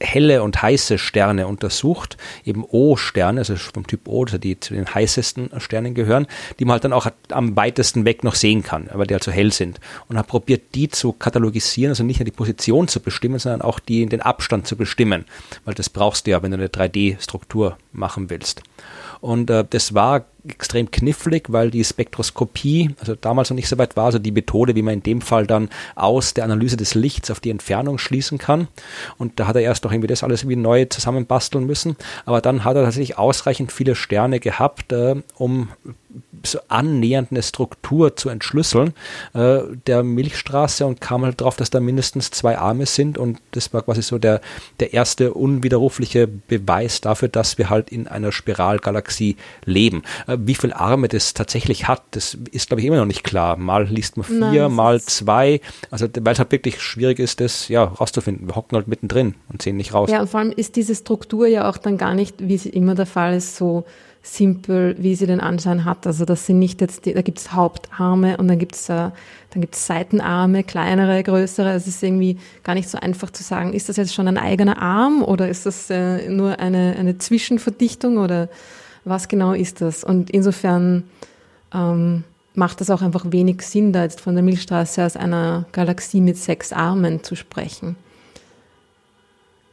helle 0.00 0.42
und 0.42 0.62
heiße 0.62 0.98
Sterne 0.98 1.46
untersucht, 1.46 2.16
eben 2.44 2.64
O-Sterne, 2.64 3.40
also 3.40 3.56
vom 3.56 3.86
Typ 3.86 4.08
O, 4.08 4.24
also 4.24 4.38
die 4.38 4.58
zu 4.60 4.74
den 4.74 4.92
heißesten 4.92 5.50
Sternen 5.58 5.94
gehören, 5.94 6.26
die 6.58 6.64
man 6.64 6.74
halt 6.74 6.84
dann 6.84 6.92
auch 6.92 7.08
am 7.30 7.56
weitesten 7.56 8.04
weg 8.04 8.24
noch 8.24 8.34
sehen 8.34 8.62
kann, 8.62 8.88
weil 8.92 9.06
die 9.06 9.14
halt 9.14 9.24
so 9.24 9.32
hell 9.32 9.52
sind. 9.52 9.80
Und 10.08 10.18
hat 10.18 10.26
probiert, 10.26 10.74
die 10.74 10.88
zu 10.88 11.12
katalogisieren, 11.12 11.90
also 11.90 12.04
nicht 12.04 12.20
nur 12.20 12.24
die 12.24 12.30
Position 12.30 12.88
zu 12.88 13.00
bestimmen, 13.00 13.38
sondern 13.38 13.62
auch 13.62 13.80
die, 13.80 14.06
den 14.06 14.22
Abstand 14.22 14.66
zu 14.66 14.76
bestimmen, 14.76 15.24
weil 15.64 15.74
das 15.74 15.90
brauchst 15.90 16.26
du 16.26 16.30
ja, 16.30 16.42
wenn 16.42 16.52
du 16.52 16.58
eine 16.58 16.68
3D-Struktur 16.68 17.76
machen 17.92 18.30
willst. 18.30 18.62
Und 19.20 19.50
äh, 19.50 19.64
das 19.68 19.94
war 19.94 20.26
extrem 20.48 20.90
knifflig, 20.90 21.52
weil 21.52 21.70
die 21.70 21.84
Spektroskopie, 21.84 22.94
also 23.00 23.14
damals 23.14 23.50
noch 23.50 23.56
nicht 23.56 23.68
so 23.68 23.78
weit 23.78 23.96
war, 23.96 24.06
also 24.06 24.18
die 24.18 24.32
Methode, 24.32 24.74
wie 24.74 24.82
man 24.82 24.94
in 24.94 25.02
dem 25.02 25.20
Fall 25.20 25.46
dann 25.46 25.68
aus 25.94 26.34
der 26.34 26.44
Analyse 26.44 26.76
des 26.76 26.94
Lichts 26.94 27.30
auf 27.30 27.40
die 27.40 27.50
Entfernung 27.50 27.98
schließen 27.98 28.38
kann. 28.38 28.68
Und 29.18 29.40
da 29.40 29.46
hat 29.46 29.56
er 29.56 29.62
erst 29.62 29.84
noch 29.84 29.92
irgendwie 29.92 30.08
das 30.08 30.22
alles 30.22 30.42
irgendwie 30.42 30.56
neu 30.56 30.84
zusammenbasteln 30.86 31.66
müssen. 31.66 31.96
Aber 32.24 32.40
dann 32.40 32.64
hat 32.64 32.76
er 32.76 32.84
tatsächlich 32.84 33.18
ausreichend 33.18 33.72
viele 33.72 33.94
Sterne 33.94 34.40
gehabt, 34.40 34.92
äh, 34.92 35.16
um 35.36 35.68
so 36.44 36.58
annähernd 36.68 37.30
eine 37.30 37.42
Struktur 37.42 38.16
zu 38.16 38.28
entschlüsseln 38.28 38.94
äh, 39.34 39.60
der 39.86 40.02
Milchstraße 40.02 40.86
und 40.86 41.00
kam 41.00 41.24
halt 41.24 41.40
drauf, 41.40 41.56
dass 41.56 41.70
da 41.70 41.80
mindestens 41.80 42.30
zwei 42.30 42.58
Arme 42.58 42.86
sind 42.86 43.18
und 43.18 43.38
das 43.52 43.72
war 43.72 43.82
quasi 43.82 44.02
so 44.02 44.18
der, 44.18 44.40
der 44.80 44.92
erste 44.92 45.34
unwiderrufliche 45.34 46.26
Beweis 46.26 47.00
dafür, 47.00 47.28
dass 47.28 47.58
wir 47.58 47.70
halt 47.70 47.90
in 47.90 48.08
einer 48.08 48.32
Spiralgalaxie 48.32 49.36
leben. 49.64 50.02
Äh, 50.26 50.38
wie 50.40 50.54
viele 50.54 50.76
Arme 50.76 51.08
das 51.08 51.34
tatsächlich 51.34 51.88
hat, 51.88 52.02
das 52.12 52.36
ist 52.52 52.68
glaube 52.68 52.80
ich 52.80 52.86
immer 52.86 52.96
noch 52.96 53.06
nicht 53.06 53.24
klar. 53.24 53.56
Mal 53.56 53.86
liest 53.88 54.16
man 54.16 54.24
vier, 54.24 54.38
Nein, 54.38 54.72
mal 54.72 55.00
zwei, 55.00 55.60
also 55.90 56.06
weil 56.20 56.32
es 56.32 56.38
halt 56.38 56.52
wirklich 56.52 56.80
schwierig 56.80 57.18
ist, 57.18 57.40
das 57.40 57.68
ja 57.68 57.84
rauszufinden. 57.84 58.48
Wir 58.48 58.56
hocken 58.56 58.76
halt 58.76 58.88
mittendrin 58.88 59.34
und 59.50 59.62
sehen 59.62 59.76
nicht 59.76 59.94
raus. 59.94 60.10
Ja, 60.10 60.20
und 60.20 60.28
vor 60.28 60.40
allem 60.40 60.52
ist 60.52 60.76
diese 60.76 60.94
Struktur 60.94 61.46
ja 61.46 61.68
auch 61.68 61.78
dann 61.78 61.96
gar 61.96 62.14
nicht, 62.14 62.36
wie 62.38 62.54
es 62.54 62.66
immer 62.66 62.94
der 62.94 63.06
Fall 63.06 63.34
ist, 63.34 63.56
so 63.56 63.84
simpel, 64.22 64.96
wie 64.98 65.14
sie 65.14 65.26
den 65.26 65.40
Anschein 65.40 65.84
hat. 65.84 66.06
Also 66.06 66.24
das 66.24 66.46
sind 66.46 66.58
nicht 66.58 66.80
jetzt, 66.80 67.06
die, 67.06 67.14
da 67.14 67.22
gibt 67.22 67.38
es 67.38 67.52
Hauptarme 67.52 68.36
und 68.36 68.48
dann 68.48 68.58
gibt 68.58 68.74
es 68.74 68.88
äh, 68.88 69.10
dann 69.50 69.62
gibt's 69.62 69.86
Seitenarme, 69.86 70.62
kleinere, 70.62 71.22
größere. 71.22 71.72
Es 71.72 71.86
ist 71.86 72.02
irgendwie 72.02 72.38
gar 72.64 72.74
nicht 72.74 72.88
so 72.88 72.98
einfach 72.98 73.30
zu 73.30 73.42
sagen, 73.42 73.72
ist 73.72 73.88
das 73.88 73.96
jetzt 73.96 74.14
schon 74.14 74.28
ein 74.28 74.36
eigener 74.36 74.80
Arm 74.80 75.22
oder 75.22 75.48
ist 75.48 75.64
das 75.64 75.88
äh, 75.90 76.28
nur 76.28 76.58
eine, 76.60 76.96
eine 76.98 77.18
Zwischenverdichtung 77.18 78.18
oder 78.18 78.48
was 79.04 79.28
genau 79.28 79.52
ist 79.52 79.80
das? 79.80 80.04
Und 80.04 80.30
insofern 80.30 81.04
ähm, 81.72 82.24
macht 82.54 82.80
das 82.80 82.90
auch 82.90 83.00
einfach 83.00 83.24
wenig 83.30 83.62
Sinn, 83.62 83.92
da 83.92 84.02
jetzt 84.02 84.20
von 84.20 84.34
der 84.34 84.44
Milchstraße 84.44 85.04
aus 85.04 85.16
einer 85.16 85.64
Galaxie 85.72 86.20
mit 86.20 86.36
sechs 86.36 86.72
Armen 86.72 87.24
zu 87.24 87.34
sprechen. 87.34 87.96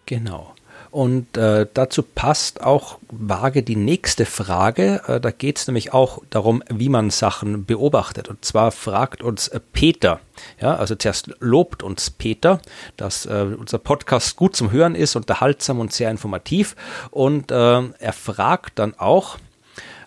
Genau. 0.05 0.54
Und 0.95 1.35
äh, 1.35 1.67
dazu 1.73 2.03
passt 2.03 2.63
auch 2.63 2.99
vage 3.11 3.63
die 3.63 3.75
nächste 3.75 4.25
Frage. 4.25 5.01
Äh, 5.07 5.19
da 5.19 5.29
geht 5.29 5.57
es 5.57 5.67
nämlich 5.67 5.91
auch 5.91 6.21
darum, 6.29 6.63
wie 6.69 6.87
man 6.87 7.09
Sachen 7.09 7.65
beobachtet. 7.65 8.29
Und 8.29 8.45
zwar 8.45 8.71
fragt 8.71 9.21
uns 9.21 9.49
äh, 9.49 9.59
Peter, 9.73 10.21
ja, 10.61 10.73
also 10.73 10.95
zuerst 10.95 11.31
lobt 11.41 11.83
uns 11.83 12.11
Peter, 12.11 12.61
dass 12.95 13.25
äh, 13.25 13.45
unser 13.59 13.77
Podcast 13.77 14.37
gut 14.37 14.55
zum 14.55 14.71
Hören 14.71 14.95
ist, 14.95 15.17
unterhaltsam 15.17 15.81
und 15.81 15.91
sehr 15.91 16.09
informativ. 16.09 16.77
Und 17.11 17.51
äh, 17.51 17.55
er 17.55 18.13
fragt 18.13 18.79
dann 18.79 18.97
auch, 18.97 19.37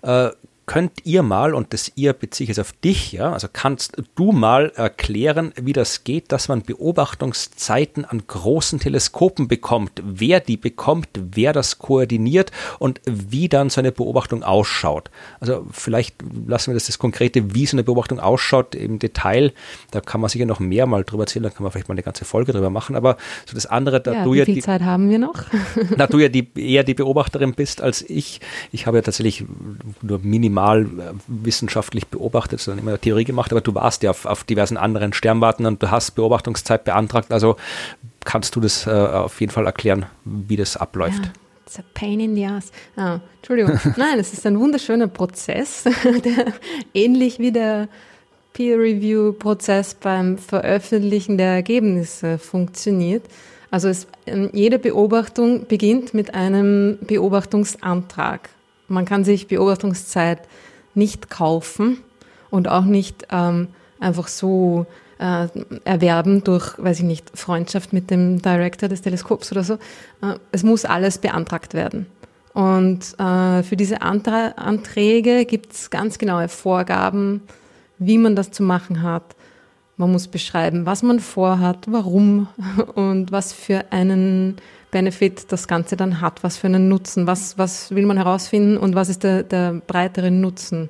äh, 0.01 0.30
könnt 0.68 1.06
ihr 1.06 1.22
mal, 1.22 1.54
und 1.54 1.72
das 1.72 1.90
ihr 1.96 2.12
beziehe 2.12 2.44
ich 2.44 2.48
jetzt 2.50 2.60
auf 2.60 2.72
dich, 2.72 3.12
ja, 3.12 3.32
also 3.32 3.48
kannst 3.50 4.02
du 4.14 4.32
mal 4.32 4.70
erklären, 4.76 5.54
wie 5.56 5.72
das 5.72 6.04
geht, 6.04 6.30
dass 6.30 6.48
man 6.48 6.60
Beobachtungszeiten 6.60 8.04
an 8.04 8.22
großen 8.26 8.78
Teleskopen 8.78 9.48
bekommt, 9.48 10.02
wer 10.04 10.40
die 10.40 10.58
bekommt, 10.58 11.08
wer 11.14 11.54
das 11.54 11.78
koordiniert 11.78 12.52
und 12.78 13.00
wie 13.06 13.48
dann 13.48 13.70
so 13.70 13.80
eine 13.80 13.92
Beobachtung 13.92 14.42
ausschaut. 14.42 15.10
Also 15.40 15.66
vielleicht 15.72 16.16
lassen 16.46 16.70
wir 16.70 16.74
das 16.74 16.86
das 16.86 16.98
konkrete, 16.98 17.54
wie 17.54 17.64
so 17.64 17.74
eine 17.74 17.82
Beobachtung 17.82 18.20
ausschaut 18.20 18.74
im 18.74 18.98
Detail. 18.98 19.54
Da 19.90 20.02
kann 20.02 20.20
man 20.20 20.28
sicher 20.28 20.44
noch 20.44 20.60
mehr 20.60 20.84
mal 20.84 21.02
drüber 21.02 21.22
erzählen, 21.22 21.44
da 21.44 21.50
kann 21.50 21.62
man 21.62 21.72
vielleicht 21.72 21.88
mal 21.88 21.94
eine 21.94 22.02
ganze 22.02 22.26
Folge 22.26 22.52
drüber 22.52 22.68
machen, 22.68 22.94
aber 22.94 23.16
so 23.46 23.54
das 23.54 23.64
andere, 23.64 24.02
da 24.02 24.12
ja, 24.12 24.24
du 24.24 24.34
wie 24.34 24.38
ja 24.40 24.44
viel 24.44 24.56
die, 24.56 24.60
Zeit 24.60 24.82
haben 24.82 25.08
wir 25.08 25.18
noch? 25.18 25.46
da 25.96 26.06
du 26.06 26.18
ja 26.18 26.28
die, 26.28 26.46
eher 26.54 26.84
die 26.84 26.94
Beobachterin 26.94 27.54
bist 27.54 27.80
als 27.80 28.02
ich. 28.02 28.42
Ich 28.70 28.86
habe 28.86 28.98
ja 28.98 29.02
tatsächlich 29.02 29.46
nur 30.02 30.18
minimal 30.18 30.57
mal 30.59 30.82
äh, 30.82 30.86
wissenschaftlich 31.28 32.09
beobachtet, 32.09 32.61
sondern 32.61 32.84
immer 32.84 33.00
Theorie 33.00 33.24
gemacht, 33.24 33.52
aber 33.52 33.61
du 33.61 33.74
warst 33.74 34.02
ja 34.02 34.11
auf, 34.11 34.26
auf 34.26 34.42
diversen 34.44 34.76
anderen 34.76 35.12
Sternwarten 35.12 35.66
und 35.66 35.82
du 35.82 35.90
hast 35.90 36.12
Beobachtungszeit 36.12 36.84
beantragt, 36.84 37.32
also 37.32 37.56
kannst 38.24 38.56
du 38.56 38.61
das 38.61 38.86
äh, 38.86 38.90
auf 38.90 39.40
jeden 39.40 39.52
Fall 39.52 39.66
erklären, 39.66 40.06
wie 40.24 40.56
das 40.56 40.76
abläuft. 40.76 41.24
Ja. 41.24 41.32
It's 41.64 41.78
a 41.78 41.82
pain 41.94 42.18
in 42.18 42.34
the 42.34 42.46
ass. 42.46 42.72
Ah, 42.96 43.20
Entschuldigung. 43.36 43.78
Nein, 43.96 44.18
es 44.18 44.32
ist 44.32 44.46
ein 44.46 44.59
wunderschöner 44.59 45.06
Prozess, 45.06 45.84
der 46.24 46.54
ähnlich 46.94 47.38
wie 47.38 47.52
der 47.52 47.88
Peer-Review-Prozess 48.54 49.94
beim 49.94 50.38
Veröffentlichen 50.38 51.38
der 51.38 51.52
Ergebnisse 51.52 52.38
funktioniert. 52.38 53.24
Also 53.70 53.88
es, 53.88 54.06
ähm, 54.26 54.50
jede 54.52 54.78
Beobachtung 54.78 55.66
beginnt 55.66 56.14
mit 56.14 56.34
einem 56.34 56.98
Beobachtungsantrag. 57.02 58.48
Man 58.89 59.05
kann 59.05 59.24
sich 59.24 59.47
Beobachtungszeit 59.47 60.41
nicht 60.95 61.30
kaufen 61.30 61.99
und 62.51 62.68
auch 62.68 62.84
nicht 62.84 63.26
ähm, 63.30 63.68
einfach 64.01 64.28
so 64.28 64.86
äh, 65.18 65.49
erwerben 65.84 66.45
durch, 66.45 66.78
weiß 66.78 67.01
ich 67.01 67.05
nicht, 67.05 67.39
Freundschaft 67.39 67.93
mit 67.93 68.11
dem 68.11 68.41
Director 68.41 68.89
des 68.89 69.03
Teleskops 69.03 69.53
oder 69.53 69.64
so. 69.64 69.74
Äh, 69.74 70.39
es 70.53 70.62
muss 70.62 70.84
alles 70.84 71.18
beantragt 71.18 71.74
werden. 71.74 72.07
Und 72.55 73.18
äh, 73.20 73.62
für 73.62 73.76
diese 73.76 74.03
Antra 74.03 74.49
Anträge 74.57 75.45
gibt 75.45 75.72
es 75.72 75.91
ganz 75.91 76.18
genaue 76.18 76.49
Vorgaben, 76.49 77.43
wie 77.99 78.18
man 78.18 78.36
das 78.36 78.51
zu 78.51 78.62
machen 78.62 79.03
hat. 79.03 79.36
Man 79.97 80.12
muss 80.12 80.28
beschreiben, 80.28 80.86
was 80.86 81.03
man 81.03 81.20
vorhat, 81.20 81.86
warum 81.89 82.49
und 82.95 83.32
was 83.32 83.53
für 83.53 83.93
einen 83.93 84.57
Benefit 84.91 85.53
das 85.53 85.68
Ganze 85.68 85.97
dann 85.97 86.20
hat, 86.20 86.43
was 86.43 86.57
für 86.57 86.66
einen 86.66 86.89
Nutzen, 86.89 87.26
was, 87.26 87.59
was 87.59 87.95
will 87.95 88.07
man 88.07 88.16
herausfinden 88.16 88.76
und 88.78 88.95
was 88.95 89.09
ist 89.09 89.22
der, 89.22 89.43
der 89.43 89.82
breitere 89.86 90.30
Nutzen 90.30 90.89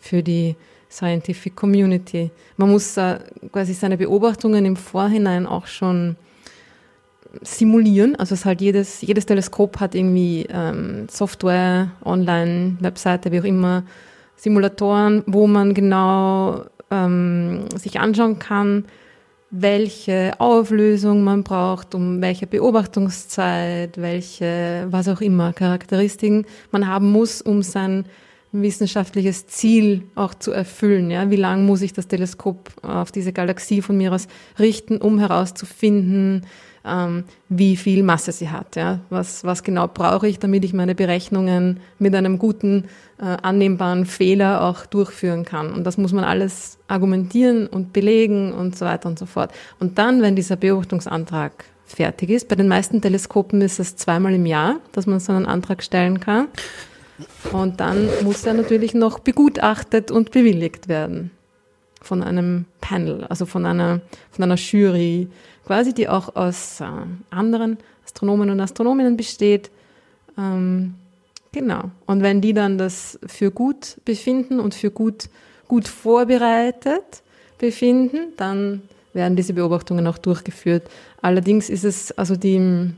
für 0.00 0.22
die 0.22 0.56
Scientific 0.90 1.54
Community. 1.56 2.30
Man 2.56 2.70
muss 2.70 2.96
äh, 2.96 3.18
quasi 3.52 3.74
seine 3.74 3.96
Beobachtungen 3.96 4.64
im 4.64 4.76
Vorhinein 4.76 5.46
auch 5.46 5.66
schon 5.66 6.16
simulieren. 7.42 8.16
Also 8.16 8.34
es 8.34 8.44
halt 8.44 8.60
jedes, 8.60 9.02
jedes 9.02 9.26
Teleskop 9.26 9.80
hat 9.80 9.94
irgendwie 9.94 10.46
ähm, 10.48 11.06
Software, 11.10 11.90
Online, 12.04 12.76
Webseite, 12.80 13.32
wie 13.32 13.40
auch 13.40 13.44
immer, 13.44 13.84
Simulatoren, 14.36 15.22
wo 15.26 15.46
man 15.46 15.74
genau 15.74 16.64
ähm, 16.90 17.64
sich 17.74 18.00
anschauen 18.00 18.38
kann, 18.38 18.84
welche 19.60 20.34
Auflösung 20.38 21.24
man 21.24 21.42
braucht, 21.42 21.94
um 21.94 22.20
welche 22.20 22.46
Beobachtungszeit, 22.46 23.96
welche, 23.98 24.86
was 24.90 25.08
auch 25.08 25.20
immer, 25.20 25.52
Charakteristiken 25.52 26.46
man 26.70 26.86
haben 26.86 27.10
muss, 27.10 27.42
um 27.42 27.62
sein 27.62 28.04
wissenschaftliches 28.52 29.46
Ziel 29.46 30.02
auch 30.14 30.34
zu 30.34 30.52
erfüllen. 30.52 31.10
Ja? 31.10 31.30
Wie 31.30 31.36
lang 31.36 31.66
muss 31.66 31.82
ich 31.82 31.92
das 31.92 32.08
Teleskop 32.08 32.70
auf 32.82 33.12
diese 33.12 33.32
Galaxie 33.32 33.82
von 33.82 33.96
mir 33.96 34.12
aus 34.12 34.28
richten, 34.58 34.98
um 34.98 35.18
herauszufinden, 35.18 36.46
ähm, 36.86 37.24
wie 37.48 37.76
viel 37.76 38.02
Masse 38.02 38.32
sie 38.32 38.50
hat. 38.50 38.76
Ja? 38.76 39.00
Was, 39.10 39.44
was 39.44 39.62
genau 39.62 39.88
brauche 39.88 40.28
ich, 40.28 40.38
damit 40.38 40.64
ich 40.64 40.72
meine 40.72 40.94
Berechnungen 40.94 41.80
mit 41.98 42.14
einem 42.14 42.38
guten, 42.38 42.84
äh, 43.18 43.24
annehmbaren 43.42 44.06
Fehler 44.06 44.62
auch 44.62 44.86
durchführen 44.86 45.44
kann. 45.44 45.72
Und 45.72 45.84
das 45.84 45.98
muss 45.98 46.12
man 46.12 46.24
alles 46.24 46.78
argumentieren 46.88 47.66
und 47.66 47.92
belegen 47.92 48.52
und 48.52 48.76
so 48.76 48.84
weiter 48.84 49.08
und 49.08 49.18
so 49.18 49.26
fort. 49.26 49.52
Und 49.78 49.98
dann, 49.98 50.22
wenn 50.22 50.36
dieser 50.36 50.56
Beobachtungsantrag 50.56 51.64
fertig 51.86 52.30
ist, 52.30 52.48
bei 52.48 52.56
den 52.56 52.68
meisten 52.68 53.00
Teleskopen 53.00 53.60
ist 53.60 53.78
es 53.78 53.96
zweimal 53.96 54.34
im 54.34 54.46
Jahr, 54.46 54.76
dass 54.92 55.06
man 55.06 55.20
so 55.20 55.32
einen 55.32 55.46
Antrag 55.46 55.82
stellen 55.82 56.20
kann. 56.20 56.48
Und 57.52 57.80
dann 57.80 58.08
muss 58.22 58.44
er 58.44 58.52
natürlich 58.52 58.92
noch 58.92 59.20
begutachtet 59.20 60.10
und 60.10 60.32
bewilligt 60.32 60.88
werden 60.88 61.30
von 62.06 62.22
einem 62.22 62.64
Panel, 62.80 63.24
also 63.24 63.46
von 63.46 63.66
einer, 63.66 64.00
von 64.30 64.44
einer 64.44 64.56
Jury, 64.56 65.28
quasi, 65.66 65.92
die 65.92 66.08
auch 66.08 66.36
aus 66.36 66.80
äh, 66.80 66.84
anderen 67.30 67.78
Astronomen 68.04 68.50
und 68.50 68.60
Astronominnen 68.60 69.16
besteht. 69.16 69.70
Ähm, 70.38 70.94
genau. 71.52 71.90
Und 72.06 72.22
wenn 72.22 72.40
die 72.40 72.54
dann 72.54 72.78
das 72.78 73.18
für 73.26 73.50
gut 73.50 73.98
befinden 74.04 74.60
und 74.60 74.74
für 74.74 74.90
gut, 74.90 75.28
gut 75.68 75.88
vorbereitet 75.88 77.22
befinden, 77.58 78.32
dann 78.36 78.82
werden 79.12 79.36
diese 79.36 79.54
Beobachtungen 79.54 80.06
auch 80.06 80.18
durchgeführt. 80.18 80.88
Allerdings 81.22 81.68
ist 81.68 81.84
es, 81.84 82.12
also 82.12 82.36
die, 82.36 82.90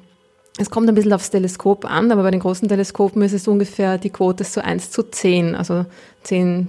es 0.58 0.68
kommt 0.68 0.88
ein 0.88 0.94
bisschen 0.94 1.12
aufs 1.12 1.30
Teleskop 1.30 1.84
an, 1.84 2.10
aber 2.10 2.24
bei 2.24 2.30
den 2.30 2.40
großen 2.40 2.68
Teleskopen 2.68 3.22
ist 3.22 3.32
es 3.32 3.48
ungefähr 3.48 3.96
die 3.96 4.10
Quote 4.10 4.44
so 4.44 4.60
1 4.60 4.90
zu 4.90 5.04
10, 5.04 5.54
also 5.54 5.86
10, 6.24 6.68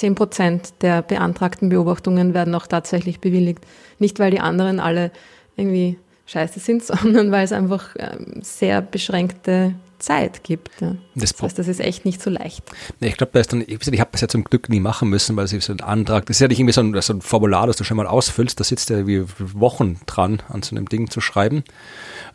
10 0.00 0.14
Prozent 0.14 0.72
der 0.80 1.02
beantragten 1.02 1.68
Beobachtungen 1.68 2.32
werden 2.32 2.54
auch 2.54 2.66
tatsächlich 2.66 3.20
bewilligt. 3.20 3.64
Nicht, 3.98 4.18
weil 4.18 4.30
die 4.30 4.40
anderen 4.40 4.80
alle 4.80 5.10
irgendwie 5.56 5.98
scheiße 6.26 6.58
sind, 6.58 6.82
sondern 6.84 7.30
weil 7.30 7.44
es 7.44 7.52
einfach 7.52 7.94
ähm, 7.98 8.40
sehr 8.42 8.80
beschränkte 8.80 9.74
Zeit 9.98 10.42
gibt. 10.42 10.80
Ja. 10.80 10.96
Das, 11.14 11.32
das, 11.32 11.42
heißt, 11.42 11.58
das 11.58 11.68
ist 11.68 11.80
echt 11.80 12.06
nicht 12.06 12.22
so 12.22 12.30
leicht. 12.30 12.62
Ich 13.00 13.18
glaube, 13.18 13.32
da 13.34 13.40
ist 13.40 13.52
dann, 13.52 13.60
ich, 13.60 13.86
ich 13.86 14.00
habe 14.00 14.08
das 14.12 14.22
ja 14.22 14.28
zum 14.28 14.44
Glück 14.44 14.70
nie 14.70 14.80
machen 14.80 15.10
müssen, 15.10 15.36
weil 15.36 15.44
es 15.44 15.52
ist 15.52 15.66
so 15.66 15.74
ein 15.74 15.82
Antrag, 15.82 16.24
das 16.24 16.36
ist 16.36 16.40
ja 16.40 16.48
nicht 16.48 16.58
irgendwie 16.58 16.72
so 16.72 16.80
ein, 16.80 16.98
so 17.02 17.12
ein 17.12 17.20
Formular, 17.20 17.66
das 17.66 17.76
du 17.76 17.84
schon 17.84 17.98
mal 17.98 18.06
ausfüllst, 18.06 18.58
da 18.58 18.64
sitzt 18.64 18.88
ja 18.88 19.06
wie 19.06 19.24
Wochen 19.38 20.00
dran, 20.06 20.42
an 20.48 20.62
so 20.62 20.74
einem 20.74 20.88
Ding 20.88 21.10
zu 21.10 21.20
schreiben. 21.20 21.62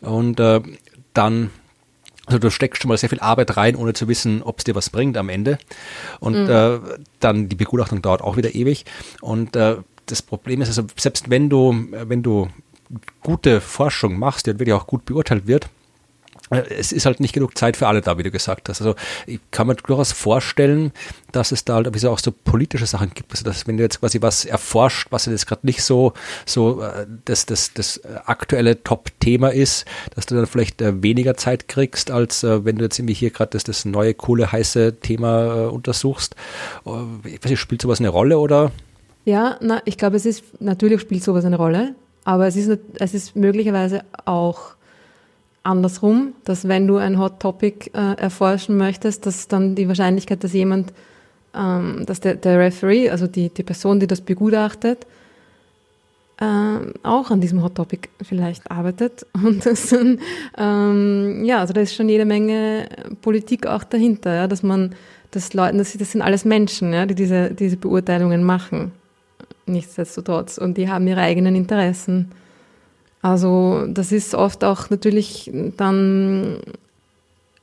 Und 0.00 0.38
äh, 0.38 0.60
dann 1.14 1.50
also 2.26 2.38
du 2.38 2.50
steckst 2.50 2.82
schon 2.82 2.88
mal 2.88 2.98
sehr 2.98 3.08
viel 3.08 3.20
Arbeit 3.20 3.56
rein, 3.56 3.76
ohne 3.76 3.92
zu 3.92 4.08
wissen, 4.08 4.42
ob 4.42 4.58
es 4.58 4.64
dir 4.64 4.74
was 4.74 4.90
bringt 4.90 5.16
am 5.16 5.28
Ende. 5.28 5.58
Und 6.20 6.44
mhm. 6.44 6.50
äh, 6.50 6.78
dann 7.20 7.48
die 7.48 7.56
Begutachtung 7.56 8.02
dauert 8.02 8.20
auch 8.20 8.36
wieder 8.36 8.54
ewig. 8.54 8.84
Und 9.20 9.56
äh, 9.56 9.76
das 10.06 10.22
Problem 10.22 10.60
ist 10.60 10.68
also, 10.68 10.84
selbst 10.96 11.30
wenn 11.30 11.48
du, 11.48 11.86
wenn 11.90 12.22
du 12.22 12.48
gute 13.22 13.60
Forschung 13.60 14.18
machst, 14.18 14.46
die 14.46 14.58
wirklich 14.58 14.74
auch 14.74 14.86
gut 14.86 15.04
beurteilt 15.04 15.46
wird, 15.46 15.64
äh, 15.64 15.68
es 16.50 16.92
ist 16.92 17.06
halt 17.06 17.18
nicht 17.20 17.32
genug 17.32 17.58
Zeit 17.58 17.76
für 17.76 17.88
alle 17.88 18.00
da, 18.00 18.18
wie 18.18 18.22
du 18.22 18.30
gesagt 18.30 18.68
hast. 18.68 18.80
Also 18.80 18.94
ich 19.26 19.40
kann 19.50 19.66
mir 19.66 19.74
durchaus 19.74 20.12
vorstellen, 20.12 20.92
dass 21.32 21.50
es 21.50 21.64
da 21.64 21.74
halt 21.74 21.92
wie 21.92 22.06
auch 22.06 22.18
so 22.18 22.32
politische 22.32 22.86
Sachen 22.86 23.10
gibt. 23.14 23.32
Also 23.32 23.44
dass 23.44 23.66
wenn 23.66 23.76
du 23.76 23.82
jetzt 23.82 24.00
quasi 24.00 24.22
was 24.22 24.44
erforscht, 24.44 25.08
was 25.10 25.26
jetzt 25.26 25.46
gerade 25.46 25.66
nicht 25.66 25.82
so 25.82 26.12
so 26.44 26.82
äh, 26.82 27.06
das, 27.24 27.46
das, 27.46 27.72
das 27.74 28.00
aktuelle 28.26 28.82
Top-Thema 28.82 29.48
ist, 29.48 29.86
dass 30.14 30.26
du 30.26 30.36
dann 30.36 30.46
vielleicht 30.46 30.80
äh, 30.82 31.02
weniger 31.02 31.36
Zeit 31.36 31.68
kriegst, 31.68 32.10
als 32.10 32.42
wenn 32.44 32.76
du 32.76 32.84
jetzt 32.84 32.98
irgendwie 32.98 33.14
hier 33.14 33.30
gerade 33.30 33.50
das, 33.50 33.64
das 33.64 33.84
neue, 33.84 34.14
coole, 34.14 34.52
heiße 34.52 35.00
Thema 35.00 35.68
untersuchst. 35.68 36.36
Ich 37.24 37.42
weiß 37.42 37.50
nicht, 37.50 37.60
spielt 37.60 37.82
sowas 37.82 37.98
eine 37.98 38.08
Rolle 38.08 38.38
oder? 38.38 38.70
Ja, 39.24 39.56
na, 39.60 39.82
ich 39.84 39.98
glaube, 39.98 40.16
es 40.16 40.26
ist 40.26 40.44
natürlich 40.60 41.00
spielt 41.00 41.24
sowas 41.24 41.44
eine 41.44 41.56
Rolle. 41.56 41.94
Aber 42.24 42.46
es 42.48 42.56
ist, 42.56 42.80
es 42.98 43.14
ist 43.14 43.36
möglicherweise 43.36 44.04
auch 44.24 44.75
andersrum, 45.66 46.34
dass 46.44 46.68
wenn 46.68 46.86
du 46.86 46.96
ein 46.96 47.18
Hot 47.18 47.40
Topic 47.40 47.90
äh, 47.92 48.14
erforschen 48.16 48.76
möchtest, 48.76 49.26
dass 49.26 49.48
dann 49.48 49.74
die 49.74 49.88
Wahrscheinlichkeit, 49.88 50.42
dass 50.42 50.52
jemand, 50.52 50.92
ähm, 51.54 52.04
dass 52.06 52.20
der, 52.20 52.36
der 52.36 52.58
Referee, 52.58 53.10
also 53.10 53.26
die, 53.26 53.50
die 53.50 53.62
Person, 53.62 54.00
die 54.00 54.06
das 54.06 54.20
begutachtet, 54.20 55.06
äh, 56.38 56.44
auch 57.02 57.30
an 57.30 57.40
diesem 57.40 57.62
Hot 57.62 57.74
Topic 57.74 58.08
vielleicht 58.22 58.70
arbeitet. 58.70 59.26
Und 59.34 59.66
das 59.66 59.88
dann, 59.88 60.20
ähm, 60.56 61.44
ja, 61.44 61.60
also 61.60 61.72
da 61.72 61.80
ist 61.80 61.94
schon 61.94 62.08
jede 62.08 62.24
Menge 62.24 62.88
Politik 63.22 63.66
auch 63.66 63.84
dahinter, 63.84 64.34
ja, 64.34 64.46
dass 64.46 64.62
man, 64.62 64.94
dass 65.30 65.54
Leute, 65.54 65.78
das, 65.78 65.96
das 65.96 66.12
sind 66.12 66.22
alles 66.22 66.44
Menschen, 66.44 66.92
ja, 66.92 67.06
die 67.06 67.14
diese, 67.14 67.50
diese 67.50 67.76
Beurteilungen 67.76 68.44
machen 68.44 68.92
nichtsdestotrotz. 69.66 70.58
Und 70.58 70.76
die 70.76 70.88
haben 70.88 71.06
ihre 71.06 71.20
eigenen 71.20 71.54
Interessen. 71.54 72.30
Also 73.26 73.86
das 73.88 74.12
ist 74.12 74.36
oft 74.36 74.62
auch 74.62 74.88
natürlich 74.88 75.50
dann, 75.76 76.60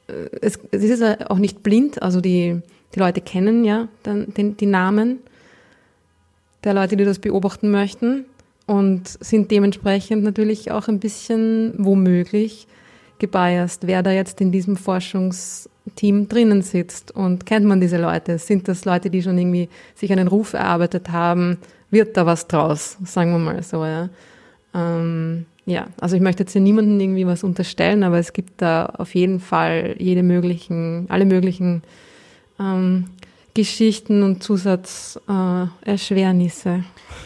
äh, 0.08 0.30
es, 0.42 0.60
es 0.72 0.84
ist 0.84 1.02
auch 1.30 1.38
nicht 1.38 1.64
blind, 1.64 2.02
also 2.02 2.20
die, 2.20 2.60
die 2.94 3.00
Leute 3.00 3.22
kennen 3.22 3.64
ja 3.64 3.88
dann 4.04 4.34
den, 4.34 4.58
die 4.58 4.66
Namen 4.66 5.20
der 6.66 6.74
Leute, 6.74 6.98
die 6.98 7.06
das 7.06 7.20
beobachten 7.20 7.72
möchten 7.72 8.26
und 8.66 9.08
sind 9.08 9.52
dementsprechend 9.52 10.26
natürlich 10.26 10.70
auch 10.70 10.90
ein 10.90 11.00
bisschen 11.00 11.76
womöglich 11.78 12.68
gebiased, 13.20 13.88
wer 13.88 14.04
da 14.04 14.12
jetzt 14.12 14.42
in 14.42 14.52
diesem 14.52 14.76
Forschungsteam 14.76 16.28
drinnen 16.28 16.62
sitzt 16.62 17.16
und 17.16 17.46
kennt 17.46 17.66
man 17.66 17.80
diese 17.80 17.98
Leute? 17.98 18.38
Sind 18.38 18.68
das 18.68 18.84
Leute, 18.84 19.10
die 19.10 19.24
schon 19.24 19.38
irgendwie 19.38 19.70
sich 19.96 20.12
einen 20.12 20.28
Ruf 20.28 20.52
erarbeitet 20.52 21.10
haben 21.10 21.58
wird 21.94 22.18
da 22.18 22.26
was 22.26 22.48
draus, 22.48 22.98
sagen 23.06 23.32
wir 23.32 23.38
mal 23.38 23.62
so, 23.62 23.86
ja. 23.86 24.10
Ähm, 24.74 25.46
ja, 25.66 25.88
also 26.00 26.16
ich 26.16 26.22
möchte 26.22 26.44
jetzt 26.44 26.52
hier 26.52 26.62
niemandem 26.62 27.00
irgendwie 27.00 27.26
was 27.26 27.44
unterstellen, 27.44 28.04
aber 28.04 28.20
es 28.20 28.34
gibt 28.34 28.62
da 28.62 28.86
auf 28.86 29.16
jeden 29.16 29.40
Fall 29.40 29.96
jede 29.98 30.22
möglichen, 30.24 31.06
alle 31.10 31.26
möglichen 31.26 31.82
ähm, 32.60 33.06
Geschichten 33.54 34.24
und 34.24 34.44
Zusatzerschwernisse. 34.44 36.70
Äh, 36.70 36.82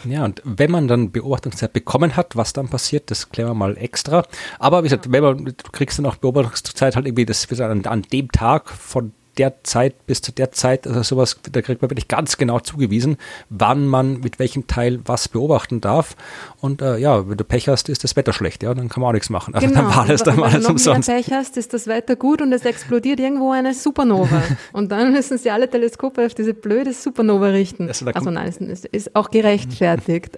ja, 0.08 0.24
und 0.24 0.40
wenn 0.44 0.70
man 0.70 0.86
dann 0.86 1.10
Beobachtungszeit 1.10 1.72
bekommen 1.72 2.14
hat, 2.16 2.36
was 2.36 2.52
dann 2.52 2.68
passiert, 2.68 3.10
das 3.10 3.30
klären 3.30 3.50
wir 3.50 3.54
mal 3.54 3.76
extra. 3.78 4.24
Aber 4.58 4.80
wie 4.80 4.88
gesagt, 4.88 5.10
wenn 5.10 5.22
man, 5.22 5.46
du 5.46 5.54
kriegst 5.72 5.98
dann 5.98 6.04
auch 6.06 6.16
Beobachtungszeit 6.16 6.96
halt 6.96 7.06
irgendwie 7.06 7.24
das 7.24 7.48
an, 7.60 7.86
an 7.86 8.02
dem 8.02 8.30
Tag 8.30 8.68
von 8.68 9.12
der 9.38 9.62
Zeit 9.62 10.06
bis 10.06 10.20
zu 10.20 10.32
der 10.32 10.52
Zeit, 10.52 10.86
also 10.86 11.02
sowas, 11.02 11.38
da 11.50 11.62
kriegt 11.62 11.82
man 11.82 11.90
wirklich 11.90 12.08
ganz 12.08 12.36
genau 12.36 12.60
zugewiesen, 12.60 13.16
wann 13.48 13.86
man 13.86 14.20
mit 14.20 14.38
welchem 14.38 14.66
Teil 14.66 15.00
was 15.04 15.28
beobachten 15.28 15.80
darf. 15.80 16.16
Und 16.60 16.82
äh, 16.82 16.98
ja, 16.98 17.28
wenn 17.28 17.36
du 17.36 17.44
Pech 17.44 17.68
hast, 17.68 17.88
ist 17.88 18.04
das 18.04 18.16
Wetter 18.16 18.32
schlecht, 18.32 18.62
ja, 18.62 18.74
dann 18.74 18.88
kann 18.88 19.00
man 19.00 19.10
auch 19.10 19.14
nichts 19.14 19.30
machen. 19.30 19.54
Also 19.54 19.66
genau. 19.66 19.82
dann 19.82 19.96
war 19.96 20.06
das 20.06 20.22
dann 20.22 20.36
mal 20.36 20.50
alles 20.50 20.66
umsonst. 20.66 21.08
Wenn 21.08 21.16
du 21.16 21.22
Pech 21.22 21.32
hast, 21.32 21.56
ist 21.56 21.72
das 21.72 21.86
Wetter 21.86 22.16
gut 22.16 22.42
und 22.42 22.52
es 22.52 22.64
explodiert 22.64 23.20
irgendwo 23.20 23.52
eine 23.52 23.74
Supernova. 23.74 24.42
und 24.72 24.90
dann 24.90 25.12
müssen 25.12 25.38
sie 25.38 25.50
alle 25.50 25.70
Teleskope 25.70 26.26
auf 26.26 26.34
diese 26.34 26.54
blöde 26.54 26.92
Supernova 26.92 27.46
richten. 27.46 27.88
Also, 27.88 28.06
also 28.06 28.30
nein, 28.30 28.48
es 28.48 28.84
ist 28.84 29.14
auch 29.14 29.30
gerechtfertigt. 29.30 30.36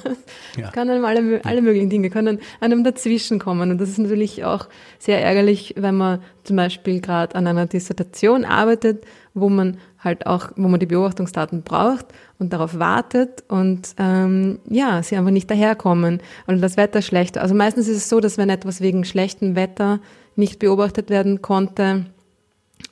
ja. 0.56 0.70
Kann 0.72 0.90
einem 0.90 1.04
alle, 1.04 1.40
alle 1.44 1.62
möglichen 1.62 1.90
Dinge 1.90 2.10
können 2.10 2.40
einem 2.60 2.84
dazwischen 2.84 3.38
kommen. 3.38 3.70
Und 3.70 3.78
das 3.78 3.88
ist 3.88 3.98
natürlich 3.98 4.44
auch 4.44 4.68
sehr 4.98 5.22
ärgerlich, 5.22 5.74
wenn 5.76 5.96
man 5.96 6.20
zum 6.44 6.56
Beispiel 6.56 7.00
gerade 7.00 7.34
an 7.34 7.46
einer 7.46 7.66
Dissertation 7.66 8.35
arbeitet, 8.44 9.04
wo 9.34 9.48
man 9.48 9.78
halt 9.98 10.26
auch, 10.26 10.50
wo 10.56 10.68
man 10.68 10.80
die 10.80 10.86
Beobachtungsdaten 10.86 11.62
braucht 11.62 12.06
und 12.38 12.52
darauf 12.52 12.78
wartet 12.78 13.44
und 13.48 13.94
ähm, 13.98 14.58
ja, 14.68 15.02
sie 15.02 15.16
einfach 15.16 15.30
nicht 15.30 15.50
daherkommen 15.50 16.20
und 16.46 16.60
das 16.60 16.76
Wetter 16.76 17.02
schlecht. 17.02 17.38
Also 17.38 17.54
meistens 17.54 17.88
ist 17.88 17.96
es 17.96 18.08
so, 18.08 18.20
dass 18.20 18.38
wenn 18.38 18.50
etwas 18.50 18.80
wegen 18.80 19.04
schlechtem 19.04 19.56
Wetter 19.56 20.00
nicht 20.36 20.58
beobachtet 20.58 21.10
werden 21.10 21.42
konnte 21.42 22.06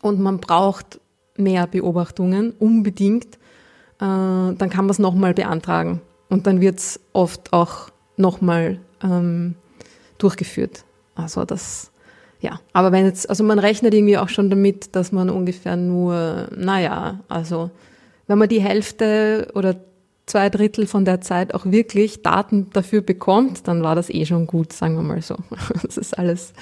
und 0.03 0.21
man 0.21 0.39
braucht 0.39 1.01
mehr 1.37 1.67
Beobachtungen 1.67 2.53
unbedingt, 2.59 3.37
äh, 3.37 4.01
dann 4.01 4.71
kann 4.71 4.87
man 4.87 4.91
es 4.91 4.99
nochmal 4.99 5.35
beantragen 5.35 6.01
und 6.29 6.47
dann 6.47 6.61
wird 6.61 6.79
es 6.79 7.01
oft 7.13 7.53
auch 7.53 7.91
nochmal 8.17 8.81
ähm, 9.03 9.55
durchgeführt. 10.19 10.85
Also 11.15 11.45
das 11.45 11.91
ja, 12.45 12.61
aber 12.75 12.93
wenn 12.93 13.07
jetzt, 13.07 13.31
also 13.31 13.43
man 13.43 13.59
rechnet 13.59 13.95
irgendwie 13.95 14.19
auch 14.19 14.29
schon 14.29 14.51
damit, 14.51 14.95
dass 14.95 15.13
man 15.13 15.31
ungefähr 15.31 15.77
nur, 15.77 16.49
naja, 16.55 17.21
also 17.27 17.71
wenn 18.27 18.37
man 18.37 18.51
die 18.51 18.61
Hälfte 18.61 19.49
oder 19.55 19.77
zwei 20.27 20.51
Drittel 20.51 20.87
von 20.87 21.07
der 21.07 21.23
Zeit 21.23 21.55
auch 21.55 21.65
wirklich 21.65 22.21
Daten 22.21 22.69
dafür 22.75 23.01
bekommt, 23.01 23.67
dann 23.67 23.83
war 23.83 23.95
das 23.95 24.11
eh 24.11 24.27
schon 24.27 24.47
gut, 24.47 24.75
sagen 24.75 24.95
wir 24.95 25.03
mal 25.03 25.23
so. 25.23 25.37
Das 25.83 25.97
ist 25.97 26.19
alles, 26.19 26.53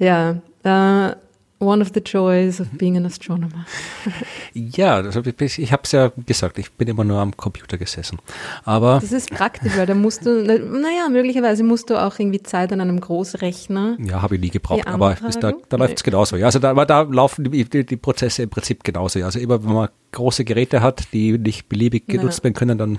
ja. 0.00 0.42
Äh, 0.64 1.14
One 1.62 1.80
of 1.80 1.92
the 1.94 2.00
joys 2.00 2.60
of 2.60 2.68
being 2.72 2.96
an 2.96 3.06
astronomer. 3.06 3.64
ja, 4.52 4.96
also 4.96 5.22
ich, 5.24 5.58
ich 5.58 5.72
habe 5.72 5.82
es 5.84 5.92
ja 5.92 6.10
gesagt, 6.26 6.58
ich 6.58 6.72
bin 6.72 6.88
immer 6.88 7.04
nur 7.04 7.18
am 7.18 7.36
Computer 7.36 7.78
gesessen. 7.78 8.18
Aber 8.64 8.98
das 9.00 9.12
ist 9.12 9.30
praktisch, 9.30 9.76
weil 9.76 9.86
da 9.86 9.94
musst 9.94 10.26
du, 10.26 10.42
naja, 10.44 11.08
möglicherweise 11.08 11.62
musst 11.62 11.90
du 11.90 11.96
auch 11.96 12.18
irgendwie 12.18 12.42
Zeit 12.42 12.72
an 12.72 12.80
einem 12.80 13.00
Großrechner. 13.00 13.96
Ja, 14.00 14.22
habe 14.22 14.34
ich 14.34 14.40
nie 14.40 14.50
gebraucht, 14.50 14.86
aber 14.86 15.16
da, 15.40 15.52
da 15.68 15.76
läuft 15.76 15.98
es 15.98 16.02
genauso. 16.02 16.36
Ja, 16.36 16.46
also 16.46 16.58
da, 16.58 16.70
aber 16.70 16.84
da 16.84 17.02
laufen 17.02 17.44
die, 17.44 17.64
die, 17.64 17.86
die, 17.86 17.96
Prozesse 17.96 18.42
im 18.42 18.50
Prinzip 18.50 18.82
genauso. 18.82 19.20
Ja. 19.20 19.26
Also 19.26 19.38
immer, 19.38 19.62
wenn 19.62 19.72
man 19.72 19.88
große 20.12 20.44
Geräte 20.44 20.80
hat, 20.82 21.12
die 21.12 21.38
nicht 21.38 21.68
beliebig 21.68 22.06
genutzt 22.06 22.38
ja. 22.38 22.44
werden 22.44 22.54
können, 22.54 22.78
dann 22.78 22.98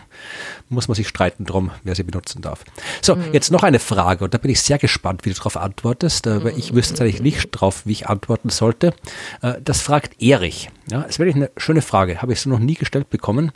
muss 0.70 0.88
man 0.88 0.96
sich 0.96 1.08
streiten 1.08 1.46
drum, 1.46 1.72
wer 1.84 1.96
sie 1.96 2.04
benutzen 2.04 2.42
darf. 2.42 2.64
So, 3.02 3.16
mhm. 3.16 3.26
jetzt 3.32 3.52
noch 3.52 3.64
eine 3.64 3.80
Frage 3.80 4.24
und 4.26 4.34
da 4.34 4.38
bin 4.38 4.52
ich 4.52 4.62
sehr 4.62 4.78
gespannt, 4.78 5.26
wie 5.26 5.30
du 5.30 5.36
darauf 5.36 5.58
antwortest, 5.58 6.28
äh, 6.28 6.44
weil 6.44 6.58
ich 6.58 6.74
wüsste 6.74 7.04
eigentlich 7.04 7.22
nicht 7.22 7.52
drauf, 7.52 7.86
wie 7.86 7.94
ich 7.94 8.08
antworten 8.08 8.50
sollte. 8.50 8.94
Äh, 9.42 9.56
das 9.64 9.82
fragt 9.82 10.22
Erich. 10.22 10.70
Ja, 10.90 11.04
ist 11.04 11.20
wirklich 11.20 11.36
eine 11.36 11.52
schöne 11.58 11.82
Frage, 11.82 12.22
habe 12.22 12.34
ich 12.34 12.42
so 12.42 12.50
noch 12.50 12.60
nie 12.60 12.76
gestellt 12.76 13.10
bekommen. 13.10 13.52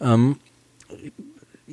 Ähm, 0.00 0.36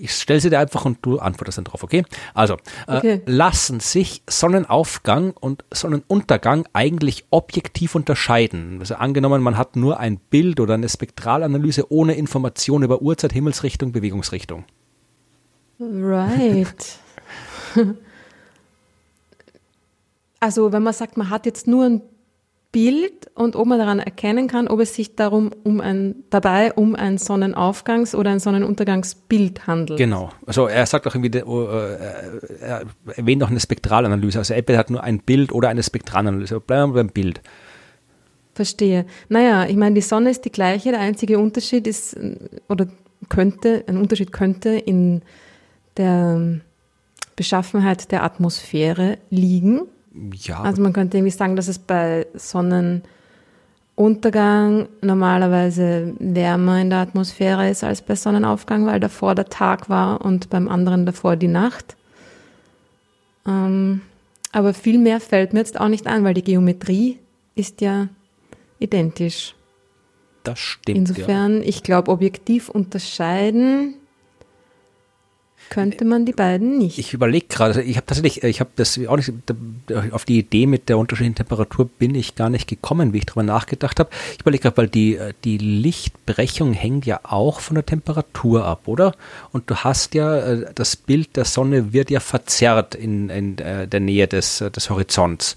ich 0.01 0.13
stelle 0.13 0.39
sie 0.39 0.49
dir 0.49 0.59
einfach 0.59 0.85
und 0.85 0.99
du 1.01 1.19
antwortest 1.19 1.57
dann 1.57 1.65
drauf, 1.65 1.83
okay? 1.83 2.03
Also, 2.33 2.55
äh, 2.87 2.97
okay. 2.97 3.21
lassen 3.25 3.79
sich 3.79 4.23
Sonnenaufgang 4.29 5.31
und 5.31 5.65
Sonnenuntergang 5.73 6.67
eigentlich 6.73 7.25
objektiv 7.29 7.95
unterscheiden? 7.95 8.77
Also 8.79 8.95
angenommen, 8.95 9.41
man 9.41 9.57
hat 9.57 9.75
nur 9.75 9.99
ein 9.99 10.17
Bild 10.17 10.59
oder 10.59 10.75
eine 10.75 10.89
Spektralanalyse 10.89 11.91
ohne 11.91 12.15
Information 12.15 12.83
über 12.83 13.01
Uhrzeit, 13.01 13.33
Himmelsrichtung, 13.33 13.91
Bewegungsrichtung. 13.91 14.65
Right. 15.79 16.99
also, 20.39 20.71
wenn 20.71 20.83
man 20.83 20.93
sagt, 20.93 21.17
man 21.17 21.29
hat 21.29 21.45
jetzt 21.45 21.67
nur 21.67 21.85
ein 21.85 22.01
Bild 22.77 23.31
und 23.33 23.55
ob 23.55 23.65
man 23.65 23.79
daran 23.79 23.97
erkennen 23.97 24.47
kann, 24.47 24.67
ob 24.67 24.79
es 24.81 24.93
sich 24.93 25.15
darum 25.15 25.49
um 25.63 25.81
ein, 25.81 26.13
dabei 26.29 26.71
um 26.73 26.95
ein 26.95 27.17
Sonnenaufgangs- 27.17 28.15
oder 28.15 28.29
ein 28.29 28.39
Sonnenuntergangsbild 28.39 29.65
handelt. 29.65 29.97
Genau. 29.97 30.29
Also 30.45 30.67
er 30.67 30.85
sagt 30.85 31.07
auch 31.07 31.15
irgendwie, 31.15 31.41
oh, 31.41 31.63
äh, 31.63 31.97
er 32.61 32.83
erwähnt 33.15 33.41
noch 33.41 33.49
eine 33.49 33.59
Spektralanalyse. 33.59 34.37
Also 34.37 34.53
Apple 34.53 34.77
hat 34.77 34.91
nur 34.91 35.03
ein 35.03 35.21
Bild 35.21 35.51
oder 35.53 35.69
eine 35.69 35.81
Spektralanalyse. 35.81 36.59
Bleiben 36.59 36.91
wir 36.93 37.01
beim 37.01 37.09
Bild. 37.09 37.41
Verstehe. 38.53 39.07
Naja, 39.27 39.65
ich 39.65 39.75
meine, 39.75 39.95
die 39.95 40.01
Sonne 40.01 40.29
ist 40.29 40.45
die 40.45 40.51
gleiche. 40.51 40.91
Der 40.91 40.99
einzige 40.99 41.39
Unterschied 41.39 41.87
ist, 41.87 42.15
oder 42.69 42.85
könnte, 43.27 43.85
ein 43.87 43.97
Unterschied 43.97 44.31
könnte 44.31 44.69
in 44.69 45.23
der 45.97 46.59
Beschaffenheit 47.35 48.11
der 48.11 48.23
Atmosphäre 48.23 49.17
liegen. 49.31 49.81
Ja. 50.33 50.61
Also 50.61 50.81
man 50.81 50.93
könnte 50.93 51.17
irgendwie 51.17 51.31
sagen, 51.31 51.55
dass 51.55 51.67
es 51.67 51.79
bei 51.79 52.27
Sonnenuntergang 52.33 54.87
normalerweise 55.01 56.13
wärmer 56.19 56.81
in 56.81 56.89
der 56.89 56.99
Atmosphäre 56.99 57.69
ist 57.69 57.83
als 57.83 58.01
bei 58.01 58.15
Sonnenaufgang, 58.15 58.85
weil 58.85 58.99
davor 58.99 59.35
der 59.35 59.45
Tag 59.45 59.89
war 59.89 60.21
und 60.21 60.49
beim 60.49 60.67
anderen 60.67 61.05
davor 61.05 61.35
die 61.35 61.47
Nacht. 61.47 61.95
Ähm, 63.45 64.01
aber 64.51 64.73
viel 64.73 64.97
mehr 64.97 65.19
fällt 65.19 65.53
mir 65.53 65.59
jetzt 65.59 65.79
auch 65.79 65.89
nicht 65.89 66.07
ein, 66.07 66.23
weil 66.23 66.33
die 66.33 66.43
Geometrie 66.43 67.19
ist 67.55 67.81
ja 67.81 68.07
identisch. 68.79 69.55
Das 70.43 70.59
stimmt. 70.59 70.97
Insofern, 70.97 71.57
ja. 71.57 71.67
ich 71.67 71.83
glaube, 71.83 72.11
objektiv 72.11 72.69
unterscheiden 72.69 73.95
könnte 75.69 76.05
man 76.05 76.25
die 76.25 76.33
beiden 76.33 76.77
nicht. 76.77 76.97
Ich 76.97 77.13
überlege 77.13 77.47
gerade, 77.47 77.75
also 77.75 77.81
ich 77.81 77.97
habe 77.97 78.05
tatsächlich, 78.05 78.43
ich 78.43 78.59
habe 78.59 78.69
das 78.75 78.99
auch 79.07 79.17
nicht, 79.17 79.31
auf 80.11 80.25
die 80.25 80.39
Idee 80.39 80.65
mit 80.65 80.89
der 80.89 80.97
unterschiedlichen 80.97 81.35
Temperatur 81.35 81.87
bin 81.87 82.15
ich 82.15 82.35
gar 82.35 82.49
nicht 82.49 82.67
gekommen, 82.67 83.13
wie 83.13 83.19
ich 83.19 83.25
darüber 83.25 83.43
nachgedacht 83.43 83.99
habe. 83.99 84.09
Ich 84.33 84.41
überlege 84.41 84.63
gerade, 84.63 84.77
weil 84.77 84.87
die, 84.87 85.19
die 85.43 85.57
Lichtbrechung 85.57 86.73
hängt 86.73 87.05
ja 87.05 87.19
auch 87.23 87.59
von 87.59 87.75
der 87.75 87.85
Temperatur 87.85 88.65
ab, 88.65 88.87
oder? 88.87 89.13
Und 89.51 89.69
du 89.69 89.75
hast 89.75 90.13
ja, 90.13 90.37
äh, 90.37 90.65
das 90.73 90.95
Bild 90.95 91.35
der 91.35 91.45
Sonne 91.45 91.93
wird 91.93 92.09
ja 92.09 92.19
verzerrt 92.19 92.95
in, 92.95 93.29
in 93.29 93.57
äh, 93.57 93.87
der 93.87 93.99
Nähe 93.99 94.27
des, 94.27 94.63
des 94.75 94.89
Horizonts 94.89 95.55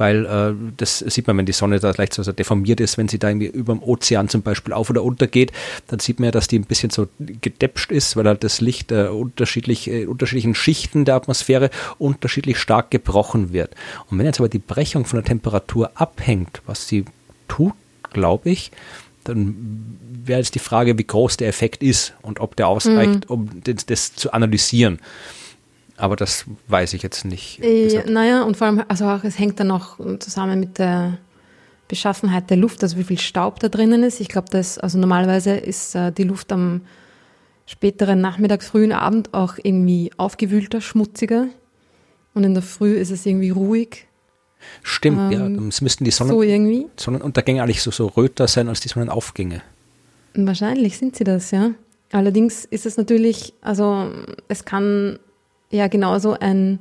weil 0.00 0.24
äh, 0.24 0.54
das 0.78 1.00
sieht 1.00 1.26
man, 1.26 1.36
wenn 1.36 1.44
die 1.44 1.52
Sonne 1.52 1.78
da 1.78 1.92
leicht 1.96 2.14
so, 2.14 2.22
so 2.22 2.32
deformiert 2.32 2.80
ist, 2.80 2.96
wenn 2.96 3.06
sie 3.06 3.18
da 3.18 3.28
irgendwie 3.28 3.48
über 3.48 3.74
dem 3.74 3.82
Ozean 3.82 4.30
zum 4.30 4.40
Beispiel 4.40 4.72
auf 4.72 4.88
oder 4.88 5.04
unter 5.04 5.26
geht, 5.26 5.52
dann 5.88 6.00
sieht 6.00 6.18
man 6.18 6.24
ja, 6.24 6.30
dass 6.30 6.48
die 6.48 6.58
ein 6.58 6.64
bisschen 6.64 6.88
so 6.88 7.06
gedäpscht 7.18 7.92
ist, 7.92 8.16
weil 8.16 8.24
halt 8.24 8.42
das 8.42 8.62
Licht 8.62 8.90
äh, 8.92 9.08
unterschiedlich, 9.08 9.88
äh, 9.88 10.06
unterschiedlichen 10.06 10.54
Schichten 10.54 11.04
der 11.04 11.16
Atmosphäre 11.16 11.68
unterschiedlich 11.98 12.58
stark 12.58 12.90
gebrochen 12.90 13.52
wird. 13.52 13.74
Und 14.10 14.18
wenn 14.18 14.24
jetzt 14.24 14.40
aber 14.40 14.48
die 14.48 14.58
Brechung 14.58 15.04
von 15.04 15.18
der 15.18 15.26
Temperatur 15.26 15.90
abhängt, 15.94 16.62
was 16.64 16.88
sie 16.88 17.04
tut, 17.46 17.74
glaube 18.12 18.48
ich, 18.48 18.72
dann 19.24 19.98
wäre 20.24 20.38
jetzt 20.38 20.54
die 20.54 20.60
Frage, 20.60 20.96
wie 20.96 21.04
groß 21.04 21.36
der 21.36 21.48
Effekt 21.48 21.82
ist 21.82 22.14
und 22.22 22.40
ob 22.40 22.56
der 22.56 22.68
ausreicht, 22.68 23.28
mhm. 23.28 23.34
um 23.34 23.50
das, 23.64 23.84
das 23.84 24.14
zu 24.14 24.32
analysieren. 24.32 24.98
Aber 26.00 26.16
das 26.16 26.46
weiß 26.68 26.94
ich 26.94 27.02
jetzt 27.02 27.26
nicht. 27.26 27.62
Äh, 27.62 28.04
naja, 28.10 28.42
und 28.42 28.56
vor 28.56 28.66
allem, 28.66 28.82
also 28.88 29.04
auch, 29.04 29.22
es 29.22 29.38
hängt 29.38 29.60
dann 29.60 29.70
auch 29.70 29.98
zusammen 30.18 30.58
mit 30.58 30.78
der 30.78 31.18
Beschaffenheit 31.88 32.48
der 32.48 32.56
Luft, 32.56 32.82
also 32.82 32.96
wie 32.96 33.04
viel 33.04 33.18
Staub 33.18 33.60
da 33.60 33.68
drinnen 33.68 34.02
ist. 34.02 34.20
Ich 34.20 34.28
glaube, 34.28 34.48
dass, 34.50 34.78
also 34.78 34.98
normalerweise 34.98 35.52
ist 35.52 35.94
äh, 35.94 36.10
die 36.10 36.22
Luft 36.22 36.52
am 36.52 36.80
späteren 37.66 38.20
Nachmittag, 38.20 38.62
frühen 38.62 38.92
Abend 38.92 39.34
auch 39.34 39.54
irgendwie 39.62 40.10
aufgewühlter, 40.16 40.80
schmutziger. 40.80 41.48
Und 42.32 42.44
in 42.44 42.54
der 42.54 42.62
Früh 42.62 42.94
ist 42.94 43.10
es 43.10 43.26
irgendwie 43.26 43.50
ruhig. 43.50 44.06
Stimmt, 44.82 45.32
ähm, 45.32 45.54
ja. 45.56 45.68
Es 45.68 45.80
müssten 45.80 46.04
die 46.04 46.10
Sonnen 46.10 46.32
so 46.32 46.42
irgendwie. 46.42 46.86
Sonnenuntergänge 46.96 47.62
eigentlich 47.62 47.82
so, 47.82 47.90
so 47.90 48.06
röter 48.06 48.48
sein 48.48 48.68
als 48.68 48.80
die 48.80 48.88
Sonnenaufgänge. 48.88 49.60
Wahrscheinlich 50.34 50.96
sind 50.96 51.16
sie 51.16 51.24
das, 51.24 51.50
ja. 51.50 51.72
Allerdings 52.12 52.64
ist 52.64 52.86
es 52.86 52.96
natürlich, 52.96 53.52
also 53.60 54.10
es 54.48 54.64
kann 54.64 55.18
ja 55.70 55.88
genauso 55.88 56.36
ein, 56.38 56.80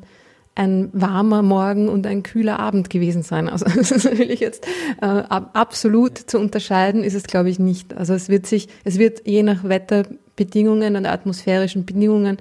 ein 0.55 0.89
warmer 0.93 1.41
Morgen 1.41 1.87
und 1.89 2.05
ein 2.05 2.23
kühler 2.23 2.59
Abend 2.59 2.89
gewesen 2.89 3.23
sein. 3.23 3.49
Also 3.49 3.65
das 3.75 3.91
ist 3.91 4.05
natürlich 4.05 4.39
jetzt 4.39 4.65
äh, 5.01 5.05
absolut 5.05 6.17
zu 6.17 6.39
unterscheiden 6.39 7.03
ist 7.03 7.13
es, 7.13 7.23
glaube 7.23 7.49
ich, 7.49 7.59
nicht. 7.59 7.95
Also 7.95 8.13
es 8.13 8.29
wird 8.29 8.45
sich, 8.45 8.67
es 8.83 8.97
wird 8.99 9.25
je 9.25 9.43
nach 9.43 9.63
Wetterbedingungen 9.63 10.95
und 10.95 11.05
atmosphärischen 11.05 11.85
Bedingungen 11.85 12.37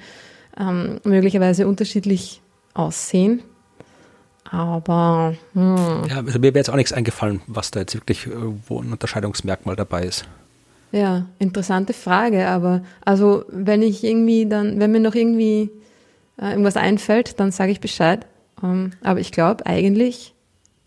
ähm, 0.59 1.01
möglicherweise 1.05 1.67
unterschiedlich 1.67 2.41
aussehen. 2.75 3.43
Aber 4.51 5.35
hm. 5.53 5.77
ja, 6.09 6.17
also 6.25 6.39
mir 6.39 6.55
wäre 6.55 6.59
jetzt 6.59 6.71
auch 6.71 6.77
nichts 6.77 6.93
eingefallen, 6.93 7.43
was 7.47 7.71
da 7.71 7.81
jetzt 7.81 7.95
wirklich 7.95 8.29
wo 8.67 8.81
ein 8.81 8.93
Unterscheidungsmerkmal 8.93 9.77
dabei 9.77 10.05
ist. 10.05 10.25
Ja, 10.91 11.27
interessante 11.39 11.93
Frage, 11.93 12.49
aber 12.49 12.83
also 13.05 13.45
wenn 13.51 13.83
ich 13.83 14.03
irgendwie 14.03 14.47
dann, 14.47 14.81
wenn 14.81 14.91
mir 14.91 15.01
noch 15.01 15.15
irgendwie 15.15 15.71
äh, 16.41 16.51
irgendwas 16.51 16.77
einfällt, 16.77 17.41
dann 17.41 17.51
sage 17.51 17.73
ich 17.73 17.81
Bescheid. 17.81 18.27
Ähm, 18.63 18.93
aber 19.03 19.21
ich 19.21 19.33
glaube, 19.33 19.67
eigentlich 19.67 20.35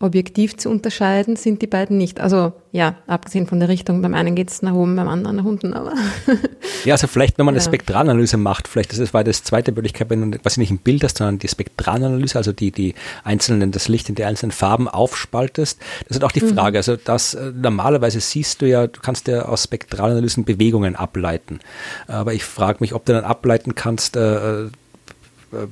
objektiv 0.02 0.56
zu 0.56 0.68
unterscheiden 0.68 1.36
sind 1.36 1.62
die 1.62 1.66
beiden 1.66 1.96
nicht. 1.96 2.20
Also 2.20 2.52
ja, 2.72 2.96
abgesehen 3.06 3.46
von 3.46 3.60
der 3.60 3.68
Richtung, 3.68 4.02
beim 4.02 4.14
einen 4.14 4.34
geht 4.34 4.50
es 4.50 4.60
nach 4.60 4.74
oben, 4.74 4.96
beim 4.96 5.08
anderen 5.08 5.36
nach 5.36 5.44
unten, 5.44 5.74
aber. 5.74 5.92
ja, 6.84 6.94
also 6.94 7.06
vielleicht, 7.06 7.38
wenn 7.38 7.46
man 7.46 7.54
eine 7.54 7.62
Spektralanalyse 7.62 8.36
macht, 8.36 8.66
vielleicht 8.66 8.90
das 8.90 8.98
ist, 8.98 9.14
war 9.14 9.22
das 9.22 9.44
zweite 9.44 9.70
Möglichkeit, 9.72 10.10
wenn 10.10 10.32
du 10.32 10.38
quasi 10.38 10.58
nicht 10.58 10.72
ein 10.72 10.78
Bild 10.78 11.04
hast, 11.04 11.18
sondern 11.18 11.38
die 11.38 11.48
Spektralanalyse, 11.48 12.36
also 12.36 12.52
die, 12.52 12.72
die 12.72 12.94
einzelnen, 13.22 13.70
das 13.70 13.88
Licht 13.88 14.08
in 14.08 14.16
die 14.16 14.24
einzelnen 14.24 14.52
Farben 14.52 14.88
aufspaltest. 14.88 15.78
Das 16.08 16.16
ist 16.16 16.24
auch 16.24 16.32
die 16.32 16.42
mhm. 16.42 16.54
Frage. 16.54 16.78
Also 16.78 16.96
das 16.96 17.34
äh, 17.34 17.52
normalerweise 17.54 18.20
siehst 18.20 18.60
du 18.60 18.66
ja, 18.66 18.88
du 18.88 19.00
kannst 19.00 19.28
ja 19.28 19.44
aus 19.44 19.64
Spektralanalysen 19.64 20.44
Bewegungen 20.44 20.96
ableiten. 20.96 21.60
Aber 22.08 22.34
ich 22.34 22.44
frage 22.44 22.78
mich, 22.80 22.94
ob 22.94 23.04
du 23.04 23.12
dann 23.12 23.24
ableiten 23.24 23.76
kannst, 23.76 24.16
äh, 24.16 24.64
äh, 24.64 24.70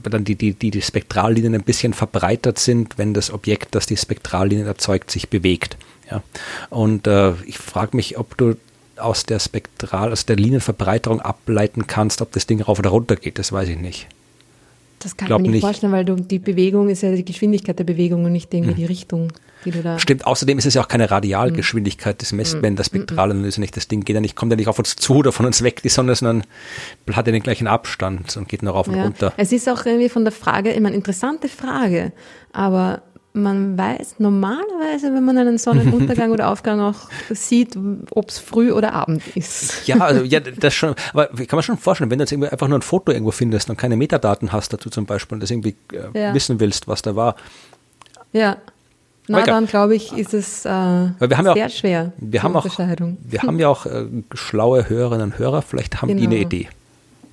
dann 0.02 0.24
die, 0.24 0.34
die, 0.34 0.52
die, 0.52 0.70
die 0.70 0.82
Spektrallinien 0.82 1.54
ein 1.54 1.62
bisschen 1.62 1.92
verbreitert 1.92 2.58
sind, 2.58 2.98
wenn 2.98 3.14
das 3.14 3.32
Objekt, 3.32 3.74
das 3.74 3.86
die 3.86 3.96
Spektrallinien 3.96 4.66
erzeugt, 4.66 5.10
sich 5.10 5.28
bewegt. 5.28 5.76
Ja. 6.10 6.22
Und 6.68 7.06
äh, 7.06 7.32
ich 7.46 7.58
frage 7.58 7.96
mich, 7.96 8.18
ob 8.18 8.36
du 8.36 8.56
aus 8.96 9.24
der 9.24 9.38
Spektral, 9.38 10.12
aus 10.12 10.26
der 10.26 10.36
Linienverbreiterung 10.36 11.20
ableiten 11.20 11.86
kannst, 11.86 12.20
ob 12.20 12.32
das 12.32 12.46
Ding 12.46 12.60
rauf 12.60 12.78
oder 12.78 12.90
runter 12.90 13.16
geht. 13.16 13.38
Das 13.38 13.52
weiß 13.52 13.68
ich 13.68 13.78
nicht. 13.78 14.06
Das 14.98 15.16
kann 15.16 15.28
ich 15.28 15.32
mir 15.32 15.42
nicht, 15.42 15.50
nicht 15.52 15.60
vorstellen, 15.62 15.92
weil 15.92 16.04
du, 16.04 16.16
die 16.16 16.38
Bewegung 16.38 16.90
ist 16.90 17.02
ja 17.02 17.12
die 17.12 17.24
Geschwindigkeit 17.24 17.78
der 17.78 17.84
Bewegung 17.84 18.24
und 18.26 18.32
nicht 18.32 18.52
irgendwie 18.52 18.72
hm. 18.72 18.76
die 18.76 18.84
Richtung. 18.84 19.32
Stimmt, 19.98 20.26
außerdem 20.26 20.58
ist 20.58 20.66
es 20.66 20.74
ja 20.74 20.82
auch 20.82 20.88
keine 20.88 21.10
Radialgeschwindigkeit, 21.10 22.20
das 22.20 22.32
messt 22.32 22.54
man 22.54 22.64
in 22.64 22.76
der 22.76 22.84
Spektralanalyse 22.84 23.60
nicht. 23.60 23.76
Das 23.76 23.88
Ding 23.88 24.02
geht 24.02 24.14
ja 24.14 24.20
nicht, 24.20 24.36
kommt 24.36 24.52
ja 24.52 24.56
nicht 24.56 24.68
auf 24.68 24.78
uns 24.78 24.96
zu 24.96 25.16
oder 25.16 25.32
von 25.32 25.46
uns 25.46 25.62
weg, 25.62 25.82
die 25.82 25.88
Sonne, 25.88 26.14
sondern 26.14 26.44
hat 27.12 27.26
ja 27.26 27.32
den 27.32 27.42
gleichen 27.42 27.66
Abstand 27.66 28.36
und 28.36 28.48
geht 28.48 28.62
nur 28.62 28.72
rauf 28.72 28.88
und 28.88 28.96
ja. 28.96 29.04
runter. 29.04 29.32
Es 29.36 29.52
ist 29.52 29.68
auch 29.68 29.84
irgendwie 29.84 30.08
von 30.08 30.24
der 30.24 30.32
Frage, 30.32 30.70
immer 30.70 30.88
eine 30.88 30.96
interessante 30.96 31.48
Frage, 31.48 32.12
aber 32.52 33.02
man 33.32 33.78
weiß 33.78 34.16
normalerweise, 34.18 35.14
wenn 35.14 35.24
man 35.24 35.38
einen 35.38 35.58
Sonnenuntergang 35.58 36.30
oder 36.32 36.48
Aufgang 36.48 36.80
auch 36.80 37.08
sieht, 37.30 37.78
ob 38.10 38.28
es 38.28 38.38
früh 38.38 38.72
oder 38.72 38.92
Abend 38.92 39.22
ist. 39.36 39.86
Ja, 39.86 39.98
also 39.98 40.24
ja, 40.24 40.40
das 40.40 40.74
schon, 40.74 40.94
aber 41.12 41.28
kann 41.28 41.56
man 41.56 41.62
schon 41.62 41.78
vorstellen, 41.78 42.10
wenn 42.10 42.18
du 42.18 42.24
jetzt 42.24 42.32
irgendwie 42.32 42.48
einfach 42.48 42.66
nur 42.66 42.78
ein 42.78 42.82
Foto 42.82 43.12
irgendwo 43.12 43.30
findest 43.30 43.70
und 43.70 43.76
keine 43.76 43.96
Metadaten 43.96 44.52
hast 44.52 44.72
dazu 44.72 44.90
zum 44.90 45.06
Beispiel 45.06 45.36
und 45.36 45.40
das 45.40 45.50
irgendwie 45.50 45.76
äh, 45.92 46.18
ja. 46.20 46.34
wissen 46.34 46.58
willst, 46.58 46.88
was 46.88 47.02
da 47.02 47.14
war. 47.14 47.36
Ja. 48.32 48.56
Na, 49.30 49.44
dann 49.44 49.66
glaube 49.66 49.94
ich, 49.94 50.12
ist 50.12 50.34
es 50.34 50.64
äh, 50.64 50.68
wir 50.68 51.36
haben 51.36 51.44
sehr 51.44 51.56
ja 51.56 51.66
auch, 51.66 51.70
schwer. 51.70 52.12
Wir 52.18 52.42
haben 52.42 52.56
auch, 52.56 52.66
wir 52.66 53.42
haben 53.42 53.58
ja 53.58 53.68
auch 53.68 53.86
äh, 53.86 54.06
schlaue 54.34 54.88
Hörerinnen 54.88 55.32
und 55.32 55.38
Hörer, 55.38 55.62
vielleicht 55.62 56.02
haben 56.02 56.08
genau. 56.08 56.20
die 56.20 56.26
eine 56.26 56.36
genau. 56.36 56.46
Idee. 56.46 56.68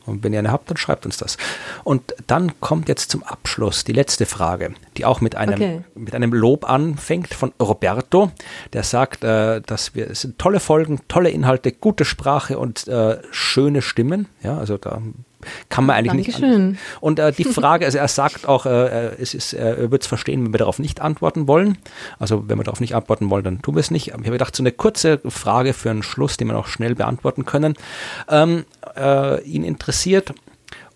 Und 0.08 0.24
wenn 0.24 0.32
ihr 0.32 0.40
eine 0.40 0.52
habt, 0.52 0.70
dann 0.70 0.78
schreibt 0.78 1.06
uns 1.06 1.18
das. 1.18 1.38
Und 1.84 2.16
dann 2.28 2.60
kommt 2.62 2.88
jetzt 2.88 3.12
zum 3.12 3.24
Abschluss 3.24 3.84
die 3.84 3.92
letzte 3.92 4.26
Frage, 4.26 4.74
die 4.96 5.06
auch 5.06 5.20
mit 5.20 5.36
einem, 5.36 5.56
okay. 5.56 5.82
mit 5.96 6.16
einem 6.16 6.34
Lob 6.34 6.70
anfängt 6.70 7.34
von 7.34 7.52
Roberto. 7.62 8.32
Der 8.74 8.84
sagt, 8.84 9.24
äh, 9.24 9.62
dass 9.62 9.96
wir, 9.96 10.10
es 10.10 10.22
sind 10.22 10.40
tolle 10.40 10.62
Folgen, 10.62 11.02
tolle 11.10 11.30
Inhalte, 11.30 11.74
gute 11.74 12.06
Sprache 12.06 12.58
und 12.58 12.88
äh, 12.88 13.18
schöne 13.32 13.82
Stimmen. 13.82 14.28
Ja, 14.42 14.58
also 14.58 14.78
da 14.78 15.02
kann 15.70 15.86
man 15.86 15.96
eigentlich 15.96 16.36
Dankeschön. 16.36 16.72
nicht. 16.72 16.82
Und 17.00 17.20
äh, 17.20 17.32
die 17.32 17.44
Frage, 17.46 17.86
also 17.86 17.98
er 17.98 18.08
sagt 18.08 18.48
auch, 18.48 18.66
äh, 18.66 19.16
es 19.20 19.34
ist, 19.34 19.54
er 19.54 19.92
wird 19.92 20.02
es 20.02 20.08
verstehen, 20.08 20.46
wenn 20.46 20.54
wir 20.54 20.60
darauf 20.60 20.80
nicht 20.80 21.02
antworten 21.02 21.48
wollen. 21.48 21.78
Also 22.20 22.50
wenn 22.50 22.58
wir 22.58 22.64
darauf 22.64 22.80
nicht 22.80 22.96
antworten 22.96 23.30
wollen, 23.30 23.44
dann 23.44 23.62
tun 23.62 23.76
wir 23.76 23.80
es 23.80 23.92
nicht. 23.92 24.14
Aber 24.14 24.22
ich 24.22 24.28
habe 24.28 24.38
gedacht, 24.38 24.56
so 24.56 24.64
eine 24.64 24.72
kurze 24.72 25.20
Frage 25.26 25.74
für 25.74 25.90
einen 25.90 26.04
Schluss, 26.04 26.38
die 26.38 26.46
wir 26.46 26.54
noch 26.54 26.68
schnell 26.68 26.96
beantworten 26.96 27.46
können. 27.46 27.76
Ähm, 28.30 28.66
äh, 28.96 29.42
ihn 29.44 29.64
interessiert, 29.64 30.34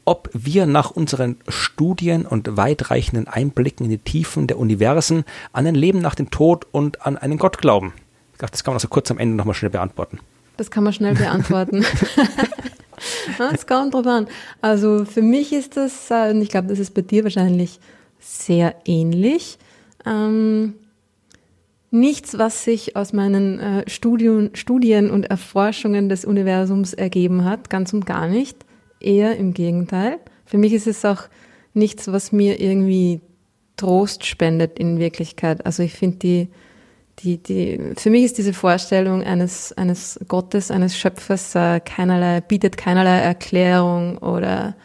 ob 0.05 0.29
wir 0.33 0.65
nach 0.65 0.91
unseren 0.91 1.37
Studien 1.47 2.25
und 2.25 2.57
weitreichenden 2.57 3.27
Einblicken 3.27 3.85
in 3.85 3.91
die 3.91 3.97
Tiefen 3.97 4.47
der 4.47 4.57
Universen 4.57 5.23
an 5.53 5.67
ein 5.67 5.75
Leben 5.75 5.99
nach 5.99 6.15
dem 6.15 6.31
Tod 6.31 6.65
und 6.71 7.05
an 7.05 7.17
einen 7.17 7.37
Gott 7.37 7.59
glauben. 7.59 7.93
Ich 8.33 8.39
dachte, 8.39 8.53
das 8.53 8.63
kann 8.63 8.71
man 8.73 8.77
also 8.77 8.87
kurz 8.87 9.11
am 9.11 9.19
Ende 9.19 9.35
nochmal 9.35 9.53
schnell 9.53 9.71
beantworten. 9.71 10.19
Das 10.57 10.71
kann 10.71 10.83
man 10.83 10.93
schnell 10.93 11.15
beantworten. 11.15 11.85
Es 13.53 13.67
kommt 13.67 13.93
drauf 13.93 14.05
an. 14.05 14.27
Also 14.61 15.05
für 15.05 15.21
mich 15.21 15.53
ist 15.53 15.77
das, 15.77 16.09
äh, 16.11 16.31
und 16.31 16.41
ich 16.41 16.49
glaube, 16.49 16.67
das 16.67 16.79
ist 16.79 16.93
bei 16.93 17.01
dir 17.01 17.23
wahrscheinlich 17.23 17.79
sehr 18.19 18.75
ähnlich. 18.85 19.57
Ähm, 20.05 20.75
nichts, 21.91 22.37
was 22.37 22.63
sich 22.63 22.95
aus 22.95 23.13
meinen 23.13 23.59
äh, 23.59 23.89
Studien, 23.89 24.51
Studien 24.53 25.11
und 25.11 25.25
Erforschungen 25.25 26.09
des 26.09 26.25
Universums 26.25 26.93
ergeben 26.93 27.43
hat, 27.45 27.69
ganz 27.69 27.93
und 27.93 28.05
gar 28.05 28.27
nicht. 28.27 28.57
Eher 28.99 29.35
im 29.37 29.53
Gegenteil. 29.53 30.19
Für 30.45 30.57
mich 30.57 30.73
ist 30.73 30.87
es 30.87 31.03
auch 31.05 31.23
nichts, 31.73 32.11
was 32.11 32.31
mir 32.31 32.59
irgendwie 32.59 33.21
Trost 33.77 34.25
spendet 34.25 34.77
in 34.79 34.99
Wirklichkeit. 34.99 35.65
Also 35.65 35.83
ich 35.83 35.93
finde 35.93 36.17
die, 36.17 36.47
die, 37.23 37.37
die, 37.37 37.93
für 37.97 38.09
mich 38.09 38.23
ist 38.23 38.37
diese 38.37 38.53
Vorstellung 38.53 39.23
eines, 39.23 39.73
eines 39.73 40.19
Gottes, 40.27 40.71
eines 40.71 40.97
Schöpfers 40.97 41.55
äh, 41.55 41.79
keinerlei, 41.79 42.41
bietet 42.41 42.77
keinerlei 42.77 43.19
Erklärung 43.19 44.17
oder 44.17 44.75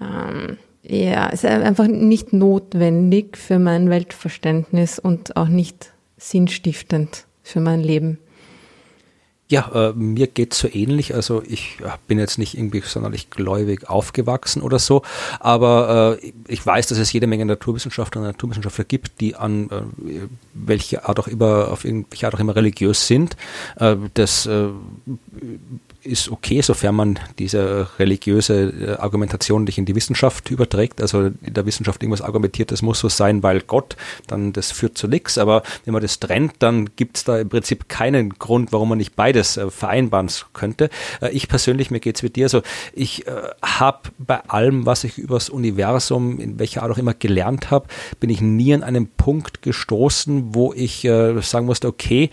ähm, 0.00 0.58
ja, 0.82 1.28
ist 1.28 1.44
einfach 1.44 1.86
nicht 1.86 2.32
notwendig 2.32 3.38
für 3.38 3.58
mein 3.58 3.88
Weltverständnis 3.88 4.98
und 4.98 5.36
auch 5.36 5.48
nicht 5.48 5.92
sinnstiftend 6.18 7.26
für 7.42 7.60
mein 7.60 7.80
Leben. 7.80 8.18
Ja, 9.50 9.90
äh, 9.90 9.92
mir 9.92 10.28
es 10.34 10.58
so 10.58 10.68
ähnlich. 10.72 11.14
Also 11.14 11.42
ich 11.46 11.76
äh, 11.80 11.90
bin 12.08 12.18
jetzt 12.18 12.38
nicht 12.38 12.56
irgendwie 12.56 12.80
sonderlich 12.80 13.28
gläubig 13.28 13.90
aufgewachsen 13.90 14.62
oder 14.62 14.78
so, 14.78 15.02
aber 15.38 16.18
äh, 16.22 16.32
ich 16.48 16.64
weiß, 16.64 16.86
dass 16.86 16.96
es 16.96 17.12
jede 17.12 17.26
Menge 17.26 17.44
Naturwissenschaftler 17.44 18.22
und 18.22 18.26
Naturwissenschaftler 18.26 18.84
gibt, 18.84 19.20
die 19.20 19.36
an 19.36 19.68
äh, 19.68 20.20
welche 20.54 21.06
Art 21.06 21.20
auch 21.20 21.28
immer, 21.28 21.70
auf 21.70 21.84
irgendwelche 21.84 22.26
Art 22.26 22.34
auch 22.34 22.40
immer 22.40 22.56
religiös 22.56 23.06
sind. 23.06 23.36
Äh, 23.76 23.96
das 24.14 24.46
äh, 24.46 24.68
ist 26.04 26.30
okay, 26.30 26.60
sofern 26.60 26.94
man 26.94 27.18
diese 27.38 27.88
religiöse 27.98 28.70
äh, 28.70 28.96
Argumentation 29.00 29.64
nicht 29.64 29.78
in 29.78 29.86
die 29.86 29.94
Wissenschaft 29.94 30.50
überträgt. 30.50 31.00
Also 31.00 31.26
in 31.26 31.54
der 31.54 31.66
Wissenschaft 31.66 32.02
irgendwas 32.02 32.20
argumentiert, 32.20 32.70
das 32.70 32.82
muss 32.82 33.00
so 33.00 33.08
sein, 33.08 33.42
weil 33.42 33.60
Gott, 33.60 33.96
dann 34.26 34.52
das 34.52 34.70
führt 34.70 34.98
zu 34.98 35.08
nichts. 35.08 35.38
Aber 35.38 35.62
wenn 35.84 35.92
man 35.92 36.02
das 36.02 36.20
trennt, 36.20 36.54
dann 36.58 36.90
gibt 36.96 37.16
es 37.16 37.24
da 37.24 37.38
im 37.38 37.48
Prinzip 37.48 37.88
keinen 37.88 38.30
Grund, 38.30 38.72
warum 38.72 38.90
man 38.90 38.98
nicht 38.98 39.16
beides 39.16 39.56
äh, 39.56 39.70
vereinbaren 39.70 40.28
könnte. 40.52 40.90
Äh, 41.20 41.30
ich 41.30 41.48
persönlich, 41.48 41.90
mir 41.90 42.00
geht 42.00 42.16
es 42.16 42.22
wie 42.22 42.30
dir, 42.30 42.46
also 42.46 42.62
ich 42.92 43.24
habe 43.62 44.10
bei 44.18 44.40
allem, 44.48 44.86
was 44.86 45.04
ich 45.04 45.18
über 45.18 45.36
das 45.36 45.48
Universum, 45.48 46.40
in 46.40 46.58
welcher 46.58 46.82
Art 46.82 46.92
auch 46.92 46.98
immer 46.98 47.14
gelernt 47.14 47.70
habe, 47.70 47.86
bin 48.20 48.30
ich 48.30 48.40
nie 48.40 48.74
an 48.74 48.82
einen 48.82 49.08
Punkt 49.08 49.62
gestoßen, 49.62 50.54
wo 50.54 50.72
ich 50.72 51.02
sagen 51.02 51.66
musste, 51.66 51.88
okay, 51.88 52.30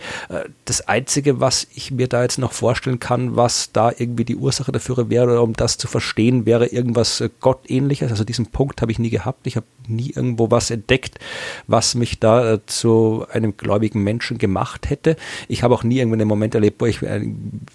das 0.64 0.88
Einzige, 0.88 1.40
was 1.40 1.66
ich 1.74 1.90
mir 1.90 2.08
da 2.08 2.22
jetzt 2.22 2.38
noch 2.38 2.52
vorstellen 2.52 3.00
kann, 3.00 3.36
was 3.36 3.61
da 3.70 3.92
irgendwie 3.96 4.24
die 4.24 4.34
Ursache 4.34 4.72
dafür 4.72 5.10
wäre 5.10 5.26
oder 5.26 5.42
um 5.42 5.52
das 5.52 5.78
zu 5.78 5.86
verstehen, 5.86 6.46
wäre 6.46 6.66
irgendwas 6.66 7.20
äh, 7.20 7.30
Gottähnliches. 7.40 8.10
Also 8.10 8.24
diesen 8.24 8.46
Punkt 8.46 8.82
habe 8.82 8.90
ich 8.90 8.98
nie 8.98 9.10
gehabt. 9.10 9.46
Ich 9.46 9.54
habe 9.54 9.66
nie 9.86 10.10
irgendwo 10.10 10.50
was 10.50 10.70
entdeckt, 10.70 11.20
was 11.68 11.94
mich 11.94 12.18
da 12.18 12.54
äh, 12.54 12.66
zu 12.66 13.24
einem 13.30 13.56
gläubigen 13.56 14.02
Menschen 14.02 14.38
gemacht 14.38 14.90
hätte. 14.90 15.16
Ich 15.46 15.62
habe 15.62 15.74
auch 15.74 15.84
nie 15.84 15.98
irgendwann 15.98 16.20
einen 16.20 16.28
Moment 16.28 16.54
erlebt, 16.56 16.80
wo 16.80 16.86
ich 16.86 17.00
äh, 17.02 17.24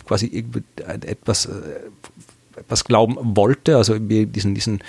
quasi 0.06 0.46
etwas 1.06 1.48
etwas 2.58 2.84
glauben 2.86 3.18
wollte, 3.38 3.78
also 3.78 3.98
diesen, 4.00 4.56
diesen 4.56 4.82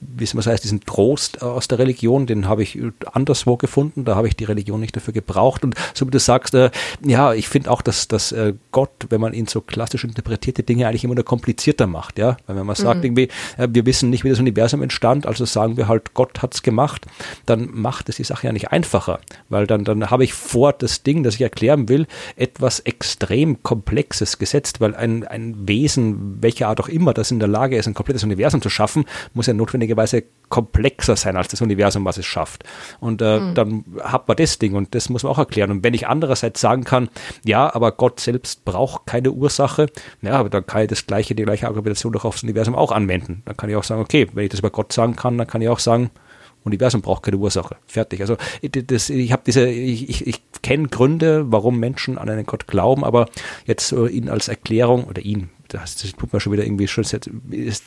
wie 0.00 0.24
es 0.24 0.34
heißt, 0.34 0.62
diesen 0.62 0.80
Trost 0.80 1.42
aus 1.42 1.66
der 1.66 1.80
Religion, 1.80 2.26
den 2.26 2.46
habe 2.46 2.62
ich 2.62 2.78
anderswo 3.12 3.56
gefunden, 3.56 4.04
da 4.04 4.14
habe 4.14 4.28
ich 4.28 4.36
die 4.36 4.44
Religion 4.44 4.78
nicht 4.78 4.94
dafür 4.94 5.12
gebraucht. 5.12 5.64
Und 5.64 5.74
so 5.92 6.06
wie 6.06 6.10
du 6.10 6.20
sagst, 6.20 6.54
äh, 6.54 6.70
ja, 7.04 7.34
ich 7.34 7.48
finde 7.48 7.70
auch, 7.70 7.82
dass, 7.82 8.06
dass 8.06 8.30
äh, 8.30 8.54
Gott, 8.70 8.90
wenn 9.10 9.20
man 9.20 9.32
ihn 9.32 9.48
so 9.48 9.60
klassisch 9.60 10.04
interpretiert, 10.04 10.58
die 10.58 10.62
Dinge 10.62 10.86
eigentlich 10.86 11.02
immer 11.02 11.16
nur 11.16 11.24
komplizierter 11.24 11.88
macht, 11.88 12.18
ja. 12.18 12.36
Weil 12.46 12.56
wenn 12.56 12.66
man 12.66 12.76
sagt, 12.76 12.98
mhm. 12.98 13.04
irgendwie, 13.04 13.28
äh, 13.56 13.68
wir 13.70 13.86
wissen 13.86 14.10
nicht, 14.10 14.22
wie 14.22 14.28
das 14.28 14.38
Universum 14.38 14.82
entstand, 14.82 15.26
also 15.26 15.44
sagen 15.44 15.76
wir 15.76 15.88
halt, 15.88 16.14
Gott 16.14 16.42
hat's 16.42 16.62
gemacht, 16.62 17.06
dann 17.46 17.68
macht 17.72 18.08
es 18.08 18.16
die 18.16 18.24
Sache 18.24 18.46
ja 18.46 18.52
nicht 18.52 18.70
einfacher. 18.70 19.18
Weil 19.48 19.66
dann, 19.66 19.84
dann 19.84 20.10
habe 20.10 20.22
ich 20.22 20.32
vor 20.32 20.72
das 20.72 21.02
Ding, 21.02 21.24
das 21.24 21.34
ich 21.34 21.40
erklären 21.40 21.88
will, 21.88 22.06
etwas 22.36 22.80
extrem 22.80 23.64
Komplexes 23.64 24.38
gesetzt, 24.38 24.80
weil 24.80 24.94
ein, 24.94 25.26
ein 25.26 25.66
Wesen, 25.66 26.40
welcher 26.40 26.68
Art 26.68 26.80
auch 26.80 26.88
immer, 26.88 27.14
das 27.14 27.32
in 27.32 27.40
der 27.40 27.48
Lage 27.48 27.76
ist, 27.76 27.88
ein 27.88 27.94
komplettes 27.94 28.22
Universum 28.22 28.62
zu 28.62 28.70
schaffen, 28.70 29.04
muss 29.34 29.46
ja 29.46 29.54
notwendig 29.54 29.87
notwendigerweise 29.88 30.24
komplexer 30.48 31.16
sein 31.16 31.36
als 31.36 31.48
das 31.48 31.60
Universum, 31.60 32.06
was 32.06 32.16
es 32.16 32.24
schafft. 32.24 32.64
Und 33.00 33.20
äh, 33.20 33.38
mhm. 33.38 33.54
dann 33.54 33.84
hat 34.02 34.28
man 34.28 34.36
das 34.38 34.58
Ding 34.58 34.74
und 34.74 34.94
das 34.94 35.10
muss 35.10 35.22
man 35.22 35.32
auch 35.32 35.38
erklären. 35.38 35.70
Und 35.70 35.84
wenn 35.84 35.92
ich 35.92 36.08
andererseits 36.08 36.60
sagen 36.60 36.84
kann, 36.84 37.10
ja, 37.44 37.74
aber 37.74 37.92
Gott 37.92 38.20
selbst 38.20 38.64
braucht 38.64 39.06
keine 39.06 39.32
Ursache, 39.32 39.86
ja, 40.22 40.32
aber 40.32 40.48
dann 40.48 40.66
kann 40.66 40.82
ich 40.82 40.88
das 40.88 41.06
gleiche, 41.06 41.34
die 41.34 41.42
gleiche 41.42 41.66
Argumentation 41.66 42.12
doch 42.12 42.24
aufs 42.24 42.42
Universum 42.42 42.74
auch 42.74 42.92
anwenden. 42.92 43.42
Dann 43.44 43.56
kann 43.58 43.68
ich 43.68 43.76
auch 43.76 43.84
sagen, 43.84 44.00
okay, 44.00 44.26
wenn 44.32 44.44
ich 44.44 44.50
das 44.50 44.60
über 44.60 44.70
Gott 44.70 44.92
sagen 44.92 45.16
kann, 45.16 45.36
dann 45.36 45.46
kann 45.46 45.60
ich 45.60 45.68
auch 45.68 45.80
sagen, 45.80 46.10
Universum 46.64 47.02
braucht 47.02 47.24
keine 47.24 47.36
Ursache. 47.36 47.76
Fertig. 47.86 48.20
Also 48.22 48.36
das, 48.62 49.10
ich 49.10 49.32
habe 49.32 49.42
diese, 49.46 49.68
ich, 49.68 50.08
ich, 50.08 50.26
ich 50.26 50.42
kenne 50.62 50.88
Gründe, 50.88 51.52
warum 51.52 51.78
Menschen 51.78 52.16
an 52.16 52.28
einen 52.28 52.46
Gott 52.46 52.66
glauben, 52.66 53.04
aber 53.04 53.26
jetzt 53.66 53.92
ihn 53.92 54.28
als 54.28 54.48
Erklärung 54.48 55.04
oder 55.04 55.22
ihn, 55.22 55.50
das, 55.68 55.96
das 55.96 56.12
tut 56.12 56.32
man 56.32 56.40
schon 56.40 56.52
wieder 56.52 56.64
irgendwie 56.64 56.88
schon, 56.88 57.04
setzt, 57.04 57.30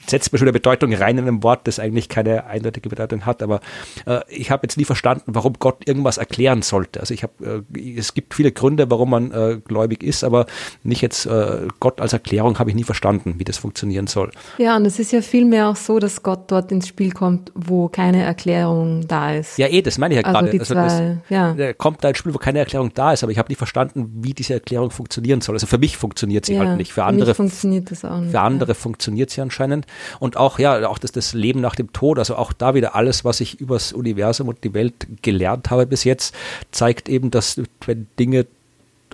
setzt 0.08 0.32
man 0.32 0.38
schon 0.38 0.48
eine 0.48 0.54
Bedeutung 0.54 0.94
rein 0.94 1.18
in 1.18 1.28
einem 1.28 1.44
Wort, 1.44 1.68
das 1.68 1.80
eigentlich 1.80 2.10
keine 2.10 2.46
eindeutige 2.46 2.90
Bedeutung 2.90 3.26
hat. 3.26 3.42
Aber 3.42 3.60
äh, 4.06 4.22
ich 4.30 4.52
habe 4.52 4.64
jetzt 4.64 4.78
nie 4.78 4.86
verstanden, 4.86 5.24
warum 5.28 5.54
Gott 5.60 5.88
irgendwas 5.88 6.18
erklären 6.18 6.62
sollte. 6.62 7.00
Also 7.00 7.14
ich 7.14 7.24
habe, 7.24 7.64
äh, 7.74 7.98
es 7.98 8.14
gibt 8.14 8.34
viele 8.34 8.52
Gründe, 8.52 8.90
warum 8.90 9.10
man 9.10 9.32
äh, 9.32 9.60
gläubig 9.64 10.04
ist, 10.04 10.24
aber 10.24 10.46
nicht 10.84 11.02
jetzt 11.02 11.26
äh, 11.26 11.68
Gott 11.80 12.00
als 12.00 12.14
Erklärung 12.14 12.60
habe 12.60 12.70
ich 12.70 12.76
nie 12.76 12.84
verstanden, 12.84 13.36
wie 13.38 13.44
das 13.44 13.58
funktionieren 13.58 14.08
soll. 14.08 14.32
Ja, 14.58 14.76
und 14.76 14.86
es 14.86 15.00
ist 15.00 15.12
ja 15.12 15.22
vielmehr 15.22 15.70
auch 15.70 15.76
so, 15.76 16.00
dass 16.00 16.24
Gott 16.24 16.52
dort 16.52 16.72
ins 16.72 16.88
Spiel 16.88 17.12
kommt, 17.12 17.52
wo 17.56 17.88
keine 17.88 18.24
Erklärung 18.24 19.08
da 19.08 19.34
ist. 19.34 19.58
Ja, 19.58 19.68
eh, 19.68 19.82
das 19.82 19.98
meine 19.98 20.16
ich 20.16 20.22
ja 20.22 20.28
also 20.28 20.40
gerade. 20.40 20.60
Also 20.60 20.74
das, 20.74 21.02
ja. 21.30 21.54
Der 21.54 21.74
kommt 21.74 22.04
da 22.04 22.10
ins 22.10 22.18
Spiel, 22.18 22.34
wo 22.34 22.38
keine 22.38 22.60
Erklärung 22.60 22.92
da 22.94 23.14
ist, 23.14 23.24
aber 23.24 23.32
ich 23.32 23.38
habe 23.38 23.52
nie 23.52 23.56
verstanden, 23.56 24.10
wie 24.22 24.34
diese 24.34 24.54
Erklärung 24.54 24.92
funktionieren 24.92 25.42
soll. 25.42 25.56
Also 25.56 25.68
für 25.68 25.78
mich 25.78 25.98
funktioniert 25.98 26.46
sie 26.46 26.54
ja, 26.54 26.66
halt 26.66 26.78
nicht. 26.78 26.94
Für 26.94 27.06
andere 27.06 27.34
funktioniert 27.72 27.92
das 27.92 28.06
auch 28.06 28.20
nicht. 28.20 28.32
Für 28.32 28.42
andere 28.42 28.72
ja. 28.72 28.74
funktioniert 28.74 29.30
sie 29.30 29.42
anscheinend. 29.42 29.86
Und 30.20 30.38
auch, 30.38 30.60
ja, 30.60 30.88
auch 30.88 30.98
das, 30.98 31.12
das 31.12 31.34
Leben 31.34 31.62
nach 31.62 31.76
dem 31.76 31.94
Tod, 31.94 32.20
also 32.20 32.36
auch 32.36 32.54
da 32.54 32.74
wieder 32.76 32.96
alles, 32.96 33.24
was 33.24 33.40
ich 33.42 33.60
übers 33.60 33.94
Universum 33.94 34.48
und 34.48 34.64
die 34.64 34.74
Welt 34.74 35.08
gelernt 35.22 35.70
habe 35.70 35.86
bis 35.86 36.04
jetzt, 36.04 36.36
zeigt 36.72 37.10
eben, 37.10 37.32
dass 37.32 37.62
wenn 37.86 38.08
Dinge 38.20 38.46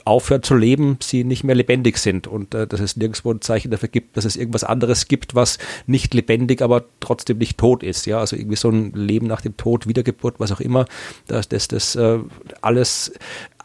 aufhören 0.06 0.44
zu 0.44 0.56
leben, 0.56 0.98
sie 1.02 1.24
nicht 1.24 1.44
mehr 1.44 1.56
lebendig 1.56 1.98
sind 1.98 2.28
und 2.28 2.54
äh, 2.54 2.66
dass 2.66 2.80
es 2.80 2.96
nirgendwo 2.96 3.32
ein 3.32 3.42
Zeichen 3.42 3.72
dafür 3.72 3.90
gibt, 3.90 4.16
dass 4.16 4.26
es 4.26 4.38
irgendwas 4.38 4.64
anderes 4.64 5.08
gibt, 5.08 5.36
was 5.36 5.58
nicht 5.86 6.14
lebendig, 6.14 6.62
aber 6.62 6.86
trotzdem 7.00 7.40
nicht 7.40 7.58
tot 7.58 7.84
ist. 7.84 8.06
Ja, 8.06 8.20
also 8.20 8.36
irgendwie 8.38 8.56
so 8.56 8.70
ein 8.70 8.94
Leben 8.94 9.28
nach 9.28 9.42
dem 9.42 9.58
Tod, 9.58 9.88
Wiedergeburt, 9.88 10.40
was 10.40 10.52
auch 10.52 10.62
immer, 10.62 10.86
dass 11.28 11.50
das, 11.50 11.68
das 11.68 11.96
äh, 11.96 12.20
alles 12.62 13.12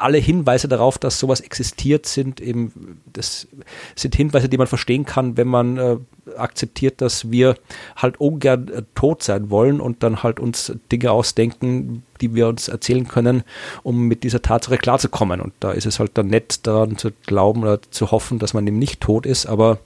alle 0.03 0.19
Hinweise 0.19 0.69
darauf, 0.69 0.99
dass 0.99 1.19
sowas 1.19 1.41
existiert, 1.41 2.07
sind 2.07 2.41
eben, 2.41 3.01
das 3.13 3.49
sind 3.95 4.15
Hinweise, 4.15 4.49
die 4.49 4.59
man 4.59 4.67
verstehen 4.67 5.05
kann, 5.05 5.37
wenn 5.37 5.49
man 5.49 5.79
äh, 5.79 5.97
akzeptiert, 6.37 7.01
dass 7.01 7.31
wir 7.31 7.57
halt 7.97 8.21
ungern 8.21 8.69
äh, 8.69 8.83
tot 8.95 9.23
sein 9.23 9.51
wollen 9.51 9.81
und 9.81 10.03
dann 10.03 10.23
halt 10.23 10.41
uns 10.41 10.73
Dinge 10.91 11.11
ausdenken, 11.11 12.03
die 12.21 12.35
wir 12.35 12.49
uns 12.49 12.69
erzählen 12.69 13.09
können, 13.09 13.43
um 13.83 14.07
mit 14.07 14.23
dieser 14.25 14.43
Tatsache 14.43 14.79
klarzukommen. 14.79 15.41
Und 15.41 15.53
da 15.61 15.73
ist 15.73 15.87
es 15.87 15.99
halt 15.99 16.13
dann 16.15 16.29
nett 16.29 16.67
daran 16.67 16.97
zu 16.97 17.11
glauben 17.27 17.63
oder 17.63 17.81
zu 17.91 18.11
hoffen, 18.11 18.39
dass 18.39 18.55
man 18.55 18.67
eben 18.67 18.79
nicht 18.79 19.01
tot 19.01 19.27
ist, 19.27 19.47
aber 19.47 19.79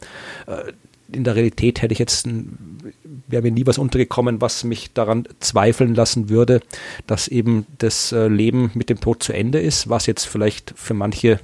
äh, 0.47 0.73
in 1.13 1.25
der 1.25 1.37
Realität 1.37 1.83
hätte 1.83 1.93
ich 1.93 1.99
jetzt 1.99 2.27
wäre 3.29 3.43
mir 3.43 3.51
nie 3.51 3.67
was 3.67 3.79
untergekommen, 3.79 4.41
was 4.41 4.65
mich 4.65 4.93
daran 4.93 5.27
zweifeln 5.41 5.95
lassen 5.95 6.29
würde, 6.29 6.61
dass 7.07 7.29
eben 7.29 7.67
das 7.79 8.13
äh, 8.13 8.29
Leben 8.29 8.71
mit 8.75 8.91
dem 8.91 9.01
Tod 9.01 9.23
zu 9.23 9.33
Ende 9.33 9.61
ist, 9.61 9.89
was 9.89 10.07
jetzt 10.07 10.25
vielleicht 10.25 10.73
für 10.77 10.95
manche 10.95 11.41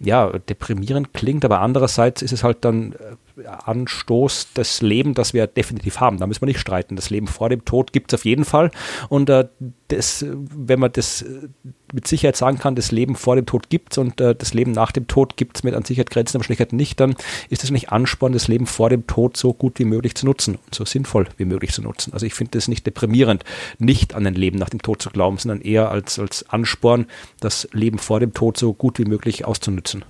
ja, 0.00 0.30
deprimierend 0.38 1.12
klingt, 1.14 1.44
aber 1.44 1.60
andererseits 1.60 2.22
ist 2.22 2.32
es 2.32 2.44
halt 2.44 2.64
dann 2.64 2.92
äh, 2.92 3.16
Anstoß 3.46 4.48
das 4.54 4.80
Leben, 4.80 5.14
das 5.14 5.34
wir 5.34 5.46
definitiv 5.46 6.00
haben. 6.00 6.18
Da 6.18 6.26
müssen 6.26 6.42
wir 6.42 6.46
nicht 6.46 6.60
streiten. 6.60 6.96
Das 6.96 7.10
Leben 7.10 7.26
vor 7.26 7.48
dem 7.48 7.64
Tod 7.64 7.92
gibt 7.92 8.12
es 8.12 8.20
auf 8.20 8.24
jeden 8.24 8.44
Fall. 8.44 8.70
Und 9.08 9.28
äh, 9.28 9.48
das, 9.88 10.24
wenn 10.28 10.78
man 10.78 10.92
das 10.92 11.22
äh, 11.22 11.48
mit 11.92 12.06
Sicherheit 12.06 12.36
sagen 12.36 12.58
kann, 12.58 12.76
das 12.76 12.92
Leben 12.92 13.16
vor 13.16 13.36
dem 13.36 13.46
Tod 13.46 13.70
gibt 13.70 13.92
es 13.92 13.98
und 13.98 14.20
äh, 14.20 14.34
das 14.34 14.54
Leben 14.54 14.72
nach 14.72 14.92
dem 14.92 15.06
Tod 15.06 15.36
gibt 15.36 15.56
es 15.56 15.62
mit 15.64 15.74
an 15.74 15.84
Sicherheit 15.84 16.10
Grenzen, 16.10 16.36
aber 16.36 16.42
Wahrscheinlichkeit 16.42 16.72
nicht, 16.72 17.00
dann 17.00 17.16
ist 17.50 17.64
es 17.64 17.70
nicht 17.70 17.90
Ansporn, 17.90 18.32
das 18.32 18.48
Leben 18.48 18.66
vor 18.66 18.88
dem 18.88 19.06
Tod 19.06 19.36
so 19.36 19.52
gut 19.52 19.78
wie 19.78 19.84
möglich 19.84 20.14
zu 20.14 20.26
nutzen 20.26 20.56
und 20.56 20.74
so 20.74 20.84
sinnvoll 20.84 21.26
wie 21.36 21.44
möglich 21.44 21.72
zu 21.72 21.82
nutzen. 21.82 22.12
Also 22.12 22.26
ich 22.26 22.34
finde 22.34 22.58
es 22.58 22.68
nicht 22.68 22.86
deprimierend, 22.86 23.44
nicht 23.78 24.14
an 24.14 24.26
ein 24.26 24.34
Leben 24.34 24.58
nach 24.58 24.70
dem 24.70 24.82
Tod 24.82 25.02
zu 25.02 25.10
glauben, 25.10 25.38
sondern 25.38 25.60
eher 25.60 25.90
als, 25.90 26.18
als 26.18 26.48
Ansporn, 26.48 27.06
das 27.40 27.68
Leben 27.72 27.98
vor 27.98 28.20
dem 28.20 28.32
Tod 28.32 28.56
so 28.56 28.72
gut 28.72 28.98
wie 28.98 29.04
möglich 29.04 29.44
auszunutzen. 29.44 30.04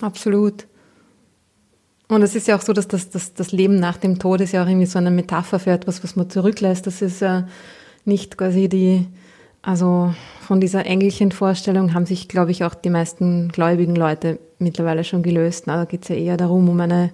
Absolut. 0.00 0.66
Und 2.08 2.22
es 2.22 2.36
ist 2.36 2.46
ja 2.46 2.56
auch 2.56 2.62
so, 2.62 2.72
dass 2.72 2.86
das, 2.86 3.10
das, 3.10 3.34
das 3.34 3.52
Leben 3.52 3.80
nach 3.80 3.96
dem 3.96 4.18
Tod 4.18 4.40
ist 4.40 4.52
ja 4.52 4.62
auch 4.62 4.68
irgendwie 4.68 4.86
so 4.86 4.98
eine 4.98 5.10
Metapher 5.10 5.58
für 5.58 5.72
etwas, 5.72 6.04
was 6.04 6.14
man 6.14 6.30
zurücklässt. 6.30 6.86
Das 6.86 7.02
ist 7.02 7.20
ja 7.20 7.48
nicht 8.04 8.38
quasi 8.38 8.68
die, 8.68 9.06
also 9.62 10.14
von 10.40 10.60
dieser 10.60 10.86
Engelchenvorstellung 10.86 11.94
haben 11.94 12.06
sich, 12.06 12.28
glaube 12.28 12.52
ich, 12.52 12.62
auch 12.62 12.74
die 12.74 12.90
meisten 12.90 13.48
gläubigen 13.48 13.96
Leute 13.96 14.38
mittlerweile 14.60 15.02
schon 15.02 15.24
gelöst. 15.24 15.66
Da 15.66 15.84
geht 15.84 16.02
es 16.02 16.08
ja 16.08 16.14
eher 16.14 16.36
darum, 16.36 16.68
um 16.68 16.78
eine, 16.80 17.10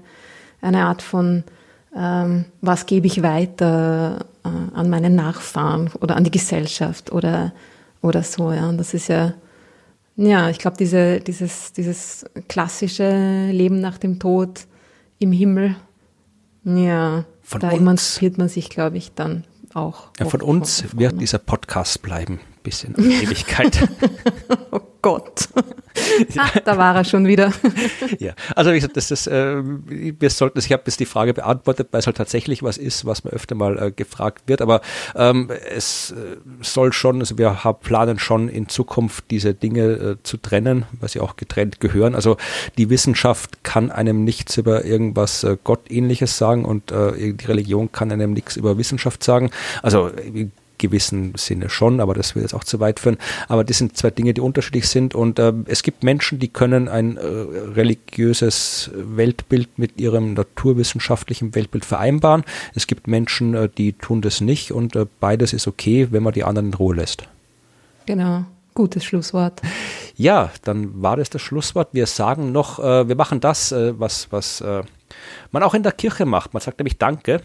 eine 0.60 0.84
Art 0.84 1.00
von, 1.00 1.44
ähm, 1.96 2.44
was 2.60 2.84
gebe 2.84 3.06
ich 3.06 3.22
weiter 3.22 4.26
äh, 4.44 4.48
an 4.76 4.90
meine 4.90 5.08
Nachfahren 5.08 5.90
oder 6.00 6.16
an 6.16 6.24
die 6.24 6.30
Gesellschaft 6.30 7.10
oder, 7.10 7.52
oder 8.02 8.22
so. 8.22 8.52
Ja. 8.52 8.68
Und 8.68 8.76
das 8.76 8.92
ist 8.92 9.08
ja, 9.08 9.32
ja, 10.16 10.50
ich 10.50 10.58
glaube, 10.58 10.76
diese, 10.76 11.20
dieses, 11.20 11.72
dieses 11.72 12.26
klassische 12.48 13.48
Leben 13.50 13.80
nach 13.80 13.96
dem 13.96 14.18
Tod 14.18 14.66
im 15.22 15.32
Himmel, 15.32 15.76
ja, 16.64 17.24
von 17.42 17.60
da 17.60 17.70
uns, 17.70 17.78
emanzipiert 17.78 18.38
man 18.38 18.48
sich, 18.48 18.70
glaube 18.70 18.98
ich, 18.98 19.12
dann 19.14 19.44
auch. 19.74 20.08
Ja, 20.18 20.26
von 20.26 20.42
uns 20.42 20.84
wird 20.96 21.20
dieser 21.20 21.38
Podcast 21.38 22.02
bleiben, 22.02 22.40
bis 22.62 22.84
in 22.84 22.94
Ewigkeit. 22.94 23.88
oh 24.70 24.80
Gott. 25.02 25.48
Ach, 26.36 26.56
da 26.64 26.78
war 26.78 26.94
er 26.94 27.04
schon 27.04 27.26
wieder. 27.26 27.52
ja, 28.18 28.32
also 28.54 28.70
wie 28.70 28.76
gesagt, 28.76 28.96
das 28.96 29.10
ist, 29.10 29.26
äh, 29.26 29.62
wir 29.62 30.30
sollten, 30.30 30.58
ich 30.58 30.72
habe 30.72 30.84
jetzt 30.86 31.00
die 31.00 31.06
Frage 31.06 31.34
beantwortet, 31.34 31.88
weil 31.90 32.00
es 32.00 32.06
halt 32.06 32.16
tatsächlich 32.16 32.62
was 32.62 32.78
ist, 32.78 33.04
was 33.04 33.24
mir 33.24 33.30
öfter 33.30 33.54
mal 33.54 33.78
äh, 33.82 33.90
gefragt 33.90 34.44
wird, 34.46 34.62
aber 34.62 34.80
ähm, 35.14 35.50
es 35.74 36.12
äh, 36.12 36.36
soll 36.62 36.92
schon, 36.92 37.20
also 37.20 37.36
wir 37.38 37.64
haben, 37.64 37.78
planen 37.82 38.18
schon 38.18 38.48
in 38.48 38.68
Zukunft 38.68 39.24
diese 39.30 39.54
Dinge 39.54 39.82
äh, 39.82 40.16
zu 40.22 40.36
trennen, 40.36 40.86
weil 41.00 41.08
sie 41.08 41.20
auch 41.20 41.36
getrennt 41.36 41.80
gehören. 41.80 42.14
Also 42.14 42.36
die 42.78 42.88
Wissenschaft 42.88 43.64
kann 43.64 43.90
einem 43.90 44.24
nichts 44.24 44.56
über 44.56 44.84
irgendwas 44.84 45.44
äh, 45.44 45.56
Gottähnliches 45.62 46.38
sagen 46.38 46.64
und 46.64 46.92
äh, 46.92 47.34
die 47.34 47.46
Religion 47.46 47.90
kann 47.92 48.12
einem 48.12 48.32
nichts 48.32 48.56
über 48.56 48.78
Wissenschaft 48.78 49.24
sagen. 49.24 49.50
Also 49.82 50.10
gewissen 50.82 51.32
Sinne 51.36 51.70
schon, 51.70 52.00
aber 52.00 52.12
das 52.12 52.34
wird 52.34 52.42
jetzt 52.42 52.54
auch 52.54 52.64
zu 52.64 52.80
weit 52.80 53.00
führen. 53.00 53.16
Aber 53.48 53.64
das 53.64 53.78
sind 53.78 53.96
zwei 53.96 54.10
Dinge, 54.10 54.34
die 54.34 54.40
unterschiedlich 54.40 54.88
sind 54.88 55.14
und 55.14 55.38
äh, 55.38 55.52
es 55.66 55.82
gibt 55.82 56.02
Menschen, 56.02 56.38
die 56.38 56.48
können 56.48 56.88
ein 56.88 57.16
äh, 57.16 57.20
religiöses 57.20 58.90
Weltbild 58.94 59.78
mit 59.78 60.00
ihrem 60.00 60.34
naturwissenschaftlichen 60.34 61.54
Weltbild 61.54 61.84
vereinbaren. 61.84 62.44
Es 62.74 62.86
gibt 62.86 63.06
Menschen, 63.06 63.54
äh, 63.54 63.68
die 63.68 63.94
tun 63.94 64.20
das 64.20 64.40
nicht 64.40 64.72
und 64.72 64.96
äh, 64.96 65.06
beides 65.20 65.52
ist 65.52 65.66
okay, 65.66 66.08
wenn 66.10 66.22
man 66.22 66.34
die 66.34 66.44
anderen 66.44 66.68
in 66.68 66.74
Ruhe 66.74 66.96
lässt. 66.96 67.22
Genau. 68.06 68.44
Gutes 68.74 69.04
Schlusswort. 69.04 69.60
Ja, 70.16 70.50
dann 70.64 71.02
war 71.02 71.16
das 71.16 71.28
das 71.28 71.42
Schlusswort. 71.42 71.88
Wir 71.92 72.06
sagen 72.06 72.52
noch, 72.52 72.78
äh, 72.78 73.06
wir 73.06 73.16
machen 73.16 73.40
das, 73.40 73.70
äh, 73.70 73.92
was, 73.98 74.28
was 74.30 74.64
man 75.50 75.62
auch 75.62 75.74
in 75.74 75.82
der 75.82 75.92
Kirche 75.92 76.24
macht. 76.26 76.54
Man 76.54 76.60
sagt 76.60 76.78
nämlich 76.78 76.98
Danke. 76.98 77.42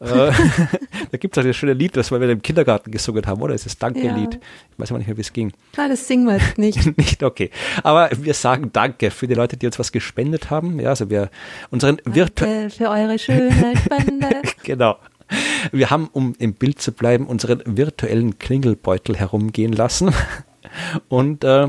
Äh, 0.00 0.06
da 1.10 1.18
gibt 1.18 1.36
es 1.36 1.42
auch 1.42 1.46
das 1.46 1.56
schöne 1.56 1.72
Lied, 1.72 1.96
das 1.96 2.10
wir 2.10 2.20
im 2.22 2.42
Kindergarten 2.42 2.90
gesungen 2.90 3.26
haben, 3.26 3.40
oder? 3.42 3.54
Es 3.54 3.66
ist 3.66 3.82
Danke-Lied. 3.82 4.34
Ja. 4.34 4.40
Ich 4.72 4.78
weiß 4.78 4.90
aber 4.90 4.98
nicht 4.98 5.08
mehr, 5.08 5.16
wie 5.16 5.22
es 5.22 5.32
ging. 5.32 5.52
Nein, 5.76 5.90
das 5.90 6.06
singen 6.06 6.26
wir 6.26 6.38
jetzt 6.38 6.58
nicht. 6.58 6.96
nicht, 6.98 7.22
okay. 7.22 7.50
Aber 7.82 8.10
wir 8.12 8.34
sagen 8.34 8.70
Danke 8.72 9.10
für 9.10 9.26
die 9.26 9.34
Leute, 9.34 9.56
die 9.56 9.66
uns 9.66 9.78
was 9.78 9.92
gespendet 9.92 10.50
haben. 10.50 10.78
Ja, 10.80 10.90
also 10.90 11.10
wir 11.10 11.30
unseren 11.70 12.00
virtuellen. 12.04 12.70
für 12.70 12.90
eure 12.90 13.18
schöne 13.18 13.74
Spende. 13.84 14.42
genau. 14.62 14.96
Wir 15.72 15.90
haben, 15.90 16.08
um 16.12 16.34
im 16.38 16.54
Bild 16.54 16.80
zu 16.80 16.92
bleiben, 16.92 17.26
unseren 17.26 17.62
virtuellen 17.64 18.38
Klingelbeutel 18.38 19.16
herumgehen 19.16 19.72
lassen. 19.72 20.14
Und 21.08 21.44
äh, 21.44 21.68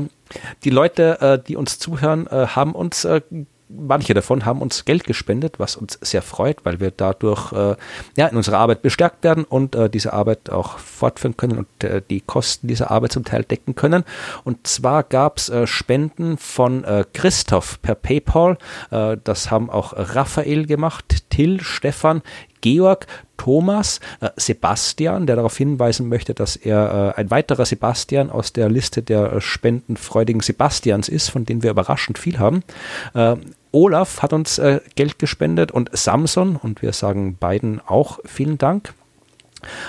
die 0.64 0.70
Leute, 0.70 1.20
äh, 1.20 1.42
die 1.42 1.56
uns 1.56 1.78
zuhören, 1.78 2.26
äh, 2.26 2.46
haben 2.48 2.72
uns 2.72 3.04
äh, 3.04 3.20
manche 3.68 4.14
davon 4.14 4.44
haben 4.44 4.62
uns 4.62 4.84
Geld 4.84 5.04
gespendet, 5.04 5.58
was 5.58 5.76
uns 5.76 5.98
sehr 6.00 6.22
freut, 6.22 6.64
weil 6.64 6.80
wir 6.80 6.90
dadurch 6.90 7.52
äh, 7.52 7.76
ja, 8.16 8.26
in 8.26 8.36
unserer 8.36 8.58
Arbeit 8.58 8.82
bestärkt 8.82 9.24
werden 9.24 9.44
und 9.44 9.74
äh, 9.74 9.90
diese 9.90 10.12
Arbeit 10.12 10.50
auch 10.50 10.78
fortführen 10.78 11.36
können 11.36 11.58
und 11.58 11.84
äh, 11.84 12.02
die 12.08 12.20
Kosten 12.20 12.68
dieser 12.68 12.90
Arbeit 12.90 13.12
zum 13.12 13.24
Teil 13.24 13.44
decken 13.44 13.74
können. 13.74 14.04
Und 14.44 14.66
zwar 14.66 15.02
gab 15.02 15.38
es 15.38 15.48
äh, 15.48 15.66
Spenden 15.66 16.38
von 16.38 16.84
äh, 16.84 17.04
Christoph 17.12 17.80
per 17.82 17.94
PayPal. 17.94 18.58
Äh, 18.90 19.16
das 19.22 19.50
haben 19.50 19.70
auch 19.70 19.92
Raphael 19.96 20.66
gemacht, 20.66 21.30
Till, 21.30 21.60
Stefan, 21.60 22.22
Georg, 22.60 23.06
Thomas, 23.36 24.00
äh, 24.20 24.30
Sebastian, 24.36 25.26
der 25.26 25.36
darauf 25.36 25.56
hinweisen 25.56 26.08
möchte, 26.08 26.34
dass 26.34 26.56
er 26.56 27.14
äh, 27.16 27.20
ein 27.20 27.30
weiterer 27.30 27.64
Sebastian 27.64 28.30
aus 28.30 28.52
der 28.52 28.68
Liste 28.68 29.02
der 29.02 29.32
äh, 29.32 29.40
spendenfreudigen 29.40 30.42
Sebastians 30.42 31.08
ist, 31.08 31.30
von 31.30 31.44
denen 31.44 31.62
wir 31.62 31.70
überraschend 31.70 32.18
viel 32.18 32.38
haben. 32.38 32.62
Olaf 33.72 34.22
hat 34.22 34.32
uns 34.32 34.58
äh, 34.58 34.80
Geld 34.94 35.18
gespendet 35.18 35.72
und 35.72 35.90
Samson 35.92 36.56
und 36.56 36.82
wir 36.82 36.92
sagen 36.92 37.36
beiden 37.38 37.80
auch 37.86 38.18
vielen 38.24 38.58
Dank. 38.58 38.94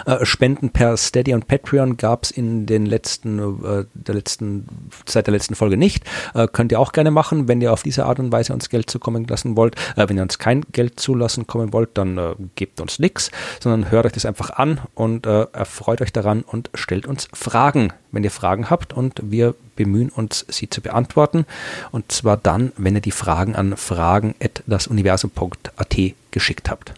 Äh, 0.06 0.26
Spenden 0.26 0.72
per 0.72 0.98
Steady 0.98 1.34
und 1.34 1.48
Patreon 1.48 1.96
gab 1.98 2.24
es 2.24 2.32
in 2.32 2.66
den 2.66 2.86
letzten, 2.86 3.40
äh, 3.40 3.86
der 3.94 4.16
letzten, 4.16 4.90
seit 5.06 5.28
der 5.28 5.34
letzten 5.34 5.56
Folge 5.56 5.78
nicht. 5.78 6.04
Äh, 6.34 6.48
könnt 6.52 6.72
ihr 6.72 6.80
auch 6.80 6.91
gerne 6.91 7.12
machen, 7.12 7.48
wenn 7.48 7.62
ihr 7.62 7.72
auf 7.74 7.84
diese 7.84 8.06
Art 8.06 8.20
und 8.20 8.32
Weise 8.32 8.54
uns 8.54 8.70
Geld 8.70 8.90
zukommen 8.90 9.28
lassen 9.28 9.56
wollt. 9.56 9.76
Wenn 9.96 10.18
ihr 10.18 10.24
uns 10.24 10.40
kein 10.40 10.64
Geld 10.72 11.00
zulassen 11.00 11.46
kommen 11.48 11.72
wollt, 11.74 11.98
dann 11.98 12.50
gebt 12.56 12.82
uns 12.82 13.00
nichts, 13.00 13.32
sondern 13.62 13.90
hört 13.91 14.06
euch 14.06 14.12
das 14.14 14.26
einfach 14.26 14.50
an 14.52 14.80
und 14.96 15.26
erfreut 15.26 16.02
euch 16.02 16.14
daran 16.14 16.41
und 16.41 16.70
stellt 16.74 17.08
uns 17.08 17.28
Fragen, 17.34 17.91
wenn 18.12 18.24
ihr 18.24 18.32
Fragen 18.32 18.70
habt 18.70 18.94
und 18.94 19.20
wir 19.24 19.56
bemühen 19.76 20.10
uns, 20.10 20.46
sie 20.50 20.70
zu 20.70 20.82
beantworten. 20.82 21.46
Und 21.91 22.12
zwar 22.12 22.38
dann, 22.38 22.72
wenn 22.78 22.96
ihr 22.96 23.02
die 23.02 23.12
Fragen 23.12 23.56
an 23.56 23.76
fragen.dasuniversum.at 23.78 25.98
geschickt 26.32 26.70
habt. 26.70 26.94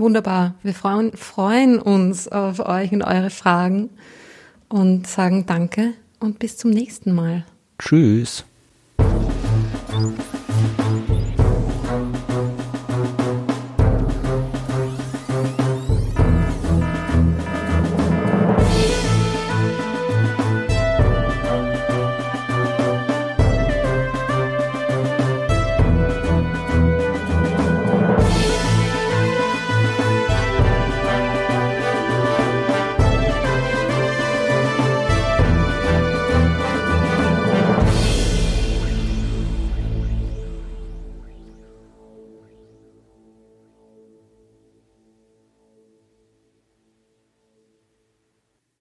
Wunderbar. 0.00 0.54
Wir 0.62 0.74
freuen, 0.74 1.12
freuen 1.12 1.78
uns 1.78 2.26
auf 2.26 2.58
euch 2.60 2.90
und 2.92 3.02
eure 3.02 3.30
Fragen 3.30 3.90
und 4.68 5.06
sagen 5.06 5.44
Danke 5.46 5.92
und 6.20 6.38
bis 6.38 6.56
zum 6.56 6.70
nächsten 6.70 7.12
Mal. 7.12 7.44
Tschüss. 7.78 8.44